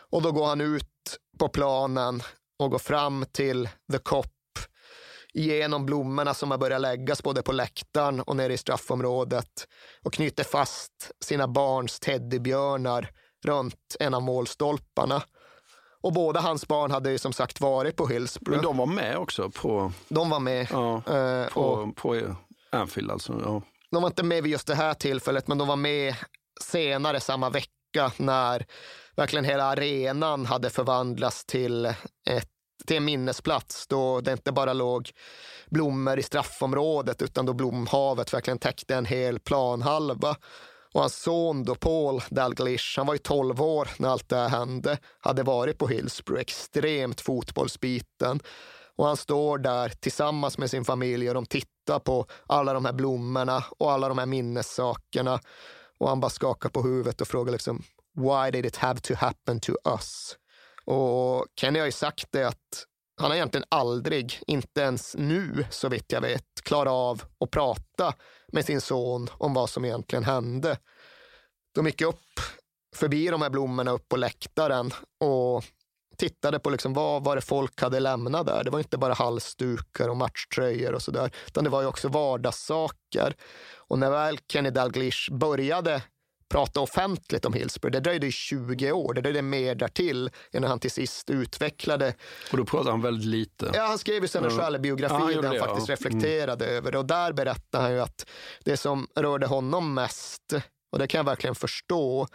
Och 0.10 0.22
då 0.22 0.32
går 0.32 0.46
han 0.46 0.62
ut 0.62 1.18
på 1.40 1.50
planen 1.50 2.22
och 2.60 2.72
går 2.72 2.80
fram 2.80 3.26
till 3.32 3.70
The 3.92 3.98
Cop 3.98 4.41
igenom 5.34 5.86
blommorna 5.86 6.34
som 6.34 6.52
har 6.52 6.58
börjat 6.58 6.82
läggas 6.82 7.24
både 7.24 7.42
på 7.42 7.52
läktaren 7.52 8.22
och 8.22 8.36
nere 8.36 8.54
i 8.54 8.58
straffområdet 8.58 9.68
och 10.04 10.14
knyter 10.14 10.44
fast 10.44 11.12
sina 11.24 11.48
barns 11.48 12.00
teddybjörnar 12.00 13.10
runt 13.46 13.96
en 14.00 14.14
av 14.14 14.22
målstolparna. 14.22 15.24
Och 16.04 16.14
båda 16.14 16.40
hans 16.40 16.68
barn 16.68 16.92
hade 16.92 17.12
ju 17.12 17.18
som 17.18 17.34
sagt 17.34 17.62
varit 17.62 17.96
på 17.96 18.08
Hillsborough. 18.08 18.58
Men 18.58 18.66
de 18.66 18.78
var 18.78 18.86
med 18.86 19.18
också 19.18 19.50
på... 19.50 19.92
De 20.08 20.30
var 20.30 20.40
med. 20.40 20.68
Ja, 20.72 20.96
eh, 20.96 21.48
på, 21.48 21.62
och 21.62 21.96
på 21.96 22.36
Anfield 22.70 23.12
alltså. 23.12 23.42
Ja. 23.46 23.62
de 23.92 24.02
var 24.02 24.10
inte 24.10 24.24
med 24.24 24.44
vid 24.44 24.52
just 24.52 24.68
det 24.68 24.76
här 24.76 24.94
tillfället, 24.94 25.48
men 25.48 25.58
de 25.58 25.68
var 25.68 25.76
med 25.76 26.16
senare 26.62 27.20
samma 27.20 27.50
vecka 27.50 28.12
när 28.18 28.66
verkligen 29.16 29.46
hela 29.46 29.64
arenan 29.64 30.46
hade 30.46 30.70
förvandlats 30.70 31.46
till, 31.46 31.86
ett, 32.30 32.51
till 32.86 32.98
en 32.98 33.06
minnesplats 33.06 33.88
då 33.88 34.22
det 34.22 34.32
inte 34.32 34.52
bara 34.52 34.74
låg 34.74 35.12
blommor 35.70 36.20
i 36.20 36.24
straffområdet 36.24 37.22
utan 37.22 37.46
då 37.46 37.54
blomhavet 37.54 38.34
verkligen 38.34 38.58
täckte 38.58 38.96
en 38.96 39.06
hel 39.06 39.40
planhalva. 39.40 40.36
Och 40.94 41.00
hans 41.00 41.16
son 41.16 41.64
då, 41.64 41.76
Paul 41.76 42.22
Dalglish, 42.30 42.98
han 42.98 43.08
var 43.08 43.14
ju 43.14 43.18
12 43.18 43.62
år 43.62 43.90
när 43.98 44.10
allt 44.10 44.30
det 44.30 44.36
här 44.36 44.50
hände, 44.50 44.98
hade 45.20 45.44
varit 45.44 45.78
på 45.78 45.88
Hillsborough, 45.88 46.42
extremt 46.42 47.22
fotbollsbiten. 47.22 48.40
Och 48.96 49.06
han 49.08 49.18
står 49.18 49.58
där 49.58 49.90
tillsammans 49.90 50.58
med 50.58 50.70
sin 50.70 50.86
familj 50.86 51.28
och 51.28 51.34
de 51.34 51.46
tittar 51.46 52.00
på 52.00 52.26
alla 52.48 52.74
de 52.74 52.86
här 52.86 52.94
blommorna 52.94 53.64
och 53.78 53.92
alla 53.92 54.08
de 54.08 54.18
här 54.18 54.26
minnessakerna. 54.26 55.40
Och 55.98 56.10
han 56.10 56.20
bara 56.20 56.30
skakar 56.30 56.70
på 56.70 56.82
huvudet 56.82 57.22
och 57.22 57.28
frågar 57.28 57.52
liksom, 57.52 57.84
why 58.16 58.52
did 58.52 58.66
it 58.66 58.78
have 58.78 59.00
to 59.00 59.14
happen 59.16 59.60
to 59.60 59.74
us? 59.86 60.38
Och 60.86 61.48
Kenny 61.56 61.80
har 61.80 61.86
ju 61.86 61.92
sagt 61.92 62.26
det 62.32 62.48
att 62.48 62.86
han 63.22 63.32
har 63.32 63.36
egentligen 63.36 63.66
aldrig, 63.70 64.40
inte 64.48 64.82
ens 64.82 65.16
nu 65.16 65.66
så 65.70 65.90
vitt 65.90 66.12
jag 66.12 66.22
vet, 66.22 66.46
klarat 66.64 66.92
av 66.92 67.24
att 67.40 67.52
prata 67.52 68.14
med 68.52 68.66
sin 68.66 68.82
son 68.82 69.28
om 69.34 69.54
vad 69.54 69.70
som 69.70 69.86
egentligen 69.86 70.24
hände. 70.24 70.78
De 71.76 71.86
gick 71.86 72.02
upp 72.02 72.40
förbi 72.96 73.28
de 73.28 73.42
här 73.42 73.50
blommorna 73.50 73.92
upp 73.92 74.10
på 74.10 74.18
läktaren 74.18 74.92
och 75.20 75.64
tittade 76.18 76.60
på 76.60 76.70
liksom 76.70 76.94
vad 76.94 77.24
var 77.24 77.36
det 77.36 77.42
folk 77.42 77.82
hade 77.82 78.00
lämnat 78.00 78.46
där. 78.46 78.64
Det 78.64 78.70
var 78.70 78.80
inte 78.80 78.98
bara 78.98 79.14
halsdukar 79.14 80.10
och 80.10 80.18
matchtröjor 80.18 80.94
och 80.94 81.02
sådär, 81.02 81.32
utan 81.48 81.64
det 81.64 81.70
var 81.70 81.82
ju 81.82 81.88
också 81.88 82.08
vardagssaker. 82.08 83.36
Och 83.76 84.00
när 84.00 84.12
väl 84.12 84.40
Kenny 84.48 84.70
Dalglish 84.70 85.32
började 85.32 86.02
prata 86.52 86.82
offentligt 86.82 87.46
om 87.46 87.54
Hillsborough. 87.54 87.92
Det 87.92 88.00
dröjde 88.00 88.32
20 88.32 88.92
år, 88.92 89.14
det 89.14 89.22
dröjde 89.22 89.42
mer 89.42 89.76
därtill 89.76 90.30
innan 90.54 90.70
han 90.70 90.80
till 90.80 90.92
sist 90.92 91.30
utvecklade. 91.30 92.14
Och 92.52 92.58
då 92.58 92.66
pratade 92.66 92.92
han 92.92 93.02
väldigt 93.02 93.26
lite. 93.26 93.72
Ja, 93.74 93.86
han 93.86 93.98
skrev 93.98 94.22
ju 94.22 94.28
sen 94.28 94.44
en 94.44 94.60
självbiografi 94.60 95.16
Ja, 95.36 95.42
där 95.42 95.48
han 95.48 95.54
det, 95.54 95.60
faktiskt 95.60 95.90
ja. 95.90 95.94
reflekterade 95.94 96.66
över 96.66 96.92
det. 96.92 96.98
Och 96.98 97.06
där 97.06 97.34
berättar 97.34 97.82
han 97.82 97.92
ju 97.92 98.02
att 98.02 98.26
det 98.64 98.78
som 98.78 99.08
rörde 99.16 99.48
honom 99.48 99.94
mest, 99.94 100.54
och 100.92 101.00
det 101.00 101.08
kan 101.08 101.20
jag 101.20 101.26
verkligen 101.26 101.56
förstå, 101.56 102.28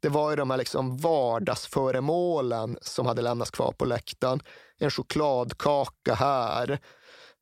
det 0.00 0.08
var 0.08 0.30
ju 0.30 0.36
de 0.36 0.50
här 0.50 0.58
liksom 0.58 0.96
vardagsföremålen 0.96 2.78
som 2.82 3.06
hade 3.06 3.22
lämnats 3.22 3.50
kvar 3.50 3.72
på 3.72 3.84
läktaren. 3.84 4.40
En 4.78 4.90
chokladkaka 4.90 6.14
här, 6.14 6.78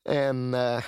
en 0.09 0.55
eh, 0.55 0.83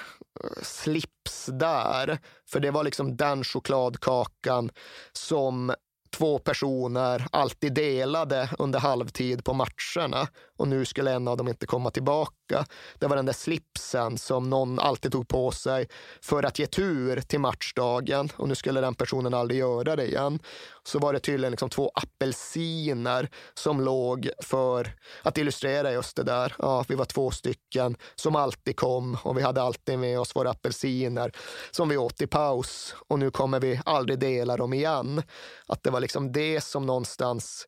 slips 0.63 1.47
där. 1.47 2.19
För 2.51 2.61
det 2.61 2.71
var 2.71 2.85
liksom 2.85 3.17
den 3.17 3.45
chokladkakan 3.45 4.71
som 5.13 5.75
två 6.17 6.39
personer 6.39 7.27
alltid 7.33 7.75
delade 7.75 8.51
under 8.59 8.79
halvtid 8.79 9.45
på 9.45 9.55
matcherna 9.55 10.29
och 10.59 10.69
nu 10.69 10.85
skulle 10.85 11.13
en 11.13 11.29
av 11.29 11.37
dem 11.37 11.49
inte 11.49 11.67
komma 11.67 11.91
tillbaka. 11.91 12.67
Det 12.99 13.07
var 13.07 13.17
den 13.17 13.27
där 13.27 13.33
slipsen 13.33 14.19
som 14.19 14.51
någon 14.51 14.79
alltid 14.79 15.13
tog 15.13 15.29
på 15.29 15.51
sig 15.51 15.89
för 16.23 16.43
att 16.43 16.59
ge 16.59 16.67
tur 16.67 17.21
till 17.21 17.41
matchdagen 17.41 18.29
och 18.37 18.49
nu 18.49 18.55
skulle 18.55 18.81
den 18.81 18.95
personen 18.95 19.35
aldrig 19.35 19.61
göra 19.61 19.97
det 19.97 20.07
igen. 20.07 20.39
Så 20.83 20.99
var 20.99 21.13
det 21.13 21.21
tydligen 21.21 21.51
liksom 21.51 21.71
två 21.71 21.91
apelsiner 21.95 23.29
som 23.55 23.81
låg 23.81 24.31
för 24.43 24.95
att 25.23 25.39
illustrera 25.39 25.93
just 25.93 26.17
det 26.17 26.23
där. 26.23 26.55
Ja, 26.59 26.85
vi 26.89 26.95
var 26.95 27.05
två 27.05 27.31
stycken 27.31 27.97
som 28.15 28.37
alltid 28.37 28.77
kom 28.77 29.19
och 29.23 29.39
vi 29.39 29.43
hade 29.43 29.63
alltid 29.63 29.99
med 29.99 30.21
oss 30.21 30.37
våra 30.37 30.51
apelsiner 30.51 31.33
som 31.71 31.89
vi 31.89 31.97
åt 31.97 32.21
i 32.21 32.27
paus 32.27 32.95
och 33.09 33.19
nu 33.19 33.31
kommer 33.31 33.61
vi 33.61 33.81
aldrig 33.85 34.19
dela 34.19 34.57
dem 34.57 34.73
igen. 34.73 35.23
Att 35.67 35.83
det 35.83 35.91
var 35.91 36.01
liksom 36.01 36.33
det 36.33 36.61
som 36.61 36.87
någonstans 36.87 37.67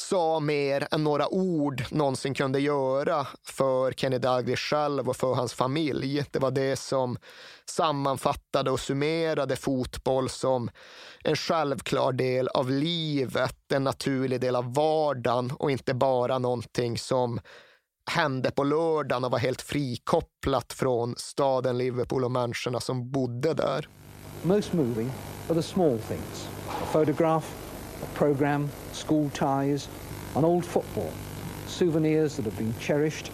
sa 0.00 0.40
mer 0.40 0.88
än 0.90 1.04
några 1.04 1.28
ord 1.28 1.84
någonsin 1.90 2.34
kunde 2.34 2.60
göra 2.60 3.26
för 3.46 3.92
Kenny 3.92 4.18
Dalglish 4.18 4.62
själv 4.62 5.08
och 5.08 5.16
för 5.16 5.34
hans 5.34 5.54
familj. 5.54 6.24
Det 6.30 6.38
var 6.38 6.50
det 6.50 6.76
som 6.76 7.16
sammanfattade 7.66 8.70
och 8.70 8.80
summerade 8.80 9.56
fotboll 9.56 10.28
som 10.28 10.70
en 11.24 11.36
självklar 11.36 12.12
del 12.12 12.48
av 12.48 12.70
livet, 12.70 13.72
en 13.72 13.84
naturlig 13.84 14.40
del 14.40 14.56
av 14.56 14.74
vardagen 14.74 15.52
och 15.58 15.70
inte 15.70 15.94
bara 15.94 16.38
någonting 16.38 16.98
som 16.98 17.40
hände 18.10 18.50
på 18.50 18.64
lördagen 18.64 19.24
och 19.24 19.30
var 19.30 19.38
helt 19.38 19.62
frikopplat 19.62 20.72
från 20.72 21.14
staden 21.16 21.78
Liverpool 21.78 22.24
och 22.24 22.30
människorna 22.30 22.80
som 22.80 23.10
bodde 23.10 23.54
där. 23.54 23.88
Most 24.42 24.72
moving 24.72 25.12
are 25.48 25.54
the 25.54 25.62
small 25.62 25.98
things 25.98 26.48
a 26.68 26.86
photograph, 26.92 27.46
a 28.02 28.06
program, 28.14 28.68
school 28.92 29.30
ties, 29.30 29.88
an 30.34 30.44
old 30.44 30.64
football, 30.64 31.10
souvenirs 31.66 32.36
that 32.36 32.44
have 32.44 32.58
been 32.58 32.74
cherished 32.80 33.30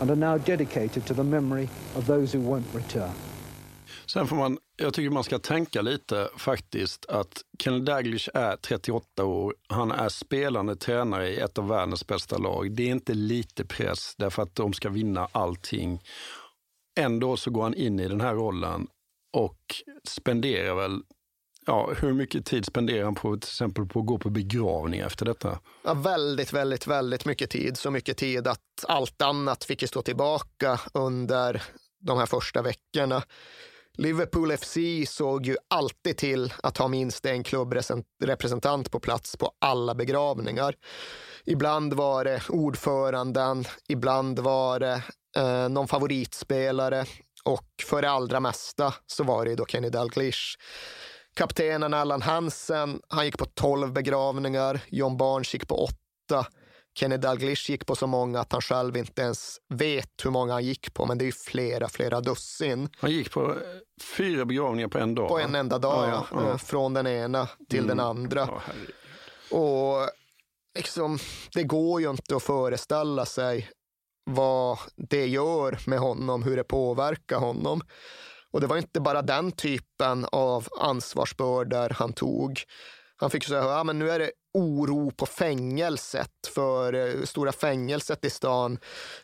and 0.00 0.10
are 0.10 0.16
now 0.16 0.38
dedicated 0.38 1.06
to 1.06 1.14
the 1.14 1.24
memory 1.24 1.68
of 1.96 2.06
those 2.06 2.38
who 2.38 2.40
won't 2.40 2.66
return. 2.74 3.12
Sen 4.06 4.26
får 4.26 4.36
man, 4.36 4.58
jag 4.76 4.94
tycker 4.94 5.10
man 5.10 5.24
ska 5.24 5.38
tänka 5.38 5.82
lite 5.82 6.28
faktiskt 6.36 7.06
att 7.06 7.42
Kenny 7.58 7.80
Daglish 7.80 8.28
är 8.34 8.56
38 8.56 9.24
år. 9.24 9.54
Han 9.68 9.90
är 9.90 10.08
spelande 10.08 10.76
tränare 10.76 11.28
i 11.28 11.40
ett 11.40 11.58
av 11.58 11.68
världens 11.68 12.06
bästa 12.06 12.38
lag. 12.38 12.72
Det 12.72 12.82
är 12.82 12.90
inte 12.90 13.14
lite 13.14 13.64
press 13.64 14.14
därför 14.18 14.42
att 14.42 14.54
de 14.54 14.72
ska 14.72 14.88
vinna 14.88 15.28
allting. 15.32 16.02
Ändå 17.00 17.36
så 17.36 17.50
går 17.50 17.62
han 17.62 17.74
in 17.74 18.00
i 18.00 18.08
den 18.08 18.20
här 18.20 18.34
rollen 18.34 18.86
och 19.32 19.58
spenderar 20.04 20.74
väl 20.74 21.02
Ja, 21.66 21.92
hur 22.00 22.12
mycket 22.12 22.46
tid 22.46 22.66
spenderar 22.66 23.04
han 23.04 23.14
på 23.14 23.36
till 23.36 23.48
exempel 23.48 23.86
på 23.86 24.00
att 24.00 24.06
gå 24.06 24.18
på 24.18 24.30
begravning 24.30 25.00
efter 25.00 25.24
detta? 25.26 25.58
Ja, 25.84 25.94
väldigt, 25.94 26.52
väldigt, 26.52 26.86
väldigt 26.86 27.24
mycket 27.24 27.50
tid. 27.50 27.76
Så 27.76 27.90
mycket 27.90 28.16
tid 28.16 28.46
att 28.46 28.60
allt 28.88 29.22
annat 29.22 29.64
fick 29.64 29.88
stå 29.88 30.02
tillbaka 30.02 30.80
under 30.94 31.62
de 32.00 32.18
här 32.18 32.26
första 32.26 32.62
veckorna. 32.62 33.22
Liverpool 33.94 34.56
FC 34.56 34.76
såg 35.06 35.46
ju 35.46 35.56
alltid 35.68 36.16
till 36.16 36.52
att 36.62 36.78
ha 36.78 36.88
minst 36.88 37.26
en 37.26 37.44
klubbrepresentant 37.44 38.90
på 38.90 39.00
plats 39.00 39.36
på 39.36 39.52
alla 39.58 39.94
begravningar. 39.94 40.74
Ibland 41.44 41.94
var 41.94 42.24
det 42.24 42.42
ordföranden, 42.48 43.64
ibland 43.88 44.38
var 44.38 44.80
det 44.80 45.02
eh, 45.36 45.68
någon 45.68 45.88
favoritspelare 45.88 47.04
och 47.44 47.68
för 47.86 48.02
det 48.02 48.10
allra 48.10 48.40
mesta 48.40 48.94
så 49.06 49.24
var 49.24 49.44
det 49.44 49.50
ju 49.50 49.56
då 49.56 49.66
Kenny 49.66 49.90
Dalglish. 49.90 50.56
Kaptenen 51.34 51.94
Allan 51.94 52.22
Hansen, 52.22 53.00
han 53.08 53.24
gick 53.24 53.38
på 53.38 53.44
12 53.44 53.92
begravningar. 53.92 54.80
John 54.88 55.16
Barnes 55.16 55.54
gick 55.54 55.68
på 55.68 55.84
åtta. 55.84 56.46
Kenny 56.94 57.16
Dalglish 57.16 57.70
gick 57.70 57.86
på 57.86 57.96
så 57.96 58.06
många 58.06 58.40
att 58.40 58.52
han 58.52 58.60
själv 58.60 58.96
inte 58.96 59.22
ens 59.22 59.58
vet 59.68 60.24
hur 60.24 60.30
många 60.30 60.52
han 60.52 60.64
gick 60.64 60.94
på, 60.94 61.06
men 61.06 61.18
det 61.18 61.24
är 61.24 61.26
ju 61.26 61.32
flera, 61.32 61.88
flera 61.88 62.20
dussin. 62.20 62.88
Han 62.98 63.10
gick 63.10 63.30
på 63.32 63.50
eh, 63.50 63.56
fyra 64.16 64.44
begravningar 64.44 64.88
på 64.88 64.98
en 64.98 65.14
dag? 65.14 65.28
På 65.28 65.38
en 65.38 65.54
enda 65.54 65.78
dag, 65.78 66.08
ja. 66.08 66.26
ja. 66.30 66.48
ja. 66.48 66.58
Från 66.58 66.94
den 66.94 67.06
ena 67.06 67.48
till 67.68 67.78
mm. 67.78 67.88
den 67.88 68.00
andra. 68.00 68.40
Ja, 68.40 68.62
och 69.58 70.10
liksom, 70.78 71.18
det 71.54 71.62
går 71.62 72.00
ju 72.00 72.10
inte 72.10 72.36
att 72.36 72.42
föreställa 72.42 73.26
sig 73.26 73.70
vad 74.24 74.78
det 74.96 75.26
gör 75.26 75.78
med 75.86 75.98
honom, 75.98 76.42
hur 76.42 76.56
det 76.56 76.64
påverkar 76.64 77.38
honom. 77.38 77.82
Och 78.52 78.60
det 78.60 78.66
var 78.66 78.76
inte 78.76 79.00
bara 79.00 79.22
den 79.22 79.52
typen 79.52 80.26
av 80.32 80.68
ansvarsbördor 80.80 81.88
han 81.98 82.12
tog. 82.12 82.62
Han 83.16 83.30
fick 83.30 83.44
säga 83.44 83.60
att 83.60 83.86
ja, 83.86 83.92
nu 83.92 84.10
är 84.10 84.18
det 84.18 84.30
oro 84.54 85.10
på 85.10 85.26
fängelset, 85.26 86.30
för 86.54 86.92
eh, 86.92 87.24
stora 87.24 87.52
fängelset 87.52 88.24
i 88.24 88.30
stan 88.30 88.78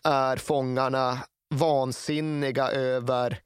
är 0.05 0.37
fångarna 0.37 1.19
vansinniga 1.55 2.69
över 2.69 3.41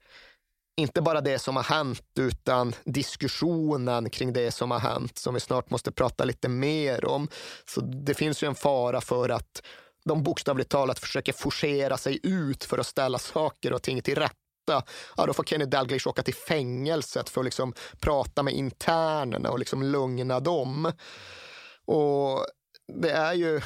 inte 0.77 1.03
bara 1.03 1.21
det 1.21 1.39
som 1.39 1.57
har 1.57 1.63
hänt, 1.63 2.03
utan 2.21 2.75
diskussionen 2.85 4.11
kring 4.11 4.33
det 4.33 4.51
som 4.51 4.71
har 4.71 4.79
hänt, 4.79 5.19
som 5.19 5.35
vi 5.35 5.41
snart 5.41 5.71
måste 5.71 5.93
prata 5.93 6.25
lite 6.25 6.49
mer 6.49 7.05
om. 7.05 7.29
Så 7.65 7.81
det 7.81 8.15
finns 8.15 8.43
ju 8.43 8.47
en 8.47 8.55
fara 8.55 9.01
för 9.01 9.29
att 9.29 9.63
de 10.05 10.23
bokstavligt 10.23 10.71
talat 10.71 10.99
försöker 10.99 11.33
forcera 11.33 11.97
sig 11.97 12.21
ut 12.23 12.65
för 12.65 12.79
att 12.79 12.87
ställa 12.87 13.19
saker 13.19 13.73
och 13.73 13.83
ting 13.83 14.03
till 14.03 14.15
rätta 14.15 14.42
ja, 14.67 15.27
då 15.27 15.33
får 15.33 15.45
Kenny 15.45 15.65
Dalglish 15.65 16.09
åka 16.09 16.23
till 16.23 16.35
fängelset 16.35 17.29
för 17.29 17.41
att 17.41 17.45
liksom 17.45 17.75
prata 18.01 18.43
med 18.43 18.55
internerna 18.55 19.51
och 19.51 19.59
liksom 19.59 19.83
lugna 19.83 20.41
dem. 20.41 20.93
Och 21.85 22.47
det 22.93 23.11
är 23.11 23.35
ju 23.35 23.61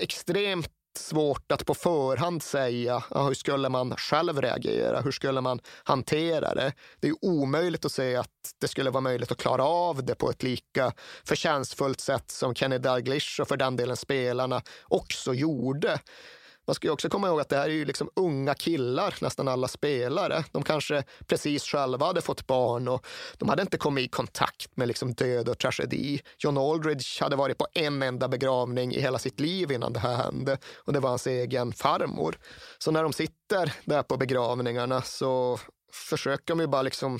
extremt 0.00 0.70
svårt 0.98 1.52
att 1.52 1.66
på 1.66 1.74
förhand 1.74 2.42
säga 2.42 3.02
ja, 3.10 3.26
hur 3.26 3.34
skulle 3.34 3.68
man 3.68 3.96
själv 3.96 4.40
reagera, 4.40 5.00
hur 5.00 5.10
skulle 5.10 5.40
man 5.40 5.60
hantera 5.84 6.54
det. 6.54 6.72
Det 7.00 7.08
är 7.08 7.24
omöjligt 7.24 7.84
att 7.84 7.92
säga 7.92 8.20
att 8.20 8.54
det 8.60 8.68
skulle 8.68 8.90
vara 8.90 9.00
möjligt 9.00 9.32
att 9.32 9.38
klara 9.38 9.64
av 9.64 10.04
det 10.04 10.14
på 10.14 10.30
ett 10.30 10.42
lika 10.42 10.92
förtjänstfullt 11.24 12.00
sätt 12.00 12.30
som 12.30 12.54
Kenny 12.54 12.78
Dalglish 12.78 13.40
och 13.40 13.48
för 13.48 13.56
den 13.56 13.76
delen 13.76 13.96
spelarna 13.96 14.62
också 14.84 15.34
gjorde. 15.34 16.00
Man 16.66 16.74
ska 16.74 16.92
också 16.92 17.08
komma 17.08 17.28
ihåg 17.28 17.40
att 17.40 17.48
det 17.48 17.56
här 17.56 17.68
är 17.68 17.74
ju 17.74 17.84
liksom 17.84 18.10
unga 18.16 18.54
killar, 18.54 19.14
nästan 19.20 19.48
alla 19.48 19.68
spelare. 19.68 20.44
De 20.52 20.62
kanske 20.62 21.04
precis 21.26 21.64
själva 21.64 22.06
hade 22.06 22.20
fått 22.20 22.46
barn 22.46 22.88
och 22.88 23.06
de 23.38 23.48
hade 23.48 23.62
inte 23.62 23.78
kommit 23.78 24.04
i 24.04 24.08
kontakt 24.08 24.76
med 24.76 24.88
liksom 24.88 25.12
död 25.12 25.48
och 25.48 25.58
tragedi. 25.58 26.20
John 26.38 26.58
Aldridge 26.58 27.06
hade 27.20 27.36
varit 27.36 27.58
på 27.58 27.66
en 27.74 28.02
enda 28.02 28.28
begravning 28.28 28.94
i 28.94 29.00
hela 29.00 29.18
sitt 29.18 29.40
liv 29.40 29.72
innan 29.72 29.92
det 29.92 30.00
här 30.00 30.16
hände 30.16 30.58
och 30.76 30.92
det 30.92 31.00
var 31.00 31.08
hans 31.08 31.26
egen 31.26 31.72
farmor. 31.72 32.38
Så 32.78 32.90
när 32.90 33.02
de 33.02 33.12
sitter 33.12 33.72
där 33.84 34.02
på 34.02 34.16
begravningarna 34.16 35.02
så 35.02 35.58
försöker 35.92 36.46
de 36.46 36.60
ju 36.60 36.66
bara 36.66 36.82
liksom 36.82 37.18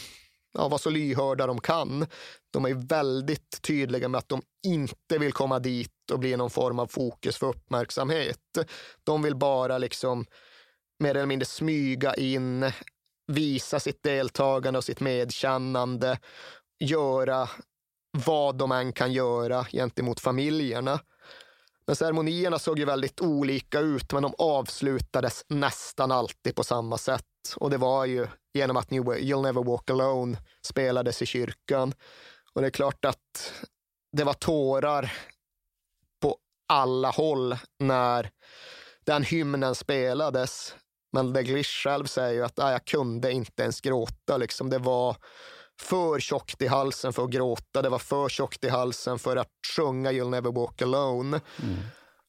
ja, 0.52 0.68
vara 0.68 0.78
så 0.78 0.90
lyhörda 0.90 1.46
de 1.46 1.60
kan. 1.60 2.06
De 2.50 2.64
är 2.64 2.74
väldigt 2.74 3.62
tydliga 3.62 4.08
med 4.08 4.18
att 4.18 4.28
de 4.28 4.42
inte 4.66 5.18
vill 5.18 5.32
komma 5.32 5.58
dit 5.58 6.10
och 6.12 6.18
bli 6.18 6.36
någon 6.36 6.50
form 6.50 6.78
av 6.78 6.86
fokus 6.86 7.36
för 7.36 7.46
uppmärksamhet. 7.46 8.58
De 9.04 9.22
vill 9.22 9.36
bara 9.36 9.78
liksom 9.78 10.26
mer 10.98 11.10
eller 11.10 11.26
mindre 11.26 11.46
smyga 11.46 12.14
in, 12.14 12.72
visa 13.26 13.80
sitt 13.80 14.02
deltagande 14.02 14.78
och 14.78 14.84
sitt 14.84 15.00
medkännande, 15.00 16.18
göra 16.80 17.48
vad 18.26 18.56
de 18.56 18.72
än 18.72 18.92
kan 18.92 19.12
göra 19.12 19.64
gentemot 19.64 20.20
familjerna. 20.20 21.00
Men 21.86 21.96
ceremonierna 21.96 22.58
såg 22.58 22.78
ju 22.78 22.84
väldigt 22.84 23.20
olika 23.20 23.80
ut, 23.80 24.12
men 24.12 24.22
de 24.22 24.34
avslutades 24.38 25.44
nästan 25.48 26.12
alltid 26.12 26.54
på 26.54 26.64
samma 26.64 26.98
sätt. 26.98 27.24
Och 27.56 27.70
det 27.70 27.78
var 27.78 28.04
ju 28.04 28.26
genom 28.54 28.76
att 28.76 28.90
New 28.90 29.02
You'll 29.02 29.42
Never 29.42 29.64
Walk 29.64 29.90
Alone 29.90 30.38
spelades 30.66 31.22
i 31.22 31.26
kyrkan. 31.26 31.94
Och 32.52 32.60
det 32.60 32.66
är 32.66 32.70
klart 32.70 33.04
att 33.04 33.52
det 34.12 34.24
var 34.24 34.32
tårar 34.32 35.12
på 36.22 36.36
alla 36.68 37.10
håll 37.10 37.56
när 37.78 38.30
den 39.06 39.22
hymnen 39.22 39.74
spelades. 39.74 40.74
Men 41.12 41.32
Deglish 41.32 41.82
själv 41.84 42.04
säger 42.04 42.34
ju 42.34 42.44
att 42.44 42.58
ah, 42.58 42.72
jag 42.72 42.84
kunde 42.84 43.32
inte 43.32 43.62
ens 43.62 43.80
gråta. 43.80 44.36
Liksom. 44.36 44.70
Det 44.70 44.78
var 44.78 45.16
för 45.80 46.20
tjockt 46.20 46.62
i 46.62 46.66
halsen 46.66 47.12
för 47.12 47.24
att 47.24 47.30
gråta. 47.30 47.82
Det 47.82 47.88
var 47.88 47.98
för 47.98 48.28
tjockt 48.28 48.64
i 48.64 48.68
halsen 48.68 49.18
för 49.18 49.36
att 49.36 49.50
sjunga 49.76 50.12
You'll 50.12 50.30
never 50.30 50.52
walk 50.52 50.82
alone. 50.82 51.40
Mm. 51.62 51.76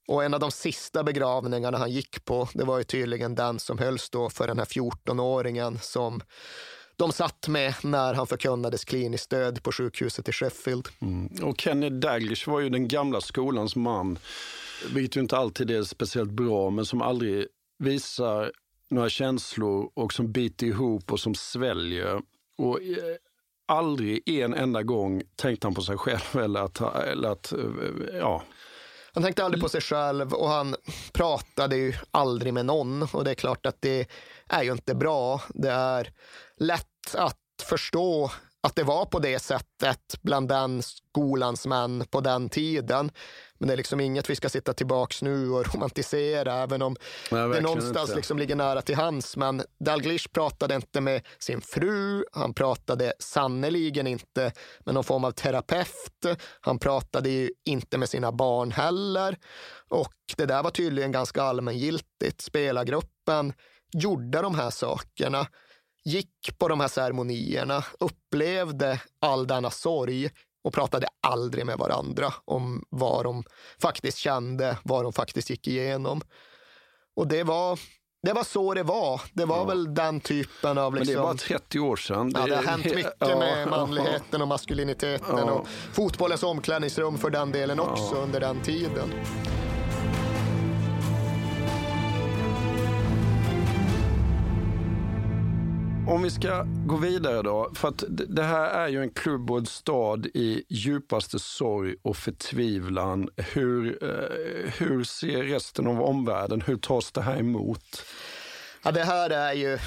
Och 0.08 0.24
en 0.24 0.34
av 0.34 0.39
de 0.39 0.51
sista 0.51 1.04
begravningarna 1.04 1.78
han 1.78 1.91
gick 1.91 2.26
på, 2.26 2.49
det 2.54 2.64
var 2.64 2.78
ju 2.78 2.84
tydligen 2.84 3.36
den 3.36 3.60
som 3.60 3.78
hölls 3.78 4.10
då 4.10 4.30
för 4.30 4.47
den 4.47 4.58
här 4.58 4.66
14-åringen 4.66 5.78
som 5.82 6.22
de 6.95 7.12
satt 7.12 7.47
med 7.47 7.74
när 7.84 8.14
han 8.14 8.28
förkunnades 8.28 8.86
kliniskt 8.86 9.30
död 9.30 9.64
på 9.64 9.72
sjukhuset 9.72 10.30
i 10.30 10.32
Sheffield. 10.32 10.88
Mm. 11.01 11.30
Och 11.43 11.62
Kenny 11.62 11.89
Daglish 11.89 12.49
var 12.49 12.60
ju 12.60 12.70
den 12.70 12.88
gamla 12.88 13.22
skolans 13.22 13.76
man, 13.76 14.20
vilket 14.93 15.16
ju 15.16 15.22
inte 15.22 15.38
alltid 15.38 15.72
är 15.72 15.84
speciellt 15.84 16.32
bra, 16.32 16.70
men 16.70 16.86
som 16.86 17.01
aldrig 17.01 17.47
visar 17.80 18.51
några 18.89 19.10
känslor 19.10 19.91
och 19.93 20.14
som 20.14 20.32
biter 20.32 20.68
ihop 20.68 21.12
och 21.12 21.20
som 21.20 21.36
sväljer. 21.36 22.22
Och 22.58 22.82
eh, 22.82 23.16
aldrig 23.66 24.30
en 24.30 24.54
enda 24.54 24.84
gång 24.84 25.24
tänkte 25.36 25.68
han 25.68 25.76
på 25.76 25.82
sig 25.82 25.97
själv 25.97 26.43
eller 26.43 26.60
att, 26.60 26.82
eller 26.82 27.30
att 27.30 27.51
eh, 27.54 27.60
ja, 28.20 28.43
han 29.14 29.24
tänkte 29.24 29.45
aldrig 29.45 29.61
på 29.61 29.70
sig 29.70 29.82
själv 29.82 30.34
och 30.34 30.49
han 30.49 30.76
pratade 31.11 31.76
ju 31.76 31.93
aldrig 32.11 32.53
med 32.53 32.66
någon. 32.66 33.03
Och 33.03 33.24
det 33.24 33.32
är 33.32 33.36
klart 33.36 33.66
att 33.66 33.78
det 33.82 34.09
är 34.49 34.64
ju 34.64 34.72
inte 34.72 34.95
bra. 34.95 35.41
Det 35.49 35.72
är 35.72 36.11
lätt 36.57 37.16
att 37.16 37.38
förstå 37.64 38.32
att 38.68 38.76
det 38.76 38.84
var 38.84 39.05
på 39.05 39.20
det 39.20 39.39
sättet 39.39 40.16
bland 40.22 40.47
den 40.47 40.82
skolans 40.84 41.66
män 41.66 42.05
på 42.09 42.22
den 42.22 42.49
tiden. 42.49 43.11
Men 43.57 43.68
det 43.68 43.74
är 43.74 43.78
liksom 43.78 43.99
inget 43.99 44.30
vi 44.30 44.36
ska 44.36 44.49
sitta 44.49 44.74
tillbaks 44.74 45.22
nu 45.22 45.49
och 45.49 45.76
romantisera, 45.76 46.53
även 46.53 46.82
om 46.82 46.95
Nej, 47.32 47.49
det 47.49 47.61
någonstans 47.61 48.16
liksom 48.16 48.39
ligger 48.39 48.55
nära 48.55 48.82
till 48.82 48.95
hans. 48.95 49.38
Men 49.38 49.64
Dalglish 49.80 50.30
pratade 50.34 50.76
inte 50.76 51.01
med 51.01 51.22
sin 51.39 51.61
fru, 51.61 52.26
han 52.32 52.53
pratade 52.53 53.14
sannoliken 53.20 54.07
inte 54.07 54.51
med 54.80 54.95
någon 54.95 55.03
form 55.03 55.24
av 55.24 55.32
terapeut. 55.32 56.26
Han 56.61 56.80
pratade 56.80 57.49
inte 57.66 57.97
med 57.97 58.09
sina 58.09 58.32
barn 58.32 58.72
heller. 58.72 59.38
Och 59.89 60.14
det 60.38 60.45
där 60.45 60.64
var 60.64 60.72
tydligen 60.72 61.11
ganska 61.11 61.43
allmängiltigt. 61.43 62.41
Spelargruppen 62.41 63.53
gjorde 63.93 64.41
de 64.41 64.55
här 64.55 64.70
sakerna 64.70 65.47
gick 66.06 66.58
på 66.58 66.68
de 66.68 66.80
här 66.80 66.88
ceremonierna, 66.88 67.84
upplevde 67.99 69.01
all 69.20 69.47
denna 69.47 69.72
sorg 69.72 70.30
och 70.64 70.74
pratade 70.74 71.08
aldrig 71.22 71.66
med 71.66 71.78
varandra 71.78 72.34
om 72.45 72.84
vad 72.89 73.26
de 73.26 73.43
faktiskt 73.82 74.18
kände, 74.18 74.78
vad 74.84 75.06
de 75.06 75.14
faktiskt 75.14 75.49
gick 75.49 75.68
igenom. 75.68 76.22
Och 77.16 77.28
det 77.28 77.43
var, 77.43 77.80
det 78.24 78.34
var 78.34 78.43
så 78.43 78.74
det 78.74 78.84
var. 78.84 79.22
Det 79.34 79.45
var 79.45 79.58
ja. 79.58 79.64
väl 79.64 79.93
den 79.93 80.20
typen 80.20 80.78
av... 80.78 80.95
Liksom, 80.95 81.14
Men 81.14 81.24
det 81.24 81.28
var 81.28 81.34
30 81.34 81.80
år 81.80 81.95
sedan. 81.95 82.32
Ja, 82.36 82.45
det 82.45 82.56
har 82.56 82.64
hänt 82.64 82.86
mycket 82.86 83.14
ja, 83.20 83.39
med 83.39 83.68
manligheten 83.68 84.41
och 84.41 84.47
maskuliniteten 84.47 85.49
och 85.49 85.68
fotbollens 85.93 86.43
omklädningsrum 86.43 87.18
för 87.18 87.30
den 87.30 87.51
delen 87.51 87.80
också 87.80 88.16
under 88.16 88.39
den 88.39 88.62
tiden. 88.62 89.14
Om 96.08 96.24
vi 96.24 96.30
ska 96.30 96.64
gå 96.64 96.97
vidare 96.97 97.41
då, 97.41 97.72
för 97.76 97.88
att 97.88 98.04
det 98.10 98.43
här 98.43 98.70
är 98.70 98.88
ju 98.88 99.01
en 99.01 99.10
klubb 99.10 99.51
och 99.51 99.58
en 99.58 99.66
stad 99.66 100.26
i 100.26 100.64
djupaste 100.70 101.39
sorg 101.39 101.95
och 102.01 102.18
förtvivlan. 102.18 103.30
Hur, 103.38 104.04
eh, 104.04 104.72
hur 104.78 105.04
ser 105.04 105.43
resten 105.43 105.88
av 105.88 106.01
omvärlden, 106.01 106.62
hur 106.62 106.78
tas 106.78 107.12
det 107.12 107.22
här 107.22 107.38
emot? 107.39 108.06
Ja, 108.84 108.91
det 108.91 109.04
här 109.04 109.30
är 109.30 109.54
ju 109.54 109.80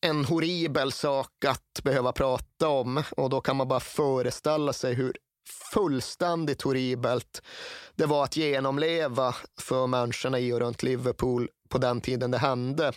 en 0.00 0.24
horribel 0.24 0.92
sak 0.92 1.44
att 1.46 1.82
behöva 1.82 2.12
prata 2.12 2.68
om 2.68 3.02
och 3.16 3.30
då 3.30 3.40
kan 3.40 3.56
man 3.56 3.68
bara 3.68 3.80
föreställa 3.80 4.72
sig 4.72 4.94
hur 4.94 5.16
fullständigt 5.72 6.62
horribelt 6.62 7.42
det 7.94 8.06
var 8.06 8.24
att 8.24 8.36
genomleva 8.36 9.34
för 9.60 9.86
människorna 9.86 10.38
i 10.38 10.52
och 10.52 10.60
runt 10.60 10.82
Liverpool 10.82 11.48
på 11.68 11.78
den 11.78 12.00
tiden 12.00 12.30
det 12.30 12.38
hände. 12.38 12.92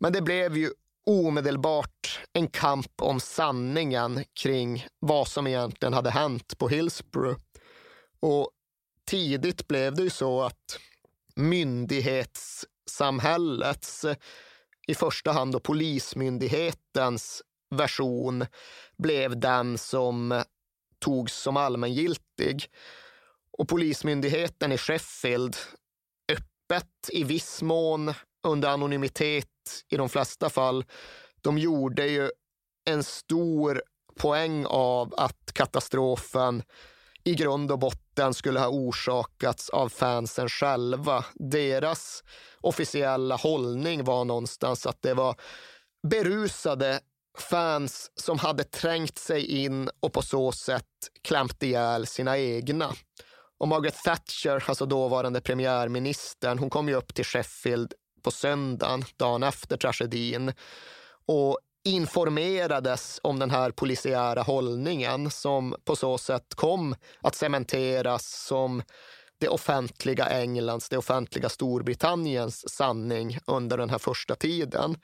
Men 0.00 0.12
det 0.12 0.22
blev 0.22 0.56
ju 0.56 0.70
omedelbart 1.06 2.20
en 2.32 2.48
kamp 2.48 3.02
om 3.02 3.20
sanningen 3.20 4.24
kring 4.40 4.86
vad 4.98 5.28
som 5.28 5.46
egentligen 5.46 5.92
hade 5.92 6.10
hänt 6.10 6.58
på 6.58 6.68
Hillsborough. 6.68 7.40
Och 8.20 8.50
tidigt 9.06 9.68
blev 9.68 9.94
det 9.94 10.02
ju 10.02 10.10
så 10.10 10.42
att 10.42 10.78
myndighetssamhällets, 11.36 14.04
i 14.86 14.94
första 14.94 15.32
hand 15.32 15.52
då 15.52 15.60
polismyndighetens 15.60 17.42
version 17.70 18.46
blev 18.96 19.40
den 19.40 19.78
som 19.78 20.42
togs 20.98 21.34
som 21.34 21.56
allmängiltig. 21.56 22.66
Och 23.58 23.68
polismyndigheten 23.68 24.72
i 24.72 24.78
Sheffield 24.78 25.56
öppet 26.32 27.08
i 27.08 27.24
viss 27.24 27.62
mån 27.62 28.14
under 28.44 28.68
anonymitet 28.68 29.46
i 29.88 29.96
de 29.96 30.08
flesta 30.08 30.50
fall. 30.50 30.84
De 31.40 31.58
gjorde 31.58 32.06
ju 32.06 32.30
en 32.90 33.04
stor 33.04 33.82
poäng 34.16 34.66
av 34.68 35.14
att 35.16 35.52
katastrofen 35.52 36.62
i 37.24 37.34
grund 37.34 37.72
och 37.72 37.78
botten 37.78 38.34
skulle 38.34 38.60
ha 38.60 38.68
orsakats 38.68 39.70
av 39.70 39.88
fansen 39.88 40.48
själva. 40.48 41.24
Deras 41.34 42.24
officiella 42.60 43.36
hållning 43.36 44.04
var 44.04 44.24
någonstans 44.24 44.86
att 44.86 45.02
det 45.02 45.14
var 45.14 45.36
berusade 46.08 47.00
fans 47.38 48.10
som 48.14 48.38
hade 48.38 48.64
trängt 48.64 49.18
sig 49.18 49.46
in 49.46 49.90
och 50.00 50.12
på 50.12 50.22
så 50.22 50.52
sätt 50.52 50.84
klämt 51.22 51.62
ihjäl 51.62 52.06
sina 52.06 52.38
egna. 52.38 52.92
Och 53.58 53.68
Margaret 53.68 54.02
Thatcher, 54.04 54.64
alltså 54.66 54.86
dåvarande 54.86 55.40
premiärministern, 55.40 56.58
hon 56.58 56.70
kom 56.70 56.88
ju 56.88 56.94
upp 56.94 57.14
till 57.14 57.24
Sheffield 57.24 57.94
på 58.24 58.30
söndagen, 58.30 59.04
dagen 59.16 59.42
efter 59.42 59.76
tragedin 59.76 60.52
och 61.26 61.58
informerades 61.84 63.20
om 63.22 63.38
den 63.38 63.50
här 63.50 63.70
polisiära 63.70 64.42
hållningen 64.42 65.30
som 65.30 65.74
på 65.84 65.96
så 65.96 66.18
sätt 66.18 66.54
kom 66.54 66.96
att 67.20 67.34
cementeras 67.34 68.46
som 68.46 68.82
det 69.38 69.48
offentliga 69.48 70.26
Englands, 70.26 70.88
det 70.88 70.96
offentliga 70.98 71.48
Storbritanniens 71.48 72.70
sanning 72.70 73.38
under 73.46 73.78
den 73.78 73.90
här 73.90 73.98
första 73.98 74.34
tiden. 74.34 74.96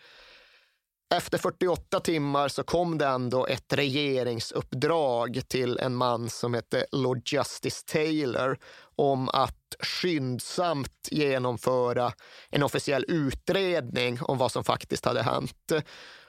Efter 1.15 1.39
48 1.39 2.01
timmar 2.01 2.49
så 2.49 2.63
kom 2.63 2.99
det 2.99 3.07
ändå 3.07 3.47
ett 3.47 3.73
regeringsuppdrag 3.73 5.41
till 5.49 5.79
en 5.79 5.95
man 5.97 6.31
som 6.31 6.55
hette 6.55 6.87
Lord 6.93 7.23
Justice 7.33 7.85
Taylor 7.87 8.59
om 8.97 9.29
att 9.29 9.77
skyndsamt 9.81 11.09
genomföra 11.11 12.13
en 12.51 12.63
officiell 12.63 13.05
utredning 13.09 14.19
om 14.23 14.39
vad 14.39 14.53
som 14.53 14.65
faktiskt 14.65 15.05
hade 15.05 15.23
hänt. 15.23 15.73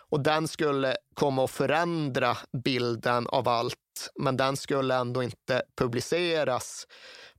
Och 0.09 0.19
den 0.19 0.47
skulle 0.47 0.95
komma 1.13 1.43
att 1.43 1.51
förändra 1.51 2.38
bilden 2.63 3.27
av 3.27 3.47
allt, 3.47 4.11
men 4.19 4.38
den 4.38 4.57
skulle 4.57 4.95
ändå 4.95 5.23
inte 5.23 5.63
publiceras 5.77 6.88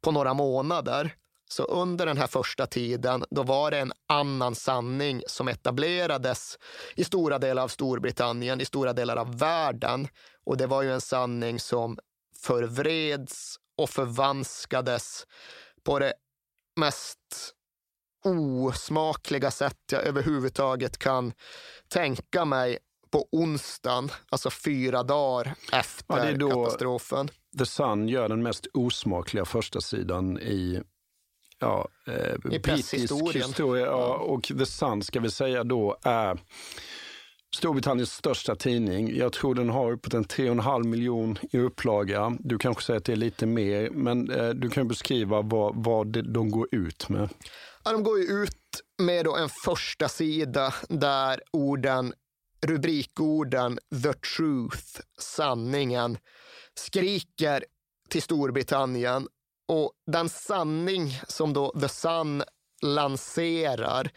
på 0.01 0.11
några 0.11 0.35
månader. 0.35 1.15
Så 1.53 1.65
under 1.65 2.07
den 2.07 2.19
här 2.19 2.27
första 2.27 2.67
tiden, 2.67 3.25
då 3.31 3.43
var 3.43 3.71
det 3.71 3.79
en 3.79 3.93
annan 4.09 4.55
sanning 4.55 5.23
som 5.27 5.49
etablerades 5.49 6.59
i 6.95 7.05
stora 7.05 7.39
delar 7.39 7.63
av 7.63 7.69
Storbritannien, 7.69 8.61
i 8.61 8.65
stora 8.65 8.93
delar 8.93 9.17
av 9.17 9.39
världen. 9.39 10.09
Och 10.45 10.57
det 10.57 10.67
var 10.67 10.83
ju 10.83 10.93
en 10.93 11.01
sanning 11.01 11.61
som 11.61 11.99
förvreds 12.43 13.57
och 13.77 13.91
förvanskades 13.91 15.27
på 15.83 15.99
det 15.99 16.13
mest 16.77 17.55
osmakliga 18.25 19.51
sätt 19.51 19.79
jag 19.93 20.03
överhuvudtaget 20.03 20.99
kan 20.99 21.33
tänka 21.89 22.45
mig 22.45 22.79
på 23.11 23.29
onsdagen, 23.33 24.11
alltså 24.31 24.51
fyra 24.51 25.03
dagar 25.03 25.55
efter 25.73 26.37
ja, 26.41 26.51
katastrofen. 26.51 27.29
The 27.59 27.67
Sun 27.67 28.09
gör 28.09 28.29
den 28.29 28.43
mest 28.43 28.67
osmakliga 28.75 29.45
första 29.45 29.81
sidan 29.81 30.39
i 30.39 30.83
ja, 31.63 31.89
eh, 32.07 32.55
I 32.55 32.59
brittisk 32.59 32.95
historia. 32.95 33.87
Ja, 33.87 34.15
och 34.17 34.43
The 34.43 34.67
Sun 34.67 35.03
ska 35.03 35.21
vi 35.21 35.31
säga 35.31 35.65
då 35.65 35.97
är 36.03 36.39
Storbritanniens 37.57 38.13
största 38.13 38.57
tidning. 38.57 39.17
Jag 39.17 39.33
tror 39.33 39.55
den 39.55 39.71
har 39.71 39.93
uppåt 39.93 40.15
en 40.15 40.25
3,5 40.25 40.85
miljon 40.85 41.39
i 41.51 41.59
upplaga. 41.59 42.37
Du 42.41 42.59
kanske 42.59 42.83
säger 42.83 42.99
att 42.99 43.05
det 43.05 43.13
är 43.13 43.17
lite 43.17 43.47
mer, 43.47 43.91
men 43.91 44.31
eh, 44.31 44.49
du 44.49 44.71
kan 44.71 44.89
beskriva 44.89 45.43
vad, 45.43 45.85
vad 45.85 46.25
de 46.25 46.51
går 46.51 46.69
ut 46.73 47.09
med. 47.09 47.29
Ja, 47.85 47.93
de 47.93 48.03
går 48.03 48.19
ju 48.19 48.25
ut 48.25 48.57
med 49.03 49.27
en 49.27 49.49
första 49.65 50.09
sida 50.09 50.75
där 50.89 51.41
orden, 51.51 52.15
rubrikorden 52.67 53.79
the 54.03 54.13
truth, 54.13 55.01
sanningen, 55.19 56.19
skriker 56.75 57.65
till 58.09 58.23
Storbritannien 58.23 59.29
och 59.69 59.93
den 60.07 60.29
sanning 60.29 61.21
som 61.29 61.53
då 61.53 61.81
The 61.81 61.89
Sun 61.89 62.43
lanserar, 62.83 64.11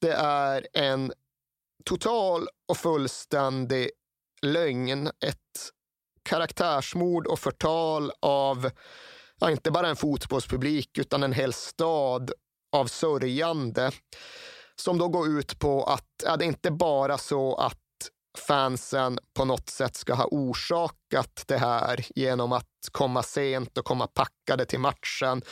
det 0.00 0.12
är 0.12 0.66
en 0.72 1.12
total 1.84 2.48
och 2.68 2.76
fullständig 2.76 3.90
lögn. 4.42 5.06
Ett 5.06 5.70
karaktärsmord 6.22 7.26
och 7.26 7.38
förtal 7.38 8.12
av 8.20 8.70
ja, 9.40 9.50
inte 9.50 9.70
bara 9.70 9.88
en 9.88 9.96
fotbollspublik 9.96 10.98
utan 10.98 11.22
en 11.22 11.32
hel 11.32 11.52
stad 11.52 12.32
av 12.72 12.86
sörjande. 12.86 13.90
Som 14.76 14.98
då 14.98 15.08
går 15.08 15.28
ut 15.28 15.58
på 15.58 15.84
att 15.84 16.08
ja, 16.24 16.36
det 16.36 16.44
är 16.44 16.46
inte 16.46 16.70
bara 16.70 17.18
så 17.18 17.54
att 17.54 17.83
fansen 18.38 19.18
på 19.34 19.44
något 19.44 19.70
sätt 19.70 19.96
ska 19.96 20.14
ha 20.14 20.28
orsakat 20.30 21.44
det 21.46 21.58
här 21.58 22.06
genom 22.14 22.52
att 22.52 22.68
komma 22.92 23.22
sent 23.22 23.78
och 23.78 23.84
komma 23.84 24.06
packade 24.06 24.64
till 24.64 24.80
matchen 24.80 25.42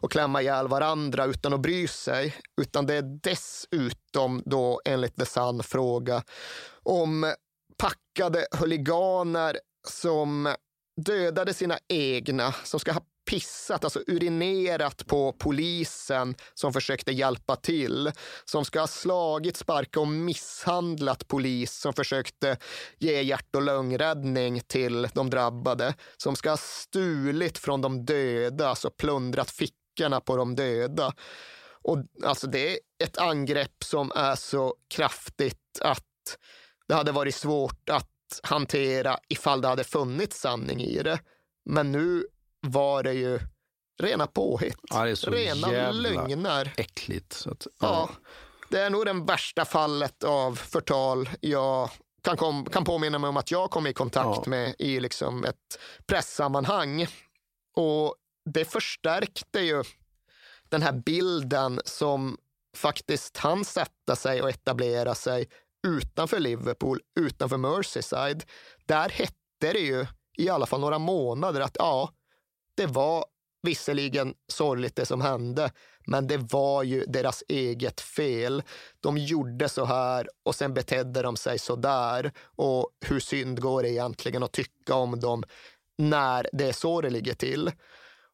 och 0.00 0.12
klämma 0.12 0.42
ihjäl 0.42 0.68
varandra 0.68 1.24
utan 1.24 1.52
att 1.52 1.60
bry 1.60 1.88
sig. 1.88 2.36
Utan 2.60 2.86
det 2.86 2.94
är 2.94 3.20
dessutom 3.22 4.42
då 4.46 4.80
enligt 4.84 5.16
The 5.16 5.26
Sun 5.26 5.62
fråga 5.62 6.22
om 6.82 7.34
packade 7.76 8.46
huliganer 8.52 9.58
som 9.88 10.54
dödade 11.00 11.54
sina 11.54 11.78
egna, 11.88 12.52
som 12.64 12.80
ska 12.80 12.92
ha 12.92 13.02
pissat, 13.32 13.84
alltså 13.84 14.00
urinerat 14.06 15.06
på 15.06 15.32
polisen 15.32 16.34
som 16.54 16.72
försökte 16.72 17.12
hjälpa 17.12 17.56
till. 17.56 18.12
Som 18.44 18.64
ska 18.64 18.80
ha 18.80 18.86
slagit, 18.86 19.56
sparkat 19.56 19.96
och 19.96 20.08
misshandlat 20.08 21.28
polis 21.28 21.72
som 21.72 21.92
försökte 21.92 22.56
ge 22.98 23.22
hjärt 23.22 23.56
och 23.56 23.62
lungräddning 23.62 24.60
till 24.60 25.08
de 25.14 25.30
drabbade. 25.30 25.94
Som 26.16 26.36
ska 26.36 26.50
ha 26.50 26.56
stulit 26.56 27.58
från 27.58 27.80
de 27.80 28.04
döda, 28.04 28.68
alltså 28.68 28.90
plundrat 28.90 29.50
fickorna 29.50 30.20
på 30.20 30.36
de 30.36 30.54
döda. 30.56 31.12
Och 31.82 31.98
alltså 32.24 32.46
det 32.46 32.72
är 32.72 32.78
ett 33.04 33.18
angrepp 33.18 33.84
som 33.84 34.12
är 34.14 34.34
så 34.34 34.74
kraftigt 34.94 35.80
att 35.80 36.38
det 36.88 36.94
hade 36.94 37.12
varit 37.12 37.34
svårt 37.34 37.88
att 37.90 38.08
hantera 38.42 39.18
ifall 39.28 39.60
det 39.60 39.68
hade 39.68 39.84
funnits 39.84 40.40
sanning 40.40 40.80
i 40.80 41.02
det. 41.02 41.20
Men 41.64 41.92
nu 41.92 42.26
var 42.62 43.02
det 43.02 43.12
ju 43.12 43.40
rena 44.02 44.26
påhitt. 44.26 44.78
Ja, 44.90 45.16
så 45.16 45.30
rena 45.30 45.90
lögner. 45.90 46.74
äckligt. 46.76 47.46
Att, 47.46 47.66
ja. 47.66 47.70
ja. 47.80 48.10
det 48.70 48.80
är 48.80 48.90
nog 48.90 49.06
det 49.06 49.12
värsta 49.12 49.64
fallet 49.64 50.24
av 50.24 50.54
förtal 50.54 51.28
jag 51.40 51.90
kan, 52.22 52.36
kom, 52.36 52.64
kan 52.64 52.84
påminna 52.84 53.18
mig 53.18 53.28
om 53.28 53.36
att 53.36 53.50
jag 53.50 53.70
kom 53.70 53.86
i 53.86 53.92
kontakt 53.92 54.40
ja. 54.44 54.50
med 54.50 54.74
i 54.78 55.00
liksom 55.00 55.44
ett 55.44 55.78
pressammanhang. 56.06 57.06
Och 57.76 58.14
det 58.50 58.64
förstärkte 58.64 59.60
ju 59.60 59.84
den 60.68 60.82
här 60.82 60.92
bilden 60.92 61.80
som 61.84 62.38
faktiskt 62.76 63.36
hann 63.36 63.64
sätta 63.64 64.16
sig 64.16 64.42
och 64.42 64.50
etablera 64.50 65.14
sig 65.14 65.48
utanför 65.86 66.40
Liverpool, 66.40 67.00
utanför 67.20 67.56
Merseyside. 67.56 68.44
Där 68.86 69.08
hette 69.08 69.32
det 69.58 69.78
ju 69.78 70.06
i 70.36 70.48
alla 70.48 70.66
fall 70.66 70.80
några 70.80 70.98
månader 70.98 71.60
att 71.60 71.76
ja, 71.78 72.10
det 72.76 72.86
var 72.86 73.24
visserligen 73.62 74.34
sorgligt 74.48 74.96
det 74.96 75.06
som 75.06 75.20
hände, 75.20 75.70
men 76.06 76.26
det 76.26 76.36
var 76.36 76.82
ju 76.82 77.04
deras 77.04 77.44
eget 77.48 78.00
fel. 78.00 78.62
De 79.00 79.18
gjorde 79.18 79.68
så 79.68 79.84
här 79.84 80.28
och 80.42 80.54
sen 80.54 80.74
betedde 80.74 81.22
de 81.22 81.36
sig 81.36 81.58
så 81.58 81.76
där. 81.76 82.32
Och 82.56 82.90
hur 83.06 83.20
synd 83.20 83.60
går 83.60 83.82
det 83.82 83.90
egentligen 83.90 84.42
att 84.42 84.52
tycka 84.52 84.94
om 84.94 85.20
dem 85.20 85.44
när 85.98 86.48
det 86.52 86.68
är 86.68 86.72
så 86.72 87.00
det 87.00 87.10
ligger 87.10 87.34
till? 87.34 87.70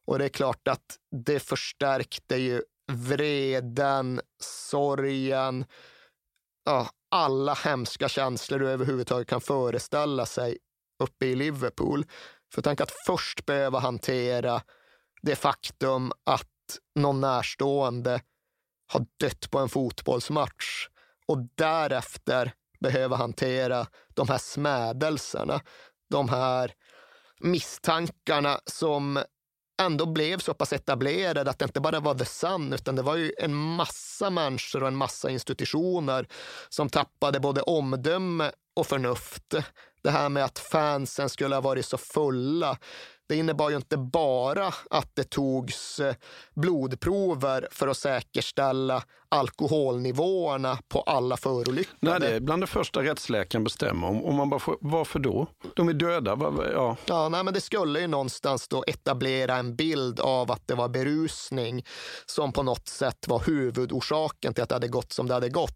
Och 0.05 0.19
det 0.19 0.25
är 0.25 0.29
klart 0.29 0.67
att 0.67 0.97
det 1.25 1.39
förstärkte 1.39 2.35
ju 2.35 2.61
vreden, 2.91 4.21
sorgen, 4.41 5.65
ja, 6.65 6.89
alla 7.11 7.53
hemska 7.53 8.09
känslor 8.09 8.59
du 8.59 8.69
överhuvudtaget 8.69 9.27
kan 9.27 9.41
föreställa 9.41 10.25
sig 10.25 10.57
uppe 11.03 11.25
i 11.25 11.35
Liverpool. 11.35 12.05
För 12.53 12.61
tänk 12.61 12.81
att 12.81 12.91
först 12.91 13.45
behöva 13.45 13.79
hantera 13.79 14.61
det 15.21 15.35
faktum 15.35 16.11
att 16.23 16.47
någon 16.95 17.21
närstående 17.21 18.21
har 18.87 19.05
dött 19.19 19.51
på 19.51 19.59
en 19.59 19.69
fotbollsmatch 19.69 20.87
och 21.27 21.37
därefter 21.55 22.53
behöva 22.79 23.15
hantera 23.15 23.87
de 24.13 24.29
här 24.29 24.37
smädelserna, 24.37 25.61
de 26.09 26.29
här 26.29 26.73
misstankarna 27.39 28.59
som 28.65 29.23
ändå 29.81 30.05
blev 30.05 30.39
så 30.39 30.53
pass 30.53 30.73
etablerade 30.73 31.49
att 31.49 31.59
det 31.59 31.65
inte 31.65 31.79
bara 31.79 31.99
var 31.99 32.15
The 32.15 32.25
Sun, 32.25 32.73
utan 32.73 32.95
det 32.95 33.01
var 33.01 33.15
ju 33.15 33.33
en 33.37 33.55
massa 33.55 34.29
människor 34.29 34.81
och 34.81 34.87
en 34.87 34.95
massa 34.95 35.29
institutioner 35.29 36.27
som 36.69 36.89
tappade 36.89 37.39
både 37.39 37.61
omdöme 37.61 38.51
och 38.75 38.87
förnuft. 38.87 39.55
Det 40.01 40.09
här 40.09 40.29
med 40.29 40.45
att 40.45 40.59
fansen 40.59 41.29
skulle 41.29 41.55
ha 41.55 41.61
varit 41.61 41.85
så 41.85 41.97
fulla. 41.97 42.77
Det 43.29 43.35
innebar 43.35 43.69
ju 43.69 43.75
inte 43.75 43.97
bara 43.97 44.73
att 44.89 45.15
det 45.15 45.29
togs 45.29 45.99
eh, 45.99 46.15
blodprover 46.55 47.67
för 47.71 47.87
att 47.87 47.97
säkerställa 47.97 49.03
alkoholnivåerna 49.29 50.77
på 50.87 51.01
alla 51.01 51.37
förolyckade. 51.37 51.97
Nej, 51.99 52.19
det 52.19 52.35
är 52.35 52.39
bland 52.39 52.63
det 52.63 52.67
första 52.67 53.03
rättsläkaren 53.03 53.63
bestämmer. 53.63 54.07
Om, 54.07 54.25
om 54.25 54.35
man 54.35 54.49
bara 54.49 54.59
får, 54.59 54.77
varför 54.81 55.19
då? 55.19 55.47
De 55.75 55.89
är 55.89 55.93
döda. 55.93 56.37
Ja. 56.73 56.97
Ja, 57.05 57.29
nej, 57.29 57.43
men 57.43 57.53
det 57.53 57.61
skulle 57.61 57.99
ju 57.99 58.07
någonstans 58.07 58.67
då 58.67 58.83
etablera 58.87 59.55
en 59.55 59.75
bild 59.75 60.19
av 60.19 60.51
att 60.51 60.67
det 60.67 60.75
var 60.75 60.89
berusning 60.89 61.85
som 62.25 62.53
på 62.53 62.63
något 62.63 62.87
sätt 62.87 63.27
var 63.27 63.43
huvudorsaken 63.45 64.53
till 64.53 64.63
att 64.63 64.69
det 64.69 64.75
hade 64.75 64.87
gått 64.87 65.13
som 65.13 65.27
det 65.27 65.33
hade 65.33 65.49
gått. 65.49 65.75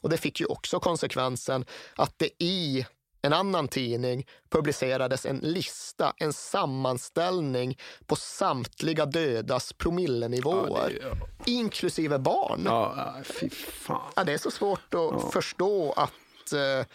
Och 0.00 0.10
det 0.10 0.16
fick 0.16 0.40
ju 0.40 0.46
också 0.46 0.80
konsekvensen 0.80 1.64
att 1.96 2.14
det 2.16 2.44
i 2.44 2.86
en 3.24 3.32
annan 3.32 3.68
tidning 3.68 4.26
publicerades 4.50 5.26
en 5.26 5.38
lista, 5.38 6.12
en 6.16 6.32
sammanställning 6.32 7.78
på 8.06 8.16
samtliga 8.16 9.06
dödas 9.06 9.72
promillenivåer, 9.72 10.98
ja, 11.02 11.08
ja. 11.08 11.26
inklusive 11.46 12.18
barn. 12.18 12.62
Ja, 12.64 13.14
fy 13.24 13.50
fan. 13.50 14.12
Ja, 14.16 14.24
det 14.24 14.32
är 14.32 14.38
så 14.38 14.50
svårt 14.50 14.94
att 14.94 15.00
ja. 15.12 15.30
förstå 15.32 15.92
att 15.92 16.52
eh, 16.52 16.86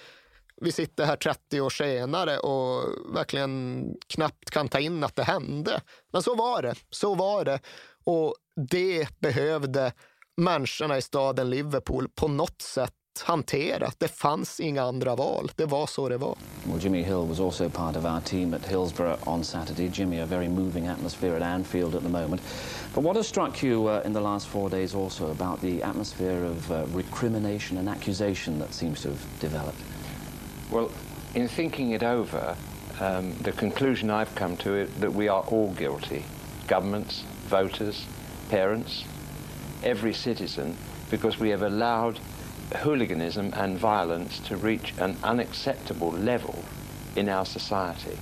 vi 0.62 0.72
sitter 0.72 1.06
här 1.06 1.16
30 1.16 1.62
år 1.62 1.70
senare 1.70 2.38
och 2.38 2.84
verkligen 3.16 3.84
knappt 4.08 4.50
kan 4.50 4.68
ta 4.68 4.80
in 4.80 5.04
att 5.04 5.16
det 5.16 5.24
hände. 5.24 5.82
Men 6.14 6.24
så 6.24 6.36
var 6.36 6.62
det. 6.62 6.76
Så 6.90 7.16
var 7.16 7.46
det. 7.46 7.60
Och 8.04 8.36
det 8.70 9.20
behövde 9.20 9.94
människorna 10.38 10.98
i 10.98 11.02
staden 11.02 11.50
Liverpool 11.50 12.10
på 12.16 12.28
något 12.28 12.62
sätt 12.62 12.94
hantera. 13.20 13.92
Det 13.98 14.08
fanns 14.08 14.60
inga 14.60 14.84
andra 14.84 15.16
val. 15.16 15.52
Det 15.56 15.66
var 15.66 15.88
så 15.88 16.10
det 16.10 16.18
var. 16.18 16.36
Well, 16.68 16.80
Jimmy 16.84 17.04
Hill 17.04 17.28
was 17.28 17.40
also 17.40 17.70
part 17.70 17.96
of 17.96 18.06
our 18.06 18.22
team 18.22 18.54
at 18.54 18.66
Hillsborough 18.66 19.28
on 19.28 19.44
Saturday. 19.44 19.90
Jimmy, 19.94 20.20
a 20.20 20.26
very 20.26 20.48
moving 20.48 20.88
atmosphere 20.88 21.36
at 21.36 21.42
Anfield 21.42 21.96
at 21.96 22.04
the 22.04 22.10
moment. 22.10 22.42
But 22.96 23.04
what 23.04 23.16
has 23.16 23.28
struck 23.28 23.64
you 23.64 23.88
uh, 23.88 24.02
in 24.06 24.14
the 24.14 24.22
last 24.22 24.48
four 24.48 24.70
days 24.70 24.96
also 24.96 25.32
about 25.32 25.62
the 25.62 25.84
atmosphere 25.84 26.44
of 26.46 26.72
uh, 26.72 26.86
recrimination 26.98 27.78
and 27.78 27.90
accusation 27.90 28.60
that 28.60 28.74
seems 28.74 29.02
to 29.02 29.10
have 29.10 29.40
developed? 29.40 29.82
Well, 30.72 30.92
in 31.36 31.48
thinking 31.48 31.92
it 31.92 32.04
over, 32.04 32.56
um, 33.00 33.34
the 33.44 33.52
conclusion 33.52 34.10
I've 34.10 34.34
come 34.36 34.58
to 34.58 34.76
is 34.76 34.90
that 35.00 35.14
we 35.14 35.28
are 35.28 35.42
all 35.42 35.74
guilty. 35.74 36.24
Governments, 36.68 37.24
voters, 37.48 38.06
parents, 38.50 39.04
every 39.84 40.14
citizen, 40.14 40.76
because 41.10 41.40
we 41.40 41.50
have 41.50 41.64
allowed 41.64 42.20
hooliganism 42.76 43.54
and 43.54 43.78
violence 43.80 44.40
to 44.48 44.56
reach 44.56 44.94
an 45.00 45.16
unacceptable 45.24 46.12
level 46.12 46.56
in 47.16 47.30
our 47.30 47.46
society. 47.46 48.18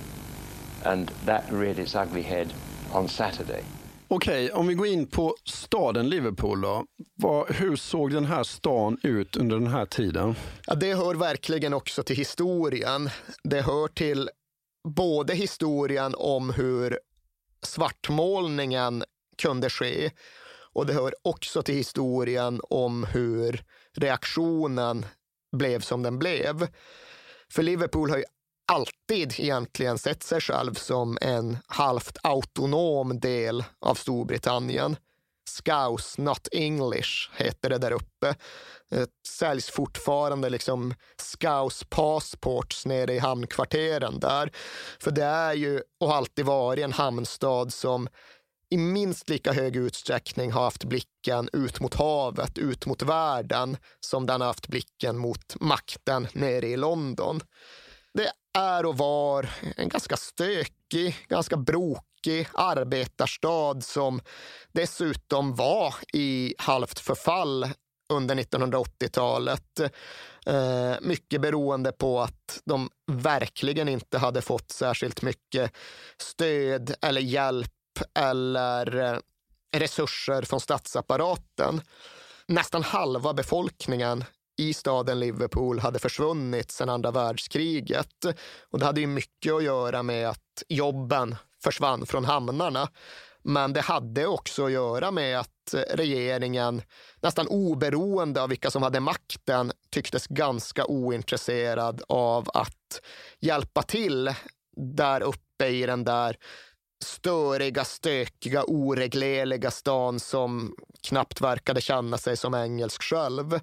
And 0.84 1.10
that 1.26 1.44
reared 1.50 1.78
its 1.78 1.94
ugly 1.94 2.22
head 2.22 2.52
on 2.92 3.08
Saturday. 3.08 3.62
Okej, 4.10 4.44
okay, 4.44 4.58
om 4.60 4.66
vi 4.66 4.74
går 4.74 4.86
in 4.86 5.06
på 5.06 5.34
staden 5.44 6.08
Liverpool 6.08 6.60
då. 6.60 6.84
Vad, 7.14 7.50
hur 7.50 7.76
såg 7.76 8.12
den 8.12 8.24
här 8.24 8.42
stan 8.42 8.98
ut 9.02 9.36
under 9.36 9.58
den 9.58 9.66
här 9.66 9.86
tiden? 9.86 10.34
Ja, 10.66 10.74
det 10.74 10.94
hör 10.94 11.14
verkligen 11.14 11.74
också 11.74 12.02
till 12.02 12.16
historien. 12.16 13.10
Det 13.44 13.60
hör 13.60 13.88
till 13.88 14.30
både 14.88 15.34
historien 15.34 16.14
om 16.18 16.50
hur 16.50 16.98
svartmålningen 17.62 19.04
kunde 19.36 19.70
ske 19.70 20.10
och 20.72 20.86
det 20.86 20.92
hör 20.92 21.14
också 21.22 21.62
till 21.62 21.74
historien 21.74 22.60
om 22.70 23.04
hur 23.04 23.62
reaktionen 23.98 25.06
blev 25.56 25.80
som 25.80 26.02
den 26.02 26.18
blev. 26.18 26.68
För 27.52 27.62
Liverpool 27.62 28.10
har 28.10 28.18
ju 28.18 28.24
alltid 28.72 29.34
egentligen 29.40 29.98
sett 29.98 30.22
sig 30.22 30.40
själv 30.40 30.74
som 30.74 31.18
en 31.20 31.58
halvt 31.66 32.18
autonom 32.22 33.20
del 33.20 33.64
av 33.80 33.94
Storbritannien. 33.94 34.96
Scouse, 35.48 36.22
not 36.22 36.48
English, 36.52 37.30
heter 37.36 37.70
det 37.70 37.78
där 37.78 37.92
uppe. 37.92 38.34
Det 38.90 39.10
säljs 39.28 39.70
fortfarande 39.70 40.50
liksom 40.50 40.94
Scouse 41.16 41.86
passports 41.88 42.86
nere 42.86 43.14
i 43.14 43.18
hamnkvarteren 43.18 44.20
där. 44.20 44.52
För 45.00 45.10
det 45.10 45.24
är 45.24 45.54
ju 45.54 45.82
och 46.00 46.08
har 46.08 46.16
alltid 46.16 46.44
varit 46.44 46.84
en 46.84 46.92
hamnstad 46.92 47.72
som 47.72 48.08
i 48.70 48.76
minst 48.76 49.28
lika 49.28 49.52
hög 49.52 49.76
utsträckning 49.76 50.52
har 50.52 50.62
haft 50.62 50.84
blicken 50.84 51.48
ut 51.52 51.80
mot 51.80 51.94
havet, 51.94 52.58
ut 52.58 52.86
mot 52.86 53.02
världen, 53.02 53.76
som 54.00 54.26
den 54.26 54.40
har 54.40 54.48
haft 54.48 54.68
blicken 54.68 55.18
mot 55.18 55.60
makten 55.60 56.28
nere 56.32 56.66
i 56.66 56.76
London. 56.76 57.40
Det 58.14 58.30
är 58.58 58.86
och 58.86 58.98
var 58.98 59.50
en 59.76 59.88
ganska 59.88 60.16
stökig, 60.16 61.26
ganska 61.28 61.56
brokig 61.56 62.48
arbetarstad 62.54 63.80
som 63.80 64.20
dessutom 64.72 65.54
var 65.54 65.94
i 66.12 66.54
halvt 66.58 66.98
förfall 66.98 67.66
under 68.12 68.34
1980-talet. 68.34 69.80
Eh, 70.46 70.94
mycket 71.00 71.40
beroende 71.40 71.92
på 71.92 72.20
att 72.20 72.62
de 72.64 72.90
verkligen 73.12 73.88
inte 73.88 74.18
hade 74.18 74.42
fått 74.42 74.70
särskilt 74.70 75.22
mycket 75.22 75.72
stöd 76.18 76.94
eller 77.02 77.20
hjälp 77.20 77.72
eller 78.14 78.96
eh, 78.96 79.18
resurser 79.76 80.42
från 80.42 80.60
statsapparaten. 80.60 81.80
Nästan 82.46 82.82
halva 82.82 83.34
befolkningen 83.34 84.24
i 84.58 84.74
staden 84.74 85.20
Liverpool 85.20 85.78
hade 85.78 85.98
försvunnit 85.98 86.70
sedan 86.70 86.88
andra 86.88 87.10
världskriget. 87.10 88.24
Och 88.70 88.78
det 88.78 88.86
hade 88.86 89.00
ju 89.00 89.06
mycket 89.06 89.52
att 89.52 89.64
göra 89.64 90.02
med 90.02 90.28
att 90.28 90.62
jobben 90.68 91.36
försvann 91.62 92.06
från 92.06 92.24
hamnarna. 92.24 92.88
Men 93.42 93.72
det 93.72 93.80
hade 93.80 94.26
också 94.26 94.64
att 94.64 94.72
göra 94.72 95.10
med 95.10 95.38
att 95.38 95.74
regeringen, 95.90 96.82
nästan 97.20 97.48
oberoende 97.48 98.42
av 98.42 98.48
vilka 98.48 98.70
som 98.70 98.82
hade 98.82 99.00
makten, 99.00 99.72
tycktes 99.90 100.26
ganska 100.26 100.86
ointresserad 100.86 102.02
av 102.08 102.50
att 102.54 103.00
hjälpa 103.40 103.82
till 103.82 104.34
där 104.76 105.20
uppe 105.20 105.66
i 105.66 105.86
den 105.86 106.04
där 106.04 106.36
störiga, 107.04 107.84
stökiga, 107.84 108.64
oreglerliga 108.66 109.70
stan 109.70 110.20
som 110.20 110.74
knappt 111.02 111.40
verkade 111.40 111.80
känna 111.80 112.18
sig 112.18 112.36
som 112.36 112.54
engelsk 112.54 113.02
själv. 113.02 113.60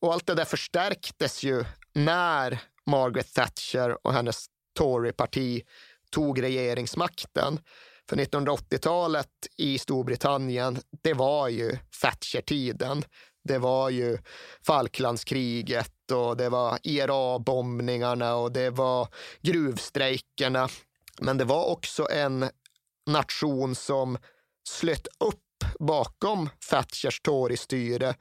Och 0.00 0.12
allt 0.12 0.26
det 0.26 0.34
där 0.34 0.44
förstärktes 0.44 1.42
ju 1.42 1.64
när 1.92 2.60
Margaret 2.86 3.34
Thatcher 3.34 4.06
och 4.06 4.12
hennes 4.12 4.46
Toryparti 4.78 5.62
tog 6.10 6.42
regeringsmakten. 6.42 7.60
För 8.08 8.16
1980-talet 8.16 9.28
i 9.56 9.78
Storbritannien, 9.78 10.78
det 11.02 11.14
var 11.14 11.48
ju 11.48 11.78
Thatcher-tiden. 12.02 13.04
Det 13.44 13.58
var 13.58 13.90
ju 13.90 14.18
Falklandskriget 14.66 16.10
och 16.12 16.36
det 16.36 16.48
var 16.48 16.78
IRA-bombningarna 16.82 18.34
och 18.34 18.52
det 18.52 18.70
var 18.70 19.08
gruvstrejkerna. 19.40 20.68
Men 21.20 21.38
det 21.38 21.44
var 21.44 21.64
också 21.64 22.08
en 22.10 22.50
nation 23.08 23.74
som 23.74 24.18
slöt 24.68 25.06
upp 25.20 25.74
bakom 25.78 26.48
Thatchers 26.70 27.20
Tory-styre 27.20 28.14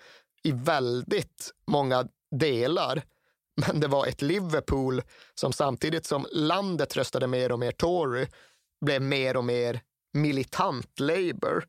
i 0.44 0.52
väldigt 0.52 1.52
många 1.68 2.08
delar. 2.40 3.02
Men 3.66 3.80
det 3.80 3.88
var 3.88 4.06
ett 4.06 4.22
Liverpool 4.22 5.02
som 5.36 5.54
samtidigt 5.54 6.06
som 6.06 6.28
landet 6.32 6.98
röstade 6.98 7.28
mer 7.28 7.52
och 7.52 7.60
mer 7.60 7.72
Tory 7.72 8.28
blev 8.86 9.02
mer 9.02 9.38
och 9.38 9.46
mer 9.46 9.82
militant 10.14 11.00
Labour. 11.00 11.66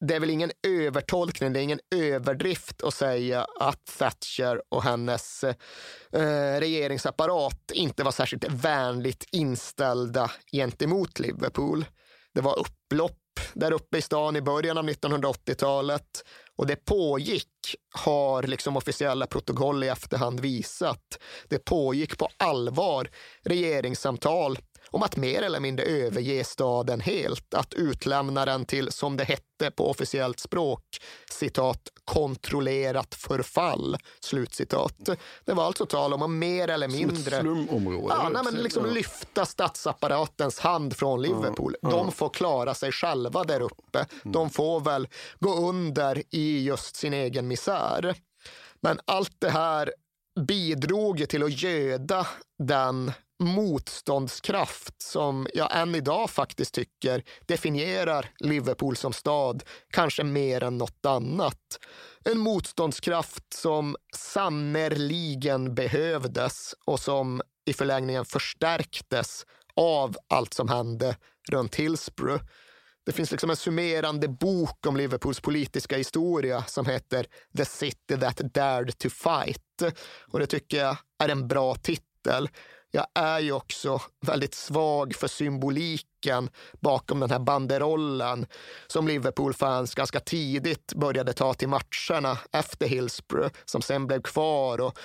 Det 0.00 0.14
är 0.14 0.20
väl 0.20 0.30
ingen 0.30 0.50
övertolkning, 0.66 1.52
det 1.52 1.60
är 1.60 1.62
ingen 1.62 1.80
överdrift 1.94 2.82
att 2.82 2.94
säga 2.94 3.46
att 3.60 3.98
Thatcher 3.98 4.62
och 4.68 4.82
hennes 4.82 5.44
eh, 5.44 6.60
regeringsapparat 6.60 7.70
inte 7.74 8.04
var 8.04 8.12
särskilt 8.12 8.44
vänligt 8.48 9.24
inställda 9.32 10.30
gentemot 10.52 11.18
Liverpool. 11.18 11.84
Det 12.34 12.40
var 12.40 12.58
upplopp 12.58 13.16
där 13.54 13.72
uppe 13.72 13.98
i 13.98 14.02
stan 14.02 14.36
i 14.36 14.42
början 14.42 14.78
av 14.78 14.88
1980-talet 14.88 16.22
och 16.56 16.66
det 16.66 16.76
pågick, 16.76 17.46
har 17.94 18.42
liksom 18.42 18.76
officiella 18.76 19.26
protokoll 19.26 19.84
i 19.84 19.88
efterhand 19.88 20.40
visat. 20.40 21.18
Det 21.48 21.58
pågick 21.58 22.18
på 22.18 22.28
allvar 22.36 23.08
regeringssamtal 23.44 24.58
om 24.90 25.02
att 25.02 25.16
mer 25.16 25.42
eller 25.42 25.60
mindre 25.60 25.84
överge 25.84 26.44
staden 26.44 27.00
helt, 27.00 27.54
att 27.54 27.74
utlämna 27.74 28.44
den 28.44 28.64
till, 28.64 28.92
som 28.92 29.16
det 29.16 29.24
hette 29.24 29.70
på 29.70 29.90
officiellt 29.90 30.40
språk, 30.40 30.84
citat, 31.30 31.88
kontrollerat 32.04 33.14
förfall, 33.14 33.96
slutcitat. 34.20 35.08
Det 35.44 35.52
var 35.52 35.64
alltså 35.64 35.86
tal 35.86 36.12
om 36.12 36.22
att 36.22 36.30
mer 36.30 36.68
eller 36.68 36.88
mindre... 36.88 37.36
Ja, 38.08 38.28
nej, 38.28 38.42
men 38.44 38.54
liksom 38.54 38.86
ja. 38.86 38.92
lyfta 38.92 39.46
statsapparatens 39.46 40.58
hand 40.58 40.96
från 40.96 41.22
Liverpool. 41.22 41.76
Ja, 41.82 41.90
ja. 41.90 41.96
De 41.96 42.12
får 42.12 42.28
klara 42.28 42.74
sig 42.74 42.92
själva 42.92 43.44
där 43.44 43.60
uppe. 43.60 43.98
Mm. 43.98 44.32
De 44.32 44.50
får 44.50 44.80
väl 44.80 45.08
gå 45.38 45.54
under 45.54 46.22
i 46.30 46.64
just 46.64 46.96
sin 46.96 47.12
egen 47.12 47.48
misär. 47.48 48.14
Men 48.80 49.00
allt 49.04 49.34
det 49.38 49.50
här 49.50 49.92
bidrog 50.40 51.28
till 51.28 51.42
att 51.42 51.62
göda 51.62 52.26
den 52.58 53.12
motståndskraft 53.40 55.02
som 55.02 55.46
jag 55.54 55.76
än 55.76 55.94
idag 55.94 56.30
faktiskt 56.30 56.74
tycker 56.74 57.24
definierar 57.46 58.30
Liverpool 58.38 58.96
som 58.96 59.12
stad, 59.12 59.62
kanske 59.90 60.24
mer 60.24 60.62
än 60.62 60.78
något 60.78 61.06
annat. 61.06 61.78
En 62.24 62.38
motståndskraft 62.38 63.44
som 63.54 63.96
sannerligen 64.16 65.74
behövdes 65.74 66.74
och 66.86 67.00
som 67.00 67.42
i 67.66 67.72
förlängningen 67.72 68.24
förstärktes 68.24 69.46
av 69.76 70.16
allt 70.28 70.54
som 70.54 70.68
hände 70.68 71.16
runt 71.50 71.74
Hillsborough. 71.74 72.44
Det 73.06 73.12
finns 73.12 73.30
liksom 73.30 73.50
en 73.50 73.56
summerande 73.56 74.28
bok 74.28 74.86
om 74.86 74.96
Liverpools 74.96 75.40
politiska 75.40 75.96
historia 75.96 76.64
som 76.64 76.86
heter 76.86 77.26
The 77.56 77.64
City 77.64 78.16
That 78.20 78.36
Dared 78.36 78.98
to 78.98 79.08
Fight. 79.08 79.94
Och 80.32 80.38
det 80.38 80.46
tycker 80.46 80.76
jag 80.76 80.96
är 81.18 81.28
en 81.28 81.48
bra 81.48 81.74
titel. 81.74 82.48
Jag 82.92 83.06
är 83.14 83.40
ju 83.40 83.52
också 83.52 84.00
väldigt 84.20 84.54
svag 84.54 85.14
för 85.14 85.28
symboliken 85.28 86.50
bakom 86.80 87.20
den 87.20 87.30
här 87.30 87.38
banderollen 87.38 88.46
som 88.86 89.08
Liverpool-fans 89.08 89.94
ganska 89.94 90.20
tidigt 90.20 90.94
började 90.94 91.32
ta 91.32 91.54
till 91.54 91.68
matcherna 91.68 92.38
efter 92.52 92.86
Hillsborough, 92.86 93.54
som 93.64 93.82
sen 93.82 94.06
blev 94.06 94.22
kvar 94.22 94.80
och 94.80 94.98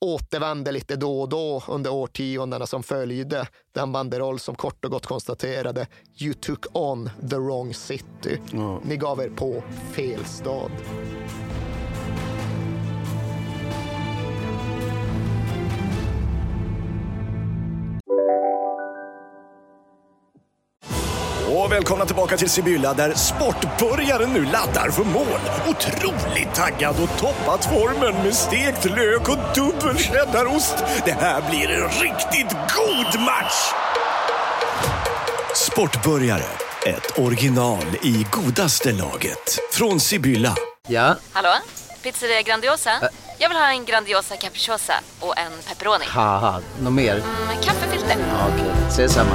återvände 0.00 0.72
lite 0.72 0.96
då 0.96 1.20
och 1.20 1.28
då 1.28 1.62
under 1.68 1.92
årtiondena 1.92 2.66
som 2.66 2.82
följde. 2.82 3.48
Den 3.72 3.92
banderoll 3.92 4.38
som 4.38 4.54
kort 4.54 4.84
och 4.84 4.90
gott 4.90 5.06
konstaterade 5.06 5.86
“You 6.20 6.34
took 6.34 6.66
on 6.72 7.10
the 7.30 7.36
wrong 7.36 7.74
city”. 7.74 8.40
Mm. 8.52 8.76
Ni 8.84 8.96
gav 8.96 9.20
er 9.20 9.28
på 9.28 9.62
fel 9.92 10.24
stad. 10.24 10.70
Välkomna 21.78 22.06
tillbaka 22.06 22.36
till 22.36 22.50
Sibylla 22.50 22.94
där 22.94 23.14
sportbörjaren 23.14 24.32
nu 24.32 24.44
laddar 24.44 24.90
för 24.90 25.04
mål. 25.04 25.40
Otroligt 25.68 26.54
taggad 26.54 26.96
och 27.02 27.18
toppat 27.18 27.64
formen 27.64 28.24
med 28.24 28.34
stekt 28.34 28.84
lök 28.84 29.28
och 29.28 29.38
dubbel 29.54 29.96
cheddarost. 29.98 30.74
Det 31.04 31.12
här 31.12 31.50
blir 31.50 31.70
en 31.70 31.88
riktigt 31.88 32.56
god 32.76 33.20
match! 33.20 33.72
Sportbörjare, 35.54 36.44
ett 36.86 37.18
original 37.18 37.86
i 38.02 38.26
godaste 38.30 38.92
laget. 38.92 39.58
Från 39.72 40.00
Sibylla. 40.00 40.54
Ja? 40.88 41.16
Hallå? 41.32 41.54
Pizzeria 42.02 42.42
Grandiosa? 42.42 42.90
Ä 42.90 43.08
Jag 43.38 43.48
vill 43.48 43.58
ha 43.58 43.70
en 43.70 43.84
Grandiosa 43.84 44.36
capriciosa 44.36 44.94
och 45.20 45.38
en 45.38 45.52
pepperoni. 45.68 46.04
Något 46.80 46.92
mer? 46.92 47.14
Mm, 47.14 47.62
kaffefilter. 47.62 48.16
Ja, 48.18 48.48
Okej, 48.48 48.66
okay. 48.66 48.88
ses 48.88 49.12
samma. 49.12 49.34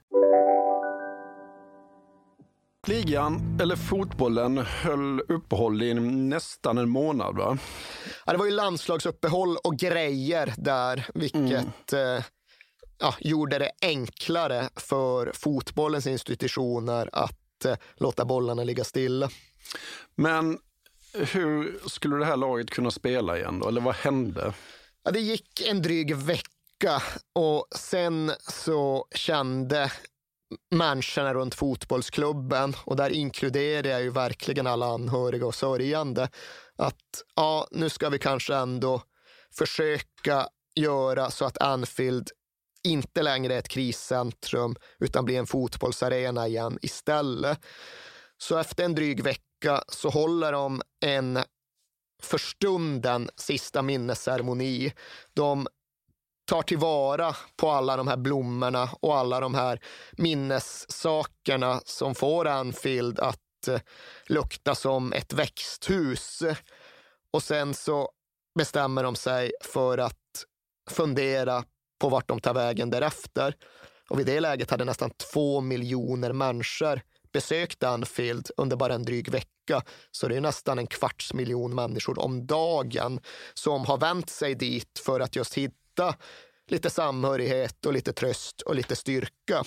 Ligan, 2.87 3.59
eller 3.61 3.75
fotbollen, 3.75 4.57
höll 4.57 5.19
uppehåll 5.19 5.83
i 5.83 5.93
nästan 5.93 6.77
en 6.77 6.89
månad 6.89 7.35
va? 7.37 7.57
Ja, 8.25 8.31
det 8.31 8.37
var 8.37 8.45
ju 8.45 8.51
landslagsuppehåll 8.51 9.57
och 9.57 9.77
grejer 9.77 10.53
där, 10.57 11.07
vilket 11.13 11.93
mm. 11.93 12.17
eh, 12.17 12.23
ja, 12.99 13.15
gjorde 13.19 13.59
det 13.59 13.71
enklare 13.81 14.69
för 14.75 15.31
fotbollens 15.33 16.07
institutioner 16.07 17.09
att 17.13 17.65
eh, 17.65 17.75
låta 17.95 18.25
bollarna 18.25 18.63
ligga 18.63 18.83
stilla. 18.83 19.29
Men 20.15 20.57
hur 21.13 21.79
skulle 21.89 22.15
det 22.15 22.25
här 22.25 22.37
laget 22.37 22.69
kunna 22.69 22.91
spela 22.91 23.37
igen 23.37 23.59
då? 23.59 23.67
Eller 23.67 23.81
vad 23.81 23.95
hände? 23.95 24.53
Ja, 25.03 25.11
det 25.11 25.19
gick 25.19 25.61
en 25.67 25.81
dryg 25.81 26.15
vecka 26.15 27.01
och 27.33 27.67
sen 27.75 28.31
så 28.39 29.05
kände 29.15 29.91
människorna 30.71 31.33
runt 31.33 31.55
fotbollsklubben 31.55 32.75
och 32.85 32.95
där 32.95 33.09
inkluderar 33.09 33.89
jag 33.89 34.01
ju 34.01 34.09
verkligen 34.09 34.67
alla 34.67 34.85
anhöriga 34.85 35.45
och 35.45 35.55
sörjande. 35.55 36.29
Att 36.75 37.23
ja, 37.35 37.67
nu 37.71 37.89
ska 37.89 38.09
vi 38.09 38.19
kanske 38.19 38.55
ändå 38.55 39.01
försöka 39.57 40.47
göra 40.75 41.31
så 41.31 41.45
att 41.45 41.61
Anfield 41.61 42.29
inte 42.83 43.23
längre 43.23 43.53
är 43.53 43.59
ett 43.59 43.67
kriscentrum 43.67 44.75
utan 44.99 45.25
blir 45.25 45.39
en 45.39 45.47
fotbollsarena 45.47 46.47
igen 46.47 46.79
istället. 46.81 47.59
Så 48.37 48.57
efter 48.57 48.83
en 48.85 48.95
dryg 48.95 49.23
vecka 49.23 49.83
så 49.87 50.09
håller 50.09 50.51
de 50.51 50.81
en 51.05 51.39
för 52.21 52.37
stunden 52.37 53.29
sista 53.35 53.81
minnesceremoni. 53.81 54.93
De 55.33 55.67
tar 56.45 56.61
tillvara 56.61 57.35
på 57.55 57.69
alla 57.69 57.97
de 57.97 58.07
här 58.07 58.17
blommorna 58.17 58.89
och 58.99 59.17
alla 59.17 59.39
de 59.39 59.55
här 59.55 59.79
minnessakerna 60.11 61.81
som 61.85 62.15
får 62.15 62.47
Anfield 62.47 63.19
att 63.19 63.67
eh, 63.67 63.79
lukta 64.27 64.75
som 64.75 65.13
ett 65.13 65.33
växthus. 65.33 66.43
Och 67.33 67.43
sen 67.43 67.73
så 67.73 68.09
bestämmer 68.57 69.03
de 69.03 69.15
sig 69.15 69.51
för 69.61 69.97
att 69.97 70.45
fundera 70.89 71.63
på 71.99 72.09
vart 72.09 72.27
de 72.27 72.39
tar 72.39 72.53
vägen 72.53 72.89
därefter. 72.89 73.55
Och 74.09 74.19
vid 74.19 74.25
det 74.25 74.39
läget 74.39 74.71
hade 74.71 74.85
nästan 74.85 75.11
två 75.33 75.61
miljoner 75.61 76.33
människor 76.33 77.01
besökt 77.33 77.83
Anfield 77.83 78.49
under 78.57 78.75
bara 78.75 78.93
en 78.93 79.03
dryg 79.03 79.29
vecka. 79.29 79.83
Så 80.11 80.27
det 80.27 80.35
är 80.35 80.41
nästan 80.41 80.79
en 80.79 80.87
kvarts 80.87 81.33
miljon 81.33 81.75
människor 81.75 82.19
om 82.19 82.47
dagen 82.47 83.19
som 83.53 83.85
har 83.85 83.97
vänt 83.97 84.29
sig 84.29 84.55
dit 84.55 85.01
för 85.05 85.19
att 85.19 85.35
just 85.35 85.53
hitta 85.91 86.15
lite 86.67 86.89
samhörighet 86.89 87.85
och 87.85 87.93
lite 87.93 88.13
tröst 88.13 88.61
och 88.61 88.75
lite 88.75 88.95
styrka. 88.95 89.63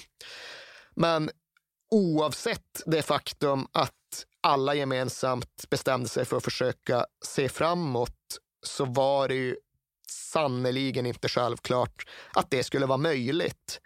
Men 0.97 1.31
oavsett 1.91 2.83
det 2.87 3.03
faktum 3.03 3.67
att 3.73 3.93
alla 4.41 4.75
gemensamt 4.75 5.71
bestämde 5.71 6.09
sig 6.09 6.25
för 6.25 6.37
att 6.37 6.45
försöka 6.45 7.07
se 7.25 7.49
framåt 7.49 8.39
så 8.67 8.85
var 8.85 9.29
det 9.29 9.35
ju 9.35 9.57
sannoliken 10.09 11.07
inte 11.07 11.29
självklart 11.29 12.05
att 12.33 12.51
det 12.51 12.65
skulle 12.65 12.87
vara 12.87 12.99
möjligt. 12.99 13.81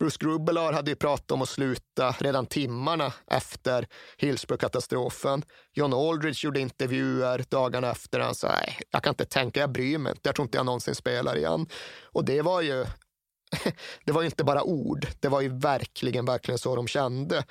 Bruce 0.00 0.16
Grubbelar 0.20 0.72
hade 0.72 0.90
ju 0.90 0.96
pratat 0.96 1.30
om 1.30 1.42
att 1.42 1.48
sluta 1.48 2.14
redan 2.18 2.46
timmarna 2.46 3.12
efter 3.26 3.86
Hillsborough-katastrofen. 4.16 5.42
John 5.72 5.94
Aldridge 5.94 6.46
gjorde 6.46 6.60
intervjuer 6.60 7.44
dagarna 7.48 7.90
efter. 7.90 8.20
Han 8.20 8.34
sa, 8.34 8.48
nej, 8.48 8.80
jag 8.90 9.02
kan 9.02 9.10
inte 9.10 9.24
tänka, 9.24 9.60
jag 9.60 9.72
bryr 9.72 9.98
mig 9.98 10.10
inte. 10.10 10.28
Jag 10.28 10.34
tror 10.34 10.44
inte 10.46 10.58
jag 10.58 10.66
någonsin 10.66 10.94
spelar 10.94 11.36
igen. 11.36 11.66
Och 12.04 12.24
det 12.24 12.42
var 12.42 12.60
ju 12.60 12.86
det 14.04 14.12
var 14.12 14.22
ju 14.22 14.26
inte 14.26 14.44
bara 14.44 14.62
ord, 14.62 15.06
det 15.20 15.28
var 15.28 15.40
ju 15.40 15.48
verkligen, 15.48 16.24
verkligen 16.24 16.58
så 16.58 16.76
de 16.76 16.86
kände. 16.86 17.44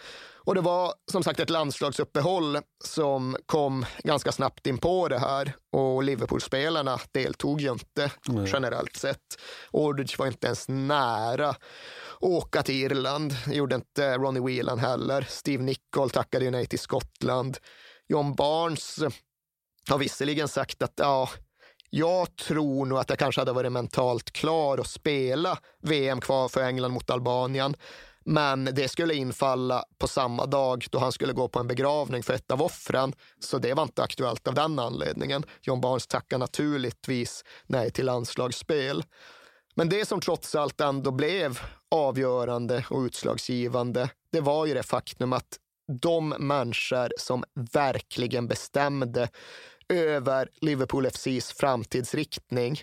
Och 0.50 0.56
det 0.56 0.62
var 0.62 0.94
som 1.12 1.24
sagt 1.24 1.40
ett 1.40 1.50
landslagsuppehåll 1.50 2.58
som 2.84 3.38
kom 3.46 3.86
ganska 4.04 4.32
snabbt 4.32 4.68
in 4.68 4.78
på 4.78 5.08
det 5.08 5.20
här 5.20 5.56
och 5.72 6.04
Liverpool-spelarna 6.04 7.00
deltog 7.12 7.62
ju 7.62 7.72
inte 7.72 8.12
mm. 8.30 8.46
generellt 8.46 8.96
sett. 8.96 9.40
Aldridge 9.74 10.16
var 10.18 10.28
inte 10.28 10.48
ens 10.48 10.68
nära 10.68 11.56
åka 12.20 12.64
till 12.64 12.76
Irland. 12.76 13.36
Det 13.46 13.56
gjorde 13.56 13.76
inte 13.76 14.18
Ronnie 14.18 14.40
Whelan 14.40 14.80
heller. 14.80 15.28
Steve 15.30 15.64
Nicol 15.64 16.10
tackade 16.10 16.46
ju 16.46 16.52
nej 16.52 16.66
till 16.66 16.80
Skottland. 16.80 17.58
John 18.08 18.36
Barnes 18.36 19.00
har 19.90 19.98
visserligen 19.98 20.48
sagt 20.48 20.82
att 20.82 20.94
ja, 20.96 21.30
jag 21.90 22.36
tror 22.36 22.86
nog 22.86 22.98
att 22.98 23.10
jag 23.10 23.20
kanske 23.20 23.42
hade 23.42 23.54
varit 23.54 23.72
mentalt 23.72 24.32
klar 24.32 24.78
att 24.78 24.88
spela 24.88 25.58
VM 25.82 26.22
kvar 26.22 26.48
för 26.48 26.62
England 26.62 26.92
mot 26.92 27.10
Albanien. 27.10 27.76
Men 28.26 28.66
det 28.66 28.88
skulle 28.88 29.16
infalla 29.16 29.84
på 29.98 30.08
samma 30.08 30.46
dag 30.46 30.86
då 30.92 31.00
han 31.00 31.12
skulle 31.12 31.34
gå 31.34 31.48
på 31.48 31.60
en 31.60 31.68
begravning 31.68 32.24
för 32.24 32.34
ett 32.34 32.52
av 32.52 32.62
offren. 32.62 33.14
Så 33.40 33.58
det 33.58 33.74
var 33.74 33.84
inte 33.84 34.04
aktuellt 34.04 34.48
av 34.48 34.54
den 34.54 34.80
anledningen. 34.80 35.44
John 35.62 35.82
Barnes 35.82 36.08
tackar 36.08 36.38
naturligtvis 36.38 37.44
nej 37.66 37.92
till 37.92 38.06
landslagsspel. 38.06 39.04
Men 39.76 39.90
det 39.90 40.06
som 40.06 40.22
trots 40.22 40.56
allt 40.56 40.82
ändå 40.82 41.12
blev 41.12 41.60
avgörande 41.92 42.86
och 42.90 43.02
utslagsgivande, 43.02 44.10
det 44.32 44.42
var 44.42 44.66
ju 44.66 44.74
det 44.74 44.84
faktum 44.84 45.34
att 45.34 45.58
de 46.02 46.30
människor 46.30 47.14
som 47.18 47.44
verkligen 47.74 48.48
bestämde 48.48 49.30
över 49.90 50.50
Liverpool 50.62 51.06
FCs 51.06 51.54
framtidsriktning, 51.54 52.82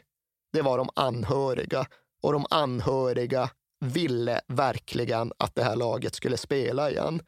det 0.53 0.63
var 0.63 0.79
de 0.79 0.89
anhöriga. 0.95 1.87
Och 2.23 2.33
de 2.33 2.47
anhöriga 2.51 3.51
ville 3.81 4.41
verkligen 4.49 5.33
att 5.39 5.55
det 5.55 5.63
här 5.63 5.77
laget 5.77 6.15
skulle 6.15 6.37
spela 6.37 6.91
igen. 6.91 7.23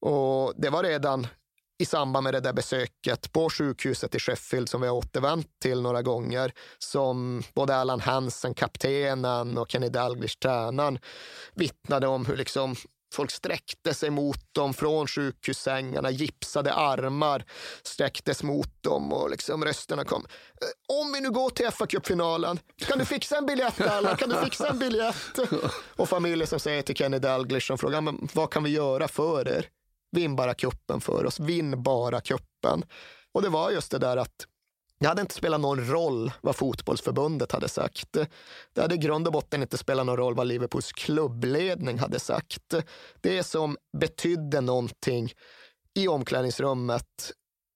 Och 0.00 0.52
det 0.56 0.70
var 0.70 0.82
redan 0.82 1.26
i 1.78 1.84
samband 1.84 2.24
med 2.24 2.34
det 2.34 2.40
där 2.40 2.52
besöket 2.52 3.32
på 3.32 3.50
sjukhuset 3.50 4.14
i 4.14 4.18
Sheffield 4.18 4.68
som 4.68 4.80
vi 4.80 4.86
har 4.86 4.94
återvänt 4.94 5.48
till 5.62 5.82
några 5.82 6.02
gånger 6.02 6.52
som 6.78 7.42
både 7.54 7.76
Alan 7.76 8.00
Hansen, 8.00 8.54
kaptenen 8.54 9.58
och 9.58 9.70
Kenny 9.70 9.88
Dalglish, 9.88 10.38
tränaren, 10.38 10.98
vittnade 11.54 12.06
om 12.06 12.26
hur 12.26 12.36
liksom 12.36 12.74
Folk 13.14 13.30
sträckte 13.30 13.94
sig 13.94 14.10
mot 14.10 14.54
dem 14.54 14.74
från 14.74 15.06
sjukhussängarna, 15.06 16.10
gipsade 16.10 16.72
armar 16.74 17.44
sträcktes 17.82 18.42
mot 18.42 18.82
dem 18.82 19.12
och 19.12 19.30
liksom 19.30 19.64
rösterna 19.64 20.04
kom. 20.04 20.26
Eh, 20.60 20.96
om 21.00 21.12
vi 21.12 21.20
nu 21.20 21.30
går 21.30 21.50
till 21.50 21.70
fa 21.70 21.86
Cup-finalen, 21.86 22.58
kan 22.76 22.98
du 22.98 23.04
fixa 23.04 23.36
en 23.36 23.46
biljett 23.46 23.80
alla? 23.80 24.16
Kan 24.16 24.28
du 24.28 24.36
fixa 24.36 24.68
en 24.68 24.78
biljett? 24.78 25.38
Och 25.96 26.08
familjen 26.08 26.46
som 26.46 26.60
säger 26.60 26.82
till 26.82 26.96
Kenny 26.96 27.18
Dalglish 27.18 27.66
som 27.66 27.78
frågar, 27.78 28.00
men 28.00 28.28
vad 28.32 28.50
kan 28.50 28.64
vi 28.64 28.70
göra 28.70 29.08
för 29.08 29.48
er? 29.48 29.68
Vinn 30.12 30.36
bara 30.36 30.54
kuppen 30.54 31.00
för 31.00 31.26
oss, 31.26 31.40
vinn 31.40 31.82
bara 31.82 32.20
kuppen. 32.20 32.84
Och 33.32 33.42
det 33.42 33.48
var 33.48 33.70
just 33.70 33.90
det 33.90 33.98
där 33.98 34.16
att 34.16 34.46
det 35.04 35.08
hade 35.08 35.20
inte 35.20 35.34
spelat 35.34 35.60
någon 35.60 35.86
roll 35.86 36.32
vad 36.40 36.56
fotbollsförbundet 36.56 37.52
hade 37.52 37.68
sagt. 37.68 38.12
Det 38.72 38.80
hade 38.80 38.94
i 38.94 38.98
grund 38.98 39.26
och 39.26 39.32
botten 39.32 39.62
inte 39.62 39.78
spelat 39.78 40.06
någon 40.06 40.16
roll 40.16 40.34
vad 40.34 40.46
Liverpools 40.46 40.92
klubbledning 40.92 41.98
hade 41.98 42.20
sagt. 42.20 42.74
Det 43.20 43.42
som 43.42 43.76
betydde 43.98 44.60
någonting 44.60 45.32
i 45.94 46.08
omklädningsrummet, 46.08 47.32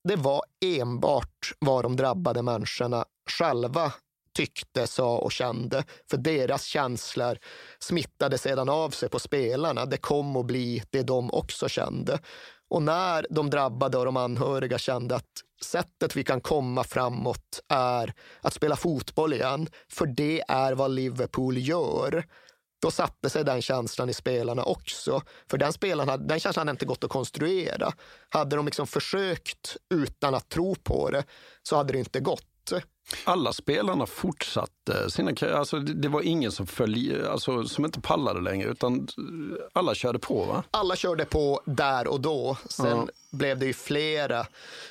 det 0.09 0.17
var 0.17 0.43
enbart 0.65 1.53
vad 1.59 1.85
de 1.85 1.97
drabbade 1.97 2.43
människorna 2.43 3.05
själva 3.39 3.93
tyckte, 4.35 4.87
sa 4.87 5.19
och 5.19 5.33
kände. 5.33 5.85
För 6.11 6.17
deras 6.17 6.65
känslor 6.65 7.39
smittade 7.79 8.39
sedan 8.39 8.69
av 8.69 8.91
sig 8.91 9.09
på 9.09 9.19
spelarna. 9.19 9.87
Det 9.87 9.97
kom 9.97 10.37
att 10.37 10.47
bli 10.47 10.83
det 10.91 11.03
de 11.03 11.31
också 11.31 11.69
kände. 11.69 12.19
Och 12.71 12.83
när 12.83 13.27
de 13.31 13.51
drabbade 13.51 13.99
och 13.99 14.05
de 14.05 14.17
anhöriga 14.17 14.79
kände 14.79 15.17
att 15.17 15.48
sättet 15.64 16.16
vi 16.16 16.24
kan 16.24 16.40
komma 16.40 16.85
framåt 16.85 17.60
är 17.68 18.14
att 18.40 18.55
spela 18.55 18.76
fotboll 18.76 19.32
igen, 19.32 19.68
för 19.93 20.06
det 20.06 20.43
är 20.48 20.72
vad 20.72 20.90
Liverpool 20.90 21.59
gör. 21.59 22.24
Då 22.82 22.90
satte 22.90 23.30
sig 23.30 23.44
den 23.44 23.62
känslan 23.62 24.09
i 24.09 24.14
spelarna 24.14 24.62
också. 24.62 25.22
För 25.51 25.59
den, 25.59 25.72
spelaren, 25.72 26.26
den 26.26 26.40
känslan 26.40 26.68
hade 26.68 26.74
inte 26.74 26.86
gått 26.86 27.05
att 27.05 27.10
konstruera. 27.10 27.93
Hade 28.28 28.56
de 28.56 28.66
liksom 28.66 28.86
försökt 28.86 29.76
utan 29.94 30.35
att 30.35 30.48
tro 30.48 30.74
på 30.74 31.10
det 31.10 31.24
så 31.62 31.76
hade 31.76 31.93
det 31.93 31.98
inte 31.98 32.20
gått. 32.20 32.44
Alla 33.24 33.52
spelarna 33.52 34.06
fortsatte 34.06 35.10
sina 35.10 35.35
karriärer. 35.35 35.59
Alltså, 35.59 35.78
det 35.78 36.09
var 36.09 36.22
ingen 36.22 36.52
som, 36.52 36.66
följ, 36.66 37.26
alltså, 37.26 37.64
som 37.64 37.85
inte 37.85 38.01
pallade 38.01 38.40
längre, 38.40 38.68
utan 38.68 39.09
alla 39.72 39.94
körde 39.94 40.18
på 40.18 40.44
va? 40.44 40.64
Alla 40.70 40.97
körde 40.97 41.24
på 41.24 41.60
där 41.64 42.06
och 42.06 42.20
då. 42.20 42.56
Sen 42.68 42.86
ja. 42.86 43.06
blev 43.30 43.59
det 43.59 43.66
ju 43.66 43.72
flera 43.72 44.47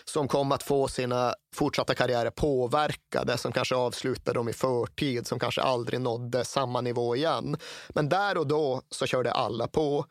som 0.06 0.28
kom 0.28 0.52
att 0.52 0.64
få 0.64 0.88
sina 0.88 1.36
fortsatta 1.56 1.96
karriärer 1.96 2.30
påverkade, 2.30 3.38
som 3.38 3.52
kanske 3.52 3.76
avslutade 3.76 4.40
dem 4.40 4.50
i 4.50 4.54
förtid, 4.54 5.28
som 5.28 5.40
kanske 5.40 5.62
aldrig 5.62 6.02
nådde 6.02 6.46
samma 6.46 6.82
nivå 6.82 7.16
igen. 7.16 7.58
Men 7.90 8.10
där 8.10 8.38
och 8.38 8.48
då 8.48 8.82
så 8.90 9.06
körde 9.06 9.32
alla 9.32 9.68
på. 9.68 10.06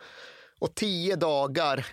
Och 0.58 0.74
tio 0.74 1.16
dagar 1.16 1.86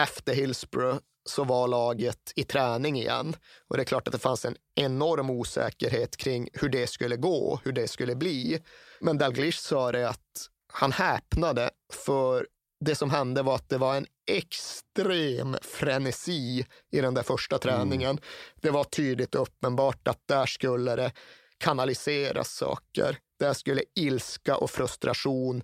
efter 0.00 0.34
Hillsborough 0.34 0.98
så 1.24 1.44
var 1.44 1.68
laget 1.68 2.32
i 2.36 2.44
träning 2.44 2.98
igen. 2.98 3.36
Och 3.68 3.76
det 3.76 3.82
är 3.82 3.84
klart 3.84 4.08
att 4.08 4.12
det 4.12 4.18
fanns 4.18 4.44
en 4.44 4.56
enorm 4.74 5.30
osäkerhet 5.30 6.16
kring 6.16 6.48
hur 6.52 6.68
det 6.68 6.86
skulle 6.86 7.16
gå, 7.16 7.60
hur 7.64 7.72
det 7.72 7.88
skulle 7.88 8.14
bli. 8.14 8.62
Men 9.00 9.18
Dalglish 9.18 9.58
sa 9.58 9.92
det 9.92 10.08
att 10.08 10.48
han 10.72 10.92
häpnade 10.92 11.70
för 11.92 12.46
det 12.84 12.94
som 12.94 13.10
hände 13.10 13.42
var 13.42 13.54
att 13.54 13.68
det 13.68 13.78
var 13.78 13.96
en 13.96 14.06
extrem 14.30 15.56
frenesi 15.62 16.66
i 16.92 17.00
den 17.00 17.14
där 17.14 17.22
första 17.22 17.58
träningen. 17.58 18.10
Mm. 18.10 18.22
Det 18.60 18.70
var 18.70 18.84
tydligt 18.84 19.34
och 19.34 19.42
uppenbart 19.42 20.08
att 20.08 20.20
där 20.28 20.46
skulle 20.46 20.96
det 20.96 21.12
kanaliseras 21.58 22.52
saker. 22.52 23.18
Där 23.38 23.52
skulle 23.52 23.82
ilska 23.94 24.56
och 24.56 24.70
frustration 24.70 25.62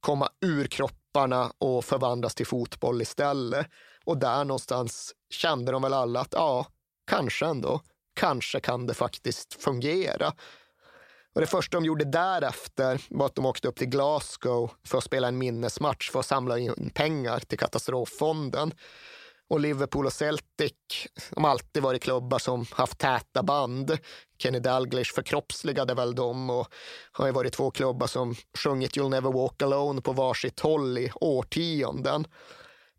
komma 0.00 0.28
ur 0.40 0.66
kropparna 0.66 1.52
och 1.58 1.84
förvandlas 1.84 2.34
till 2.34 2.46
fotboll 2.46 3.02
istället. 3.02 3.66
Och 4.04 4.18
där 4.18 4.44
någonstans 4.44 5.14
kände 5.30 5.72
de 5.72 5.82
väl 5.82 5.94
alla 5.94 6.20
att 6.20 6.32
ja, 6.32 6.66
kanske 7.06 7.46
ändå, 7.46 7.80
kanske 8.14 8.60
kan 8.60 8.86
det 8.86 8.94
faktiskt 8.94 9.62
fungera. 9.62 10.32
Och 11.34 11.40
det 11.40 11.46
första 11.46 11.76
de 11.76 11.84
gjorde 11.84 12.04
därefter 12.04 13.00
var 13.10 13.26
att 13.26 13.34
de 13.34 13.46
åkte 13.46 13.68
upp 13.68 13.76
till 13.76 13.88
Glasgow 13.88 14.70
för 14.86 14.98
att 14.98 15.04
spela 15.04 15.28
en 15.28 15.38
minnesmatch 15.38 16.10
för 16.10 16.20
att 16.20 16.26
samla 16.26 16.58
in 16.58 16.90
pengar 16.94 17.38
till 17.38 17.58
katastroffonden. 17.58 18.72
Och 19.48 19.60
Liverpool 19.60 20.06
och 20.06 20.12
Celtic, 20.12 20.72
de 21.30 21.44
har 21.44 21.50
alltid 21.50 21.82
varit 21.82 22.02
klubbar 22.02 22.38
som 22.38 22.66
haft 22.70 22.98
täta 22.98 23.42
band. 23.42 23.98
Kenny 24.38 24.58
Dalglish 24.58 25.14
förkroppsligade 25.14 25.94
väl 25.94 26.14
dem 26.14 26.50
och 26.50 26.68
har 27.12 27.26
ju 27.26 27.32
varit 27.32 27.52
två 27.52 27.70
klubbar 27.70 28.06
som 28.06 28.34
sjungit 28.58 28.96
You'll 28.96 29.08
never 29.08 29.32
walk 29.32 29.62
alone 29.62 30.00
på 30.00 30.12
varsitt 30.12 30.60
håll 30.60 30.98
i 30.98 31.10
årtionden. 31.14 32.26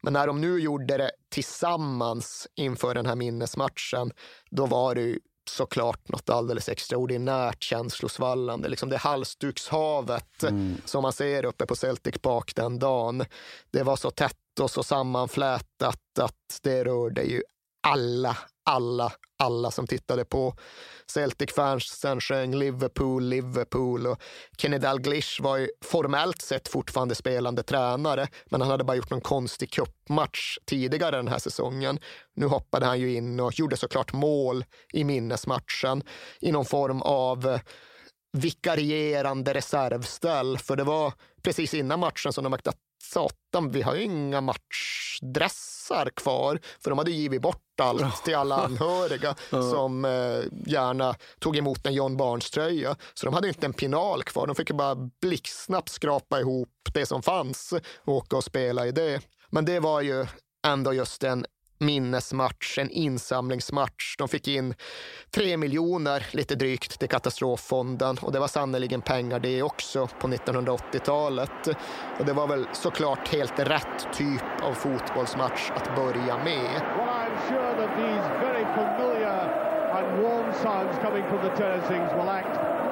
Men 0.05 0.13
när 0.13 0.27
de 0.27 0.41
nu 0.41 0.59
gjorde 0.59 0.97
det 0.97 1.11
tillsammans 1.29 2.47
inför 2.55 2.93
den 2.93 3.05
här 3.05 3.15
minnesmatchen, 3.15 4.11
då 4.49 4.65
var 4.65 4.95
det 4.95 5.19
såklart 5.49 6.09
något 6.09 6.29
alldeles 6.29 6.69
extraordinärt 6.69 7.63
känslosvallande. 7.63 8.69
Liksom 8.69 8.89
det 8.89 8.97
halsdukshavet 8.97 10.43
mm. 10.43 10.77
som 10.85 11.01
man 11.01 11.13
ser 11.13 11.45
uppe 11.45 11.65
på 11.65 11.75
Celtic 11.75 12.15
Park 12.21 12.55
den 12.55 12.79
dagen. 12.79 13.25
Det 13.71 13.83
var 13.83 13.95
så 13.95 14.11
tätt 14.11 14.59
och 14.59 14.71
så 14.71 14.83
sammanflätat 14.83 16.19
att 16.19 16.59
det 16.61 16.83
rörde 16.83 17.23
ju 17.23 17.43
alla, 17.85 18.37
alla, 18.63 19.11
alla 19.39 19.71
som 19.71 19.87
tittade 19.87 20.25
på. 20.25 20.55
Celtic-fansen 21.05 22.19
sjöng 22.21 22.55
Liverpool, 22.55 23.23
Liverpool 23.23 24.07
och 24.07 24.21
Kenny 24.57 24.77
Dalglish 24.77 25.41
var 25.41 25.57
ju 25.57 25.69
formellt 25.83 26.41
sett 26.41 26.67
fortfarande 26.67 27.15
spelande 27.15 27.63
tränare, 27.63 28.27
men 28.45 28.61
han 28.61 28.69
hade 28.69 28.83
bara 28.83 28.97
gjort 28.97 29.09
någon 29.09 29.21
konstig 29.21 29.71
cupmatch 29.71 30.57
tidigare 30.65 31.15
den 31.15 31.27
här 31.27 31.39
säsongen. 31.39 31.99
Nu 32.35 32.45
hoppade 32.45 32.85
han 32.85 32.99
ju 32.99 33.15
in 33.15 33.39
och 33.39 33.59
gjorde 33.59 33.77
såklart 33.77 34.13
mål 34.13 34.65
i 34.93 35.03
minnesmatchen 35.03 36.03
i 36.39 36.51
någon 36.51 36.65
form 36.65 37.01
av 37.01 37.47
eh, 37.47 37.59
vikarierande 38.37 39.53
reservställ, 39.53 40.57
för 40.57 40.75
det 40.75 40.83
var 40.83 41.13
precis 41.43 41.73
innan 41.73 41.99
matchen 41.99 42.33
som 42.33 42.43
de 42.43 42.49
märkte 42.49 42.69
att 42.69 42.84
satan, 43.11 43.71
vi 43.71 43.81
har 43.81 43.95
ju 43.95 44.03
inga 44.03 44.41
matchdressar 44.41 46.09
kvar, 46.15 46.59
för 46.83 46.89
de 46.89 46.97
hade 46.97 47.11
givit 47.11 47.41
bort 47.41 47.61
allt 47.81 48.23
till 48.23 48.35
alla 48.35 48.55
anhöriga 48.55 49.35
som 49.49 50.05
eh, 50.05 50.71
gärna 50.71 51.15
tog 51.39 51.57
emot 51.57 51.85
en 51.85 51.93
John 51.93 52.17
Barnes-tröja. 52.17 52.95
Så 53.13 53.25
de 53.25 53.33
hade 53.33 53.47
inte 53.47 53.65
en 53.65 53.73
pinal 53.73 54.23
kvar. 54.23 54.47
De 54.47 54.55
fick 54.55 54.71
bara 54.71 54.95
blixtsnabbt 55.21 55.89
skrapa 55.89 56.39
ihop 56.39 56.69
det 56.93 57.05
som 57.05 57.23
fanns 57.23 57.73
och 57.97 58.13
åka 58.13 58.37
och 58.37 58.43
spela 58.43 58.87
i 58.87 58.91
det. 58.91 59.21
Men 59.49 59.65
det 59.65 59.79
var 59.79 60.01
ju 60.01 60.25
ändå 60.67 60.93
just 60.93 61.23
en 61.23 61.45
minnesmatch, 61.85 62.77
en 62.77 62.89
insamlingsmatch. 62.89 64.15
De 64.17 64.27
fick 64.27 64.47
in 64.47 64.73
tre 65.31 65.57
miljoner, 65.57 66.25
lite 66.31 66.55
drygt, 66.55 66.99
till 66.99 67.09
katastroffonden 67.09 68.17
och 68.21 68.31
det 68.31 68.39
var 68.39 68.47
sannerligen 68.47 69.01
pengar 69.01 69.39
det 69.39 69.63
också 69.63 70.07
på 70.07 70.27
1980-talet. 70.27 71.67
Och 72.19 72.25
det 72.25 72.33
var 72.33 72.47
väl 72.47 72.67
såklart 72.73 73.27
helt 73.27 73.59
rätt 73.59 74.13
typ 74.13 74.63
av 74.63 74.73
fotbollsmatch 74.73 75.71
att 75.75 75.95
börja 75.95 76.37
med. 76.37 76.81
Well, 76.97 77.25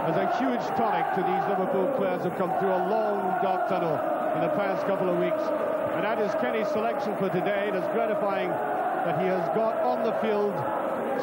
as 0.04 0.18
a 0.18 0.28
huge 0.36 0.68
tonic 0.76 1.06
to 1.16 1.24
these 1.24 1.48
Liverpool 1.48 1.88
players 1.96 2.22
who've 2.24 2.36
come 2.36 2.52
through 2.60 2.76
a 2.76 2.84
long 2.92 3.40
dark 3.42 3.70
tunnel 3.70 3.96
in 4.36 4.42
the 4.42 4.52
past 4.60 4.86
couple 4.86 5.08
of 5.08 5.18
weeks. 5.18 5.40
And 5.94 6.04
that 6.04 6.20
is 6.20 6.32
Kenny's 6.42 6.68
selection 6.70 7.16
for 7.18 7.30
today. 7.30 7.70
It 7.70 7.76
is 7.76 7.86
gratifying 7.94 8.50
that 8.50 9.20
he 9.22 9.28
has 9.28 9.46
got 9.56 9.76
on 9.84 10.04
the 10.04 10.14
field 10.22 10.54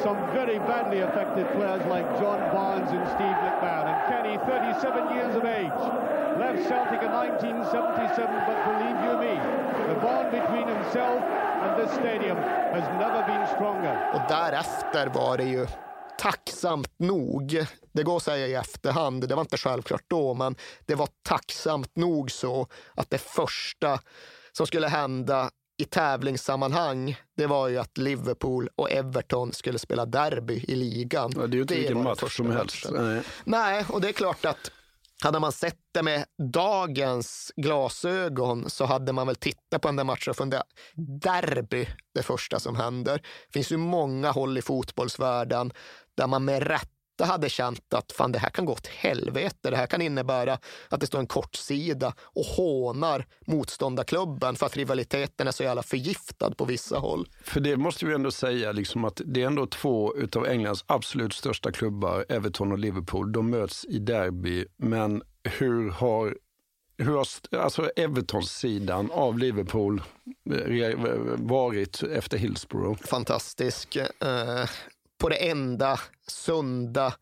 some 0.02 0.16
very 0.32 0.58
badly 0.70 1.00
affected 1.00 1.46
players 1.52 1.84
like 1.86 2.06
John 2.18 2.38
Barnes 2.54 2.90
and 2.90 3.04
Steve 3.14 3.38
McMahon. 3.44 3.84
And 3.90 3.98
Kenny, 4.08 4.34
37 4.46 5.16
years 5.16 5.34
of 5.36 5.44
age, 5.44 5.82
left 6.38 6.62
Celtic 6.68 7.02
in 7.02 7.10
1977, 7.10 8.30
but 8.46 8.58
believe 8.70 8.98
you 9.06 9.14
me, 9.18 9.34
the 9.90 9.98
bond 10.00 10.30
between 10.30 10.66
himself 10.68 11.20
and 11.62 11.70
this 11.80 11.90
stadium 12.00 12.36
has 12.76 12.86
never 13.02 13.20
been 13.26 13.46
stronger. 13.54 13.94
Och 14.14 14.22
därefter 14.28 15.06
var 15.06 15.36
det 15.36 15.44
ju 15.44 15.66
tacksamt 16.18 16.98
nog, 16.98 17.66
det 17.92 18.02
går 18.02 18.16
att 18.16 18.22
säga 18.22 18.46
i 18.46 18.54
efterhand, 18.54 19.28
det 19.28 19.34
var 19.34 19.40
inte 19.40 19.56
självklart 19.56 20.04
då, 20.08 20.34
men 20.34 20.56
det 20.86 20.94
var 20.94 21.08
tacksamt 21.22 21.96
nog 21.96 22.30
så 22.30 22.66
att 22.94 23.10
det 23.10 23.18
första 23.18 23.98
som 24.52 24.66
skulle 24.66 24.88
hända 24.88 25.50
i 25.80 25.84
tävlingssammanhang, 25.84 27.16
det 27.36 27.46
var 27.46 27.68
ju 27.68 27.78
att 27.78 27.98
Liverpool 27.98 28.68
och 28.76 28.90
Everton 28.90 29.52
skulle 29.52 29.78
spela 29.78 30.06
derby 30.06 30.64
i 30.68 30.74
ligan. 30.74 31.32
Ja, 31.36 31.46
det 31.46 31.54
är 31.54 31.56
ju 31.56 31.62
inte 31.62 31.74
vilken 31.74 32.02
match 32.02 32.36
som 32.36 32.50
helst. 32.50 32.86
Nej. 32.90 33.22
Nej, 33.44 33.84
och 33.88 34.00
det 34.00 34.08
är 34.08 34.12
klart 34.12 34.44
att 34.44 34.70
hade 35.22 35.38
man 35.38 35.52
sett 35.52 35.78
det 35.94 36.02
med 36.02 36.24
dagens 36.52 37.52
glasögon 37.56 38.70
så 38.70 38.84
hade 38.84 39.12
man 39.12 39.26
väl 39.26 39.36
tittat 39.36 39.82
på 39.82 39.88
den 39.88 39.96
där 39.96 40.04
matchen 40.04 40.30
och 40.30 40.36
funderat, 40.36 40.66
derby, 41.22 41.88
det 42.14 42.22
första 42.22 42.60
som 42.60 42.76
händer. 42.76 43.18
Det 43.46 43.52
finns 43.52 43.72
ju 43.72 43.76
många 43.76 44.30
håll 44.30 44.58
i 44.58 44.62
fotbollsvärlden 44.62 45.72
där 46.16 46.26
man 46.26 46.44
med 46.44 46.62
rätta 47.20 47.32
hade 47.32 47.48
känt 47.48 47.94
att 47.94 48.12
fan, 48.12 48.32
det 48.32 48.38
här 48.38 48.50
kan 48.50 48.64
gå 48.64 48.72
åt 48.72 48.86
helvete. 48.86 49.70
Det 49.70 49.76
här 49.76 49.86
kan 49.86 50.02
innebära 50.02 50.58
att 50.88 51.00
det 51.00 51.06
står 51.06 51.18
en 51.18 51.26
kortsida 51.26 52.14
och 52.20 52.44
hånar 52.44 53.26
motståndarklubben 53.46 54.56
för 54.56 54.66
att 54.66 54.76
rivaliteten 54.76 55.48
är 55.48 55.52
så 55.52 55.62
jävla 55.62 55.82
förgiftad 55.82 56.54
på 56.54 56.64
vissa 56.64 56.98
håll. 56.98 57.28
För 57.42 57.60
det 57.60 57.76
måste 57.76 58.06
vi 58.06 58.14
ändå 58.14 58.30
säga, 58.30 58.72
liksom 58.72 59.04
att 59.04 59.20
det 59.24 59.42
är 59.42 59.46
ändå 59.46 59.66
två 59.66 60.14
av 60.36 60.46
Englands 60.46 60.84
absolut 60.86 61.32
största 61.32 61.72
klubbar, 61.72 62.24
Everton 62.28 62.72
och 62.72 62.78
Liverpool. 62.78 63.32
De 63.32 63.50
möts 63.50 63.84
i 63.84 63.98
derby, 63.98 64.66
men 64.76 65.22
hur 65.44 65.90
har 65.90 66.34
hur 66.98 67.12
har 67.12 67.26
alltså 67.58 67.90
Evertons-sidan 67.96 69.10
av 69.10 69.38
Liverpool 69.38 70.02
eh, 70.50 70.98
varit 71.36 72.02
efter 72.02 72.38
Hillsborough? 72.38 73.00
Fantastisk. 73.02 73.96
På 75.20 75.28
det 75.28 75.48
enda 75.48 76.00
sunda 76.26 77.14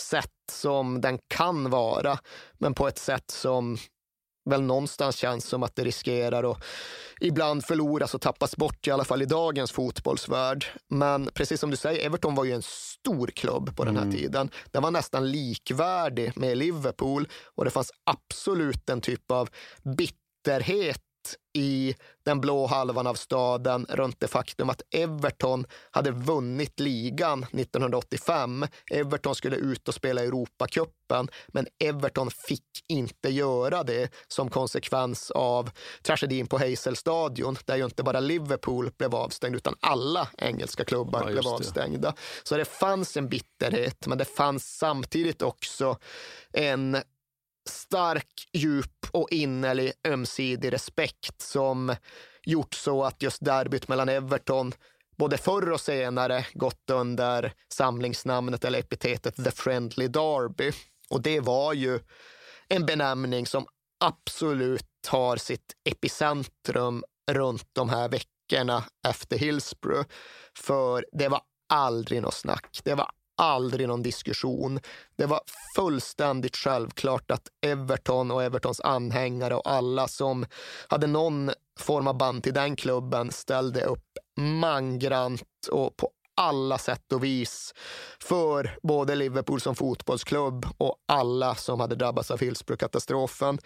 sätt 0.00 0.30
som 0.52 1.00
den 1.00 1.18
kan 1.28 1.70
vara, 1.70 2.18
men 2.58 2.74
på 2.74 2.88
ett 2.88 2.98
sätt 2.98 3.30
som 3.30 3.78
väl 4.50 4.62
någonstans 4.62 5.16
känns 5.16 5.44
som 5.44 5.62
att 5.62 5.76
det 5.76 5.84
riskerar 5.84 6.50
att 6.50 6.64
ibland 7.20 7.64
förloras 7.64 8.14
och 8.14 8.20
tappas 8.20 8.56
bort, 8.56 8.86
i 8.86 8.90
alla 8.90 9.04
fall 9.04 9.22
i 9.22 9.26
dagens 9.26 9.72
fotbollsvärld. 9.72 10.66
Men 10.88 11.28
precis 11.34 11.60
som 11.60 11.70
du 11.70 11.76
säger, 11.76 12.06
Everton 12.06 12.34
var 12.34 12.44
ju 12.44 12.52
en 12.52 12.62
stor 12.62 13.26
klubb 13.26 13.76
på 13.76 13.84
den 13.84 13.96
här 13.96 14.02
mm. 14.02 14.14
tiden. 14.14 14.50
Den 14.70 14.82
var 14.82 14.90
nästan 14.90 15.30
likvärdig 15.30 16.32
med 16.36 16.58
Liverpool 16.58 17.28
och 17.54 17.64
det 17.64 17.70
fanns 17.70 17.92
absolut 18.04 18.90
en 18.90 19.00
typ 19.00 19.30
av 19.30 19.48
bitterhet 19.82 21.00
i 21.54 21.94
den 22.24 22.40
blå 22.40 22.66
halvan 22.66 23.06
av 23.06 23.14
staden 23.14 23.86
runt 23.88 24.20
det 24.20 24.28
faktum 24.28 24.70
att 24.70 24.82
Everton 24.90 25.66
hade 25.90 26.10
vunnit 26.10 26.80
ligan 26.80 27.42
1985. 27.42 28.66
Everton 28.90 29.34
skulle 29.34 29.56
ut 29.56 29.88
och 29.88 29.94
spela 29.94 30.22
Europacupen, 30.22 31.28
men 31.48 31.66
Everton 31.84 32.30
fick 32.30 32.64
inte 32.88 33.28
göra 33.28 33.82
det 33.82 34.12
som 34.28 34.50
konsekvens 34.50 35.30
av 35.30 35.70
tragedin 36.02 36.46
på 36.46 36.58
Hazelstadion, 36.58 37.56
där 37.64 37.76
ju 37.76 37.84
inte 37.84 38.02
bara 38.02 38.20
Liverpool 38.20 38.90
blev 38.98 39.14
avstängd, 39.14 39.56
utan 39.56 39.74
alla 39.80 40.28
engelska 40.38 40.84
klubbar 40.84 41.20
ja, 41.20 41.26
blev 41.26 41.46
avstängda. 41.46 42.14
Så 42.42 42.56
det 42.56 42.64
fanns 42.64 43.16
en 43.16 43.28
bitterhet, 43.28 44.06
men 44.06 44.18
det 44.18 44.24
fanns 44.24 44.76
samtidigt 44.76 45.42
också 45.42 45.98
en 46.52 46.96
stark, 47.68 48.48
djup 48.52 49.06
och 49.10 49.28
innerlig 49.30 49.92
ömsidig 50.08 50.72
respekt 50.72 51.42
som 51.42 51.96
gjort 52.44 52.74
så 52.74 53.04
att 53.04 53.22
just 53.22 53.44
derbyt 53.44 53.88
mellan 53.88 54.08
Everton 54.08 54.72
både 55.16 55.38
förr 55.38 55.70
och 55.70 55.80
senare 55.80 56.46
gått 56.52 56.90
under 56.90 57.52
samlingsnamnet 57.72 58.64
eller 58.64 58.78
epitetet 58.78 59.36
The 59.36 59.50
Friendly 59.50 60.08
Derby. 60.08 60.72
Och 61.10 61.22
det 61.22 61.40
var 61.40 61.72
ju 61.72 62.00
en 62.68 62.86
benämning 62.86 63.46
som 63.46 63.66
absolut 64.04 64.86
har 65.08 65.36
sitt 65.36 65.74
epicentrum 65.84 67.04
runt 67.30 67.68
de 67.72 67.88
här 67.88 68.08
veckorna 68.08 68.84
efter 69.08 69.38
Hillsborough. 69.38 70.08
För 70.58 71.06
det 71.12 71.28
var 71.28 71.40
aldrig 71.68 72.22
något 72.22 72.34
snack. 72.34 72.80
Det 72.84 72.94
var 72.94 73.10
aldrig 73.36 73.88
någon 73.88 74.02
diskussion. 74.02 74.80
Det 75.16 75.26
var 75.26 75.40
fullständigt 75.76 76.56
självklart 76.56 77.30
att 77.30 77.48
Everton 77.66 78.30
och 78.30 78.42
Evertons 78.42 78.80
anhängare 78.80 79.54
och 79.54 79.70
alla 79.70 80.08
som 80.08 80.46
hade 80.88 81.06
någon 81.06 81.50
form 81.78 82.06
av 82.06 82.16
band 82.18 82.42
till 82.42 82.54
den 82.54 82.76
klubben 82.76 83.32
ställde 83.32 83.84
upp 83.84 84.18
mangrant 84.36 85.68
och 85.70 85.96
på 85.96 86.10
alla 86.36 86.78
sätt 86.78 87.12
och 87.12 87.24
vis 87.24 87.74
för 88.20 88.78
både 88.82 89.14
Liverpool 89.14 89.60
som 89.60 89.74
fotbollsklubb 89.74 90.66
och 90.78 90.96
alla 91.08 91.54
som 91.54 91.80
hade 91.80 91.94
drabbats 91.94 92.30
av 92.30 92.40
Hillsborough-katastrofen. 92.40 93.58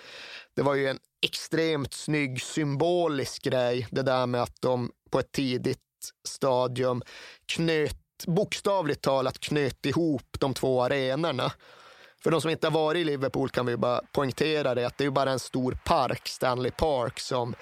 Det 0.57 0.62
var 0.62 0.74
ju 0.74 0.89
en 0.89 0.99
extremt 1.27 1.93
snygg 1.95 2.43
symbolisk 2.43 3.43
grej, 3.43 3.86
det 3.90 4.03
där 4.03 4.27
med 4.27 4.43
att 4.43 4.57
de 4.61 4.90
på 5.11 5.19
ett 5.19 5.32
tidigt 5.32 5.78
stadium 6.28 7.03
knöt 7.47 7.97
bokstavligt 8.27 9.03
talat 9.03 9.40
knöt 9.40 9.86
ihop 9.86 10.36
de 10.39 10.55
två 10.55 10.82
arenorna. 10.82 11.53
För 12.23 12.31
de 12.31 12.40
som 12.40 12.51
inte 12.51 12.66
har 12.66 12.73
varit 12.73 13.01
i 13.01 13.05
Liverpool 13.05 13.49
kan 13.49 13.66
vi 13.66 13.77
bara 13.77 14.01
poängtera 14.12 14.74
det 14.74 14.86
att 14.86 14.99
det 14.99 15.05
är 15.05 15.11
bara 15.11 15.31
en 15.31 15.39
stor 15.39 15.78
park, 15.85 16.28
Stanley 16.28 16.70
Park, 16.70 17.20
som 17.20 17.55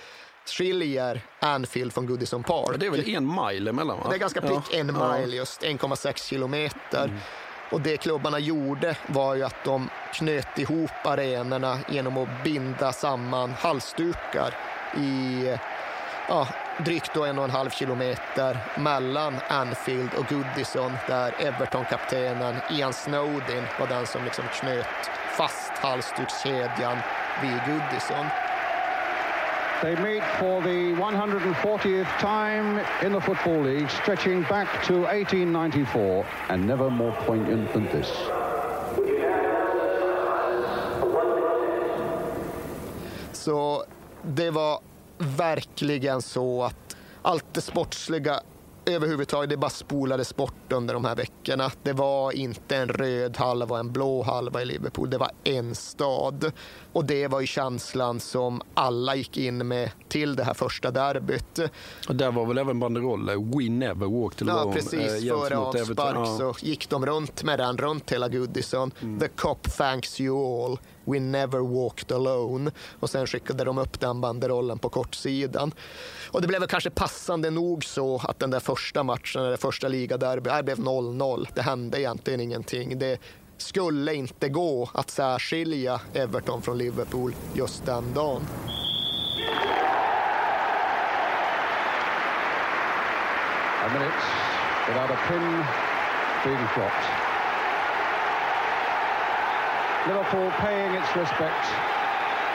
skiljer 0.47 1.21
Anfield 1.41 1.93
från 1.93 2.07
Goodison 2.07 2.43
Park. 2.43 2.81
Det 2.81 2.87
är 2.87 2.91
väl 2.91 3.09
en 3.09 3.35
mile 3.35 3.71
emellan? 3.71 3.99
Va? 3.99 4.07
Det 4.09 4.15
är 4.15 4.19
ganska 4.19 4.41
prick 4.41 4.65
ja. 4.73 4.79
en 4.79 4.87
mile, 4.87 5.37
just 5.37 5.63
1,6 5.63 6.29
kilometer. 6.29 7.05
Mm. 7.05 7.19
Och 7.71 7.81
det 7.81 7.97
klubbarna 7.97 8.39
gjorde 8.39 8.97
var 9.07 9.35
ju 9.35 9.43
att 9.43 9.65
de 9.65 9.89
knöt 10.15 10.59
ihop 10.59 10.91
arenorna 11.05 11.79
genom 11.89 12.17
att 12.17 12.45
binda 12.45 12.93
samman 12.93 13.51
halsdukar 13.51 14.55
i 14.97 15.45
ja, 16.29 16.49
drygt 16.79 17.15
då 17.15 17.25
en 17.25 17.39
och 17.39 17.45
en 17.45 17.51
halv 17.51 17.71
kilometer 17.71 18.57
mellan 18.77 19.35
Anfield 19.49 20.15
och 20.15 20.27
Goodison 20.27 20.93
där 21.07 21.35
Everton-kaptenen 21.39 22.57
Ian 22.71 22.93
Snowden 22.93 23.65
var 23.79 23.87
den 23.87 24.07
som 24.07 24.25
liksom 24.25 24.45
knöt 24.61 24.87
fast 25.37 25.73
halsdukskedjan 25.73 26.97
vid 27.43 27.61
Goodison. 27.67 28.27
They 29.83 29.97
meet 29.97 30.23
for 30.39 30.63
the 30.63 30.95
140th 30.95 32.19
time 32.19 32.81
in 33.03 33.13
the 33.13 33.21
Football 33.21 33.63
League, 33.63 33.91
stretching 33.91 34.43
back 34.43 34.69
to 34.87 34.95
1894, 34.95 36.25
and 36.49 36.67
never 36.67 36.91
more 36.91 37.13
poignant 37.27 37.73
than 37.73 37.87
this. 37.87 38.13
Så 43.33 43.85
det 44.23 44.51
var 44.51 44.81
verkligen 45.19 46.23
så 46.23 46.63
att 46.63 46.97
allt 47.23 47.55
det 47.55 47.61
sportsliga 47.61 48.41
överhuvudtaget, 48.87 49.51
det 49.51 49.57
bara 49.57 49.71
spolades 49.71 50.37
bort 50.37 50.73
under 50.73 50.95
de 50.95 51.05
här 51.05 51.17
veckorna. 51.17 51.71
Det 51.83 51.93
var 51.93 52.33
inte 52.33 52.77
en 52.77 52.89
röd 52.89 53.37
halva 53.37 53.75
och 53.75 53.81
en 53.81 53.93
blå 53.93 54.23
halva 54.23 54.63
i 54.63 54.65
Liverpool. 54.65 55.11
Det 55.11 55.19
var 55.19 55.31
en 55.45 55.75
stad. 55.75 56.53
Och 56.93 57.05
det 57.05 57.29
var 57.29 57.41
ju 57.41 57.47
känslan 57.47 58.21
som 58.21 58.63
alla 58.75 59.15
gick 59.15 59.37
in 59.37 59.69
med 59.69 59.91
till 60.09 60.37
det 60.37 60.45
här 60.45 60.55
första 60.55 60.91
derbyt. 60.91 61.59
Och 62.09 62.17
där 62.17 62.31
var 62.31 62.47
väl 62.47 62.59
även 62.59 62.81
banderoller 62.81 63.35
We 63.35 63.71
never 63.71 64.23
walked 64.23 64.49
alone. 64.49 64.69
Ja, 64.69 64.73
precis. 64.73 65.31
Eh, 65.31 65.39
Före 65.39 65.57
avspark 65.57 66.17
ja. 66.17 66.39
så 66.39 66.55
gick 66.67 66.91
de 66.91 67.07
runt 67.07 67.43
med 67.43 67.59
den 67.59 67.79
runt 67.79 68.13
hela 68.13 68.29
Goodison. 68.29 68.93
Mm. 69.03 69.21
The 69.21 69.29
cop 69.29 69.63
thanks 69.63 70.21
you 70.21 70.65
all. 70.65 70.79
We 71.05 71.21
never 71.21 71.59
walked 71.59 72.13
alone. 72.13 72.71
Och 73.01 73.11
sen 73.11 73.27
skickade 73.27 73.65
de 73.65 73.79
upp 73.79 74.01
den 74.01 74.21
banderollen 74.21 74.79
på 74.79 74.89
kortsidan. 74.89 75.73
Och 76.37 76.43
det 76.43 76.49
blev 76.49 76.61
väl 76.61 76.69
kanske 76.69 76.91
passande 76.91 77.51
nog 77.51 77.85
så 77.85 78.21
att 78.25 78.39
den 78.39 78.51
där 78.51 78.61
första 78.61 79.03
matchen, 79.03 79.43
det 79.43 79.57
första 79.57 79.89
ligaderbyt, 79.89 80.65
blev 80.65 80.79
0-0. 80.79 81.49
Det 81.55 81.63
hände 81.63 82.01
egentligen 82.01 82.41
ingenting. 82.41 82.99
Det 82.99 83.19
skulle 83.57 84.15
inte 84.15 84.49
gå 84.49 84.91
att 84.95 85.11
särskilja 85.11 86.01
Everton 86.15 86.63
från 86.63 86.79
Liverpool 86.79 87.35
just 87.55 87.87
den 87.87 88.15
dagen. 88.15 88.43
A 93.85 93.89
minute 93.93 94.23
without 94.89 95.11
a 95.11 95.19
pin 95.29 95.65
being 96.45 96.67
dropped. 96.75 97.07
Liverpool 100.09 100.51
paying 100.51 100.95
its 100.95 101.17
respect 101.17 101.65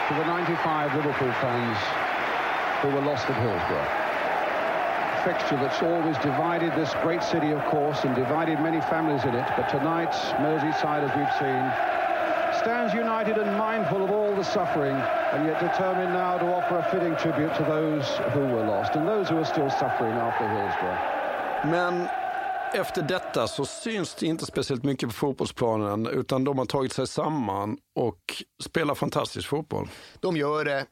to 0.07 0.13
the 0.13 0.25
95 0.25 0.97
Liverpool 0.97 1.31
fans 1.31 2.10
who 2.81 2.89
were 2.89 3.01
lost 3.01 3.29
at 3.29 3.37
Hillsborough. 3.45 3.89
A 5.17 5.21
fixture 5.23 5.57
that's 5.57 5.81
always 5.81 6.17
divided 6.17 6.73
this 6.73 6.93
great 7.03 7.23
city, 7.23 7.51
of 7.51 7.63
course, 7.65 8.03
and 8.05 8.15
divided 8.15 8.59
many 8.59 8.81
families 8.81 9.23
in 9.23 9.35
it. 9.35 9.47
But 9.57 9.69
tonight, 9.69 10.13
Merseyside, 10.41 11.03
as 11.07 11.13
we've 11.17 11.35
seen, 11.37 11.63
stands 12.61 12.93
united 12.93 13.37
and 13.37 13.51
mindful 13.57 14.03
of 14.03 14.11
all 14.11 14.35
the 14.35 14.43
suffering, 14.43 14.97
and 15.33 15.45
yet 15.47 15.59
determined 15.59 16.13
now 16.13 16.37
to 16.37 16.45
offer 16.57 16.77
a 16.77 16.83
fitting 16.91 17.15
tribute 17.15 17.53
to 17.55 17.63
those 17.63 18.05
who 18.33 18.43
were 18.53 18.65
lost 18.73 18.95
and 18.95 19.07
those 19.07 19.29
who 19.29 19.37
are 19.37 19.45
still 19.45 19.69
suffering 19.69 20.15
after 20.27 20.45
Hillsborough. 20.49 21.01
Men 21.65 22.07
efter 22.73 23.01
detta 23.01 23.47
så 23.47 23.65
syns 23.65 24.15
det 24.15 24.25
inte 24.25 24.45
speciellt 24.45 24.83
mycket 24.83 25.09
på 25.09 25.13
fotbollsplanen 25.13 26.07
utan 26.07 26.43
de 26.43 26.57
har 26.57 26.65
tagit 26.65 26.93
sig 26.93 27.07
samman 27.07 27.77
och 27.95 28.43
spelar 28.63 28.95
fantastisk 28.95 29.47
fotboll. 29.47 29.87
De 30.19 30.37
gör 30.37 30.65
det 30.65 30.85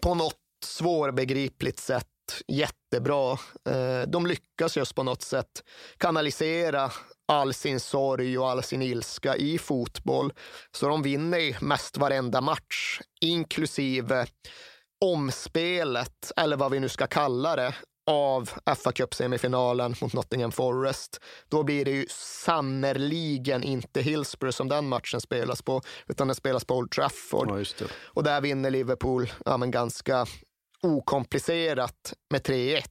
på 0.00 0.14
något 0.14 0.34
svårbegripligt 0.66 1.78
sätt 1.78 2.06
jättebra. 2.48 3.32
Eh, 3.68 4.08
de 4.08 4.26
lyckas 4.26 4.76
just 4.76 4.94
på 4.94 5.02
något 5.02 5.22
sätt 5.22 5.64
kanalisera 5.98 6.90
all 7.28 7.54
sin 7.54 7.80
sorg 7.80 8.38
och 8.38 8.50
all 8.50 8.62
sin 8.62 8.82
ilska 8.82 9.36
i 9.36 9.58
fotboll. 9.58 10.32
Så 10.72 10.88
de 10.88 11.02
vinner 11.02 11.38
ju 11.38 11.54
mest 11.60 11.96
varenda 11.96 12.40
match, 12.40 13.00
inklusive 13.20 14.26
omspelet, 15.04 16.32
eller 16.36 16.56
vad 16.56 16.70
vi 16.70 16.80
nu 16.80 16.88
ska 16.88 17.06
kalla 17.06 17.56
det, 17.56 17.74
av 18.06 18.50
fa 18.76 18.92
Cup-semifinalen 18.92 19.94
mot 20.00 20.12
Nottingham 20.12 20.52
Forest. 20.52 21.20
Då 21.48 21.62
blir 21.62 21.84
det 21.84 21.90
ju 21.90 22.06
sannerligen 22.44 23.62
inte 23.62 24.02
Hillsborough 24.02 24.54
som 24.54 24.68
den 24.68 24.88
matchen 24.88 25.20
spelas 25.20 25.62
på, 25.62 25.82
utan 26.06 26.28
den 26.28 26.34
spelas 26.34 26.64
på 26.64 26.74
Old 26.74 26.90
Trafford. 26.90 27.66
Ja, 27.80 27.86
och 28.04 28.24
där 28.24 28.40
vinner 28.40 28.70
Liverpool 28.70 29.32
ja, 29.44 29.56
men 29.56 29.70
ganska 29.70 30.26
okomplicerat 30.82 32.14
med 32.30 32.42
3-1. 32.42 32.82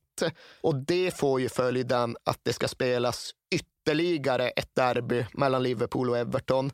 Och 0.61 0.75
det 0.75 1.17
får 1.17 1.41
ju 1.41 1.49
följden 1.49 2.17
att 2.23 2.39
det 2.43 2.53
ska 2.53 2.67
spelas 2.67 3.31
ytterligare 3.55 4.49
ett 4.49 4.75
derby 4.75 5.25
mellan 5.33 5.63
Liverpool 5.63 6.09
och 6.09 6.17
Everton. 6.17 6.71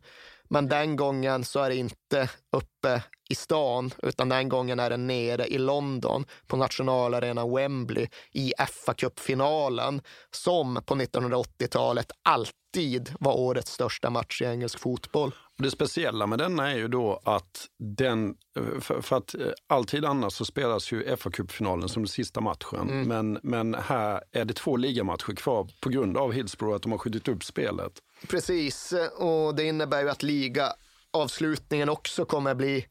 Men 0.51 0.69
den 0.69 0.95
gången 0.95 1.45
så 1.45 1.59
är 1.59 1.69
det 1.69 1.75
inte 1.75 2.29
uppe 2.51 3.03
i 3.29 3.35
stan, 3.35 3.91
utan 4.03 4.29
den 4.29 4.49
gången 4.49 4.79
är 4.79 4.89
det 4.89 4.97
nere 4.97 5.47
i 5.47 5.57
London 5.57 6.25
på 6.47 6.57
nationalarenan 6.57 7.55
Wembley 7.55 8.07
i 8.31 8.53
fa 8.85 8.93
Cup-finalen 8.93 10.01
som 10.31 10.81
på 10.85 10.95
1980-talet 10.95 12.11
alltid 12.23 13.13
var 13.19 13.33
årets 13.39 13.71
största 13.71 14.09
match 14.09 14.41
i 14.41 14.45
engelsk 14.45 14.79
fotboll. 14.79 15.31
Det 15.57 15.71
speciella 15.71 16.27
med 16.27 16.39
denna 16.39 16.71
är 16.71 16.77
ju 16.77 16.87
då 16.87 17.21
att 17.23 17.67
den, 17.79 18.35
för, 18.79 19.17
att 19.17 19.35
eh, 19.35 19.41
alltid 19.67 20.05
annars 20.05 20.33
så 20.33 20.45
spelas 20.45 20.91
ju 20.91 21.17
fa 21.17 21.29
Cup-finalen 21.29 21.89
som 21.89 22.03
den 22.03 22.07
sista 22.07 22.41
matchen. 22.41 22.89
Mm. 22.89 23.07
Men, 23.07 23.39
men 23.43 23.73
här 23.73 24.23
är 24.31 24.45
det 24.45 24.53
två 24.53 24.77
ligamatcher 24.77 25.35
kvar 25.35 25.67
på 25.81 25.89
grund 25.89 26.17
av 26.17 26.31
Hillsborough 26.31 26.75
att 26.75 26.81
de 26.81 26.91
har 26.91 26.99
skjutit 26.99 27.27
upp 27.27 27.43
spelet. 27.43 27.93
Precis, 28.29 28.93
och 29.15 29.55
det 29.55 29.63
innebär 29.63 30.01
ju 30.01 30.09
att 30.09 30.23
ligaavslutningen 30.23 31.89
också 31.89 32.25
kommer 32.25 32.55
bli 32.55 32.85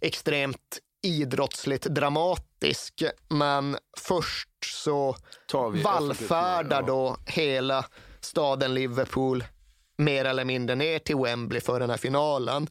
extremt 0.00 0.78
idrottsligt 1.02 1.84
dramatisk. 1.84 3.02
Men 3.28 3.76
först 3.96 4.48
så 4.64 5.16
vallfärdar 5.84 6.82
då 6.82 7.16
hela 7.26 7.84
staden 8.20 8.74
Liverpool 8.74 9.44
mer 9.96 10.24
eller 10.24 10.44
mindre 10.44 10.76
ner 10.76 10.98
till 10.98 11.16
Wembley 11.16 11.60
för 11.60 11.80
den 11.80 11.90
här 11.90 11.96
finalen. 11.96 12.68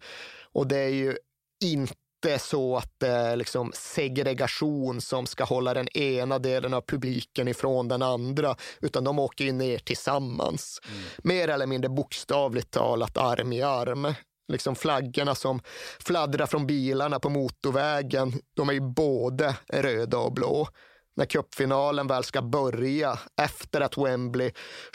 Och 0.53 0.67
det 0.67 0.77
är 0.77 0.89
ju 0.89 1.17
inte 1.63 2.02
så 2.39 2.77
att 2.77 2.99
det 2.99 3.07
är 3.07 3.35
liksom 3.35 3.71
segregation 3.75 5.01
som 5.01 5.25
ska 5.25 5.43
hålla 5.43 5.73
den 5.73 5.97
ena 5.97 6.39
delen 6.39 6.73
av 6.73 6.81
publiken 6.81 7.47
ifrån 7.47 7.87
den 7.87 8.01
andra, 8.01 8.55
utan 8.81 9.03
de 9.03 9.19
åker 9.19 9.45
ju 9.45 9.51
ner 9.51 9.77
tillsammans. 9.77 10.81
Mm. 10.85 11.03
Mer 11.17 11.47
eller 11.47 11.65
mindre 11.65 11.89
bokstavligt 11.89 12.71
talat 12.71 13.17
arm 13.17 13.53
i 13.53 13.61
arm. 13.61 14.13
Liksom 14.47 14.75
flaggorna 14.75 15.35
som 15.35 15.61
fladdrar 15.99 16.45
från 16.45 16.67
bilarna 16.67 17.19
på 17.19 17.29
motorvägen, 17.29 18.33
de 18.53 18.69
är 18.69 18.73
ju 18.73 18.81
både 18.81 19.55
röda 19.73 20.17
och 20.17 20.33
blå 20.33 20.67
när 21.15 21.25
cupfinalen 21.25 22.07
väl 22.07 22.23
ska 22.23 22.41
börja 22.41 23.19
efter 23.41 23.81
att 23.81 23.97
Wembley 23.97 24.51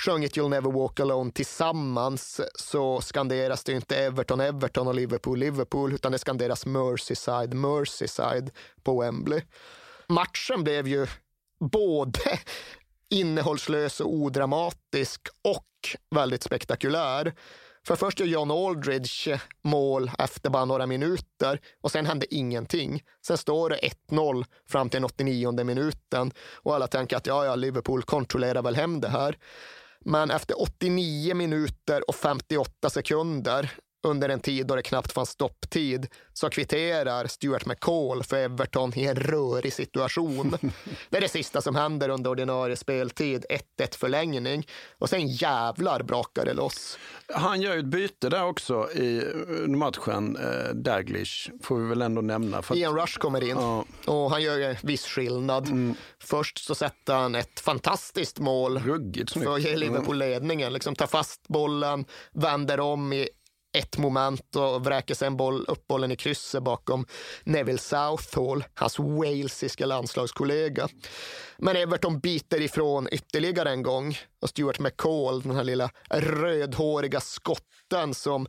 sjungit 0.07 0.37
You'll 0.37 0.49
never 0.49 0.73
walk 0.73 1.01
alone 1.01 1.31
tillsammans 1.33 2.41
så 2.55 3.01
skanderas 3.01 3.65
det 3.65 3.73
inte 3.73 3.97
Everton, 3.97 4.41
Everton 4.41 4.89
och 4.89 4.95
Liverpool, 4.95 5.39
Liverpool 5.39 5.93
utan 5.93 6.13
det 6.13 6.19
skanderas 6.19 6.67
Merseyside, 6.67 7.55
Merseyside 7.55 8.51
på 8.83 9.01
Wembley. 9.01 9.43
Matchen 10.07 10.65
blev 10.65 10.89
ju 10.89 11.07
både 11.61 12.39
innehållslös 13.11 14.01
och 14.01 14.13
odramatisk 14.13 15.29
och 15.43 15.65
väldigt 16.11 16.43
spektakulär. 16.43 17.35
För 17.89 17.97
först 17.97 18.21
gör 18.21 18.27
John 18.27 18.51
Aldridge 18.51 19.41
mål 19.63 20.11
efter 20.19 20.51
bara 20.51 20.65
några 20.65 20.87
minuter 20.87 21.61
och 21.81 21.93
sen 21.93 22.07
hände 22.07 22.35
ingenting. 22.35 23.03
Sen 23.27 23.39
står 23.39 23.71
det 23.71 23.81
1-0 24.11 24.45
fram 24.69 24.91
till 24.91 24.97
den 24.97 25.05
89 25.05 25.65
minuten 25.65 26.33
och 26.55 26.75
alla 26.75 26.87
tänker 26.87 27.17
att 27.17 27.27
ja, 27.27 27.45
ja, 27.45 27.55
Liverpool 27.55 28.03
kontrollerar 28.03 28.63
väl 28.63 28.77
hem 28.77 29.01
det 29.01 29.09
här. 29.09 29.39
Men 30.01 30.31
efter 30.31 30.63
89 30.63 31.35
minuter 31.35 32.09
och 32.09 32.15
58 32.15 32.91
sekunder 32.91 33.71
under 34.03 34.29
en 34.29 34.41
tid 34.41 34.67
då 34.67 34.77
det 34.77 34.83
knappt 34.83 35.13
fanns 35.13 35.31
stopptid 35.31 36.07
så 36.33 36.51
kvitterar 36.51 37.27
Stuart 37.27 37.67
McCall 37.67 38.23
för 38.23 38.37
Everton 38.37 38.93
i 38.99 39.05
en 39.05 39.17
rörig 39.17 39.73
situation. 39.73 40.59
det 41.11 41.17
är 41.17 41.21
det 41.21 41.29
sista 41.29 41.63
som 41.63 41.77
händer 41.77 42.09
under 42.09 42.31
ordinarie 42.31 42.77
speltid, 42.77 43.45
1-1 43.79 43.99
förlängning. 43.99 44.67
Och 44.99 45.09
sen 45.09 45.27
jävlar 45.27 46.03
brakar 46.03 46.45
det 46.45 46.55
loss. 46.55 46.99
Han 47.35 47.61
gör 47.61 47.75
ju 47.75 47.81
ett 47.81 47.87
byte 47.87 48.29
där 48.29 48.45
också 48.45 48.91
i 48.93 49.25
matchen, 49.67 50.37
eh, 50.37 50.75
Daglish, 50.75 51.51
får 51.63 51.79
vi 51.79 51.89
väl 51.89 52.03
ändå 52.03 52.21
nämna. 52.21 52.63
För 52.63 52.75
att... 52.75 52.79
Ian 52.79 52.97
Rush 52.97 53.19
kommer 53.19 53.43
in 53.43 53.57
ja. 53.57 53.85
och 54.07 54.31
han 54.31 54.43
gör 54.43 54.61
en 54.61 54.77
viss 54.83 55.07
skillnad. 55.07 55.67
Mm. 55.69 55.95
Först 56.23 56.59
så 56.59 56.75
sätter 56.75 57.15
han 57.15 57.35
ett 57.35 57.61
fantastiskt 57.61 58.39
mål 58.39 58.79
Ruggigt 58.79 59.33
för 59.33 59.55
att 59.55 59.63
ge 59.63 59.77
Liverpool 59.77 60.19
ledningen. 60.19 60.73
Liksom 60.73 60.95
tar 60.95 61.07
fast 61.07 61.49
bollen, 61.49 62.05
vänder 62.33 62.81
om 62.81 63.13
i 63.13 63.29
ett 63.79 63.99
moment 63.99 64.57
och 64.57 64.85
vräker 64.85 65.15
sen 65.15 65.37
boll, 65.37 65.65
upp 65.69 65.87
bollen 65.87 66.13
i 66.13 66.17
krysset 66.17 66.63
bakom 66.63 67.07
Neville 67.45 67.79
Southall, 67.79 68.65
hans 68.75 68.99
walesiska 68.99 69.87
landslagskollega. 69.87 70.89
Men 71.59 71.77
Everton 71.77 72.21
biter 72.21 72.61
ifrån 72.61 73.09
ytterligare 73.13 73.71
en 73.71 73.83
gång 73.83 74.19
och 74.43 74.49
Stuart 74.49 74.79
McCall, 74.79 75.43
den 75.43 75.57
här 75.57 75.65
lilla 75.65 75.91
rödhåriga 76.11 77.21
skotten 77.21 78.15
som 78.15 78.47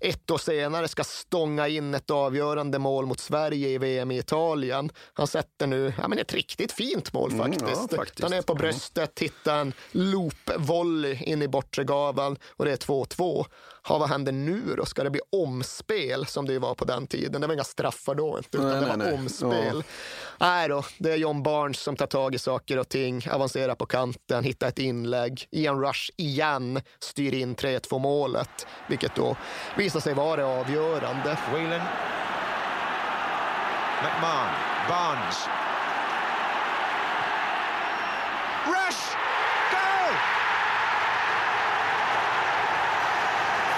ett 0.00 0.30
år 0.30 0.38
senare 0.38 0.88
ska 0.88 1.04
stånga 1.04 1.68
in 1.68 1.94
ett 1.94 2.10
avgörande 2.10 2.78
mål 2.78 3.06
mot 3.06 3.20
Sverige 3.20 3.68
i 3.68 3.78
VM 3.78 4.10
i 4.10 4.18
Italien. 4.18 4.90
Han 5.12 5.26
sätter 5.26 5.66
nu 5.66 5.92
ja, 5.98 6.08
men 6.08 6.18
ett 6.18 6.34
riktigt 6.34 6.72
fint 6.72 7.12
mål 7.12 7.30
faktiskt. 7.30 7.62
Mm, 7.62 7.74
ja, 7.90 7.96
faktiskt. 7.96 8.22
Han 8.22 8.32
är 8.32 8.42
på 8.42 8.54
bröstet, 8.54 9.18
hittar 9.18 9.60
en 9.60 9.72
loop-volley 9.92 11.22
in 11.22 11.42
i 11.42 11.48
bortre 11.48 11.84
gaveln 11.84 12.36
och 12.56 12.64
det 12.64 12.72
är 12.72 12.76
2-2. 12.76 13.46
Ha, 13.82 13.98
vad 13.98 14.08
händer 14.08 14.32
nu 14.32 14.74
då? 14.76 14.84
Ska 14.84 15.04
det 15.04 15.10
bli 15.10 15.20
omspel 15.32 16.26
som 16.26 16.46
det 16.46 16.58
var 16.58 16.74
på 16.74 16.84
den 16.84 17.06
tiden? 17.06 17.40
Det 17.40 17.46
var 17.46 17.54
inga 17.54 17.64
straffar 17.64 18.14
då, 18.14 18.38
inte, 18.38 18.56
utan 18.58 18.70
nej, 18.70 18.80
det 18.80 18.86
var 18.86 18.96
nej, 18.96 19.12
omspel. 19.12 19.76
Ja. 19.76 20.46
Nej 20.46 20.68
då, 20.68 20.84
det 20.98 21.12
är 21.12 21.16
John 21.16 21.42
Barnes 21.42 21.80
som 21.80 21.96
tar 21.96 22.06
tag 22.06 22.34
i 22.34 22.38
saker 22.38 22.78
och 22.78 22.88
ting, 22.88 23.28
avancerar 23.30 23.74
på 23.74 23.86
kanten, 23.86 24.44
hittar 24.44 24.68
ett 24.68 24.78
inlägg. 24.78 25.46
Ian 25.50 25.80
Rush 25.80 26.10
igen 26.16 26.80
styr 27.00 27.34
in 27.34 27.56
3-2 27.56 27.98
målet, 27.98 28.66
vilket 28.88 29.14
då 29.14 29.36
visar 29.90 30.00
sig 30.00 30.14
vara 30.14 30.46
avgörande. 30.46 31.36
Whelan. 31.52 31.80
McMahon. 34.02 34.50
Barnes. 34.88 35.48
Rush! 38.66 39.02
Goal! 39.72 40.12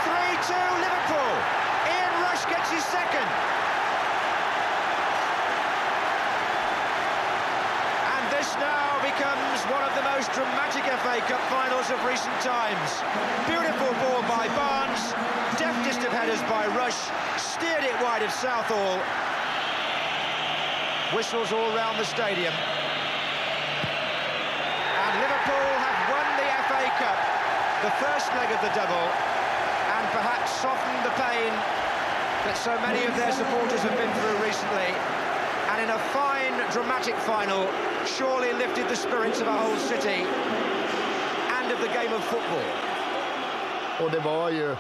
3-2 0.05 0.53
Liverpool. 0.85 1.35
Ian 1.89 2.15
Rush 2.23 2.45
gets 2.51 2.71
his 2.71 2.85
second. 2.85 3.29
And 8.15 8.25
this 8.31 8.55
now 8.61 9.01
becomes 9.53 9.71
one 9.71 9.85
of 9.85 9.95
the 9.95 10.03
most 10.17 10.33
dramatic 10.33 10.81
FA 11.05 11.21
Cup 11.29 11.41
finals 11.53 11.91
of 11.91 12.01
recent 12.09 12.33
times. 12.41 13.05
Beautiful 13.45 13.93
ball 14.01 14.23
by 14.25 14.49
Barnes, 14.57 15.13
deftest 15.61 16.01
of 16.07 16.13
headers 16.13 16.41
by 16.49 16.65
Rush, 16.73 16.97
steered 17.37 17.85
it 17.85 17.93
wide 18.01 18.23
of 18.23 18.33
Southall. 18.33 18.97
Whistles 21.13 21.53
all 21.53 21.69
round 21.77 22.01
the 22.01 22.09
stadium. 22.09 22.55
And 24.97 25.13
Liverpool 25.21 25.69
have 25.85 26.01
won 26.09 26.25
the 26.41 26.49
FA 26.73 26.89
Cup, 26.97 27.21
the 27.85 27.93
first 28.01 28.33
leg 28.41 28.49
of 28.57 28.61
the 28.65 28.73
double, 28.73 29.05
and 29.05 30.05
perhaps 30.17 30.49
softened 30.65 31.05
the 31.05 31.13
pain 31.21 31.53
that 32.49 32.57
so 32.57 32.73
many 32.81 33.05
of 33.05 33.15
their 33.21 33.33
supporters 33.33 33.85
have 33.85 33.97
been 34.01 34.13
through 34.17 34.39
recently. 34.41 34.97
And 35.77 35.83
in 35.85 35.91
a 35.93 36.01
fine, 36.17 36.42
dramatic 36.73 37.15
final, 37.17 37.67
surely 38.07 38.53
lifted 38.53 38.89
the 38.89 38.97
spirits 38.97 39.41
of 39.41 39.47
a 39.47 39.53
whole 39.53 39.77
city 39.77 40.27
and 41.51 41.73
of 41.73 41.81
the 41.81 41.89
game 41.89 42.13
of 42.17 42.25
football. 42.25 42.65
Och 44.01 44.11
det 44.11 44.21
var 44.21 44.51
ju 44.51 44.77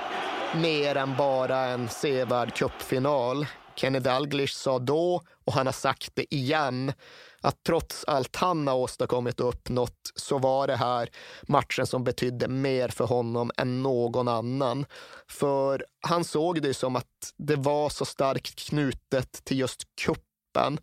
mer 0.54 0.96
än 0.96 1.16
bara 1.16 1.58
en 1.58 1.88
sevärd 1.88 2.54
cupfinal. 2.54 3.46
Kenny 3.74 3.98
Dalglish 3.98 4.54
sa 4.54 4.78
då, 4.78 5.22
och 5.44 5.52
han 5.52 5.66
har 5.66 5.72
sagt 5.72 6.10
det 6.14 6.34
igen, 6.34 6.92
att 7.40 7.64
trots 7.66 8.04
allt 8.04 8.36
han 8.36 8.68
har 8.68 8.74
åstadkommit 8.74 9.40
och 9.40 9.48
uppnått 9.48 10.12
så 10.14 10.38
var 10.38 10.66
det 10.66 10.76
här 10.76 11.08
matchen 11.42 11.86
som 11.86 12.04
betydde 12.04 12.48
mer 12.48 12.88
för 12.88 13.04
honom 13.04 13.50
än 13.56 13.82
någon 13.82 14.28
annan. 14.28 14.86
För 15.28 15.84
han 16.00 16.24
såg 16.24 16.62
det 16.62 16.74
som 16.74 16.96
att 16.96 17.32
det 17.36 17.56
var 17.56 17.88
så 17.88 18.04
starkt 18.04 18.68
knutet 18.68 19.44
till 19.44 19.58
just 19.58 19.82
kuppen 20.00 20.78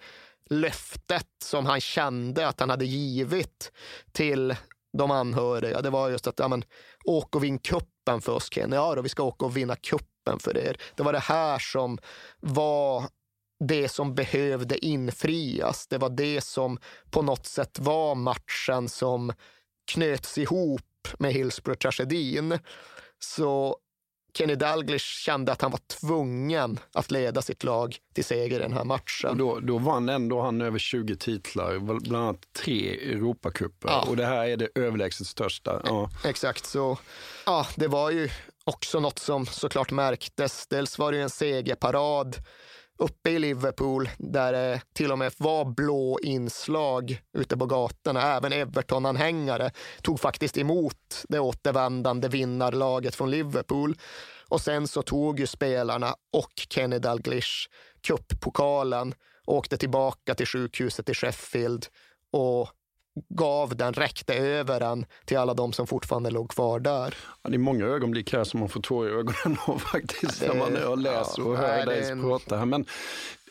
löftet 0.50 1.28
som 1.44 1.66
han 1.66 1.82
kände 1.82 2.48
att 2.48 2.60
han 2.60 2.70
hade 2.70 2.86
givit 2.86 3.72
till 4.12 4.56
de 4.98 5.12
anhöriga, 5.12 5.82
det 5.82 5.90
var 5.90 6.10
just 6.10 6.28
att, 6.28 6.40
ja 6.40 6.48
men, 6.48 6.64
åk 7.06 7.36
och 7.36 7.44
vinn 7.44 7.60
kuppen 7.60 8.22
för 8.22 8.32
oss 8.32 8.50
Ken. 8.50 8.72
Ja 8.72 8.96
då, 8.96 9.02
vi 9.02 9.10
ska 9.10 9.24
åka 9.24 9.46
och 9.46 9.58
vinna 9.58 9.76
kuppen 9.76 10.40
för 10.40 10.58
er. 10.58 10.78
Det 10.96 11.04
var 11.04 11.14
det 11.14 11.20
här 11.20 11.60
som 11.60 11.98
var 12.40 13.04
det 13.60 13.90
som 13.90 14.16
behövde 14.16 14.86
infrias. 14.86 15.88
Det 15.88 15.98
var 15.98 16.10
det 16.10 16.42
som 16.42 16.78
på 17.12 17.22
något 17.22 17.46
sätt 17.46 17.80
var 17.80 18.16
matchen 18.16 18.90
som 18.90 19.34
knöts 19.92 20.38
ihop 20.38 21.08
med 21.20 21.34
Hillsborough-tragedin. 21.34 22.60
Så 23.20 23.78
Kenny 24.34 24.56
Dalglish 24.56 25.06
kände 25.06 25.52
att 25.52 25.62
han 25.62 25.72
var 25.72 25.80
tvungen 26.00 26.80
att 26.94 27.12
leda 27.12 27.42
sitt 27.42 27.64
lag 27.64 27.98
till 28.14 28.26
seger 28.26 28.60
i 28.60 28.64
den 28.64 28.74
här 28.74 28.84
matchen. 28.84 29.30
Och 29.30 29.38
då, 29.38 29.60
då 29.60 29.78
vann 29.78 30.10
ändå 30.10 30.42
han 30.42 30.62
över 30.62 30.80
20 30.80 31.16
titlar, 31.16 31.80
bland 31.80 32.24
annat 32.24 32.54
tre 32.64 33.12
Europacuper. 33.14 33.90
Ja. 33.90 34.06
Och 34.10 34.18
det 34.18 34.26
här 34.26 34.48
är 34.48 34.58
det 34.58 34.70
överlägset 34.76 35.28
största. 35.28 35.82
Ja. 35.86 36.10
Exakt, 36.26 36.66
så 36.66 36.98
ja, 37.46 37.68
det 37.76 37.88
var 37.88 38.12
ju 38.12 38.30
också 38.64 39.00
något 39.00 39.20
som 39.20 39.46
såklart 39.46 39.92
märktes. 39.92 40.68
Dels 40.68 41.00
var 41.00 41.12
det 41.12 41.18
ju 41.18 41.24
en 41.24 41.30
segerparad 41.30 42.36
uppe 43.00 43.30
i 43.30 43.40
Liverpool 43.40 44.10
där 44.18 44.52
det 44.54 44.82
till 44.94 45.12
och 45.12 45.20
med 45.20 45.34
var 45.38 45.66
blå 45.66 46.20
inslag 46.24 47.20
ute 47.38 47.58
på 47.58 47.66
gatorna. 47.66 48.22
Även 48.22 48.54
Everton-anhängare 48.54 49.72
tog 50.02 50.20
faktiskt 50.20 50.58
emot 50.58 51.24
det 51.30 51.40
återvändande 51.40 52.28
vinnarlaget 52.28 53.16
från 53.16 53.32
Liverpool. 53.32 53.96
Och 54.48 54.62
sen 54.62 54.88
så 54.88 55.02
tog 55.02 55.40
ju 55.40 55.48
spelarna 55.48 56.16
och 56.34 56.54
Kenny 56.70 57.00
Dalglish 57.00 57.70
cuppokalen 58.08 59.14
och 59.46 59.56
åkte 59.56 59.78
tillbaka 59.78 60.36
till 60.36 60.48
sjukhuset 60.48 61.10
i 61.10 61.14
Sheffield 61.14 61.86
och 62.32 62.70
gav 63.30 63.76
den, 63.76 63.94
räckte 63.94 64.34
över 64.34 64.80
den 64.80 65.06
till 65.26 65.38
alla 65.38 65.54
de 65.54 65.74
som 65.74 65.88
fortfarande 65.88 66.30
låg 66.32 66.50
kvar 66.52 66.80
där. 66.80 67.16
Ja, 67.44 67.50
det 67.50 67.56
är 67.56 67.60
många 67.60 67.86
ögonblick 67.86 68.34
här 68.34 68.44
som 68.44 68.60
man 68.60 68.70
får 68.70 68.82
tår 68.82 69.08
i 69.08 69.12
ögonen 69.12 69.58
av 69.68 69.78
faktiskt, 69.80 70.40
Det- 70.40 70.48
när 70.54 70.56
man 70.90 71.02
läser 71.02 71.48
och 71.48 71.54
ja, 71.54 71.58
hör 71.58 71.68
nej, 71.68 71.86
dig 71.86 72.10
en- 72.12 72.22
prata 72.22 72.58
här. 72.58 72.66
Men 72.66 72.86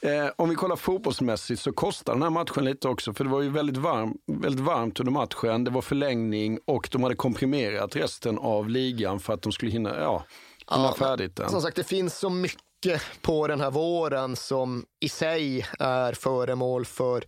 eh, 0.03 0.27
om 0.36 0.49
vi 0.49 0.55
kollar 0.55 0.77
fotbollsmässigt 0.77 1.62
så 1.62 1.73
kostar 1.73 2.12
den 2.12 2.23
här 2.23 2.31
matchen 2.31 2.65
lite 2.65 2.89
också, 2.89 3.12
för 3.12 3.24
det 3.24 3.31
var 3.31 3.43
ju 3.43 3.51
väldigt, 3.51 3.77
varm, 3.77 4.15
väldigt 4.43 4.61
varmt 4.65 5.01
under 5.01 5.12
matchen. 5.12 5.65
Det 5.65 5.70
var 5.70 5.82
förlängning 5.82 6.59
och 6.66 6.89
de 6.93 7.03
hade 7.03 7.15
komprimerat 7.15 7.97
resten 7.97 8.39
av 8.39 8.69
ligan 8.69 9.20
för 9.20 9.32
att 9.32 9.43
de 9.43 9.53
skulle 9.53 9.70
hinna, 9.70 10.01
ja, 10.01 10.24
hinna 10.70 10.85
Ja, 10.89 10.95
färdigt 10.99 11.36
den. 11.36 11.51
Som 11.51 11.62
sagt, 11.62 11.77
det 11.77 11.85
finns 11.85 12.19
så 12.19 12.31
mycket 12.31 13.03
på 13.23 13.47
den 13.47 13.61
här 13.61 13.70
våren 13.70 14.36
som 14.36 14.85
i 15.01 15.09
sig 15.09 15.66
är 15.78 16.12
föremål 16.12 16.85
för 16.85 17.24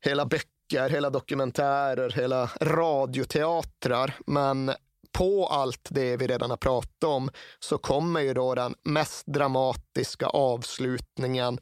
hela 0.00 0.26
böcker, 0.26 0.48
hela 0.72 1.10
dokumentärer, 1.10 2.10
hela 2.10 2.50
radioteatrar. 2.60 4.14
Men 4.26 4.72
på 5.12 5.46
allt 5.46 5.88
det 5.90 6.16
vi 6.16 6.26
redan 6.26 6.50
har 6.50 6.56
pratat 6.56 7.04
om 7.04 7.30
så 7.60 7.78
kommer 7.78 8.20
ju 8.20 8.34
då 8.34 8.54
den 8.54 8.74
mest 8.82 9.26
dramatiska 9.26 10.26
avslutningen 10.26 11.58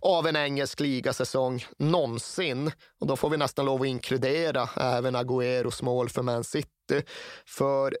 av 0.00 0.26
en 0.26 0.36
engelsk 0.36 0.80
ligasäsong 0.80 1.64
någonsin. 1.78 2.70
Och 3.00 3.06
då 3.06 3.16
får 3.16 3.30
vi 3.30 3.36
nästan 3.36 3.66
lov 3.66 3.80
att 3.80 3.86
inkludera 3.86 4.68
även 4.76 5.16
Agüeros 5.16 5.84
mål 5.84 6.08
för 6.08 6.22
Man 6.22 6.44
City. 6.44 7.02
För 7.46 7.96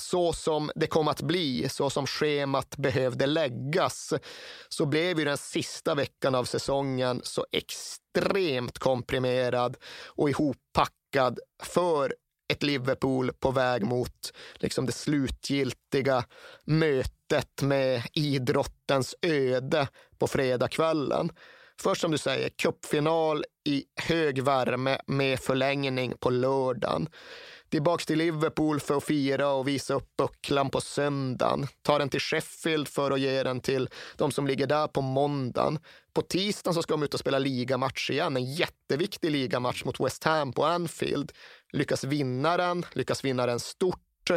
så 0.00 0.32
som 0.32 0.70
det 0.74 0.86
kom 0.86 1.08
att 1.08 1.22
bli, 1.22 1.68
så 1.68 1.90
som 1.90 2.06
schemat 2.06 2.76
behövde 2.76 3.26
läggas, 3.26 4.12
så 4.68 4.86
blev 4.86 5.18
ju 5.18 5.24
den 5.24 5.38
sista 5.38 5.94
veckan 5.94 6.34
av 6.34 6.44
säsongen 6.44 7.20
så 7.24 7.46
extremt 7.52 8.78
komprimerad 8.78 9.76
och 10.06 10.30
ihoppackad 10.30 11.38
för 11.62 12.14
ett 12.48 12.62
Liverpool 12.62 13.32
på 13.32 13.50
väg 13.50 13.82
mot 13.82 14.32
liksom 14.54 14.86
det 14.86 14.92
slutgiltiga 14.92 16.24
mötet 16.64 17.62
med 17.62 18.02
idrottens 18.12 19.14
öde 19.22 19.88
på 20.18 20.26
fredagskvällen. 20.26 21.30
Först 21.80 22.00
som 22.00 22.10
du 22.10 22.18
säger, 22.18 22.48
cupfinal 22.48 23.44
i 23.68 23.84
hög 23.96 24.42
värme 24.42 24.98
med 25.06 25.40
förlängning 25.40 26.14
på 26.20 26.30
lördagen. 26.30 27.08
Tillbaks 27.76 28.06
till 28.06 28.18
Liverpool 28.18 28.80
för 28.80 28.96
att 28.96 29.04
fira 29.04 29.48
och 29.48 29.68
visa 29.68 29.94
upp 29.94 30.16
bucklan 30.18 30.70
på 30.70 30.80
söndagen. 30.80 31.66
Ta 31.82 31.98
den 31.98 32.08
till 32.08 32.20
Sheffield 32.20 32.88
för 32.88 33.10
att 33.10 33.20
ge 33.20 33.42
den 33.42 33.60
till 33.60 33.88
de 34.16 34.32
som 34.32 34.46
ligger 34.46 34.66
där 34.66 34.86
på 34.86 35.00
måndagen. 35.00 35.78
På 36.14 36.22
tisdagen 36.22 36.74
så 36.74 36.82
ska 36.82 36.94
de 36.94 37.02
ut 37.02 37.14
och 37.14 37.20
spela 37.20 37.38
ligamatch 37.38 38.10
igen. 38.10 38.36
En 38.36 38.44
jätteviktig 38.44 39.30
ligamatch 39.30 39.84
mot 39.84 40.00
West 40.00 40.24
Ham 40.24 40.52
på 40.52 40.64
Anfield. 40.64 41.32
Lyckas 41.72 42.04
vinna 42.04 42.56
den, 42.56 42.86
lyckas 42.92 43.24
vinna 43.24 43.46
den 43.46 43.60
stort. 43.60 44.30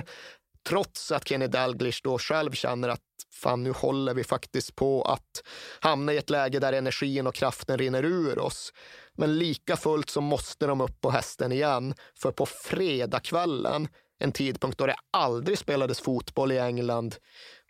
Trots 0.67 1.11
att 1.11 1.27
Kenny 1.27 1.47
Dalglish 1.47 1.99
då 2.03 2.17
själv 2.17 2.51
känner 2.51 2.89
att 2.89 3.01
fan, 3.33 3.63
nu 3.63 3.71
håller 3.71 4.13
vi 4.13 4.23
faktiskt 4.23 4.75
på 4.75 5.01
att 5.01 5.43
hamna 5.79 6.13
i 6.13 6.17
ett 6.17 6.29
läge 6.29 6.59
där 6.59 6.73
energin 6.73 7.27
och 7.27 7.35
kraften 7.35 7.77
rinner 7.77 8.05
ur 8.05 8.39
oss. 8.39 8.73
Men 9.17 9.37
lika 9.37 9.77
fullt 9.77 10.09
så 10.09 10.21
måste 10.21 10.65
de 10.65 10.81
upp 10.81 11.01
på 11.01 11.11
hästen 11.11 11.51
igen. 11.51 11.93
För 12.21 12.31
på 12.31 12.45
fredagskvällen, 12.45 13.87
en 14.19 14.31
tidpunkt 14.31 14.77
då 14.77 14.85
det 14.85 14.95
aldrig 15.11 15.57
spelades 15.57 15.99
fotboll 15.99 16.51
i 16.51 16.57
England 16.57 17.15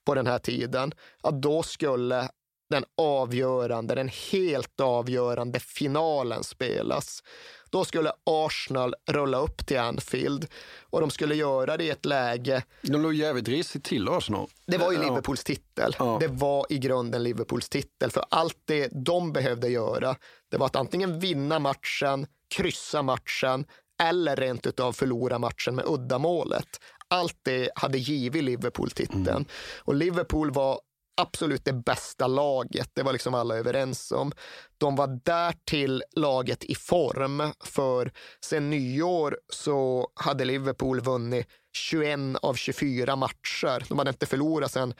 på 0.05 0.15
den 0.15 0.27
här 0.27 0.39
tiden, 0.39 0.91
att 1.23 1.41
då 1.41 1.63
skulle 1.63 2.29
den 2.69 2.85
avgörande, 2.97 3.95
den 3.95 4.09
helt 4.31 4.79
avgörande 4.79 5.59
finalen 5.59 6.43
spelas. 6.43 7.23
Då 7.69 7.85
skulle 7.85 8.11
Arsenal 8.23 8.95
rulla 9.11 9.37
upp 9.37 9.65
till 9.65 9.79
Anfield 9.79 10.47
och 10.81 11.01
de 11.01 11.09
skulle 11.09 11.35
göra 11.35 11.77
det 11.77 11.83
i 11.83 11.89
ett 11.89 12.05
läge 12.05 12.63
De 12.81 13.01
låg 13.01 13.13
jävligt 13.13 13.47
risigt 13.47 13.83
till 13.83 14.09
Arsenal. 14.09 14.47
det 14.65 14.77
var 14.77 14.91
ju. 14.91 14.97
Liverpools 14.97 15.43
titel. 15.43 15.95
Ja. 15.99 16.17
Det 16.19 16.27
var 16.27 16.65
i 16.69 16.77
grunden 16.77 17.23
Liverpools 17.23 17.69
titel. 17.69 18.11
För 18.11 18.25
allt 18.29 18.57
det 18.65 18.89
de 18.91 19.33
behövde 19.33 19.69
göra, 19.69 20.15
det 20.49 20.57
var 20.57 20.65
att 20.65 20.75
antingen 20.75 21.19
vinna 21.19 21.59
matchen, 21.59 22.27
kryssa 22.55 23.01
matchen 23.01 23.65
eller 24.03 24.35
rent 24.35 24.67
utav 24.67 24.93
förlora 24.93 25.39
matchen 25.39 25.75
med 25.75 25.85
uddamålet. 25.87 26.79
Allt 27.07 27.37
det 27.43 27.69
hade 27.75 27.97
givit 27.97 28.43
Liverpool 28.43 28.91
titeln. 28.91 29.27
Mm. 29.27 29.45
Och 29.79 29.95
Liverpool 29.95 30.51
var 30.51 30.79
absolut 31.19 31.65
det 31.65 31.73
bästa 31.73 32.27
laget. 32.27 32.89
Det 32.93 33.03
var 33.03 33.13
liksom 33.13 33.33
alla 33.33 33.55
överens 33.57 34.11
om. 34.11 34.31
De 34.77 34.95
var 34.95 35.19
därtill 35.25 36.03
laget 36.15 36.63
i 36.63 36.75
form, 36.75 37.53
för 37.63 38.11
sen 38.45 38.69
nyår 38.69 39.37
så 39.49 40.07
hade 40.15 40.45
Liverpool 40.45 40.99
vunnit 40.99 41.47
21 41.73 42.19
av 42.41 42.53
24 42.53 43.15
matcher. 43.15 43.85
De 43.89 43.97
hade 43.97 44.09
inte 44.09 44.25
förlorat 44.25 44.71
sen 44.71 44.93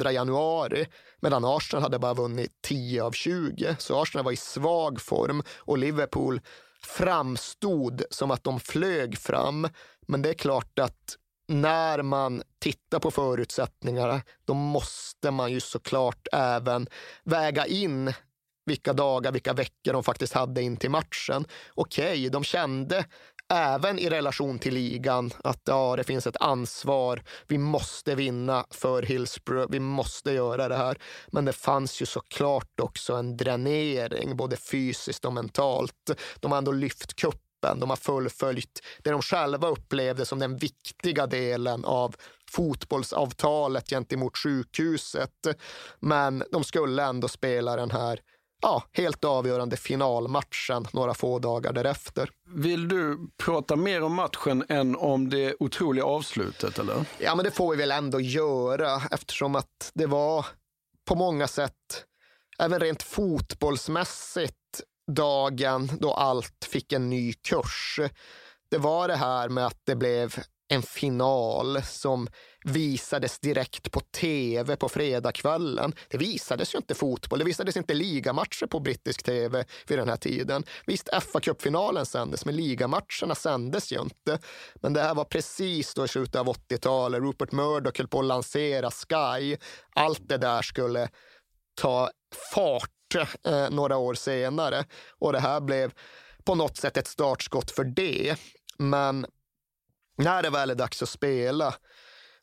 2 0.00 0.10
januari, 0.10 0.86
medan 1.20 1.44
Arsenal 1.44 1.82
hade 1.82 1.98
bara 1.98 2.14
vunnit 2.14 2.52
10 2.62 3.02
av 3.02 3.12
20. 3.12 3.76
Så 3.78 4.02
Arsenal 4.02 4.24
var 4.24 4.32
i 4.32 4.36
svag 4.36 5.00
form 5.00 5.42
och 5.56 5.78
Liverpool 5.78 6.40
framstod 6.82 8.02
som 8.10 8.30
att 8.30 8.44
de 8.44 8.60
flög 8.60 9.18
fram. 9.18 9.68
Men 10.06 10.22
det 10.22 10.28
är 10.28 10.34
klart 10.34 10.78
att 10.78 11.16
när 11.48 12.02
man 12.02 12.42
tittar 12.58 12.98
på 12.98 13.10
förutsättningarna, 13.10 14.20
då 14.44 14.54
måste 14.54 15.30
man 15.30 15.52
ju 15.52 15.60
såklart 15.60 16.28
även 16.32 16.86
väga 17.24 17.66
in 17.66 18.12
vilka 18.66 18.92
dagar, 18.92 19.32
vilka 19.32 19.52
veckor 19.52 19.92
de 19.92 20.04
faktiskt 20.04 20.32
hade 20.32 20.62
in 20.62 20.76
till 20.76 20.90
matchen. 20.90 21.46
Okej, 21.74 22.28
de 22.30 22.44
kände 22.44 23.04
även 23.48 23.98
i 23.98 24.10
relation 24.10 24.58
till 24.58 24.74
ligan 24.74 25.30
att 25.44 25.62
ja, 25.64 25.96
det 25.96 26.04
finns 26.04 26.26
ett 26.26 26.36
ansvar. 26.40 27.22
Vi 27.46 27.58
måste 27.58 28.14
vinna 28.14 28.66
för 28.70 29.02
Hillsborough. 29.02 29.70
Vi 29.70 29.80
måste 29.80 30.32
göra 30.32 30.68
det 30.68 30.76
här. 30.76 30.98
Men 31.28 31.44
det 31.44 31.52
fanns 31.52 32.02
ju 32.02 32.06
såklart 32.06 32.80
också 32.80 33.14
en 33.14 33.36
dränering, 33.36 34.36
både 34.36 34.56
fysiskt 34.56 35.24
och 35.24 35.32
mentalt. 35.32 36.10
De 36.40 36.52
har 36.52 36.58
ändå 36.58 36.72
lyft 36.72 37.16
kuppen. 37.58 37.80
De 37.80 37.90
har 37.90 37.96
fullföljt 37.96 38.82
det 39.02 39.10
de 39.10 39.22
själva 39.22 39.68
upplevde 39.68 40.24
som 40.24 40.38
den 40.38 40.56
viktiga 40.56 41.26
delen 41.26 41.84
av 41.84 42.14
fotbollsavtalet 42.50 43.90
gentemot 43.90 44.38
sjukhuset. 44.38 45.46
Men 46.00 46.44
de 46.52 46.64
skulle 46.64 47.02
ändå 47.02 47.28
spela 47.28 47.76
den 47.76 47.90
här 47.90 48.20
ja, 48.62 48.82
helt 48.92 49.24
avgörande 49.24 49.76
finalmatchen 49.76 50.86
några 50.92 51.14
få 51.14 51.38
dagar 51.38 51.72
därefter. 51.72 52.30
Vill 52.54 52.88
du 52.88 53.18
prata 53.44 53.76
mer 53.76 54.02
om 54.02 54.14
matchen 54.14 54.64
än 54.68 54.96
om 54.96 55.30
det 55.30 55.56
otroliga 55.60 56.04
avslutet? 56.04 56.78
eller? 56.78 57.04
Ja, 57.18 57.34
men 57.34 57.44
det 57.44 57.50
får 57.50 57.70
vi 57.70 57.76
väl 57.76 57.90
ändå 57.90 58.20
göra 58.20 59.02
eftersom 59.10 59.56
att 59.56 59.90
det 59.94 60.06
var 60.06 60.46
på 61.08 61.14
många 61.14 61.48
sätt, 61.48 62.04
även 62.58 62.80
rent 62.80 63.02
fotbollsmässigt, 63.02 64.54
dagen 65.08 65.90
då 66.00 66.12
allt 66.12 66.64
fick 66.64 66.92
en 66.92 67.10
ny 67.10 67.32
kurs. 67.32 68.00
Det 68.70 68.78
var 68.78 69.08
det 69.08 69.16
här 69.16 69.48
med 69.48 69.66
att 69.66 69.80
det 69.84 69.96
blev 69.96 70.36
en 70.68 70.82
final 70.82 71.82
som 71.82 72.28
visades 72.64 73.38
direkt 73.38 73.92
på 73.92 74.00
tv 74.00 74.76
på 74.76 74.88
fredagskvällen. 74.88 75.92
Det 76.08 76.18
visades 76.18 76.74
ju 76.74 76.78
inte 76.78 76.94
fotboll, 76.94 77.38
det 77.38 77.44
visades 77.44 77.76
inte 77.76 77.94
ligamatcher 77.94 78.66
på 78.66 78.80
brittisk 78.80 79.22
tv 79.22 79.64
vid 79.86 79.98
den 79.98 80.08
här 80.08 80.16
tiden. 80.16 80.64
Visst, 80.86 81.08
fa 81.32 81.40
kuppfinalen 81.40 82.06
sändes, 82.06 82.44
men 82.44 82.56
ligamatcherna 82.56 83.34
sändes 83.34 83.92
ju 83.92 84.00
inte. 84.00 84.38
Men 84.74 84.92
det 84.92 85.00
här 85.00 85.14
var 85.14 85.24
precis 85.24 85.94
då 85.94 86.04
i 86.04 86.08
slutet 86.08 86.36
av 86.36 86.46
80-talet. 86.46 87.20
Rupert 87.20 87.52
Murdoch 87.52 87.98
höll 87.98 88.08
på 88.08 88.20
att 88.20 88.26
lansera 88.26 88.90
Sky. 88.90 89.56
Allt 89.94 90.28
det 90.28 90.38
där 90.38 90.62
skulle 90.62 91.08
ta 91.80 92.10
fart 92.54 92.90
eh, 93.14 93.70
några 93.70 93.96
år 93.96 94.14
senare 94.14 94.84
och 95.18 95.32
det 95.32 95.40
här 95.40 95.60
blev 95.60 95.92
på 96.44 96.54
något 96.54 96.76
sätt 96.76 96.96
ett 96.96 97.06
startskott 97.06 97.70
för 97.70 97.84
det. 97.84 98.36
Men 98.78 99.26
när 100.16 100.42
det 100.42 100.50
väl 100.50 100.70
är 100.70 100.74
dags 100.74 101.02
att 101.02 101.08
spela, 101.08 101.74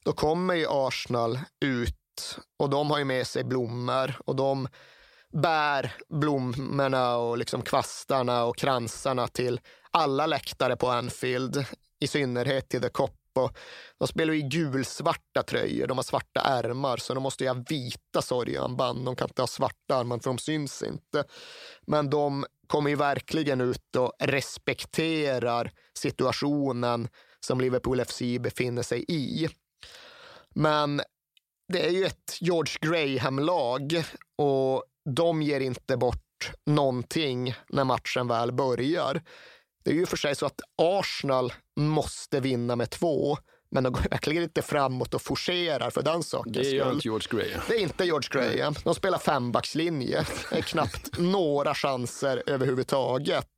då 0.04 0.14
kommer 0.14 0.54
ju 0.54 0.66
Arsenal 0.70 1.40
ut 1.62 2.40
och 2.58 2.70
de 2.70 2.92
har 2.92 2.98
ju 2.98 3.06
med 3.06 3.28
sig 3.28 3.44
blommor 3.44 4.16
och 4.26 4.36
de 4.36 4.68
bär 5.34 5.94
blommorna 6.10 7.18
och 7.18 7.38
liksom 7.38 7.62
kvastarna 7.62 8.44
och 8.44 8.58
kransarna 8.58 9.28
till 9.28 9.60
alla 9.92 10.26
läktare 10.26 10.76
på 10.76 10.90
Anfield, 10.90 11.66
i 12.00 12.08
synnerhet 12.08 12.70
till 12.70 12.82
The 12.82 12.90
Cop. 12.90 13.25
Och 13.36 13.58
de 13.98 14.08
spelar 14.08 14.34
i 14.34 14.42
gulsvarta 14.42 15.44
tröjor, 15.44 15.88
de 15.88 15.98
har 15.98 16.04
svarta 16.04 16.42
ärmar 16.42 16.98
så 16.98 17.14
de 17.14 17.24
måste 17.24 17.44
ju 17.44 17.50
ha 17.50 17.64
vita 17.70 18.22
sorgearmband. 18.22 19.06
De 19.06 19.16
kan 19.16 19.28
inte 19.28 19.42
ha 19.42 19.48
svarta 19.48 19.96
armar 19.96 20.20
för 20.20 20.30
de 20.30 20.38
syns 20.38 20.84
inte. 20.84 21.24
Men 21.88 22.10
de 22.10 22.46
kommer 22.68 22.90
ju 22.90 22.96
verkligen 22.96 23.62
ut 23.62 23.96
och 23.96 24.14
respekterar 24.20 25.72
situationen 25.98 27.08
som 27.40 27.62
Liverpool 27.62 28.06
FC 28.06 28.22
befinner 28.40 28.84
sig 28.84 29.06
i. 29.08 29.48
Men 30.56 31.02
det 31.74 31.86
är 31.86 31.92
ju 31.92 32.06
ett 32.06 32.38
George 32.42 32.74
Graham-lag 32.82 34.04
och 34.36 34.84
de 35.16 35.42
ger 35.42 35.60
inte 35.60 35.98
bort 35.98 36.52
någonting 36.66 37.56
när 37.70 37.84
matchen 37.84 38.28
väl 38.28 38.52
börjar. 38.52 39.22
Det 39.86 39.92
är 39.92 39.96
ju 39.96 40.06
för 40.06 40.18
sig 40.18 40.36
så 40.36 40.46
att 40.46 40.62
Arsenal 40.78 41.54
måste 41.76 42.40
vinna 42.40 42.76
med 42.76 42.90
två 42.90 43.38
men 43.72 43.84
de 43.84 43.94
går 43.94 44.02
verkligen 44.10 44.44
inte 44.44 44.62
framåt 44.62 45.14
och 45.14 45.22
forcerar 45.22 45.90
för 45.90 46.02
den 46.02 46.24
sakens 46.24 46.68
skull. 46.68 46.78
Det 46.78 46.84
är 46.84 46.92
inte 46.92 47.08
George 47.08 47.28
Graham. 47.32 47.62
Det 47.68 47.76
är 47.76 47.80
inte 47.80 48.06
George 48.06 48.30
Graham. 48.32 48.76
De 48.84 48.96
spelar 48.96 49.18
fembackslinje. 49.18 50.26
Det 50.50 50.58
är 50.58 50.62
knappt 50.62 51.10
några 51.18 51.76
chanser 51.76 52.44
överhuvudtaget. 52.46 53.50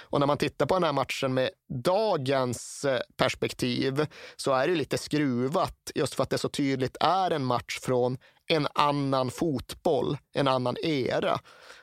Och 0.00 0.20
när 0.20 0.26
man 0.26 0.38
tittar 0.38 0.66
på 0.66 0.74
den 0.74 0.84
här 0.84 0.92
matchen 0.92 1.34
med 1.34 1.50
dagens 1.84 2.84
eh, 2.84 3.00
perspektiv 3.16 4.06
så 4.36 4.52
är 4.52 4.68
det 4.68 4.74
lite 4.74 4.98
skruvat 4.98 5.92
just 5.94 6.14
för 6.14 6.22
att 6.22 6.30
det 6.30 6.38
så 6.38 6.48
tydligt 6.48 6.96
är 7.00 7.30
en 7.30 7.44
match 7.44 7.78
från 7.82 8.18
en 8.46 8.68
annan 8.74 9.30
fotboll, 9.30 10.18
en 10.34 10.48
annan 10.48 10.76
era. 10.82 11.40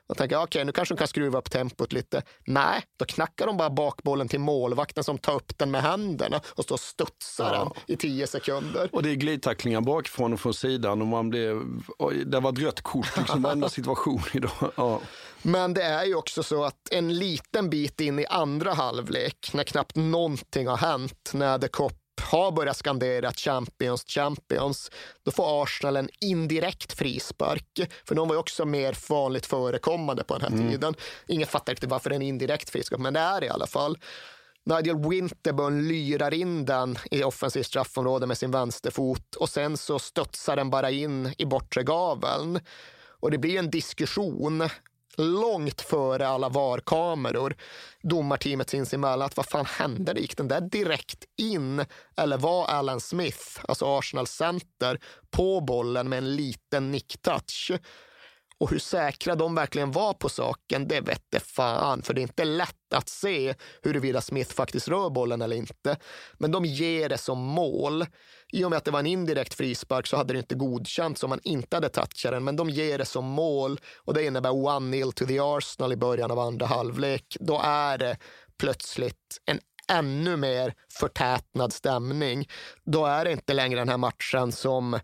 Och 0.08 0.18
tänker, 0.18 0.36
okej, 0.36 0.44
okay, 0.44 0.64
nu 0.64 0.72
kanske 0.72 0.94
de 0.94 0.98
kan 0.98 1.08
skruva 1.08 1.40
upp 1.40 1.52
tempot 1.52 1.94
lite. 1.94 2.22
Nej, 2.46 2.84
då 3.00 3.06
knackar 3.06 3.48
de 3.48 3.58
bara 3.58 3.70
bakbollen 3.70 4.28
till 4.28 4.40
målvakten 4.40 5.04
som 5.04 5.18
tar 5.18 5.36
upp 5.36 5.58
den 5.58 5.72
med 5.72 5.82
händerna 5.82 6.42
och 6.46 6.64
står 6.64 6.76
och 6.76 6.80
studsar 6.80 7.54
ja. 7.54 7.60
den 7.60 7.96
i 7.96 7.98
tio 7.98 8.28
sekunder. 8.28 8.90
Och 8.92 9.04
det 9.04 9.10
är 9.10 9.16
glidtacklingar 9.16 9.82
bakifrån 9.82 10.34
och 10.34 10.40
från 10.40 10.54
sidan 10.54 11.02
och 11.02 11.08
man 11.08 11.30
blir, 11.30 11.62
oj, 11.98 12.26
det 12.26 12.40
var 12.40 12.52
ett 12.52 12.60
rött 12.60 12.82
kort, 12.82 13.18
liksom 13.18 13.42
varenda 13.42 13.70
situation 13.80 14.22
idag. 14.34 14.72
Ja. 14.76 15.02
Men 15.42 15.74
det 15.74 15.84
är 15.84 16.06
ju 16.06 16.16
också 16.16 16.44
så 16.44 16.64
att 16.64 16.92
en 16.92 17.18
liten 17.20 17.70
bit 17.70 18.02
in 18.02 18.20
i 18.20 18.26
andra 18.26 18.74
halvlek, 18.74 19.50
när 19.54 19.64
knappt 19.64 19.96
någonting 19.96 20.68
har 20.68 20.78
hänt, 20.78 21.32
när 21.34 21.60
The 21.60 21.68
Cop 21.68 22.03
har 22.22 22.52
börjat 22.52 22.78
skandera 22.78 23.34
Champions, 23.34 24.04
Champions, 24.08 24.92
då 25.24 25.32
får 25.32 25.64
Arsenal 25.64 25.98
en 25.98 26.10
indirekt 26.22 26.94
frispark. 26.94 27.92
För 28.06 28.16
de 28.16 28.28
var 28.28 28.36
också 28.36 28.66
mer 28.66 28.98
vanligt 29.10 29.46
förekommande 29.46 30.24
på 30.24 30.34
den 30.34 30.42
här 30.42 30.60
mm. 30.60 30.72
tiden. 30.72 30.96
Ingen 31.28 31.48
fattar 31.48 31.74
riktigt 31.74 31.90
varför 31.90 32.10
det 32.10 32.14
är 32.14 32.18
en 32.18 32.22
indirekt 32.22 32.70
frispark, 32.70 33.00
men 33.00 33.14
det 33.14 33.20
är 33.20 33.42
det 33.42 33.48
i 33.48 33.50
alla 33.50 33.68
fall. 33.68 33.98
Nigel 34.66 35.10
Winterburn 35.10 35.88
lyrar 35.88 36.34
in 36.34 36.66
den 36.66 36.98
i 37.12 37.24
offensivt 37.24 37.66
straffområde 37.66 38.28
med 38.28 38.38
sin 38.38 38.52
vänsterfot 38.52 39.36
och 39.36 39.50
sen 39.50 39.78
så 39.78 40.00
studsar 40.00 40.56
den 40.56 40.70
bara 40.70 40.92
in 40.92 41.34
i 41.38 41.46
bortre 41.46 41.84
gaveln. 41.84 42.60
Och 43.20 43.32
det 43.32 43.38
blir 43.38 43.60
en 43.60 43.70
diskussion 43.70 44.70
långt 45.18 45.82
före 45.82 46.28
alla 46.28 46.50
VAR-kameror, 46.50 47.56
domarteamet 48.02 48.70
sinsemellan, 48.70 49.26
att 49.26 49.38
vad 49.38 49.46
fan 49.50 49.66
hände? 49.66 50.14
Gick 50.20 50.38
den 50.38 50.48
där 50.48 50.62
direkt 50.62 51.26
in? 51.38 51.86
Eller 52.18 52.38
var 52.38 52.66
Alan 52.66 53.00
Smith, 53.00 53.60
alltså 53.68 53.98
Arsenal 53.98 54.28
center, 54.28 55.00
på 55.32 55.62
bollen 55.62 56.10
med 56.10 56.18
en 56.18 56.36
liten 56.36 56.92
nicktouch? 56.92 57.72
Och 58.58 58.70
hur 58.70 58.80
säkra 58.80 59.36
de 59.36 59.56
verkligen 59.56 59.92
var 59.92 60.14
på 60.14 60.30
saken, 60.30 60.88
det 60.88 61.02
vette 61.02 61.40
fan. 61.40 62.02
För 62.02 62.14
det 62.14 62.22
är 62.22 62.24
inte 62.24 62.46
lätt 62.46 62.94
att 62.94 63.10
se 63.10 63.56
huruvida 63.82 64.22
Smith 64.22 64.54
faktiskt 64.54 64.88
rör 64.88 65.10
bollen 65.10 65.42
eller 65.42 65.56
inte. 65.56 65.98
Men 66.34 66.52
de 66.52 66.66
ger 66.66 67.10
det 67.10 67.18
som 67.18 67.40
mål. 67.40 68.06
I 68.52 68.64
och 68.64 68.70
med 68.70 68.78
att 68.78 68.86
det 68.86 68.92
var 68.92 69.00
en 69.00 69.06
indirekt 69.06 69.54
frispark 69.54 70.08
så 70.08 70.18
hade 70.18 70.34
det 70.34 70.40
inte 70.40 70.56
godkänts 70.56 71.24
om 71.24 71.30
man 71.30 71.40
inte 71.44 71.76
hade 71.76 71.90
touchat 71.90 72.32
den. 72.32 72.44
Men 72.44 72.56
de 72.56 72.70
ger 72.70 72.98
det 72.98 73.06
som 73.06 73.26
mål 73.26 73.80
och 73.98 74.14
det 74.14 74.26
innebär 74.26 74.50
1-0 74.50 75.12
to 75.12 75.26
the 75.26 75.40
Arsenal 75.40 75.94
i 75.94 75.96
början 75.96 76.32
av 76.32 76.40
andra 76.40 76.66
halvlek. 76.66 77.38
Då 77.40 77.62
är 77.64 77.98
det 77.98 78.18
plötsligt 78.58 79.42
en 79.46 79.60
ännu 79.92 80.38
mer 80.38 80.74
förtätnad 80.94 81.74
stämning. 81.74 82.48
Då 82.84 83.06
är 83.06 83.26
det 83.26 83.32
inte 83.32 83.54
längre 83.54 83.80
den 83.80 83.90
här 83.90 83.98
matchen 83.98 84.52
som 84.52 85.00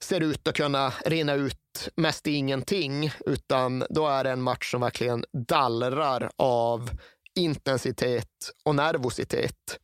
ser 0.00 0.20
ut 0.20 0.48
att 0.48 0.54
kunna 0.54 0.92
rinna 1.04 1.34
ut 1.34 1.88
mest 1.96 2.26
i 2.26 2.32
ingenting, 2.32 3.12
utan 3.26 3.84
då 3.90 4.08
är 4.08 4.24
det 4.24 4.30
en 4.30 4.42
match 4.42 4.70
som 4.70 4.80
verkligen 4.80 5.24
dallrar 5.48 6.30
av 6.36 6.90
intensitet 7.34 8.50
och 8.64 8.74
nervositet. 8.74 9.78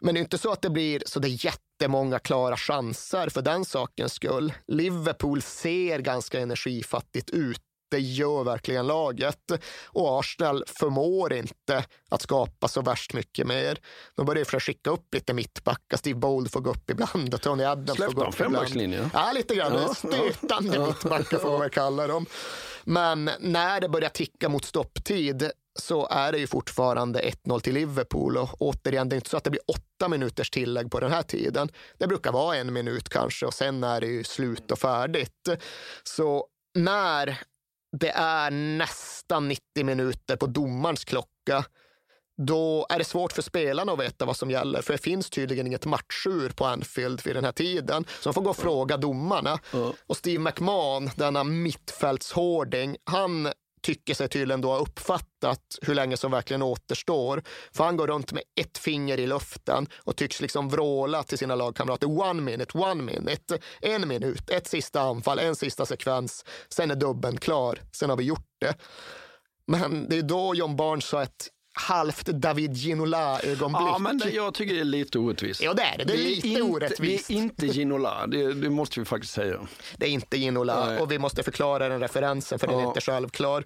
Men 0.00 0.14
det 0.14 0.18
är 0.18 0.22
inte 0.22 0.38
så 0.38 0.52
att 0.52 0.62
det 0.62 0.70
blir 0.70 1.02
så 1.06 1.20
det 1.20 1.28
är 1.28 1.44
jättemånga 1.44 2.18
klara 2.18 2.56
chanser 2.56 3.28
för 3.28 3.42
den 3.42 3.64
sakens 3.64 4.12
skull. 4.12 4.52
Liverpool 4.66 5.42
ser 5.42 5.98
ganska 5.98 6.40
energifattigt 6.40 7.30
ut 7.30 7.60
det 7.90 7.98
gör 7.98 8.44
verkligen 8.44 8.86
laget. 8.86 9.50
Och 9.86 10.20
Arsenal 10.20 10.64
förmår 10.66 11.32
inte 11.32 11.84
att 12.10 12.22
skapa 12.22 12.68
så 12.68 12.82
värst 12.82 13.12
mycket 13.12 13.46
mer. 13.46 13.78
De 14.14 14.26
börjar 14.26 14.44
för 14.44 14.56
att 14.56 14.62
skicka 14.62 14.90
upp 14.90 15.14
lite 15.14 15.32
mittbackar. 15.32 15.96
Steve 15.96 16.18
Bold 16.18 16.50
får 16.50 16.60
gå 16.60 16.70
upp 16.70 16.90
ibland 16.90 17.34
och 17.34 17.42
Tony 17.42 17.64
Adams 17.64 17.96
Släpp 17.96 18.12
får 18.12 18.20
gå 18.20 18.28
upp 18.28 18.40
ibland. 18.40 19.10
Ja, 19.12 19.32
lite 19.34 19.54
grann. 19.54 19.72
Ja, 19.72 19.94
Stötande 19.94 20.76
ja. 20.76 20.86
mittbackar 20.86 21.38
får 21.38 21.50
man 21.50 21.60
väl 21.60 21.70
kalla 21.70 22.06
dem. 22.06 22.26
Men 22.84 23.30
när 23.40 23.80
det 23.80 23.88
börjar 23.88 24.08
ticka 24.08 24.48
mot 24.48 24.64
stopptid 24.64 25.50
så 25.78 26.06
är 26.06 26.32
det 26.32 26.38
ju 26.38 26.46
fortfarande 26.46 27.20
1-0 27.20 27.60
till 27.60 27.74
Liverpool. 27.74 28.36
Och 28.36 28.62
återigen, 28.62 29.08
det 29.08 29.14
är 29.14 29.16
inte 29.16 29.30
så 29.30 29.36
att 29.36 29.44
det 29.44 29.50
blir 29.50 29.62
åtta 29.66 30.08
minuters 30.08 30.50
tillägg 30.50 30.90
på 30.90 31.00
den 31.00 31.12
här 31.12 31.22
tiden. 31.22 31.68
Det 31.98 32.06
brukar 32.06 32.32
vara 32.32 32.56
en 32.56 32.72
minut 32.72 33.08
kanske 33.08 33.46
och 33.46 33.54
sen 33.54 33.84
är 33.84 34.00
det 34.00 34.06
ju 34.06 34.24
slut 34.24 34.70
och 34.70 34.78
färdigt. 34.78 35.48
Så 36.02 36.46
när 36.74 37.40
det 38.00 38.10
är 38.10 38.50
nästan 38.50 39.48
90 39.48 39.84
minuter 39.84 40.36
på 40.36 40.46
domarens 40.46 41.04
klocka, 41.04 41.64
då 42.36 42.86
är 42.88 42.98
det 42.98 43.04
svårt 43.04 43.32
för 43.32 43.42
spelarna 43.42 43.92
att 43.92 44.00
veta 44.00 44.24
vad 44.24 44.36
som 44.36 44.50
gäller. 44.50 44.82
För 44.82 44.92
det 44.92 44.98
finns 44.98 45.30
tydligen 45.30 45.66
inget 45.66 45.86
matchur 45.86 46.48
på 46.48 46.64
Anfield 46.64 47.22
vid 47.24 47.36
den 47.36 47.44
här 47.44 47.52
tiden. 47.52 48.04
Så 48.20 48.28
de 48.28 48.34
får 48.34 48.42
gå 48.42 48.50
och 48.50 48.56
fråga 48.56 48.96
domarna. 48.96 49.58
Mm. 49.72 49.92
Och 50.06 50.16
Steve 50.16 50.38
McMahon, 50.38 51.10
denna 51.16 51.44
mittfältshårding, 51.44 52.96
han 53.04 53.52
tycker 53.84 54.14
sig 54.14 54.28
tydligen 54.28 54.60
då 54.60 54.70
ha 54.70 54.78
uppfattat 54.78 55.78
hur 55.82 55.94
länge 55.94 56.16
som 56.16 56.30
verkligen 56.30 56.62
återstår. 56.62 57.42
För 57.72 57.84
han 57.84 57.96
går 57.96 58.06
runt 58.06 58.32
med 58.32 58.42
ett 58.60 58.78
finger 58.78 59.20
i 59.20 59.26
luften 59.26 59.86
och 59.96 60.16
tycks 60.16 60.40
liksom 60.40 60.68
vråla 60.68 61.22
till 61.22 61.38
sina 61.38 61.54
lagkamrater. 61.54 62.20
One 62.20 62.42
minute, 62.42 62.78
one 62.78 63.02
minute, 63.02 63.58
en 63.80 64.08
minut, 64.08 64.50
ett 64.50 64.66
sista 64.66 65.00
anfall, 65.00 65.38
en 65.38 65.56
sista 65.56 65.86
sekvens. 65.86 66.44
Sen 66.68 66.90
är 66.90 66.94
dubben 66.94 67.36
klar. 67.36 67.78
Sen 67.92 68.10
har 68.10 68.16
vi 68.16 68.24
gjort 68.24 68.48
det. 68.60 68.74
Men 69.66 70.08
det 70.08 70.18
är 70.18 70.22
då 70.22 70.54
John 70.54 70.76
Barnes 70.76 71.04
sa 71.04 71.22
ett 71.22 71.48
halvt 71.74 72.26
David 72.26 72.76
Ginola-ögonblick. 72.76 73.82
Ja, 73.82 73.98
men 73.98 74.18
det, 74.18 74.30
jag 74.30 74.54
tycker 74.54 74.74
det 74.74 74.80
är 74.80 74.84
lite 74.84 75.18
orättvist. 75.18 75.62
Ja, 75.62 75.74
det 75.74 75.82
är 75.82 75.98
det. 75.98 76.04
Det 76.04 76.12
är 76.12 76.16
det 76.16 76.22
lite 76.22 76.48
inte, 76.48 76.62
orättvist. 76.62 77.28
Det 77.28 77.34
är 77.34 77.38
inte 77.38 77.66
Ginola, 77.66 78.26
det, 78.26 78.52
det, 78.52 78.70
måste 78.70 79.00
vi 79.00 79.06
faktiskt 79.06 79.32
säga. 79.32 79.60
Det 79.96 80.06
är 80.06 80.10
inte 80.10 80.36
Ginola 80.36 80.86
Nej. 80.86 80.98
och 80.98 81.12
vi 81.12 81.18
måste 81.18 81.42
förklara 81.42 81.88
den 81.88 82.00
referensen 82.00 82.58
för 82.58 82.66
ja. 82.66 82.72
den 82.72 82.80
är 82.80 82.88
inte 82.88 83.00
självklar. 83.00 83.64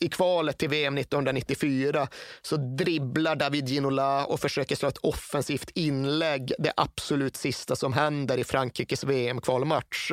I 0.00 0.08
kvalet 0.08 0.58
till 0.58 0.68
VM 0.68 0.98
1994 0.98 2.08
så 2.42 2.56
dribblar 2.56 3.36
David 3.36 3.68
Ginola 3.68 4.26
och 4.26 4.40
försöker 4.40 4.76
slå 4.76 4.88
ett 4.88 4.98
offensivt 4.98 5.70
inlägg. 5.74 6.52
Det 6.58 6.72
absolut 6.76 7.36
sista 7.36 7.76
som 7.76 7.92
händer 7.92 8.38
i 8.38 8.44
Frankrikes 8.44 9.04
VM-kvalmatch. 9.04 10.12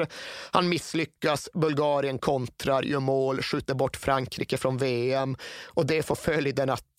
Han 0.51 0.69
misslyckas, 0.69 1.49
Bulgarien 1.53 2.19
kontrar, 2.19 2.83
gör 2.83 2.99
mål, 2.99 3.41
skjuter 3.41 3.73
bort 3.73 3.95
Frankrike 3.95 4.57
från 4.57 4.77
VM 4.77 5.37
och 5.65 5.85
det 5.85 6.03
får 6.03 6.15
följden 6.15 6.69
att 6.69 6.92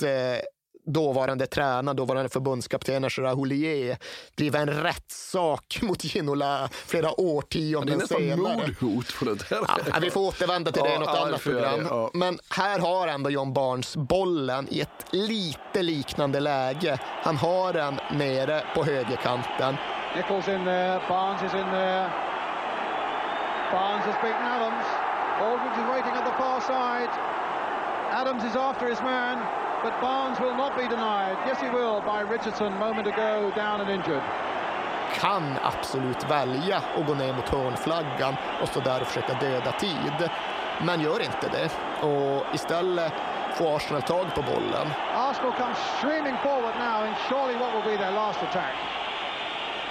dåvarande 0.87 1.47
tränaren, 1.47 1.97
dåvarande 1.97 2.29
förbundskaptenen 2.29 3.11
Gerard 3.17 3.37
Houllier 3.37 3.99
driva 4.37 4.59
en 4.59 4.71
rättssak 4.71 5.79
mot 5.83 6.05
Ginola 6.05 6.69
flera 6.73 7.21
årtionden 7.21 8.01
senare. 8.01 8.25
Det 8.25 8.33
är 8.33 8.37
nästan 8.37 8.75
mordhot 8.83 9.19
på 9.19 9.25
det 9.25 9.49
där. 9.49 9.67
Ja, 9.87 9.99
vi 10.01 10.11
får 10.11 10.21
återvända 10.21 10.73
till 10.73 10.83
det 10.83 10.95
i 10.95 10.99
något 10.99 11.09
ja, 11.13 11.27
annat 11.27 11.43
program. 11.43 11.79
det, 11.79 11.89
ja. 11.89 12.11
Men 12.15 12.39
här 12.51 12.79
har 12.79 13.09
ändå 13.09 13.31
John 13.31 13.53
Barnes 13.53 13.97
bollen 13.97 14.69
i 14.71 14.81
ett 14.81 15.05
lite 15.11 15.83
liknande 15.83 16.41
läge. 16.41 16.99
Han 17.23 17.37
har 17.37 17.73
den 17.73 18.01
nere 18.13 18.65
på 18.75 18.85
högerkanten. 18.85 19.77
Nichols 20.17 20.49
in 20.49 20.65
there, 20.65 21.01
Barnes 21.09 21.43
is 21.43 21.55
in 21.55 21.71
there. 21.71 22.11
Barnes 23.73 24.05
has 24.05 24.17
beaten 24.23 24.47
Adams. 24.47 24.87
Aldridge 25.41 25.77
is 25.83 25.89
waiting 25.89 26.13
at 26.13 26.25
the 26.25 26.37
far 26.43 26.61
side. 26.61 27.11
Adams 28.13 28.45
is 28.45 28.57
after 28.57 28.87
his 28.87 29.01
man, 29.01 29.39
but 29.85 30.01
Barnes 30.01 30.41
will 30.41 30.57
not 30.57 30.75
be 30.77 30.89
denied. 30.89 31.37
Yes, 31.47 31.61
he 31.61 31.69
will 31.69 32.01
by 32.01 32.21
Richardson 32.23 32.73
moment 32.79 33.07
ago, 33.07 33.53
down 33.55 33.83
and 33.83 33.91
injured. 33.91 34.23
Kan 35.15 35.59
absolut 35.63 36.31
välja 36.31 36.77
att 36.77 37.07
gå 37.07 37.15
ner 37.15 37.33
mot 37.33 37.49
hörnflaggan 37.49 38.37
och 38.63 38.69
stå 38.69 38.81
där 38.81 39.01
och 39.01 39.07
försöka 39.07 39.35
döda 39.35 39.73
tid. 39.73 40.31
Men 40.83 41.01
gör 41.01 41.23
inte 41.23 41.49
det. 41.49 41.71
Och 42.07 42.55
istället 42.55 43.13
får 43.55 43.77
Arsenal 43.77 44.03
tag 44.03 44.35
på 44.35 44.43
bollen. 44.43 44.87
Arsenal 45.15 45.53
comes 45.53 45.79
streaming 45.99 46.37
forward 46.43 46.75
now 46.79 47.07
in 47.07 47.15
surely 47.29 47.55
what 47.59 47.75
will 47.75 47.93
be 47.93 47.97
their 48.05 48.13
last 48.13 48.43
attack. 48.43 48.75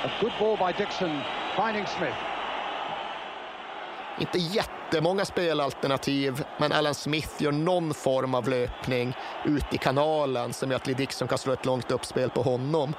A 0.04 0.10
good 0.22 0.34
ball 0.40 0.58
by 0.58 0.78
Dixon, 0.78 1.22
finding 1.56 1.86
Smith. 1.86 2.33
Inte 4.24 4.38
jättemånga 4.38 5.26
spelalternativ, 5.26 6.44
men 6.58 6.72
Alan 6.72 6.96
Smith 6.96 7.44
gör 7.44 7.52
någon 7.52 7.94
form 7.94 8.36
av 8.36 8.50
löpning 8.50 9.14
ut 9.46 9.74
i 9.74 9.78
kanalen 9.78 10.54
som 10.54 10.72
gör 10.72 10.76
att 10.76 10.88
Lee 10.88 10.96
Dixon 10.96 11.28
kan 11.28 11.38
slå 11.38 11.54
ett 11.54 11.66
långt 11.66 11.92
uppspel 11.92 12.30
på 12.30 12.42
honom. 12.42 12.94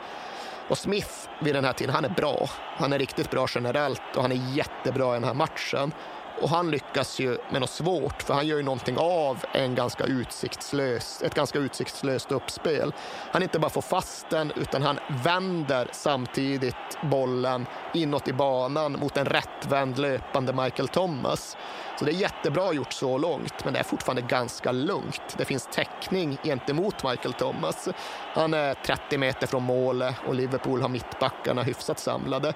Och 0.69 0.79
Smith 0.79 1.11
vid 1.41 1.55
den 1.55 1.65
här 1.65 1.73
tiden, 1.73 1.95
han 1.95 2.05
är 2.05 2.09
bra. 2.09 2.49
Han 2.77 2.93
är 2.93 2.99
riktigt 2.99 3.31
bra 3.31 3.47
generellt 3.55 4.17
och 4.17 4.23
han 4.23 4.33
är 4.33 4.57
jättebra 4.57 5.11
i 5.11 5.15
den 5.15 5.25
här 5.25 5.35
matchen. 5.35 5.93
Och 6.41 6.49
han 6.49 6.71
lyckas 6.71 7.19
ju 7.19 7.39
med 7.51 7.61
något 7.61 7.71
svårt, 7.71 8.23
för 8.23 8.35
han 8.35 8.47
gör 8.47 8.57
ju 8.57 8.63
någonting 8.63 8.97
av 8.99 9.45
en 9.53 9.75
ganska 9.75 10.05
utsiktslös, 10.05 11.23
ett 11.23 11.35
ganska 11.35 11.59
utsiktslöst 11.59 12.33
uppspel. 12.33 12.93
Han 13.33 13.43
inte 13.43 13.59
bara 13.59 13.71
får 13.71 13.83
fast 13.83 14.31
den, 14.31 14.53
utan 14.57 14.83
han 14.83 14.99
vänder 15.25 15.89
samtidigt 15.93 16.75
bollen 17.03 17.67
inåt 17.95 18.29
i 18.29 18.33
banan 18.33 18.93
mot 18.93 19.17
en 19.17 19.27
rättvänd 19.27 19.99
löpande 19.99 20.53
Michael 20.53 20.89
Thomas. 20.89 21.57
Så 21.99 22.05
det 22.05 22.11
är 22.11 22.15
jättebra 22.15 22.73
gjort 22.73 22.93
så 22.93 23.19
långt, 23.19 23.65
men 23.65 23.73
det 23.73 23.79
är 23.79 23.85
fortfarande 23.85 24.23
ganska 24.23 24.73
lugnt. 24.73 25.35
Det 25.37 25.45
finns 25.45 25.69
täckning 25.73 26.39
gentemot 26.45 27.05
Michael 27.05 27.35
Thomas. 27.35 27.89
Han 28.35 28.55
är 28.55 28.75
30 28.75 29.19
meter 29.19 29.47
från 29.47 29.63
målet 29.63 30.15
och 30.27 30.35
Liverpool 30.35 30.83
har 30.83 30.89
mittbackarna 30.89 31.63
hyfsat 31.63 31.99
samlade. 31.99 32.55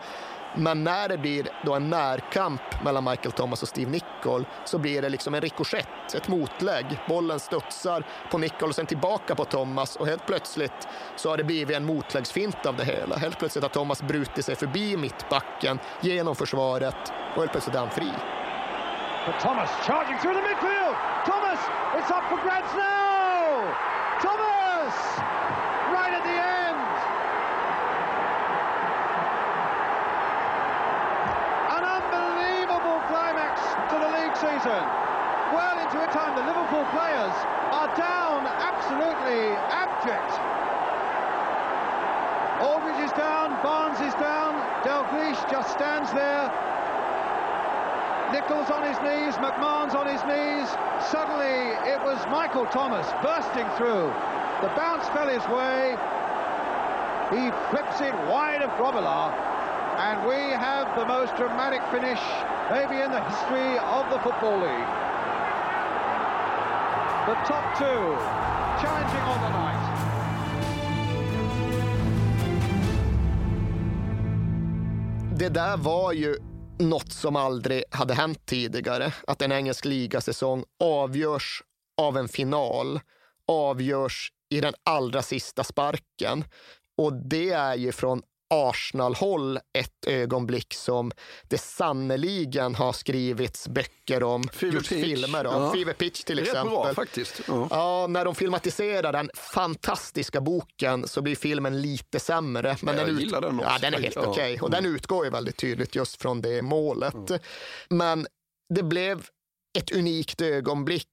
Men 0.55 0.85
när 0.85 1.09
det 1.09 1.19
blir 1.19 1.49
då 1.65 1.75
en 1.75 1.91
närkamp 1.91 2.85
mellan 2.85 3.05
Michael 3.05 3.33
Thomas 3.33 3.63
och 3.63 3.69
Steve 3.69 3.91
Nichol 3.91 4.47
så 4.65 4.79
blir 4.79 5.03
det 5.03 5.09
liksom 5.09 5.35
en 5.35 5.41
rikoschett, 5.41 6.15
ett 6.15 6.29
motlägg. 6.29 6.87
Bollen 7.09 7.41
studsar 7.41 8.05
på 8.31 8.39
Nichol 8.39 8.69
och 8.69 8.75
sen 8.75 8.87
tillbaka 8.87 9.35
på 9.35 9.45
Thomas 9.45 9.97
och 9.97 10.07
helt 10.07 10.27
plötsligt 10.27 10.89
så 11.17 11.31
har 11.31 11.37
det 11.37 11.45
blivit 11.45 11.77
en 11.77 11.85
motläggsfint 11.85 12.67
av 12.67 12.77
det 12.77 12.85
hela. 12.85 13.17
Helt 13.17 13.39
plötsligt 13.39 13.65
har 13.65 13.71
Thomas 13.71 14.03
brutit 14.03 14.45
sig 14.45 14.57
förbi 14.57 14.97
mittbacken 14.97 15.79
genom 16.01 16.37
försvaret 16.37 17.13
och 17.35 17.41
helt 17.41 17.53
plötsligt 17.53 17.77
är 17.77 17.81
han 17.81 17.91
fri. 17.91 18.13
But 19.27 19.41
Thomas 19.41 19.71
charging 19.87 20.19
through 20.19 20.35
the 20.35 20.43
midfield. 20.43 20.97
Thomas, 21.27 21.61
it's 21.99 22.11
up 22.11 22.25
for 22.31 22.39
grabs 22.45 22.75
now. 22.75 22.98
Absolutely 39.29 39.57
abject. 39.71 40.33
Aldridge 42.63 43.05
is 43.05 43.13
down, 43.13 43.51
Barnes 43.63 44.01
is 44.01 44.15
down, 44.15 44.57
Dalglish 44.83 45.39
just 45.51 45.71
stands 45.73 46.13
there. 46.13 46.51
Nichols 48.33 48.71
on 48.71 48.83
his 48.83 48.99
knees, 49.01 49.35
McMahon's 49.37 49.95
on 49.95 50.07
his 50.07 50.21
knees. 50.25 50.69
Suddenly 51.11 51.77
it 51.89 52.01
was 52.03 52.19
Michael 52.31 52.67
Thomas 52.67 53.07
bursting 53.23 53.69
through. 53.77 54.13
The 54.61 54.69
bounce 54.77 55.07
fell 55.09 55.29
his 55.29 55.45
way. 55.49 55.97
He 57.31 57.51
flips 57.71 58.01
it 58.01 58.15
wide 58.29 58.63
of 58.63 58.71
Grobbelaar. 58.77 59.33
And 59.99 60.29
we 60.29 60.53
have 60.55 60.95
the 60.99 61.07
most 61.07 61.37
dramatic 61.37 61.83
finish 61.91 62.21
maybe 62.71 63.01
in 63.03 63.11
the 63.11 63.23
history 63.25 63.79
of 63.79 64.09
the 64.11 64.19
Football 64.21 64.61
League. 64.61 64.89
The 67.27 67.35
top 67.47 67.79
two 67.79 68.58
challenging 68.83 69.21
all 69.21 69.39
the 69.39 69.51
night. 69.59 69.85
Det 75.39 75.49
där 75.49 75.77
var 75.77 76.13
ju 76.13 76.37
något 76.79 77.13
som 77.13 77.37
aldrig 77.37 77.85
hade 77.91 78.15
hänt 78.15 78.47
tidigare. 78.47 79.13
Att 79.27 79.43
en 79.43 79.53
engelsk 79.53 79.85
ligasäsong 79.85 80.65
avgörs 80.81 81.63
av 82.01 82.17
en 82.17 82.29
final, 82.29 83.01
avgörs 83.49 84.33
i 84.51 84.61
den 84.61 84.75
allra 84.85 85.23
sista 85.23 85.65
sparken. 85.65 86.45
Och 86.97 87.13
det 87.13 87.51
är 87.51 87.75
ju 87.75 87.93
från 87.93 88.23
Arsenal-håll 88.51 89.57
ett 89.79 90.07
ögonblick 90.07 90.75
som 90.75 91.13
det 91.49 91.59
sannoliken 91.59 92.75
har 92.75 92.93
skrivits 92.93 93.69
böcker 93.69 94.23
om, 94.23 94.49
Fever 94.49 94.75
gjorts 94.75 94.89
Pitch. 94.89 95.05
filmer 95.05 95.47
om. 95.47 95.63
Ja. 95.63 95.73
Fever 95.73 95.93
Pitch 95.93 96.25
till 96.25 96.39
rätt 96.39 96.49
exempel. 96.49 96.71
bra 96.71 96.95
faktiskt. 96.95 97.41
Ja. 97.49 97.67
Ja, 97.71 98.07
när 98.07 98.25
de 98.25 98.35
filmatiserar 98.35 99.13
den 99.13 99.31
fantastiska 99.35 100.41
boken 100.41 101.09
så 101.09 101.23
blir 101.23 101.37
filmen 101.37 101.81
lite 101.83 102.21
sämre. 102.21 102.77
Men 102.83 102.97
Ja, 102.99 103.05
den 103.05 103.19
gillar 103.19 103.41
den 103.41 103.59
också. 103.61 103.71
Ja, 103.71 103.79
den 103.81 103.95
är 103.95 103.99
helt 104.01 104.17
Ja. 104.17 104.27
okej. 104.27 104.61
Och 104.61 104.71
den 104.71 104.85
Mm. 104.85 104.95
utgår 104.97 105.25
ju 105.25 105.31
väldigt 105.31 105.57
tydligt 105.57 105.95
just 105.95 106.23
från 106.23 106.41
det 106.43 106.63
målet. 106.63 107.43
Men 107.91 108.27
det 108.75 108.83
blev 108.83 109.27
ett 109.79 109.91
unikt 109.93 110.41
ögonblick 110.41 111.07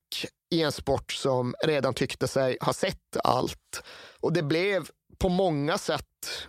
i 0.53 0.61
en 0.61 0.71
sport 0.71 1.11
som 1.11 1.55
redan 1.65 1.93
tyckte 1.93 2.27
sig 2.27 2.57
ha 2.61 2.73
sett 2.73 3.17
allt. 3.23 3.83
Och 4.19 4.33
det 4.33 4.43
blev 4.43 4.89
på 5.17 5.29
många 5.29 5.77
sätt 5.77 6.03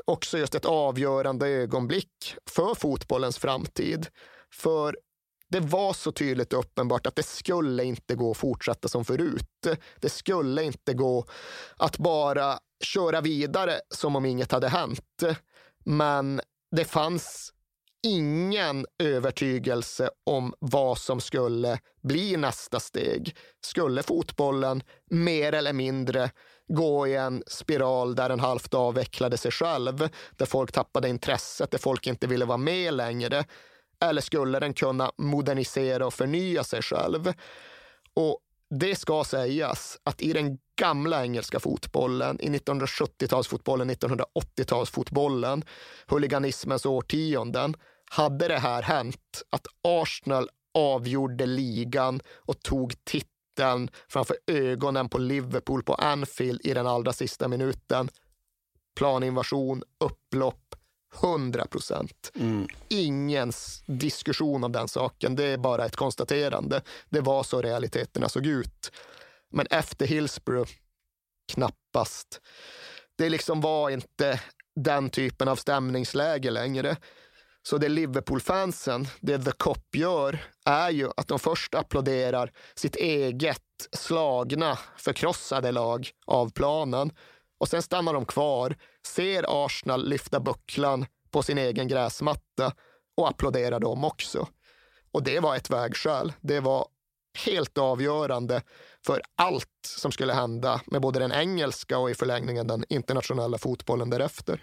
också 0.05 0.39
just 0.39 0.55
ett 0.55 0.65
avgörande 0.65 1.49
ögonblick 1.49 2.37
för 2.51 2.75
fotbollens 2.75 3.39
framtid. 3.39 4.07
För 4.53 4.97
det 5.49 5.61
var 5.61 5.93
så 5.93 6.13
tydligt 6.13 6.53
och 6.53 6.59
uppenbart 6.59 7.07
att 7.07 7.17
det 7.17 7.27
skulle 7.27 7.85
inte 7.85 8.15
gå 8.15 8.31
att 8.31 8.37
fortsätta 8.37 8.89
som 8.89 9.05
förut. 9.05 9.67
Det 10.01 10.09
skulle 10.09 10.63
inte 10.63 10.95
gå 10.95 11.25
att 11.77 11.99
bara 11.99 12.59
köra 12.85 13.21
vidare 13.21 13.81
som 13.95 14.17
om 14.17 14.25
inget 14.25 14.53
hade 14.53 14.69
hänt. 14.69 15.23
Men 15.85 16.41
det 16.77 16.85
fanns 16.85 17.53
ingen 18.07 18.87
övertygelse 18.99 20.11
om 20.25 20.55
vad 20.59 20.99
som 20.99 21.21
skulle 21.21 21.79
bli 22.03 22.37
nästa 22.37 22.81
steg. 22.81 23.37
Skulle 23.61 24.03
fotbollen 24.03 24.83
mer 25.11 25.53
eller 25.53 25.73
mindre 25.73 26.31
gå 26.69 27.07
i 27.07 27.17
en 27.17 27.43
spiral 27.47 28.15
där 28.15 28.29
den 28.29 28.41
halvt 28.41 28.75
avvecklade 28.75 29.37
sig 29.37 29.51
själv, 29.51 30.09
där 30.37 30.47
folk 30.47 30.73
tappade 30.73 31.09
intresset, 31.09 31.71
där 31.71 31.79
folk 31.79 32.07
inte 32.07 32.27
ville 32.27 32.45
vara 32.45 32.59
med 32.59 32.95
längre? 32.95 33.45
Eller 34.01 34.21
skulle 34.21 34.61
den 34.61 34.75
kunna 34.75 35.13
modernisera 35.17 36.07
och 36.07 36.15
förnya 36.15 36.65
sig 36.65 36.83
själv? 36.83 37.33
Och 38.15 38.39
det 38.71 38.97
ska 38.97 39.25
sägas 39.25 39.99
att 40.05 40.23
i 40.23 40.33
den 40.33 40.59
gamla 40.81 41.23
engelska 41.23 41.61
fotbollen, 41.61 42.41
i 42.41 42.49
1970-talsfotbollen, 42.49 43.95
1980-talsfotbollen, 43.95 45.65
huliganismens 46.07 46.87
årtionden, 46.87 47.75
hade 48.11 48.49
det 48.49 48.59
här 48.59 48.83
hänt 48.83 49.43
att 49.51 49.67
Arsenal 49.83 50.49
avgjorde 50.75 51.47
ligan 51.47 52.21
och 52.35 52.63
tog 52.63 53.05
titeln 53.05 53.36
framför 54.09 54.37
ögonen 54.47 55.09
på 55.09 55.19
Liverpool 55.19 55.83
på 55.83 55.95
Anfield 55.95 56.61
i 56.67 56.75
den 56.75 56.87
allra 56.87 57.13
sista 57.13 57.49
minuten. 57.49 58.09
Planinvasion, 58.97 59.83
upplopp, 60.05 60.63
100 61.23 61.67
procent. 61.67 62.33
Ingen 62.89 63.49
s- 63.49 63.83
diskussion 63.87 64.65
om 64.65 64.73
den 64.73 64.89
saken. 64.89 65.37
Det 65.37 65.45
är 65.45 65.59
bara 65.59 65.85
ett 65.87 65.97
konstaterande. 65.97 66.83
Det 67.09 67.21
var 67.21 67.43
så 67.43 67.63
realiteterna 67.63 68.29
såg 68.29 68.47
ut. 68.47 68.91
Men 69.51 69.67
efter 69.71 70.07
Hillsborough, 70.07 70.71
knappast. 71.53 72.41
Det 73.19 73.29
liksom 73.29 73.61
var 73.61 73.91
inte 73.91 74.41
den 74.77 75.11
typen 75.11 75.49
av 75.49 75.57
stämningsläge 75.57 76.51
längre. 76.51 76.97
Så 77.63 77.79
det 77.79 77.89
Liverpool-fansen, 77.89 79.07
det 79.21 79.39
The 79.39 79.51
Cop 79.53 79.95
gör, 79.97 80.45
är 80.67 80.91
ju 80.91 81.11
att 81.17 81.29
de 81.29 81.39
först 81.39 81.75
applåderar 81.75 82.53
sitt 82.75 82.97
eget 82.97 83.63
slagna, 83.93 84.79
förkrossade 84.97 85.73
lag 85.73 86.11
av 86.27 86.51
planen. 86.51 87.13
Och 87.61 87.69
sen 87.69 87.83
stannar 87.83 88.15
de 88.15 88.25
kvar, 88.25 88.77
ser 89.07 89.65
Arsenal 89.65 90.09
lyfta 90.09 90.41
bucklan 90.41 91.07
på 91.31 91.43
sin 91.43 91.59
egen 91.59 91.89
gräsmatta 91.89 92.73
och 93.17 93.29
applåderar 93.29 93.81
dem 93.81 94.05
också. 94.05 94.49
Och 95.13 95.23
det 95.23 95.41
var 95.41 95.57
ett 95.57 95.71
vägskäl. 95.71 96.33
Det 96.41 96.61
var 96.61 96.87
helt 97.45 97.79
avgörande 97.79 98.63
för 99.07 99.23
allt 99.35 99.69
som 99.83 100.13
skulle 100.13 100.33
hända 100.33 100.81
med 100.87 101.01
både 101.01 101.19
den 101.19 101.33
engelska 101.33 101.99
och 101.99 102.11
i 102.11 102.15
förlängningen 102.15 102.67
den 102.67 102.85
internationella 102.89 103.59
fotbollen 103.59 104.11
därefter. 104.11 104.61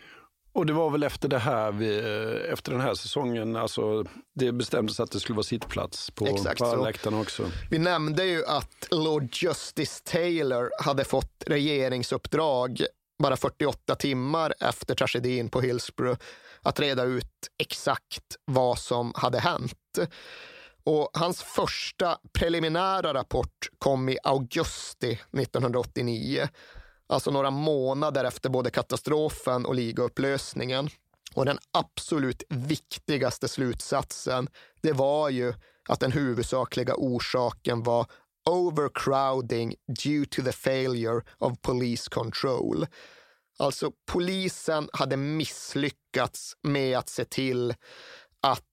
Och 0.54 0.66
det 0.66 0.74
var 0.74 0.90
väl 0.90 1.04
efter 1.04 1.28
det 1.28 1.40
här, 1.40 1.72
vi, 1.72 1.98
eh, 1.98 2.54
efter 2.54 2.72
den 2.72 2.82
här 2.82 2.94
säsongen, 2.94 3.56
alltså 3.56 4.04
det 4.36 4.52
bestämdes 4.52 5.00
att 5.00 5.12
det 5.12 5.20
skulle 5.20 5.36
vara 5.36 5.44
sittplats 5.44 6.12
på, 6.12 6.28
Exakt 6.28 6.60
på 6.60 6.76
läktarna 6.76 7.20
också. 7.20 7.52
Vi 7.72 7.80
nämnde 7.80 8.26
ju 8.26 8.46
att 8.46 8.88
Lord 8.92 9.30
Justice 9.32 10.04
Taylor 10.04 10.70
hade 10.84 11.04
fått 11.04 11.44
regeringsuppdrag 11.48 12.82
bara 13.24 13.38
48 13.38 13.96
timmar 13.96 14.54
efter 14.60 14.96
tragedin 14.96 15.50
på 15.50 15.62
Hillsborough 15.62 16.20
att 16.62 16.80
reda 16.80 17.04
ut 17.04 17.48
exakt 17.58 18.36
vad 18.46 18.80
som 18.80 19.14
hade 19.16 19.40
hänt. 19.40 20.00
Och 20.84 21.10
hans 21.14 21.42
första 21.42 22.18
preliminära 22.34 23.14
rapport 23.14 23.70
kom 23.78 24.10
i 24.10 24.18
augusti 24.24 25.20
1989, 25.38 26.48
alltså 27.08 27.32
några 27.32 27.52
månader 27.52 28.26
efter 28.26 28.50
både 28.50 28.70
katastrofen 28.70 29.66
och 29.66 29.76
ligaupplösningen. 29.76 30.90
Och 31.36 31.46
den 31.46 31.60
absolut 31.72 32.44
viktigaste 32.50 33.48
slutsatsen, 33.48 34.48
det 34.82 34.94
var 34.94 35.30
ju 35.30 35.54
att 35.90 36.00
den 36.00 36.12
huvudsakliga 36.12 36.94
orsaken 36.98 37.84
var 37.84 38.06
overcrowding 38.50 39.76
due 40.04 40.26
to 40.26 40.42
the 40.42 40.52
failure 40.52 41.22
of 41.38 41.62
police 41.62 42.10
control. 42.10 42.86
Alltså 43.60 43.92
polisen 44.12 44.90
hade 44.94 45.18
misslyckats 45.18 46.54
med 46.62 46.98
att 46.98 47.10
se 47.10 47.26
till 47.26 47.74
att 48.42 48.64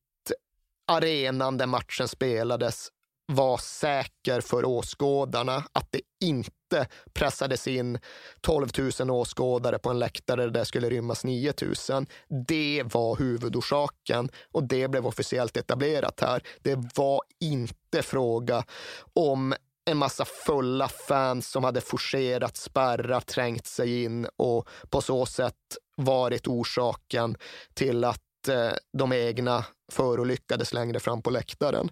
arenan 0.86 1.56
där 1.56 1.66
matchen 1.66 2.08
spelades 2.08 2.88
var 3.30 3.58
säker 3.58 4.40
för 4.40 4.64
åskådarna, 4.64 5.64
att 5.72 5.86
det 5.90 6.00
inte 6.20 6.86
pressades 7.12 7.68
in 7.68 7.98
12 8.40 8.68
000 9.00 9.10
åskådare 9.10 9.78
på 9.78 9.90
en 9.90 9.98
läktare 9.98 10.42
där 10.42 10.50
det 10.50 10.64
skulle 10.64 10.90
rymmas 10.90 11.24
9 11.24 11.52
000. 11.90 12.06
Det 12.46 12.82
var 12.94 13.16
huvudorsaken 13.16 14.28
och 14.52 14.64
det 14.64 14.88
blev 14.88 15.06
officiellt 15.06 15.56
etablerat 15.56 16.20
här. 16.20 16.42
Det 16.62 16.78
var 16.96 17.22
inte 17.40 18.02
fråga 18.02 18.64
om 19.12 19.54
en 19.84 19.96
massa 19.96 20.24
fulla 20.24 20.88
fans 20.88 21.48
som 21.48 21.64
hade 21.64 21.80
forcerat 21.80 22.56
spärrar, 22.56 23.20
trängt 23.20 23.66
sig 23.66 24.04
in 24.04 24.26
och 24.36 24.68
på 24.90 25.00
så 25.00 25.26
sätt 25.26 25.54
varit 25.96 26.46
orsaken 26.46 27.36
till 27.74 28.04
att 28.04 28.48
eh, 28.48 28.72
de 28.98 29.12
egna 29.12 29.64
förolyckades 29.92 30.72
längre 30.72 31.00
fram 31.00 31.22
på 31.22 31.30
läktaren. 31.30 31.90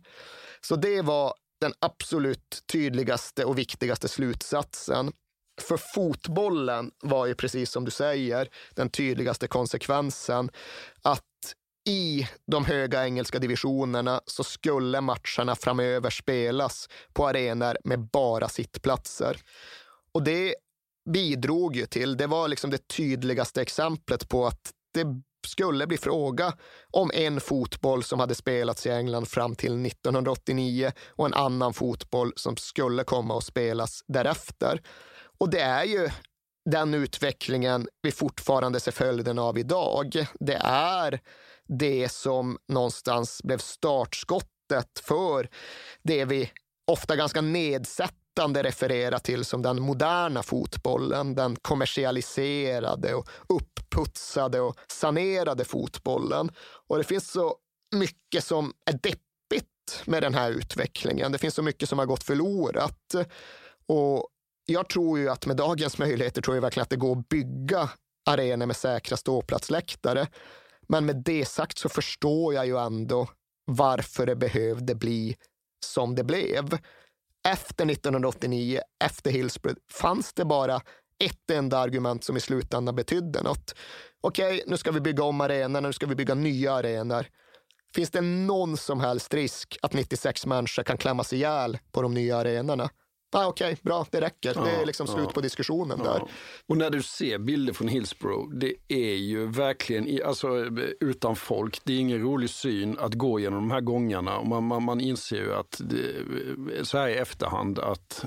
Så 0.61 0.77
det 0.77 1.03
var 1.03 1.35
den 1.61 1.73
absolut 1.79 2.63
tydligaste 2.73 3.45
och 3.45 3.59
viktigaste 3.59 4.09
slutsatsen. 4.09 5.13
För 5.61 5.77
fotbollen 5.77 6.91
var 7.03 7.27
ju 7.27 7.35
precis 7.35 7.71
som 7.71 7.85
du 7.85 7.91
säger 7.91 8.49
den 8.75 8.91
tydligaste 8.91 9.49
konsekvensen 9.49 10.51
att 11.03 11.25
i 11.89 12.29
de 12.47 12.65
höga 12.65 13.05
engelska 13.05 13.39
divisionerna 13.39 14.21
så 14.27 14.45
skulle 14.45 15.01
matcherna 15.01 15.57
framöver 15.57 16.11
spelas 16.11 16.89
på 17.13 17.29
arenor 17.29 17.77
med 17.85 18.01
bara 18.01 18.49
sittplatser. 18.49 19.41
Och 20.13 20.23
det 20.23 20.55
bidrog 21.11 21.77
ju 21.77 21.87
till, 21.87 22.17
det 22.17 22.27
var 22.27 22.49
liksom 22.49 22.71
det 22.71 22.89
tydligaste 22.89 23.63
exemplet 23.63 24.29
på 24.29 24.47
att 24.47 24.71
det 24.95 25.05
skulle 25.47 25.87
bli 25.87 25.97
fråga 25.97 26.53
om 26.91 27.11
en 27.15 27.41
fotboll 27.41 28.05
som 28.05 28.21
hade 28.21 28.35
spelats 28.35 28.87
i 28.87 28.91
England 28.91 29.29
fram 29.29 29.55
till 29.55 29.87
1989 29.87 30.93
och 31.09 31.27
en 31.27 31.35
annan 31.35 31.75
fotboll 31.75 32.33
som 32.37 32.57
skulle 32.57 33.05
komma 33.05 33.39
att 33.39 33.45
spelas 33.45 34.05
därefter. 34.09 34.83
Och 35.39 35.51
det 35.51 35.61
är 35.61 35.85
ju 35.85 36.11
den 36.71 36.95
utvecklingen 36.95 37.89
vi 38.03 38.13
fortfarande 38.13 38.81
ser 38.81 38.93
följden 38.93 39.39
av 39.39 39.59
idag. 39.59 40.27
Det 40.41 40.61
är 40.65 41.21
det 41.69 42.13
som 42.13 42.59
någonstans 42.69 43.43
blev 43.43 43.59
startskottet 43.59 44.99
för 45.03 45.49
det 46.03 46.25
vi 46.25 46.51
ofta 46.87 47.17
ganska 47.17 47.41
nedsättande 47.41 48.28
refererar 48.39 49.19
till 49.19 49.45
som 49.45 49.63
den 49.63 49.83
moderna 49.83 50.43
fotbollen, 50.43 51.35
den 51.35 51.57
kommersialiserade 51.57 53.15
och 53.15 53.29
uppputsade 53.49 54.61
och 54.61 54.77
sanerade 54.89 55.65
fotbollen. 55.65 56.51
Och 56.89 56.99
det 56.99 57.05
finns 57.05 57.31
så 57.31 57.57
mycket 57.95 58.45
som 58.45 58.73
är 58.87 58.93
deppigt 58.93 60.03
med 60.05 60.23
den 60.23 60.35
här 60.35 60.51
utvecklingen. 60.51 61.33
Det 61.33 61.39
finns 61.39 61.55
så 61.55 61.63
mycket 61.63 61.89
som 61.89 61.99
har 61.99 62.07
gått 62.07 62.25
förlorat. 62.25 63.15
Och 63.87 64.29
jag 64.67 64.89
tror 64.89 65.19
ju 65.19 65.29
att 65.29 65.47
med 65.47 65.57
dagens 65.57 65.99
möjligheter 65.99 66.43
tror 66.43 66.57
jag 66.57 66.63
verkligen 66.63 66.83
att 66.83 66.91
det 66.91 66.97
går 66.97 67.19
att 67.19 67.29
bygga 67.29 67.91
arenor 68.27 68.67
med 68.67 68.77
säkra 68.77 69.17
ståplatsläktare. 69.17 70.27
Men 70.89 71.07
med 71.07 71.17
det 71.25 71.45
sagt 71.49 71.79
så 71.79 71.89
förstår 71.89 72.55
jag 72.55 72.67
ju 72.67 72.79
ändå 72.79 73.29
varför 73.65 74.27
det 74.27 74.37
behövde 74.37 74.95
bli 74.95 75.37
som 75.87 76.15
det 76.15 76.25
blev. 76.25 76.79
Efter 77.49 77.91
1989, 77.91 78.81
efter 79.05 79.31
Hillsborough, 79.31 79.79
fanns 79.91 80.33
det 80.33 80.45
bara 80.45 80.81
ett 81.25 81.51
enda 81.51 81.79
argument 81.79 82.25
som 82.25 82.37
i 82.37 82.41
slutändan 82.41 82.97
betydde 82.97 83.43
något. 83.43 83.75
Okej, 84.21 84.55
okay, 84.55 84.63
nu 84.67 84.77
ska 84.77 84.91
vi 84.91 85.01
bygga 85.01 85.25
om 85.25 85.41
arenorna, 85.41 85.89
nu 85.89 85.93
ska 85.93 86.07
vi 86.07 86.15
bygga 86.15 86.35
nya 86.35 86.73
arenor. 86.73 87.27
Finns 87.95 88.11
det 88.11 88.21
någon 88.21 88.77
som 88.77 89.01
helst 89.01 89.35
risk 89.35 89.77
att 89.83 89.93
96 89.93 90.47
människor 90.47 90.83
kan 90.83 90.99
klämmas 90.99 91.33
ihjäl 91.33 91.79
på 91.93 92.03
de 92.03 92.15
nya 92.15 92.37
arenorna? 92.37 92.91
Ah, 93.31 93.47
Okej, 93.47 93.73
okay, 93.73 93.77
bra, 93.83 94.07
det 94.11 94.21
räcker. 94.21 94.53
Ja, 94.55 94.65
det 94.65 94.71
är 94.71 94.87
liksom 94.87 95.07
slut 95.07 95.25
ja, 95.25 95.33
på 95.33 95.41
diskussionen 95.41 96.01
ja. 96.05 96.13
där. 96.13 96.23
Och 96.67 96.77
när 96.77 96.91
du 96.91 97.03
ser 97.03 97.39
bilder 97.39 97.73
från 97.73 97.89
Hillsborough, 97.89 98.55
det 98.55 98.75
är 98.89 99.15
ju 99.15 99.47
verkligen, 99.47 100.27
alltså 100.27 100.49
utan 101.01 101.37
folk, 101.37 101.81
det 101.85 101.93
är 101.93 101.99
ingen 101.99 102.21
rolig 102.21 102.51
syn 102.51 102.99
att 102.99 103.15
gå 103.15 103.41
genom 103.41 103.59
de 103.69 103.71
här 103.71 103.81
gångarna. 103.81 104.43
Man, 104.43 104.65
man, 104.65 104.83
man 104.83 105.01
inser 105.01 105.37
ju 105.37 105.55
att, 105.55 105.81
det, 105.85 106.87
så 106.87 106.99
här 106.99 107.09
i 107.09 107.15
efterhand, 107.15 107.79
att 107.79 108.25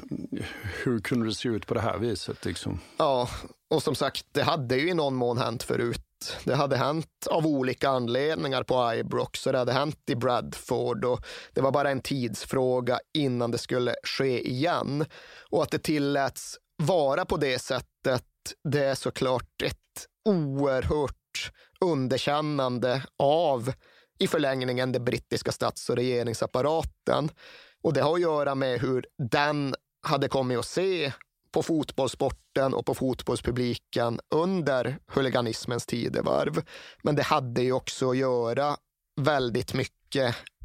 hur 0.83 0.99
kunde 0.99 1.25
det 1.25 1.33
se 1.33 1.49
ut 1.49 1.67
på 1.67 1.73
det 1.73 1.81
här 1.81 1.97
viset? 1.97 2.45
Liksom? 2.45 2.79
Ja, 2.97 3.29
och 3.69 3.83
som 3.83 3.95
sagt, 3.95 4.25
det 4.31 4.43
hade 4.43 4.77
ju 4.77 4.89
i 4.89 4.93
någon 4.93 5.15
mån 5.15 5.37
hänt 5.37 5.63
förut. 5.63 6.01
Det 6.43 6.56
hade 6.56 6.77
hänt 6.77 7.27
av 7.30 7.48
olika 7.48 7.89
anledningar 7.89 8.64
på 8.64 8.93
Ibrox 8.93 9.48
och 9.48 9.53
det 9.53 9.60
hade 9.60 9.73
hänt 9.73 9.99
i 10.07 10.15
Bradford 10.15 11.06
och 11.06 11.26
det 11.53 11.61
var 11.61 11.72
bara 11.72 11.89
en 11.89 12.02
tidsfråga 12.02 12.99
innan 13.14 13.52
det 13.52 13.57
skulle 13.57 13.95
ske 14.03 14.49
igen. 14.49 15.06
Och 15.49 15.64
att 15.64 15.72
det 15.72 15.80
tilläts 15.80 16.57
vara 16.84 17.26
på 17.26 17.38
det 17.38 17.60
sättet, 17.60 18.26
det 18.64 18.84
är 18.84 18.95
såklart 18.95 19.61
ett 19.64 19.77
oerhört 20.30 21.52
underkännande 21.80 23.03
av 23.18 23.73
i 24.19 24.27
förlängningen 24.27 24.91
den 24.91 25.06
brittiska 25.06 25.52
stats 25.52 25.89
och 25.89 25.95
regeringsapparaten. 25.95 27.30
Och 27.84 27.93
det 27.93 28.02
har 28.02 28.14
att 28.14 28.22
göra 28.22 28.56
med 28.56 28.80
hur 28.80 29.06
den 29.31 29.76
hade 30.07 30.27
kommit 30.27 30.60
att 30.60 30.65
se 30.65 31.11
på 31.51 31.63
fotbollssporten 31.63 32.73
och 32.73 32.85
på 32.85 32.93
fotbollspubliken 32.93 34.19
under 34.35 34.97
huliganismens 35.07 35.85
tidevarv. 35.85 36.61
Men 37.03 37.15
det 37.15 37.23
hade 37.23 37.61
ju 37.61 37.71
också 37.71 38.09
att 38.09 38.17
göra 38.17 38.77
väldigt 39.21 39.73
mycket 39.73 40.00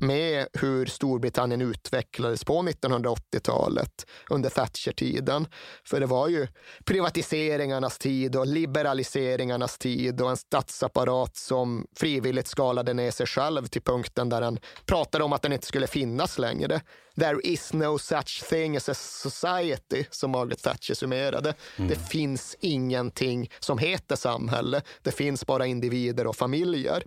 med 0.00 0.46
hur 0.52 0.86
Storbritannien 0.86 1.60
utvecklades 1.60 2.44
på 2.44 2.62
1980-talet 2.62 4.06
under 4.30 4.50
Thatcher-tiden. 4.50 5.46
För 5.84 6.00
det 6.00 6.06
var 6.06 6.28
ju 6.28 6.46
privatiseringarnas 6.84 7.98
tid 7.98 8.36
och 8.36 8.46
liberaliseringarnas 8.46 9.78
tid 9.78 10.20
och 10.20 10.30
en 10.30 10.36
statsapparat 10.36 11.36
som 11.36 11.86
frivilligt 11.96 12.46
skalade 12.46 12.94
ner 12.94 13.10
sig 13.10 13.26
själv 13.26 13.66
till 13.66 13.82
punkten 13.82 14.28
där 14.28 14.40
den 14.40 14.58
pratade 14.86 15.24
om 15.24 15.32
att 15.32 15.42
den 15.42 15.52
inte 15.52 15.66
skulle 15.66 15.86
finnas 15.86 16.38
längre. 16.38 16.80
There 17.20 17.40
is 17.42 17.72
no 17.72 17.98
such 17.98 18.44
thing 18.48 18.76
as 18.76 18.88
a 18.88 18.94
society, 18.94 20.04
som 20.10 20.30
Margaret 20.30 20.62
Thatcher 20.62 20.94
summerade. 20.94 21.54
Mm. 21.76 21.88
Det 21.88 22.08
finns 22.08 22.56
ingenting 22.60 23.50
som 23.60 23.78
heter 23.78 24.16
samhälle. 24.16 24.82
Det 25.02 25.12
finns 25.12 25.46
bara 25.46 25.66
individer 25.66 26.26
och 26.26 26.36
familjer. 26.36 27.02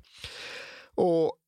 Och 0.95 1.39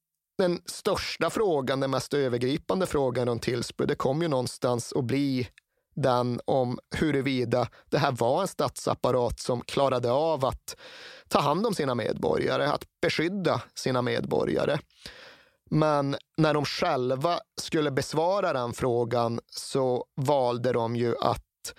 den 0.42 0.62
största 0.66 1.30
frågan, 1.30 1.80
den 1.80 1.92
mest 1.92 2.14
övergripande 2.14 2.86
frågan 2.86 3.28
runt 3.28 3.46
Hillsborough, 3.46 3.88
det 3.88 3.96
kom 3.96 4.22
ju 4.22 4.28
någonstans 4.28 4.94
att 4.94 5.04
bli 5.04 5.50
den 5.96 6.42
om 6.46 6.80
huruvida 6.96 7.68
det 7.90 7.98
här 7.98 8.12
var 8.12 8.42
en 8.42 8.48
statsapparat 8.48 9.40
som 9.40 9.62
klarade 9.62 10.12
av 10.12 10.46
att 10.46 10.76
ta 11.28 11.40
hand 11.40 11.68
om 11.68 11.74
sina 11.74 11.96
medborgare, 11.96 12.66
att 12.66 12.84
beskydda 13.02 13.62
sina 13.76 14.02
medborgare. 14.02 14.80
Men 15.70 16.16
när 16.38 16.54
de 16.54 16.66
själva 16.66 17.40
skulle 17.62 17.92
besvara 17.92 18.54
den 18.54 18.74
frågan 18.74 19.40
så 19.48 20.06
valde 20.16 20.72
de 20.72 20.96
ju 20.96 21.16
att 21.22 21.74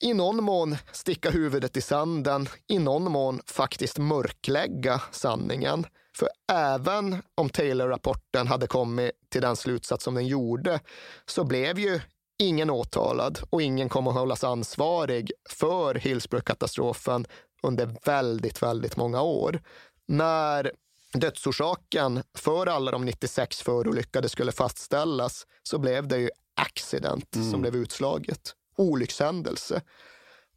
i 0.00 0.14
någon 0.14 0.44
mån 0.44 0.76
sticka 0.92 1.30
huvudet 1.30 1.76
i 1.76 1.80
sanden, 1.80 2.48
i 2.68 2.78
någon 2.78 3.12
mån 3.12 3.40
faktiskt 3.46 3.98
mörklägga 3.98 5.00
sanningen. 5.10 5.86
För 6.18 6.28
även 6.52 7.22
om 7.34 7.50
Taylor-rapporten 7.50 8.46
hade 8.46 8.66
kommit 8.66 9.12
till 9.28 9.42
den 9.42 9.56
slutsats 9.56 10.04
som 10.04 10.14
den 10.14 10.26
gjorde 10.26 10.80
så 11.26 11.44
blev 11.44 11.78
ju 11.78 12.00
ingen 12.38 12.70
åtalad 12.70 13.38
och 13.50 13.62
ingen 13.62 13.88
kommer 13.88 14.10
att 14.10 14.16
hållas 14.16 14.44
ansvarig 14.44 15.32
för 15.50 15.94
Hillsborough-katastrofen 15.94 17.26
under 17.62 17.96
väldigt, 18.04 18.62
väldigt 18.62 18.96
många 18.96 19.22
år. 19.22 19.62
När 20.06 20.72
dödsorsaken 21.12 22.22
för 22.34 22.66
alla 22.66 22.90
de 22.90 23.04
96 23.04 23.62
förolyckade 23.62 24.28
skulle 24.28 24.52
fastställas 24.52 25.46
så 25.62 25.78
blev 25.78 26.08
det 26.08 26.18
ju 26.18 26.30
accident 26.54 27.36
mm. 27.36 27.50
som 27.50 27.60
blev 27.60 27.76
utslaget. 27.76 28.54
Olyckshändelse. 28.76 29.82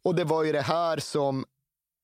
Och 0.02 0.14
det 0.14 0.24
var 0.24 0.44
ju 0.44 0.52
det 0.52 0.62
här 0.62 0.98
som 0.98 1.44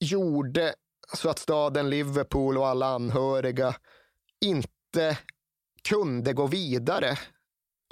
gjorde 0.00 0.74
så 1.14 1.28
att 1.28 1.38
staden 1.38 1.90
Liverpool 1.90 2.58
och 2.58 2.66
alla 2.66 2.86
anhöriga 2.86 3.74
inte 4.40 5.18
kunde 5.88 6.32
gå 6.32 6.46
vidare 6.46 7.18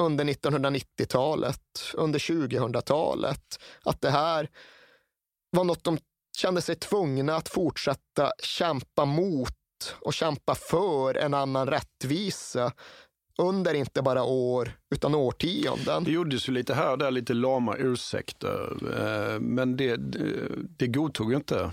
under 0.03 0.25
1990-talet, 0.25 1.61
under 1.95 2.19
2000-talet. 2.19 3.61
Att 3.85 4.01
det 4.01 4.11
här 4.11 4.51
var 5.51 5.65
något 5.65 5.85
de 5.85 5.99
kände 6.37 6.63
sig 6.63 6.75
tvungna 6.77 7.37
att 7.37 7.49
fortsätta 7.49 8.33
kämpa 8.43 9.05
mot 9.05 9.51
och 10.01 10.15
kämpa 10.15 10.55
för 10.55 11.15
en 11.15 11.35
annan 11.35 11.67
rättvisa 11.67 12.73
under 13.39 13.75
inte 13.75 14.03
bara 14.03 14.23
år 14.23 14.73
utan 14.95 15.15
årtionden. 15.15 16.05
Det 16.05 16.11
gjordes 16.11 16.49
ju 16.49 16.53
lite 16.53 16.75
här 16.75 16.91
och 16.91 16.99
där, 16.99 17.11
lite 17.11 17.35
lama 17.35 17.77
ursäkter, 17.77 18.77
eh, 18.99 19.41
men 19.41 19.77
det, 19.77 19.97
det 20.79 20.87
godtog 20.87 21.31
ju 21.31 21.37
inte. 21.37 21.73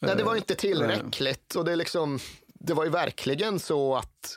Nej, 0.00 0.16
det 0.16 0.24
var 0.24 0.36
inte 0.36 0.54
tillräckligt 0.54 1.54
och 1.54 1.64
det, 1.64 1.72
är 1.72 1.76
liksom, 1.76 2.18
det 2.54 2.74
var 2.74 2.84
ju 2.84 2.90
verkligen 2.90 3.58
så 3.58 3.96
att 3.96 4.36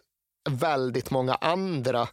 väldigt 0.50 1.12
många 1.12 1.36
andra 1.36 2.08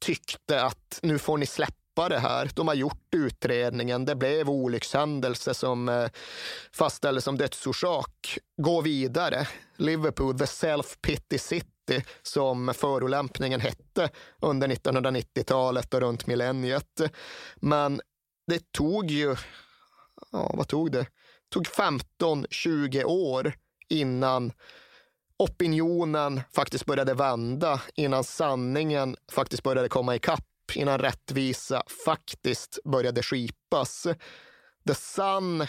tyckte 0.00 0.64
att 0.64 1.00
nu 1.02 1.18
får 1.18 1.38
ni 1.38 1.46
släppa 1.46 2.08
det 2.08 2.18
här. 2.18 2.50
De 2.54 2.68
har 2.68 2.74
gjort 2.74 3.14
utredningen. 3.14 4.04
Det 4.04 4.14
blev 4.14 4.50
olyckshändelse 4.50 5.54
som 5.54 5.88
eh, 5.88 6.08
fastställdes 6.72 7.24
som 7.24 7.38
dödsorsak. 7.38 8.38
Gå 8.56 8.80
vidare. 8.80 9.48
Liverpool, 9.76 10.38
the 10.38 10.44
self-pity 10.44 11.38
city, 11.38 12.04
som 12.22 12.74
förolämpningen 12.74 13.60
hette 13.60 14.10
under 14.40 14.68
1990-talet 14.68 15.94
och 15.94 16.00
runt 16.00 16.26
millenniet. 16.26 17.00
Men 17.56 18.00
det 18.46 18.72
tog 18.72 19.10
ju, 19.10 19.36
ja 20.32 20.54
vad 20.54 20.68
tog 20.68 20.92
det? 20.92 21.06
Det 21.50 21.54
tog 21.54 21.66
15-20 21.66 23.04
år 23.04 23.52
innan 23.88 24.52
opinionen 25.36 26.40
faktiskt 26.52 26.86
började 26.86 27.14
vända, 27.14 27.82
innan 27.94 28.24
sanningen 28.24 29.16
faktiskt 29.32 29.62
började 29.62 29.88
komma 29.88 30.14
ikapp, 30.16 30.46
innan 30.74 30.98
rättvisa 30.98 31.82
faktiskt 32.04 32.78
började 32.84 33.22
skipas. 33.22 34.06
The 34.86 34.94
Sun 34.94 35.66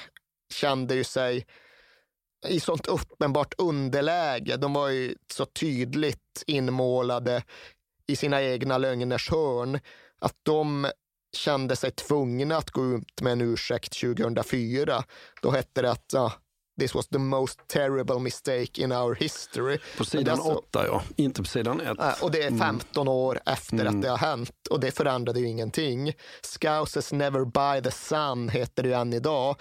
kände 0.54 0.96
ju 0.96 1.04
sig 1.04 1.46
i 2.48 2.60
sånt 2.60 2.88
uppenbart 2.88 3.54
underläge. 3.58 4.58
De 4.58 4.74
var 4.74 4.90
ju 4.90 5.16
så 5.34 5.46
tydligt 5.46 6.44
inmålade 6.48 7.44
i 8.08 8.16
sina 8.16 8.42
egna 8.42 8.78
lögners 8.78 9.30
hörn 9.30 9.80
att 10.20 10.36
de 10.44 10.92
kände 11.34 11.76
sig 11.76 11.92
tvungna 11.92 12.58
att 12.58 12.72
gå 12.72 12.86
ut 12.86 13.22
med 13.22 13.34
en 13.34 13.42
ursäkt 13.42 14.02
2004. 14.02 15.04
Då 15.42 15.52
hette 15.52 15.82
det 15.82 15.92
att 15.92 16.06
ja, 16.14 16.32
This 16.80 16.96
was 16.96 17.08
the 17.08 17.20
most 17.20 17.68
terrible 17.68 18.20
mistake 18.20 18.82
in 18.82 18.92
our 18.92 19.16
history. 19.16 19.78
På 19.98 20.06
sidan 20.06 20.34
alltså, 20.34 20.52
åtta, 20.52 20.86
ja. 20.88 21.04
Inte 21.16 21.42
på 21.42 21.48
sidan 21.48 21.82
ett. 21.82 22.22
Och 22.22 22.32
det 22.32 22.44
är 22.44 22.58
15 22.58 23.02
mm. 23.02 23.08
år 23.08 23.40
efter 23.46 23.80
mm. 23.80 23.96
att 23.96 24.02
det 24.02 24.10
har 24.10 24.18
hänt 24.18 24.68
och 24.70 24.80
det 24.80 24.92
förändrade 24.92 25.40
ju 25.40 25.48
ingenting. 25.48 26.14
Scouses 26.42 27.12
never 27.12 27.46
buy 27.46 27.82
the 27.82 27.92
sun 27.92 28.50
heter 28.50 28.84
det 28.84 28.90
ju 28.90 28.96
än 28.96 29.14
idag. 29.14 29.56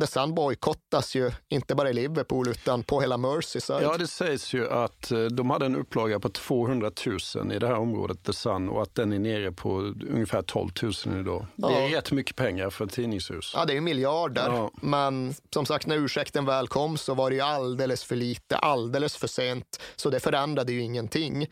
The 0.00 0.06
Sun 0.06 0.34
bojkottas 0.34 1.14
ju, 1.14 1.30
inte 1.48 1.74
bara 1.74 1.90
i 1.90 1.92
Liverpool 1.92 2.48
utan 2.48 2.82
på 2.82 3.00
hela 3.00 3.16
Merseyside. 3.16 3.82
Ja, 3.82 3.96
det 3.96 4.06
sägs 4.06 4.52
ju 4.54 4.70
att 4.70 5.10
eh, 5.10 5.18
de 5.18 5.50
hade 5.50 5.66
en 5.66 5.76
upplaga 5.76 6.20
på 6.20 6.28
200 6.28 6.90
000 7.36 7.52
i 7.52 7.58
det 7.58 7.66
här 7.66 7.74
området, 7.74 8.24
The 8.24 8.32
Sun, 8.32 8.68
och 8.68 8.82
att 8.82 8.94
den 8.94 9.12
är 9.12 9.18
nere 9.18 9.52
på 9.52 9.78
ungefär 10.10 10.42
12 10.42 10.70
000 10.82 11.20
idag. 11.20 11.46
Ja. 11.56 11.68
Det 11.68 11.74
är 11.74 11.88
rätt 11.88 12.12
mycket 12.12 12.36
pengar 12.36 12.70
för 12.70 12.84
ett 12.84 12.92
tidningshus. 12.92 13.52
Ja, 13.56 13.64
det 13.64 13.76
är 13.76 13.80
miljarder. 13.80 14.46
Ja. 14.46 14.70
Men 14.74 15.34
som 15.54 15.66
sagt, 15.66 15.86
när 15.86 15.96
ursäkten 15.96 16.44
väl 16.44 16.68
kom 16.68 16.96
så 16.96 17.14
var 17.14 17.30
det 17.30 17.36
ju 17.36 17.42
alldeles 17.42 18.04
för 18.04 18.16
lite, 18.16 18.56
alldeles 18.56 19.16
för 19.16 19.28
sent. 19.28 19.80
Så 19.96 20.10
det 20.10 20.20
förändrade 20.20 20.72
ju 20.72 20.82
ingenting. 20.82 21.46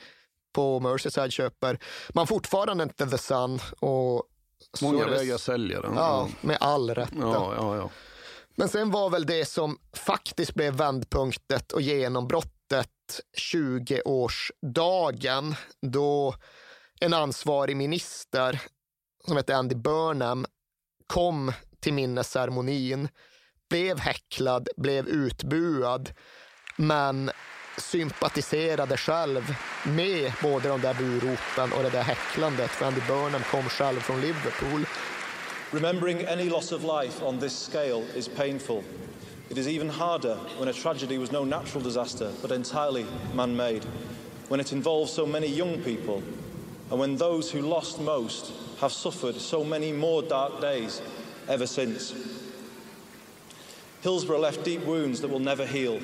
På 0.54 0.80
Merseyside 0.80 1.32
köper 1.32 1.78
man 2.14 2.26
fortfarande 2.26 2.84
inte 2.84 3.06
The 3.06 3.18
Sun. 3.18 3.58
Och 3.78 4.22
Många 4.82 5.06
vägrar 5.06 5.36
sälja 5.36 5.80
den. 5.80 5.94
Ja, 5.94 6.28
med 6.40 6.56
all 6.60 6.94
rätt. 6.94 7.12
Ja, 7.20 7.54
ja, 7.56 7.76
ja. 7.76 7.90
Men 8.54 8.68
sen 8.68 8.90
var 8.90 9.10
väl 9.10 9.26
det 9.26 9.44
som 9.44 9.78
faktiskt 9.92 10.54
blev 10.54 10.74
vändpunktet 10.74 11.72
och 11.72 11.82
genombrottet 11.82 12.88
20-årsdagen 13.52 15.54
då 15.82 16.34
en 17.00 17.14
ansvarig 17.14 17.76
minister 17.76 18.62
som 19.26 19.36
hette 19.36 19.56
Andy 19.56 19.74
Burnham 19.74 20.46
kom 21.06 21.52
till 21.80 21.94
minnesceremonin, 21.94 23.08
blev 23.70 23.98
häcklad, 23.98 24.68
blev 24.76 25.08
utbuad, 25.08 26.12
men 26.76 27.30
sympatiserade 27.78 28.96
själv 28.96 29.54
med 29.86 30.32
både 30.42 30.68
de 30.68 30.80
där 30.80 30.94
buropen 30.94 31.72
och 31.72 31.82
det 31.82 31.90
där 31.90 32.02
häcklandet. 32.02 32.70
För 32.70 32.86
Andy 32.86 33.00
Burnham 33.08 33.42
kom 33.50 33.68
själv 33.68 34.00
från 34.00 34.20
Liverpool 34.20 34.86
Remembering 35.72 36.20
any 36.26 36.50
loss 36.50 36.70
of 36.70 36.84
life 36.84 37.22
on 37.22 37.38
this 37.38 37.56
scale 37.56 38.02
is 38.14 38.28
painful. 38.28 38.84
It 39.48 39.56
is 39.56 39.66
even 39.66 39.88
harder 39.88 40.34
when 40.58 40.68
a 40.68 40.72
tragedy 40.72 41.16
was 41.16 41.32
no 41.32 41.44
natural 41.44 41.82
disaster 41.82 42.30
but 42.42 42.52
entirely 42.52 43.06
man 43.32 43.56
made, 43.56 43.82
when 44.48 44.60
it 44.60 44.72
involves 44.72 45.10
so 45.10 45.24
many 45.24 45.46
young 45.46 45.80
people, 45.80 46.22
and 46.90 47.00
when 47.00 47.16
those 47.16 47.50
who 47.50 47.62
lost 47.62 47.98
most 48.02 48.52
have 48.80 48.92
suffered 48.92 49.36
so 49.36 49.64
many 49.64 49.92
more 49.92 50.22
dark 50.22 50.60
days 50.60 51.00
ever 51.48 51.66
since. 51.66 52.14
Hillsborough 54.02 54.40
left 54.40 54.64
deep 54.64 54.84
wounds 54.84 55.22
that 55.22 55.28
will 55.28 55.38
never 55.38 55.64
heal. 55.64 56.00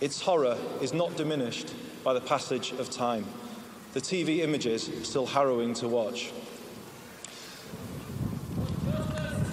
Its 0.00 0.20
horror 0.20 0.58
is 0.80 0.92
not 0.92 1.16
diminished 1.16 1.72
by 2.02 2.12
the 2.12 2.20
passage 2.20 2.72
of 2.72 2.90
time. 2.90 3.24
The 3.92 4.00
TV 4.00 4.38
images 4.38 4.90
still 5.04 5.26
harrowing 5.26 5.74
to 5.74 5.86
watch. 5.86 6.32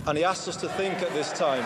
And 0.08 0.18
he 0.18 0.24
asked 0.24 0.48
us 0.48 0.56
to 0.58 0.70
think 0.70 1.02
at 1.02 1.14
this 1.14 1.32
time 1.34 1.64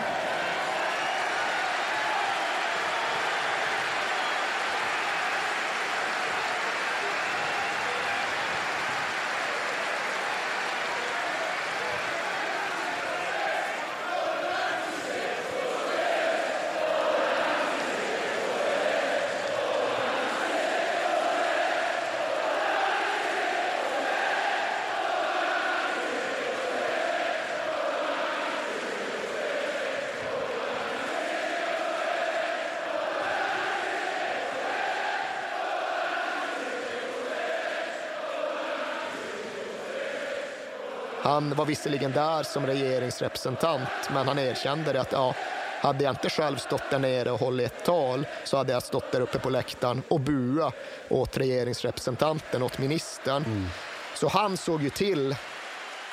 Han 41.26 41.54
var 41.54 41.66
visserligen 41.66 42.12
där 42.12 42.42
som 42.42 42.66
regeringsrepresentant, 42.66 43.88
men 44.14 44.28
han 44.28 44.38
erkände 44.38 45.00
att 45.00 45.12
ja, 45.12 45.34
hade 45.80 46.04
jag 46.04 46.12
inte 46.12 46.30
själv 46.30 46.56
stått 46.56 46.90
där 46.90 46.98
nere 46.98 47.30
och 47.30 47.40
hållit 47.40 47.72
ett 47.72 47.84
tal 47.84 48.26
så 48.44 48.56
hade 48.56 48.72
jag 48.72 48.82
stått 48.82 49.12
där 49.12 49.20
uppe 49.20 49.38
på 49.38 49.50
läktaren 49.50 50.02
och 50.08 50.20
bua 50.20 50.72
åt 51.08 51.36
regeringsrepresentanten, 51.36 52.62
åt 52.62 52.78
ministern. 52.78 53.44
Mm. 53.44 53.66
Så 54.14 54.28
han 54.28 54.56
såg 54.56 54.82
ju 54.82 54.90
till 54.90 55.36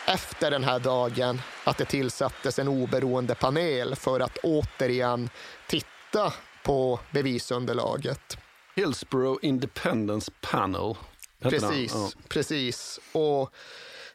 efter 0.07 0.51
den 0.51 0.63
här 0.63 0.79
dagen 0.79 1.41
att 1.63 1.77
det 1.77 1.85
tillsattes 1.85 2.59
en 2.59 2.67
oberoende 2.67 3.35
panel 3.35 3.95
för 3.95 4.19
att 4.19 4.37
återigen 4.37 5.29
titta 5.67 6.33
på 6.63 6.99
bevisunderlaget. 7.11 8.37
Hillsborough 8.75 9.39
Independence 9.41 10.31
Panel. 10.41 10.95
Precis, 11.41 11.93
ja. 11.93 12.09
precis. 12.29 12.99
Och 13.11 13.53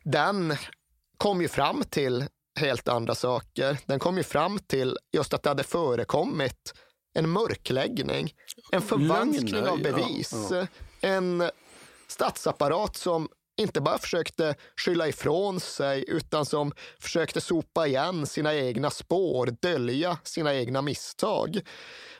den 0.02 0.56
kom 1.18 1.42
ju 1.42 1.48
fram 1.48 1.84
till 1.84 2.24
helt 2.60 2.88
andra 2.88 3.14
saker. 3.14 3.78
Den 3.86 3.98
kom 3.98 4.16
ju 4.16 4.22
fram 4.22 4.58
till 4.58 4.96
just 5.12 5.34
att 5.34 5.42
det 5.42 5.48
hade 5.48 5.64
förekommit 5.64 6.74
en 7.14 7.30
mörkläggning, 7.30 8.32
en 8.72 8.82
förvanskning 8.82 9.66
av 9.66 9.82
bevis, 9.82 10.48
ja, 10.50 10.56
ja. 10.56 10.66
en 11.00 11.50
statsapparat 12.08 12.96
som 12.96 13.28
inte 13.58 13.80
bara 13.80 13.98
försökte 13.98 14.54
skylla 14.76 15.08
ifrån 15.08 15.60
sig 15.60 16.04
utan 16.08 16.46
som 16.46 16.72
försökte 16.98 17.40
sopa 17.40 17.86
igen 17.86 18.26
sina 18.26 18.54
egna 18.54 18.90
spår, 18.90 19.56
dölja 19.62 20.18
sina 20.22 20.54
egna 20.54 20.82
misstag. 20.82 21.60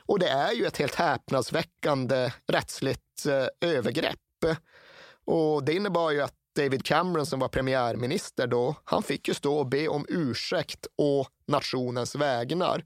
Och 0.05 0.19
det 0.19 0.27
är 0.27 0.51
ju 0.51 0.65
ett 0.65 0.77
helt 0.77 0.95
häpnadsväckande 0.95 2.31
rättsligt 2.47 3.25
eh, 3.25 3.69
övergrepp. 3.69 4.15
Och 5.25 5.63
det 5.63 5.73
innebar 5.73 6.11
ju 6.11 6.21
att 6.21 6.38
David 6.55 6.85
Cameron 6.85 7.25
som 7.25 7.39
var 7.39 7.47
premiärminister 7.47 8.47
då, 8.47 8.75
han 8.83 9.03
fick 9.03 9.27
ju 9.27 9.33
stå 9.33 9.57
och 9.57 9.67
be 9.67 9.87
om 9.87 10.05
ursäkt 10.09 10.87
å 10.97 11.25
nationens 11.47 12.15
vägnar. 12.15 12.85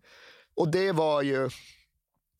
Och 0.55 0.71
det 0.71 0.91
var 0.91 1.21
ju 1.21 1.49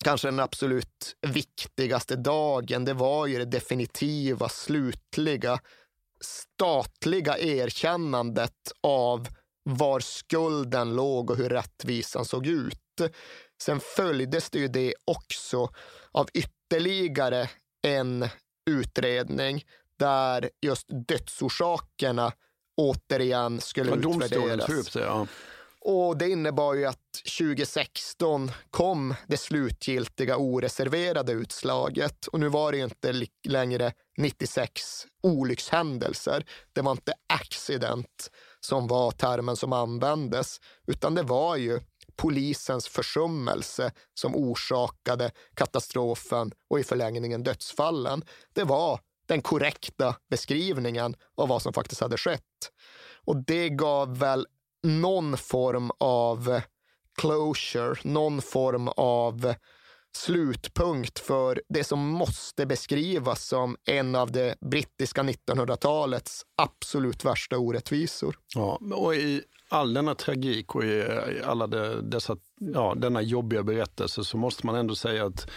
kanske 0.03 0.27
den 0.27 0.39
absolut 0.39 1.15
viktigaste 1.21 2.15
dagen. 2.15 2.85
Det 2.85 2.93
var 2.93 3.27
ju 3.27 3.37
det 3.37 3.45
definitiva, 3.45 4.49
slutliga, 4.49 5.59
statliga 6.21 7.37
erkännandet 7.37 8.71
av 8.83 9.27
var 9.63 9.99
skulden 9.99 10.95
låg 10.95 11.29
och 11.29 11.37
hur 11.37 11.49
rättvisan 11.49 12.25
såg 12.25 12.47
ut. 12.47 13.01
Sen 13.61 13.79
följdes 13.79 14.49
det 14.49 14.59
ju 14.59 14.67
det 14.67 14.93
också 15.05 15.69
av 16.11 16.29
ytterligare 16.33 17.49
en 17.81 18.27
utredning 18.69 19.65
där 19.99 20.49
just 20.61 20.87
dödsorsakerna 21.07 22.31
återigen 22.77 23.61
skulle 23.61 23.89
Ja, 23.91 23.97
utvärderas. 23.97 24.89
det, 24.93 24.99
ja. 24.99 25.27
Och 25.85 26.17
det 26.17 26.29
innebar 26.29 26.73
ju 26.73 26.85
att 26.85 26.97
2016 27.37 28.51
kom 28.71 29.15
det 29.27 29.37
slutgiltiga 29.37 30.37
oreserverade 30.37 31.31
utslaget. 31.31 32.27
Och 32.27 32.39
nu 32.39 32.49
var 32.49 32.71
det 32.71 32.77
ju 32.77 32.83
inte 32.83 33.25
längre 33.47 33.93
96 34.17 35.05
olyckshändelser. 35.23 36.45
Det 36.73 36.81
var 36.81 36.91
inte 36.91 37.13
accident 37.27 38.31
som 38.59 38.87
var 38.87 39.11
termen 39.11 39.55
som 39.55 39.73
användes, 39.73 40.57
utan 40.87 41.15
det 41.15 41.23
var 41.23 41.55
ju 41.55 41.79
polisens 42.15 42.87
försummelse 42.87 43.91
som 44.13 44.35
orsakade 44.35 45.31
katastrofen 45.53 46.51
och 46.69 46.79
i 46.79 46.83
förlängningen 46.83 47.43
dödsfallen. 47.43 48.23
Det 48.53 48.63
var 48.63 48.99
den 49.33 49.41
korrekta 49.41 50.15
beskrivningen 50.29 51.15
av 51.35 51.47
vad 51.47 51.61
som 51.61 51.73
faktiskt 51.73 52.01
hade 52.01 52.17
skett. 52.17 52.71
Och 53.25 53.45
det 53.45 53.69
gav 53.69 54.17
väl 54.17 54.47
någon 54.83 55.37
form 55.37 55.91
av 55.99 56.61
closure, 57.21 57.95
någon 58.03 58.41
form 58.41 58.87
av 58.87 59.53
slutpunkt 60.15 61.19
för 61.19 61.61
det 61.69 61.83
som 61.83 61.99
måste 61.99 62.65
beskrivas 62.65 63.47
som 63.47 63.77
en 63.85 64.15
av 64.15 64.31
det 64.31 64.55
brittiska 64.61 65.23
1900-talets 65.23 66.41
absolut 66.57 67.25
värsta 67.25 67.57
orättvisor. 67.57 68.35
Ja, 68.55 68.79
och 68.93 69.15
i 69.15 69.43
all 69.69 69.93
denna 69.93 70.15
tragik 70.15 70.75
och 70.75 70.83
i 70.83 71.03
alla 71.45 71.67
de, 71.67 72.09
dessa, 72.09 72.37
ja, 72.59 72.93
denna 72.97 73.21
jobbiga 73.21 73.63
berättelse 73.63 74.23
så 74.23 74.37
måste 74.37 74.65
man 74.65 74.75
ändå 74.75 74.95
säga 74.95 75.25
att 75.25 75.49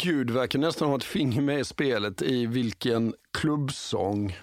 Gud 0.00 0.30
verkar 0.30 0.58
nästan 0.58 0.88
ha 0.88 0.96
ett 0.96 1.04
finger 1.04 1.42
med 1.42 1.60
i 1.60 1.64
spelet 1.64 2.22
i 2.22 2.46
vilken 2.46 3.14
klubbsång 3.32 4.36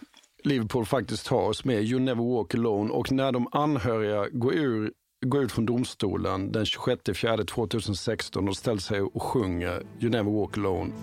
Liverpool 0.44 0.86
faktiskt 0.86 1.27
har 1.27 1.53
som 1.53 1.68
med, 1.68 1.84
You 1.84 1.99
never 1.99 2.36
walk 2.36 2.56
alone. 2.56 2.94
Och 2.94 3.11
när 3.11 3.32
de 3.32 3.48
anhöriga 3.52 4.27
går, 4.30 4.53
ur, 4.53 4.91
går 5.26 5.44
ut 5.44 5.52
från 5.52 5.65
domstolen 5.65 6.52
den 6.52 6.65
26 6.65 7.02
4 7.15 7.44
2016 7.44 8.48
och 8.48 8.57
ställer 8.57 8.80
sig 8.80 9.02
och 9.02 9.23
sjunger 9.23 9.84
You 9.99 10.11
never 10.11 10.32
walk 10.32 10.57
alone 10.57 10.94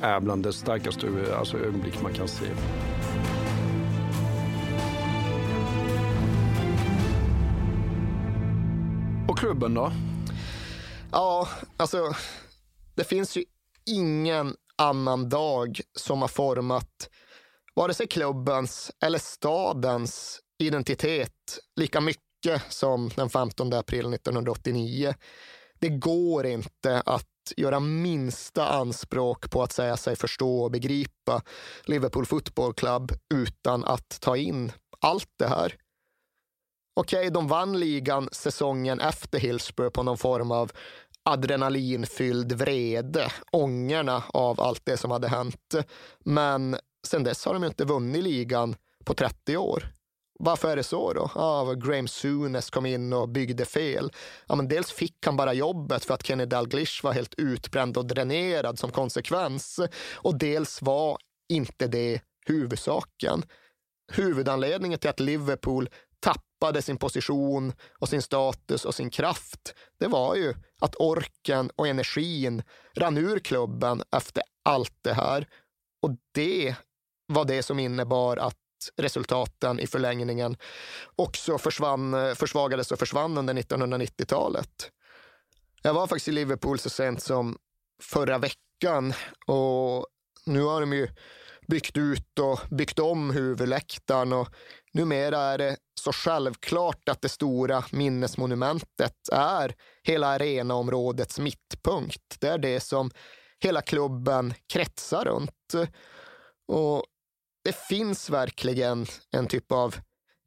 är 0.00 0.20
bland 0.20 0.42
det 0.42 0.52
starkaste 0.52 1.34
alltså, 1.38 1.58
ögonblick 1.58 2.02
man 2.02 2.12
kan 2.12 2.28
se. 2.28 2.46
Och 9.28 9.38
klubben 9.38 9.74
då? 9.74 9.92
Ja, 11.12 11.48
alltså 11.76 11.98
det 12.94 13.04
finns 13.04 13.36
ju 13.36 13.44
ingen 13.88 14.54
annan 14.76 15.28
dag 15.28 15.80
som 15.96 16.20
har 16.20 16.28
format 16.28 17.08
vare 17.74 17.94
sig 17.94 18.06
klubbens 18.06 18.90
eller 19.04 19.18
stadens 19.18 20.40
identitet 20.58 21.58
lika 21.76 22.00
mycket 22.00 22.62
som 22.68 23.08
den 23.08 23.30
15 23.30 23.72
april 23.72 24.14
1989. 24.14 25.14
Det 25.78 25.88
går 25.88 26.46
inte 26.46 27.00
att 27.00 27.24
göra 27.56 27.80
minsta 27.80 28.68
anspråk 28.68 29.50
på 29.50 29.62
att 29.62 29.72
säga 29.72 29.96
sig 29.96 30.16
förstå 30.16 30.62
och 30.62 30.70
begripa 30.70 31.42
Liverpool 31.84 32.26
Football 32.26 32.74
Club 32.74 33.12
utan 33.34 33.84
att 33.84 34.20
ta 34.20 34.36
in 34.36 34.72
allt 35.00 35.30
det 35.38 35.48
här. 35.48 35.74
Okej, 37.00 37.30
de 37.30 37.48
vann 37.48 37.80
ligan 37.80 38.28
säsongen 38.32 39.00
efter 39.00 39.38
Hillsborough 39.38 39.92
på 39.92 40.02
någon 40.02 40.18
form 40.18 40.50
av 40.50 40.72
adrenalinfylld 41.28 42.52
vrede, 42.52 43.32
ångerna 43.52 44.22
av 44.28 44.60
allt 44.60 44.84
det 44.84 44.96
som 44.96 45.10
hade 45.10 45.28
hänt. 45.28 45.74
Men 46.24 46.76
sen 47.06 47.24
dess 47.24 47.44
har 47.44 47.54
de 47.54 47.64
inte 47.64 47.84
vunnit 47.84 48.24
ligan 48.24 48.76
på 49.04 49.14
30 49.14 49.56
år. 49.56 49.92
Varför 50.40 50.68
är 50.70 50.76
det 50.76 50.82
så 50.82 51.12
då? 51.12 51.30
Ja, 51.34 51.72
Graham 51.72 52.08
Sunes 52.08 52.70
kom 52.70 52.86
in 52.86 53.12
och 53.12 53.28
byggde 53.28 53.64
fel. 53.64 54.12
Ja, 54.46 54.54
men 54.54 54.68
dels 54.68 54.92
fick 54.92 55.26
han 55.26 55.36
bara 55.36 55.52
jobbet 55.52 56.04
för 56.04 56.14
att 56.14 56.26
Kenny 56.26 56.46
Dalglish 56.46 57.04
var 57.04 57.12
helt 57.12 57.34
utbränd 57.34 57.96
och 57.96 58.06
dränerad 58.06 58.78
som 58.78 58.90
konsekvens. 58.90 59.80
Och 60.14 60.38
dels 60.38 60.82
var 60.82 61.18
inte 61.48 61.86
det 61.86 62.20
huvudsaken. 62.46 63.42
Huvudanledningen 64.12 64.98
till 64.98 65.10
att 65.10 65.20
Liverpool 65.20 65.88
tappade 66.20 66.82
sin 66.82 66.96
position 66.96 67.72
och 67.98 68.08
sin 68.08 68.22
status 68.22 68.84
och 68.84 68.94
sin 68.94 69.10
kraft, 69.10 69.74
det 69.98 70.06
var 70.06 70.34
ju 70.34 70.54
att 70.80 70.94
orken 70.98 71.70
och 71.76 71.88
energin 71.88 72.62
rann 72.96 73.18
ur 73.18 73.38
klubben 73.38 74.02
efter 74.16 74.42
allt 74.64 74.94
det 75.02 75.12
här. 75.12 75.48
Och 76.02 76.10
det 76.32 76.76
var 77.26 77.44
det 77.44 77.62
som 77.62 77.78
innebar 77.78 78.36
att 78.36 78.56
resultaten 78.96 79.80
i 79.80 79.86
förlängningen 79.86 80.56
också 81.16 81.58
försvann, 81.58 82.36
försvagades 82.36 82.92
och 82.92 82.98
försvann 82.98 83.38
under 83.38 83.54
1990-talet. 83.54 84.90
Jag 85.82 85.94
var 85.94 86.06
faktiskt 86.06 86.28
i 86.28 86.32
Liverpool 86.32 86.78
så 86.78 86.90
sent 86.90 87.22
som 87.22 87.58
förra 88.02 88.38
veckan 88.38 89.12
och 89.46 90.06
nu 90.46 90.62
har 90.62 90.80
de 90.80 90.92
ju 90.92 91.08
byggt 91.66 91.96
ut 91.96 92.38
och 92.38 92.60
byggt 92.70 92.98
om 92.98 93.30
huvudläktaren 93.30 94.32
och 94.32 94.48
numera 94.98 95.38
är 95.38 95.58
det 95.58 95.76
så 96.00 96.12
självklart 96.12 97.08
att 97.08 97.22
det 97.22 97.28
stora 97.28 97.84
minnesmonumentet 97.92 99.28
är 99.32 99.74
hela 100.02 100.26
arenaområdets 100.26 101.38
mittpunkt. 101.38 102.36
Det 102.40 102.48
är 102.48 102.58
det 102.58 102.80
som 102.80 103.10
hela 103.60 103.82
klubben 103.82 104.54
kretsar 104.72 105.24
runt. 105.24 105.90
Och 106.68 107.04
det 107.64 107.76
finns 107.76 108.30
verkligen 108.30 109.06
en 109.30 109.46
typ 109.46 109.72
av 109.72 109.96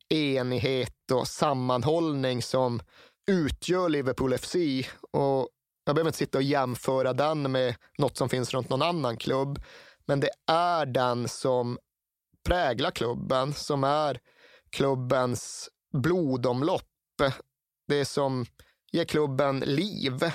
enighet 0.10 1.12
och 1.14 1.28
sammanhållning 1.28 2.42
som 2.42 2.82
utgör 3.32 3.90
Liverpool 3.90 4.38
FC. 4.38 4.56
Och 5.12 5.50
jag 5.86 5.96
behöver 5.96 6.10
inte 6.10 6.18
sitta 6.18 6.38
och 6.38 6.44
jämföra 6.44 7.14
den 7.14 7.52
med 7.52 7.76
något 7.98 8.18
som 8.18 8.30
finns 8.30 8.54
runt 8.54 8.70
någon 8.70 8.82
annan 8.82 9.18
klubb. 9.18 9.60
Men 10.06 10.20
det 10.20 10.30
är 10.48 10.86
den 10.86 11.28
som 11.28 11.78
präglar 12.46 12.92
klubben, 12.92 13.54
som 13.54 13.84
är 13.84 14.20
klubbens 14.72 15.70
blodomlopp. 15.94 16.88
Det 17.88 18.06
som 18.06 18.46
ger 18.92 19.06
klubben 19.06 19.60
liv. 19.60 20.32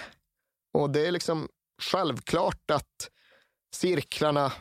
Och 0.75 0.91
det 0.91 1.07
är 1.07 1.13
liksom 1.13 1.49
självklart 1.83 2.71
att 2.71 3.11
cirklarna 3.73 4.53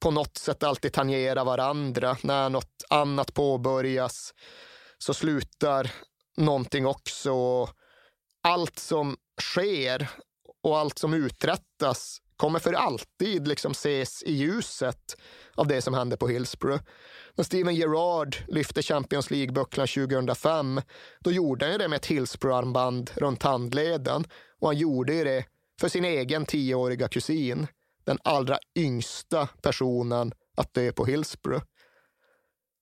på 0.00 0.10
något 0.10 0.38
sätt 0.38 0.62
alltid 0.62 0.92
tangerar 0.92 1.44
varandra. 1.44 2.16
När 2.22 2.50
något 2.50 2.84
annat 2.90 3.34
påbörjas 3.34 4.34
så 4.98 5.14
slutar 5.14 5.92
någonting 6.36 6.86
också. 6.86 7.68
Allt 8.42 8.78
som 8.78 9.16
sker 9.40 10.08
och 10.62 10.78
allt 10.78 10.98
som 10.98 11.14
uträttas 11.14 12.20
kommer 12.38 12.58
för 12.58 12.72
alltid 12.72 13.48
liksom 13.48 13.72
ses 13.72 14.22
i 14.22 14.32
ljuset 14.32 15.16
av 15.54 15.66
det 15.66 15.82
som 15.82 15.94
hände 15.94 16.16
på 16.16 16.28
Hillsborough. 16.28 16.82
När 17.34 17.44
Steven 17.44 17.74
Gerrard 17.74 18.36
lyfte 18.48 18.82
Champions 18.82 19.30
League-bucklan 19.30 19.86
2005, 19.86 20.80
då 21.20 21.32
gjorde 21.32 21.66
han 21.66 21.78
det 21.78 21.88
med 21.88 21.96
ett 21.96 22.06
Hillsborough-armband 22.06 23.10
runt 23.14 23.42
handleden 23.42 24.24
och 24.60 24.68
han 24.68 24.76
gjorde 24.76 25.24
det 25.24 25.44
för 25.80 25.88
sin 25.88 26.04
egen 26.04 26.46
tioåriga 26.46 27.08
kusin, 27.08 27.66
den 28.04 28.18
allra 28.24 28.58
yngsta 28.76 29.46
personen 29.62 30.32
att 30.56 30.74
dö 30.74 30.92
på 30.92 31.04
Hillsborough. 31.04 31.64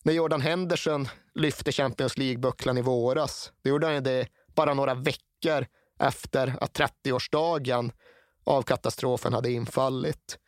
När 0.05 0.13
Jordan 0.13 0.41
Henderson 0.41 1.09
lyfte 1.35 1.73
Champions 1.73 2.19
League-bucklan 2.19 2.79
i 2.79 2.83
våras, 2.83 3.53
då 3.65 3.71
gjorde 3.71 3.87
han 3.87 4.03
det 4.03 4.29
bara 4.55 4.75
några 4.75 4.95
veckor 4.95 5.67
efter 5.99 6.57
att 6.61 6.79
30-årsdagen 6.79 7.93
av 8.47 8.63
katastrofen 8.63 9.33
hade 9.33 9.51
infallit. 9.51 10.39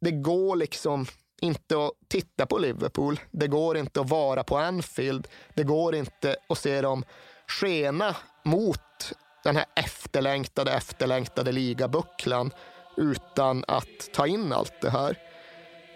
Det 0.00 0.10
går 0.10 0.56
liksom 0.56 1.06
inte 1.40 1.86
att 1.86 1.92
titta 2.08 2.46
på 2.46 2.58
Liverpool. 2.58 3.20
Det 3.30 3.46
går 3.46 3.76
inte 3.76 4.00
att 4.00 4.10
vara 4.10 4.44
på 4.44 4.58
Anfield. 4.58 5.28
Det 5.54 5.64
går 5.64 5.94
inte 5.94 6.36
att 6.48 6.58
se 6.58 6.80
dem 6.80 7.04
skena 7.46 8.16
mot 8.42 9.12
den 9.44 9.56
här 9.56 9.66
efterlängtade, 9.76 10.72
efterlängtade 10.72 11.52
ligabucklan 11.52 12.50
utan 12.96 13.64
att 13.68 14.12
ta 14.12 14.26
in 14.26 14.52
allt 14.52 14.80
det 14.80 14.90
här. 14.90 15.18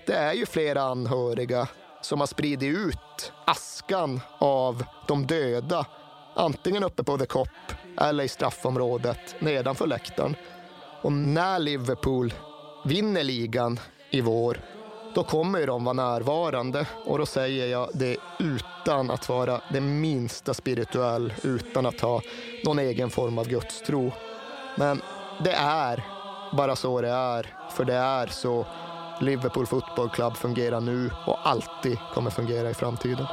Det 0.06 0.14
är 0.14 0.32
ju 0.32 0.47
flera 0.47 0.82
anhöriga 0.82 1.68
som 2.01 2.20
har 2.20 2.27
spridit 2.27 2.77
ut 2.77 3.32
askan 3.44 4.20
av 4.39 4.85
de 5.09 5.27
döda 5.27 5.86
antingen 6.35 6.85
uppe 6.85 7.05
på 7.05 7.18
The 7.18 7.27
Cop 7.27 7.48
eller 8.01 8.24
i 8.24 8.28
straffområdet 8.28 9.40
nedanför 9.40 9.86
läktaren. 9.86 10.36
Och 11.06 11.12
när 11.12 11.58
Liverpool 11.58 12.34
vinner 12.84 13.24
ligan 13.24 13.80
i 14.10 14.20
vår, 14.20 14.60
då 15.14 15.24
kommer 15.24 15.58
ju 15.58 15.66
de 15.66 15.84
vara 15.84 15.92
närvarande. 15.92 16.86
Och 17.04 17.18
då 17.18 17.26
säger 17.26 17.66
jag 17.66 17.88
det 17.94 18.16
utan 18.38 19.10
att 19.10 19.28
vara 19.28 19.60
det 19.72 19.80
minsta 19.80 20.54
spirituell, 20.54 21.34
utan 21.42 21.86
att 21.86 22.00
ha 22.00 22.20
någon 22.64 22.78
egen 22.78 23.10
form 23.10 23.38
av 23.38 23.48
gudstro. 23.48 24.12
Men 24.76 25.02
det 25.44 25.52
är 25.52 26.04
bara 26.52 26.76
så 26.76 27.00
det 27.00 27.08
är, 27.08 27.54
för 27.76 27.84
det 27.84 27.94
är 27.94 28.26
så 28.26 28.66
Liverpool 29.20 29.66
Football 29.66 30.10
Club 30.10 30.36
fungerar 30.36 30.80
nu 30.80 31.10
och 31.26 31.38
alltid 31.48 31.98
kommer 32.14 32.30
fungera 32.30 32.70
i 32.70 32.74
framtiden. 32.74 33.26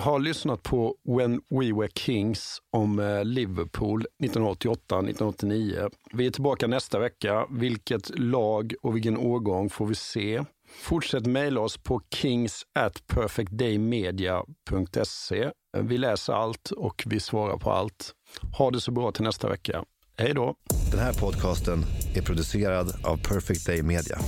Har 0.00 0.18
lyssnat 0.18 0.62
på 0.62 0.94
When 1.04 1.40
We 1.50 1.72
Were 1.72 1.88
Kings 1.94 2.58
om 2.72 2.98
eh, 2.98 3.24
Liverpool 3.24 4.06
1988-1989. 4.22 5.90
Vi 6.12 6.26
är 6.26 6.30
tillbaka 6.30 6.66
nästa 6.66 6.98
vecka. 6.98 7.46
Vilket 7.50 8.18
lag 8.18 8.74
och 8.82 8.96
vilken 8.96 9.16
årgång 9.16 9.70
får 9.70 9.86
vi 9.86 9.94
se? 9.94 10.44
Fortsätt 10.82 11.26
mejla 11.26 11.60
oss 11.60 11.76
på 11.76 12.02
kings 12.14 12.62
at 12.78 13.06
perfectdaymedia.se. 13.06 15.50
Vi 15.78 15.98
läser 15.98 16.32
allt 16.32 16.70
och 16.70 17.02
vi 17.06 17.20
svarar 17.20 17.56
på 17.56 17.70
allt. 17.70 18.12
Ha 18.58 18.70
det 18.70 18.80
så 18.80 18.90
bra 18.90 19.12
till 19.12 19.24
nästa 19.24 19.48
vecka. 19.48 19.84
Hej 20.16 20.34
då! 20.34 20.54
Den 20.90 21.00
här 21.00 21.12
podcasten 21.12 21.84
är 22.14 22.22
producerad 22.22 22.94
av 23.04 23.16
Perfect 23.16 23.66
Day 23.66 23.82
Media. 23.82 24.18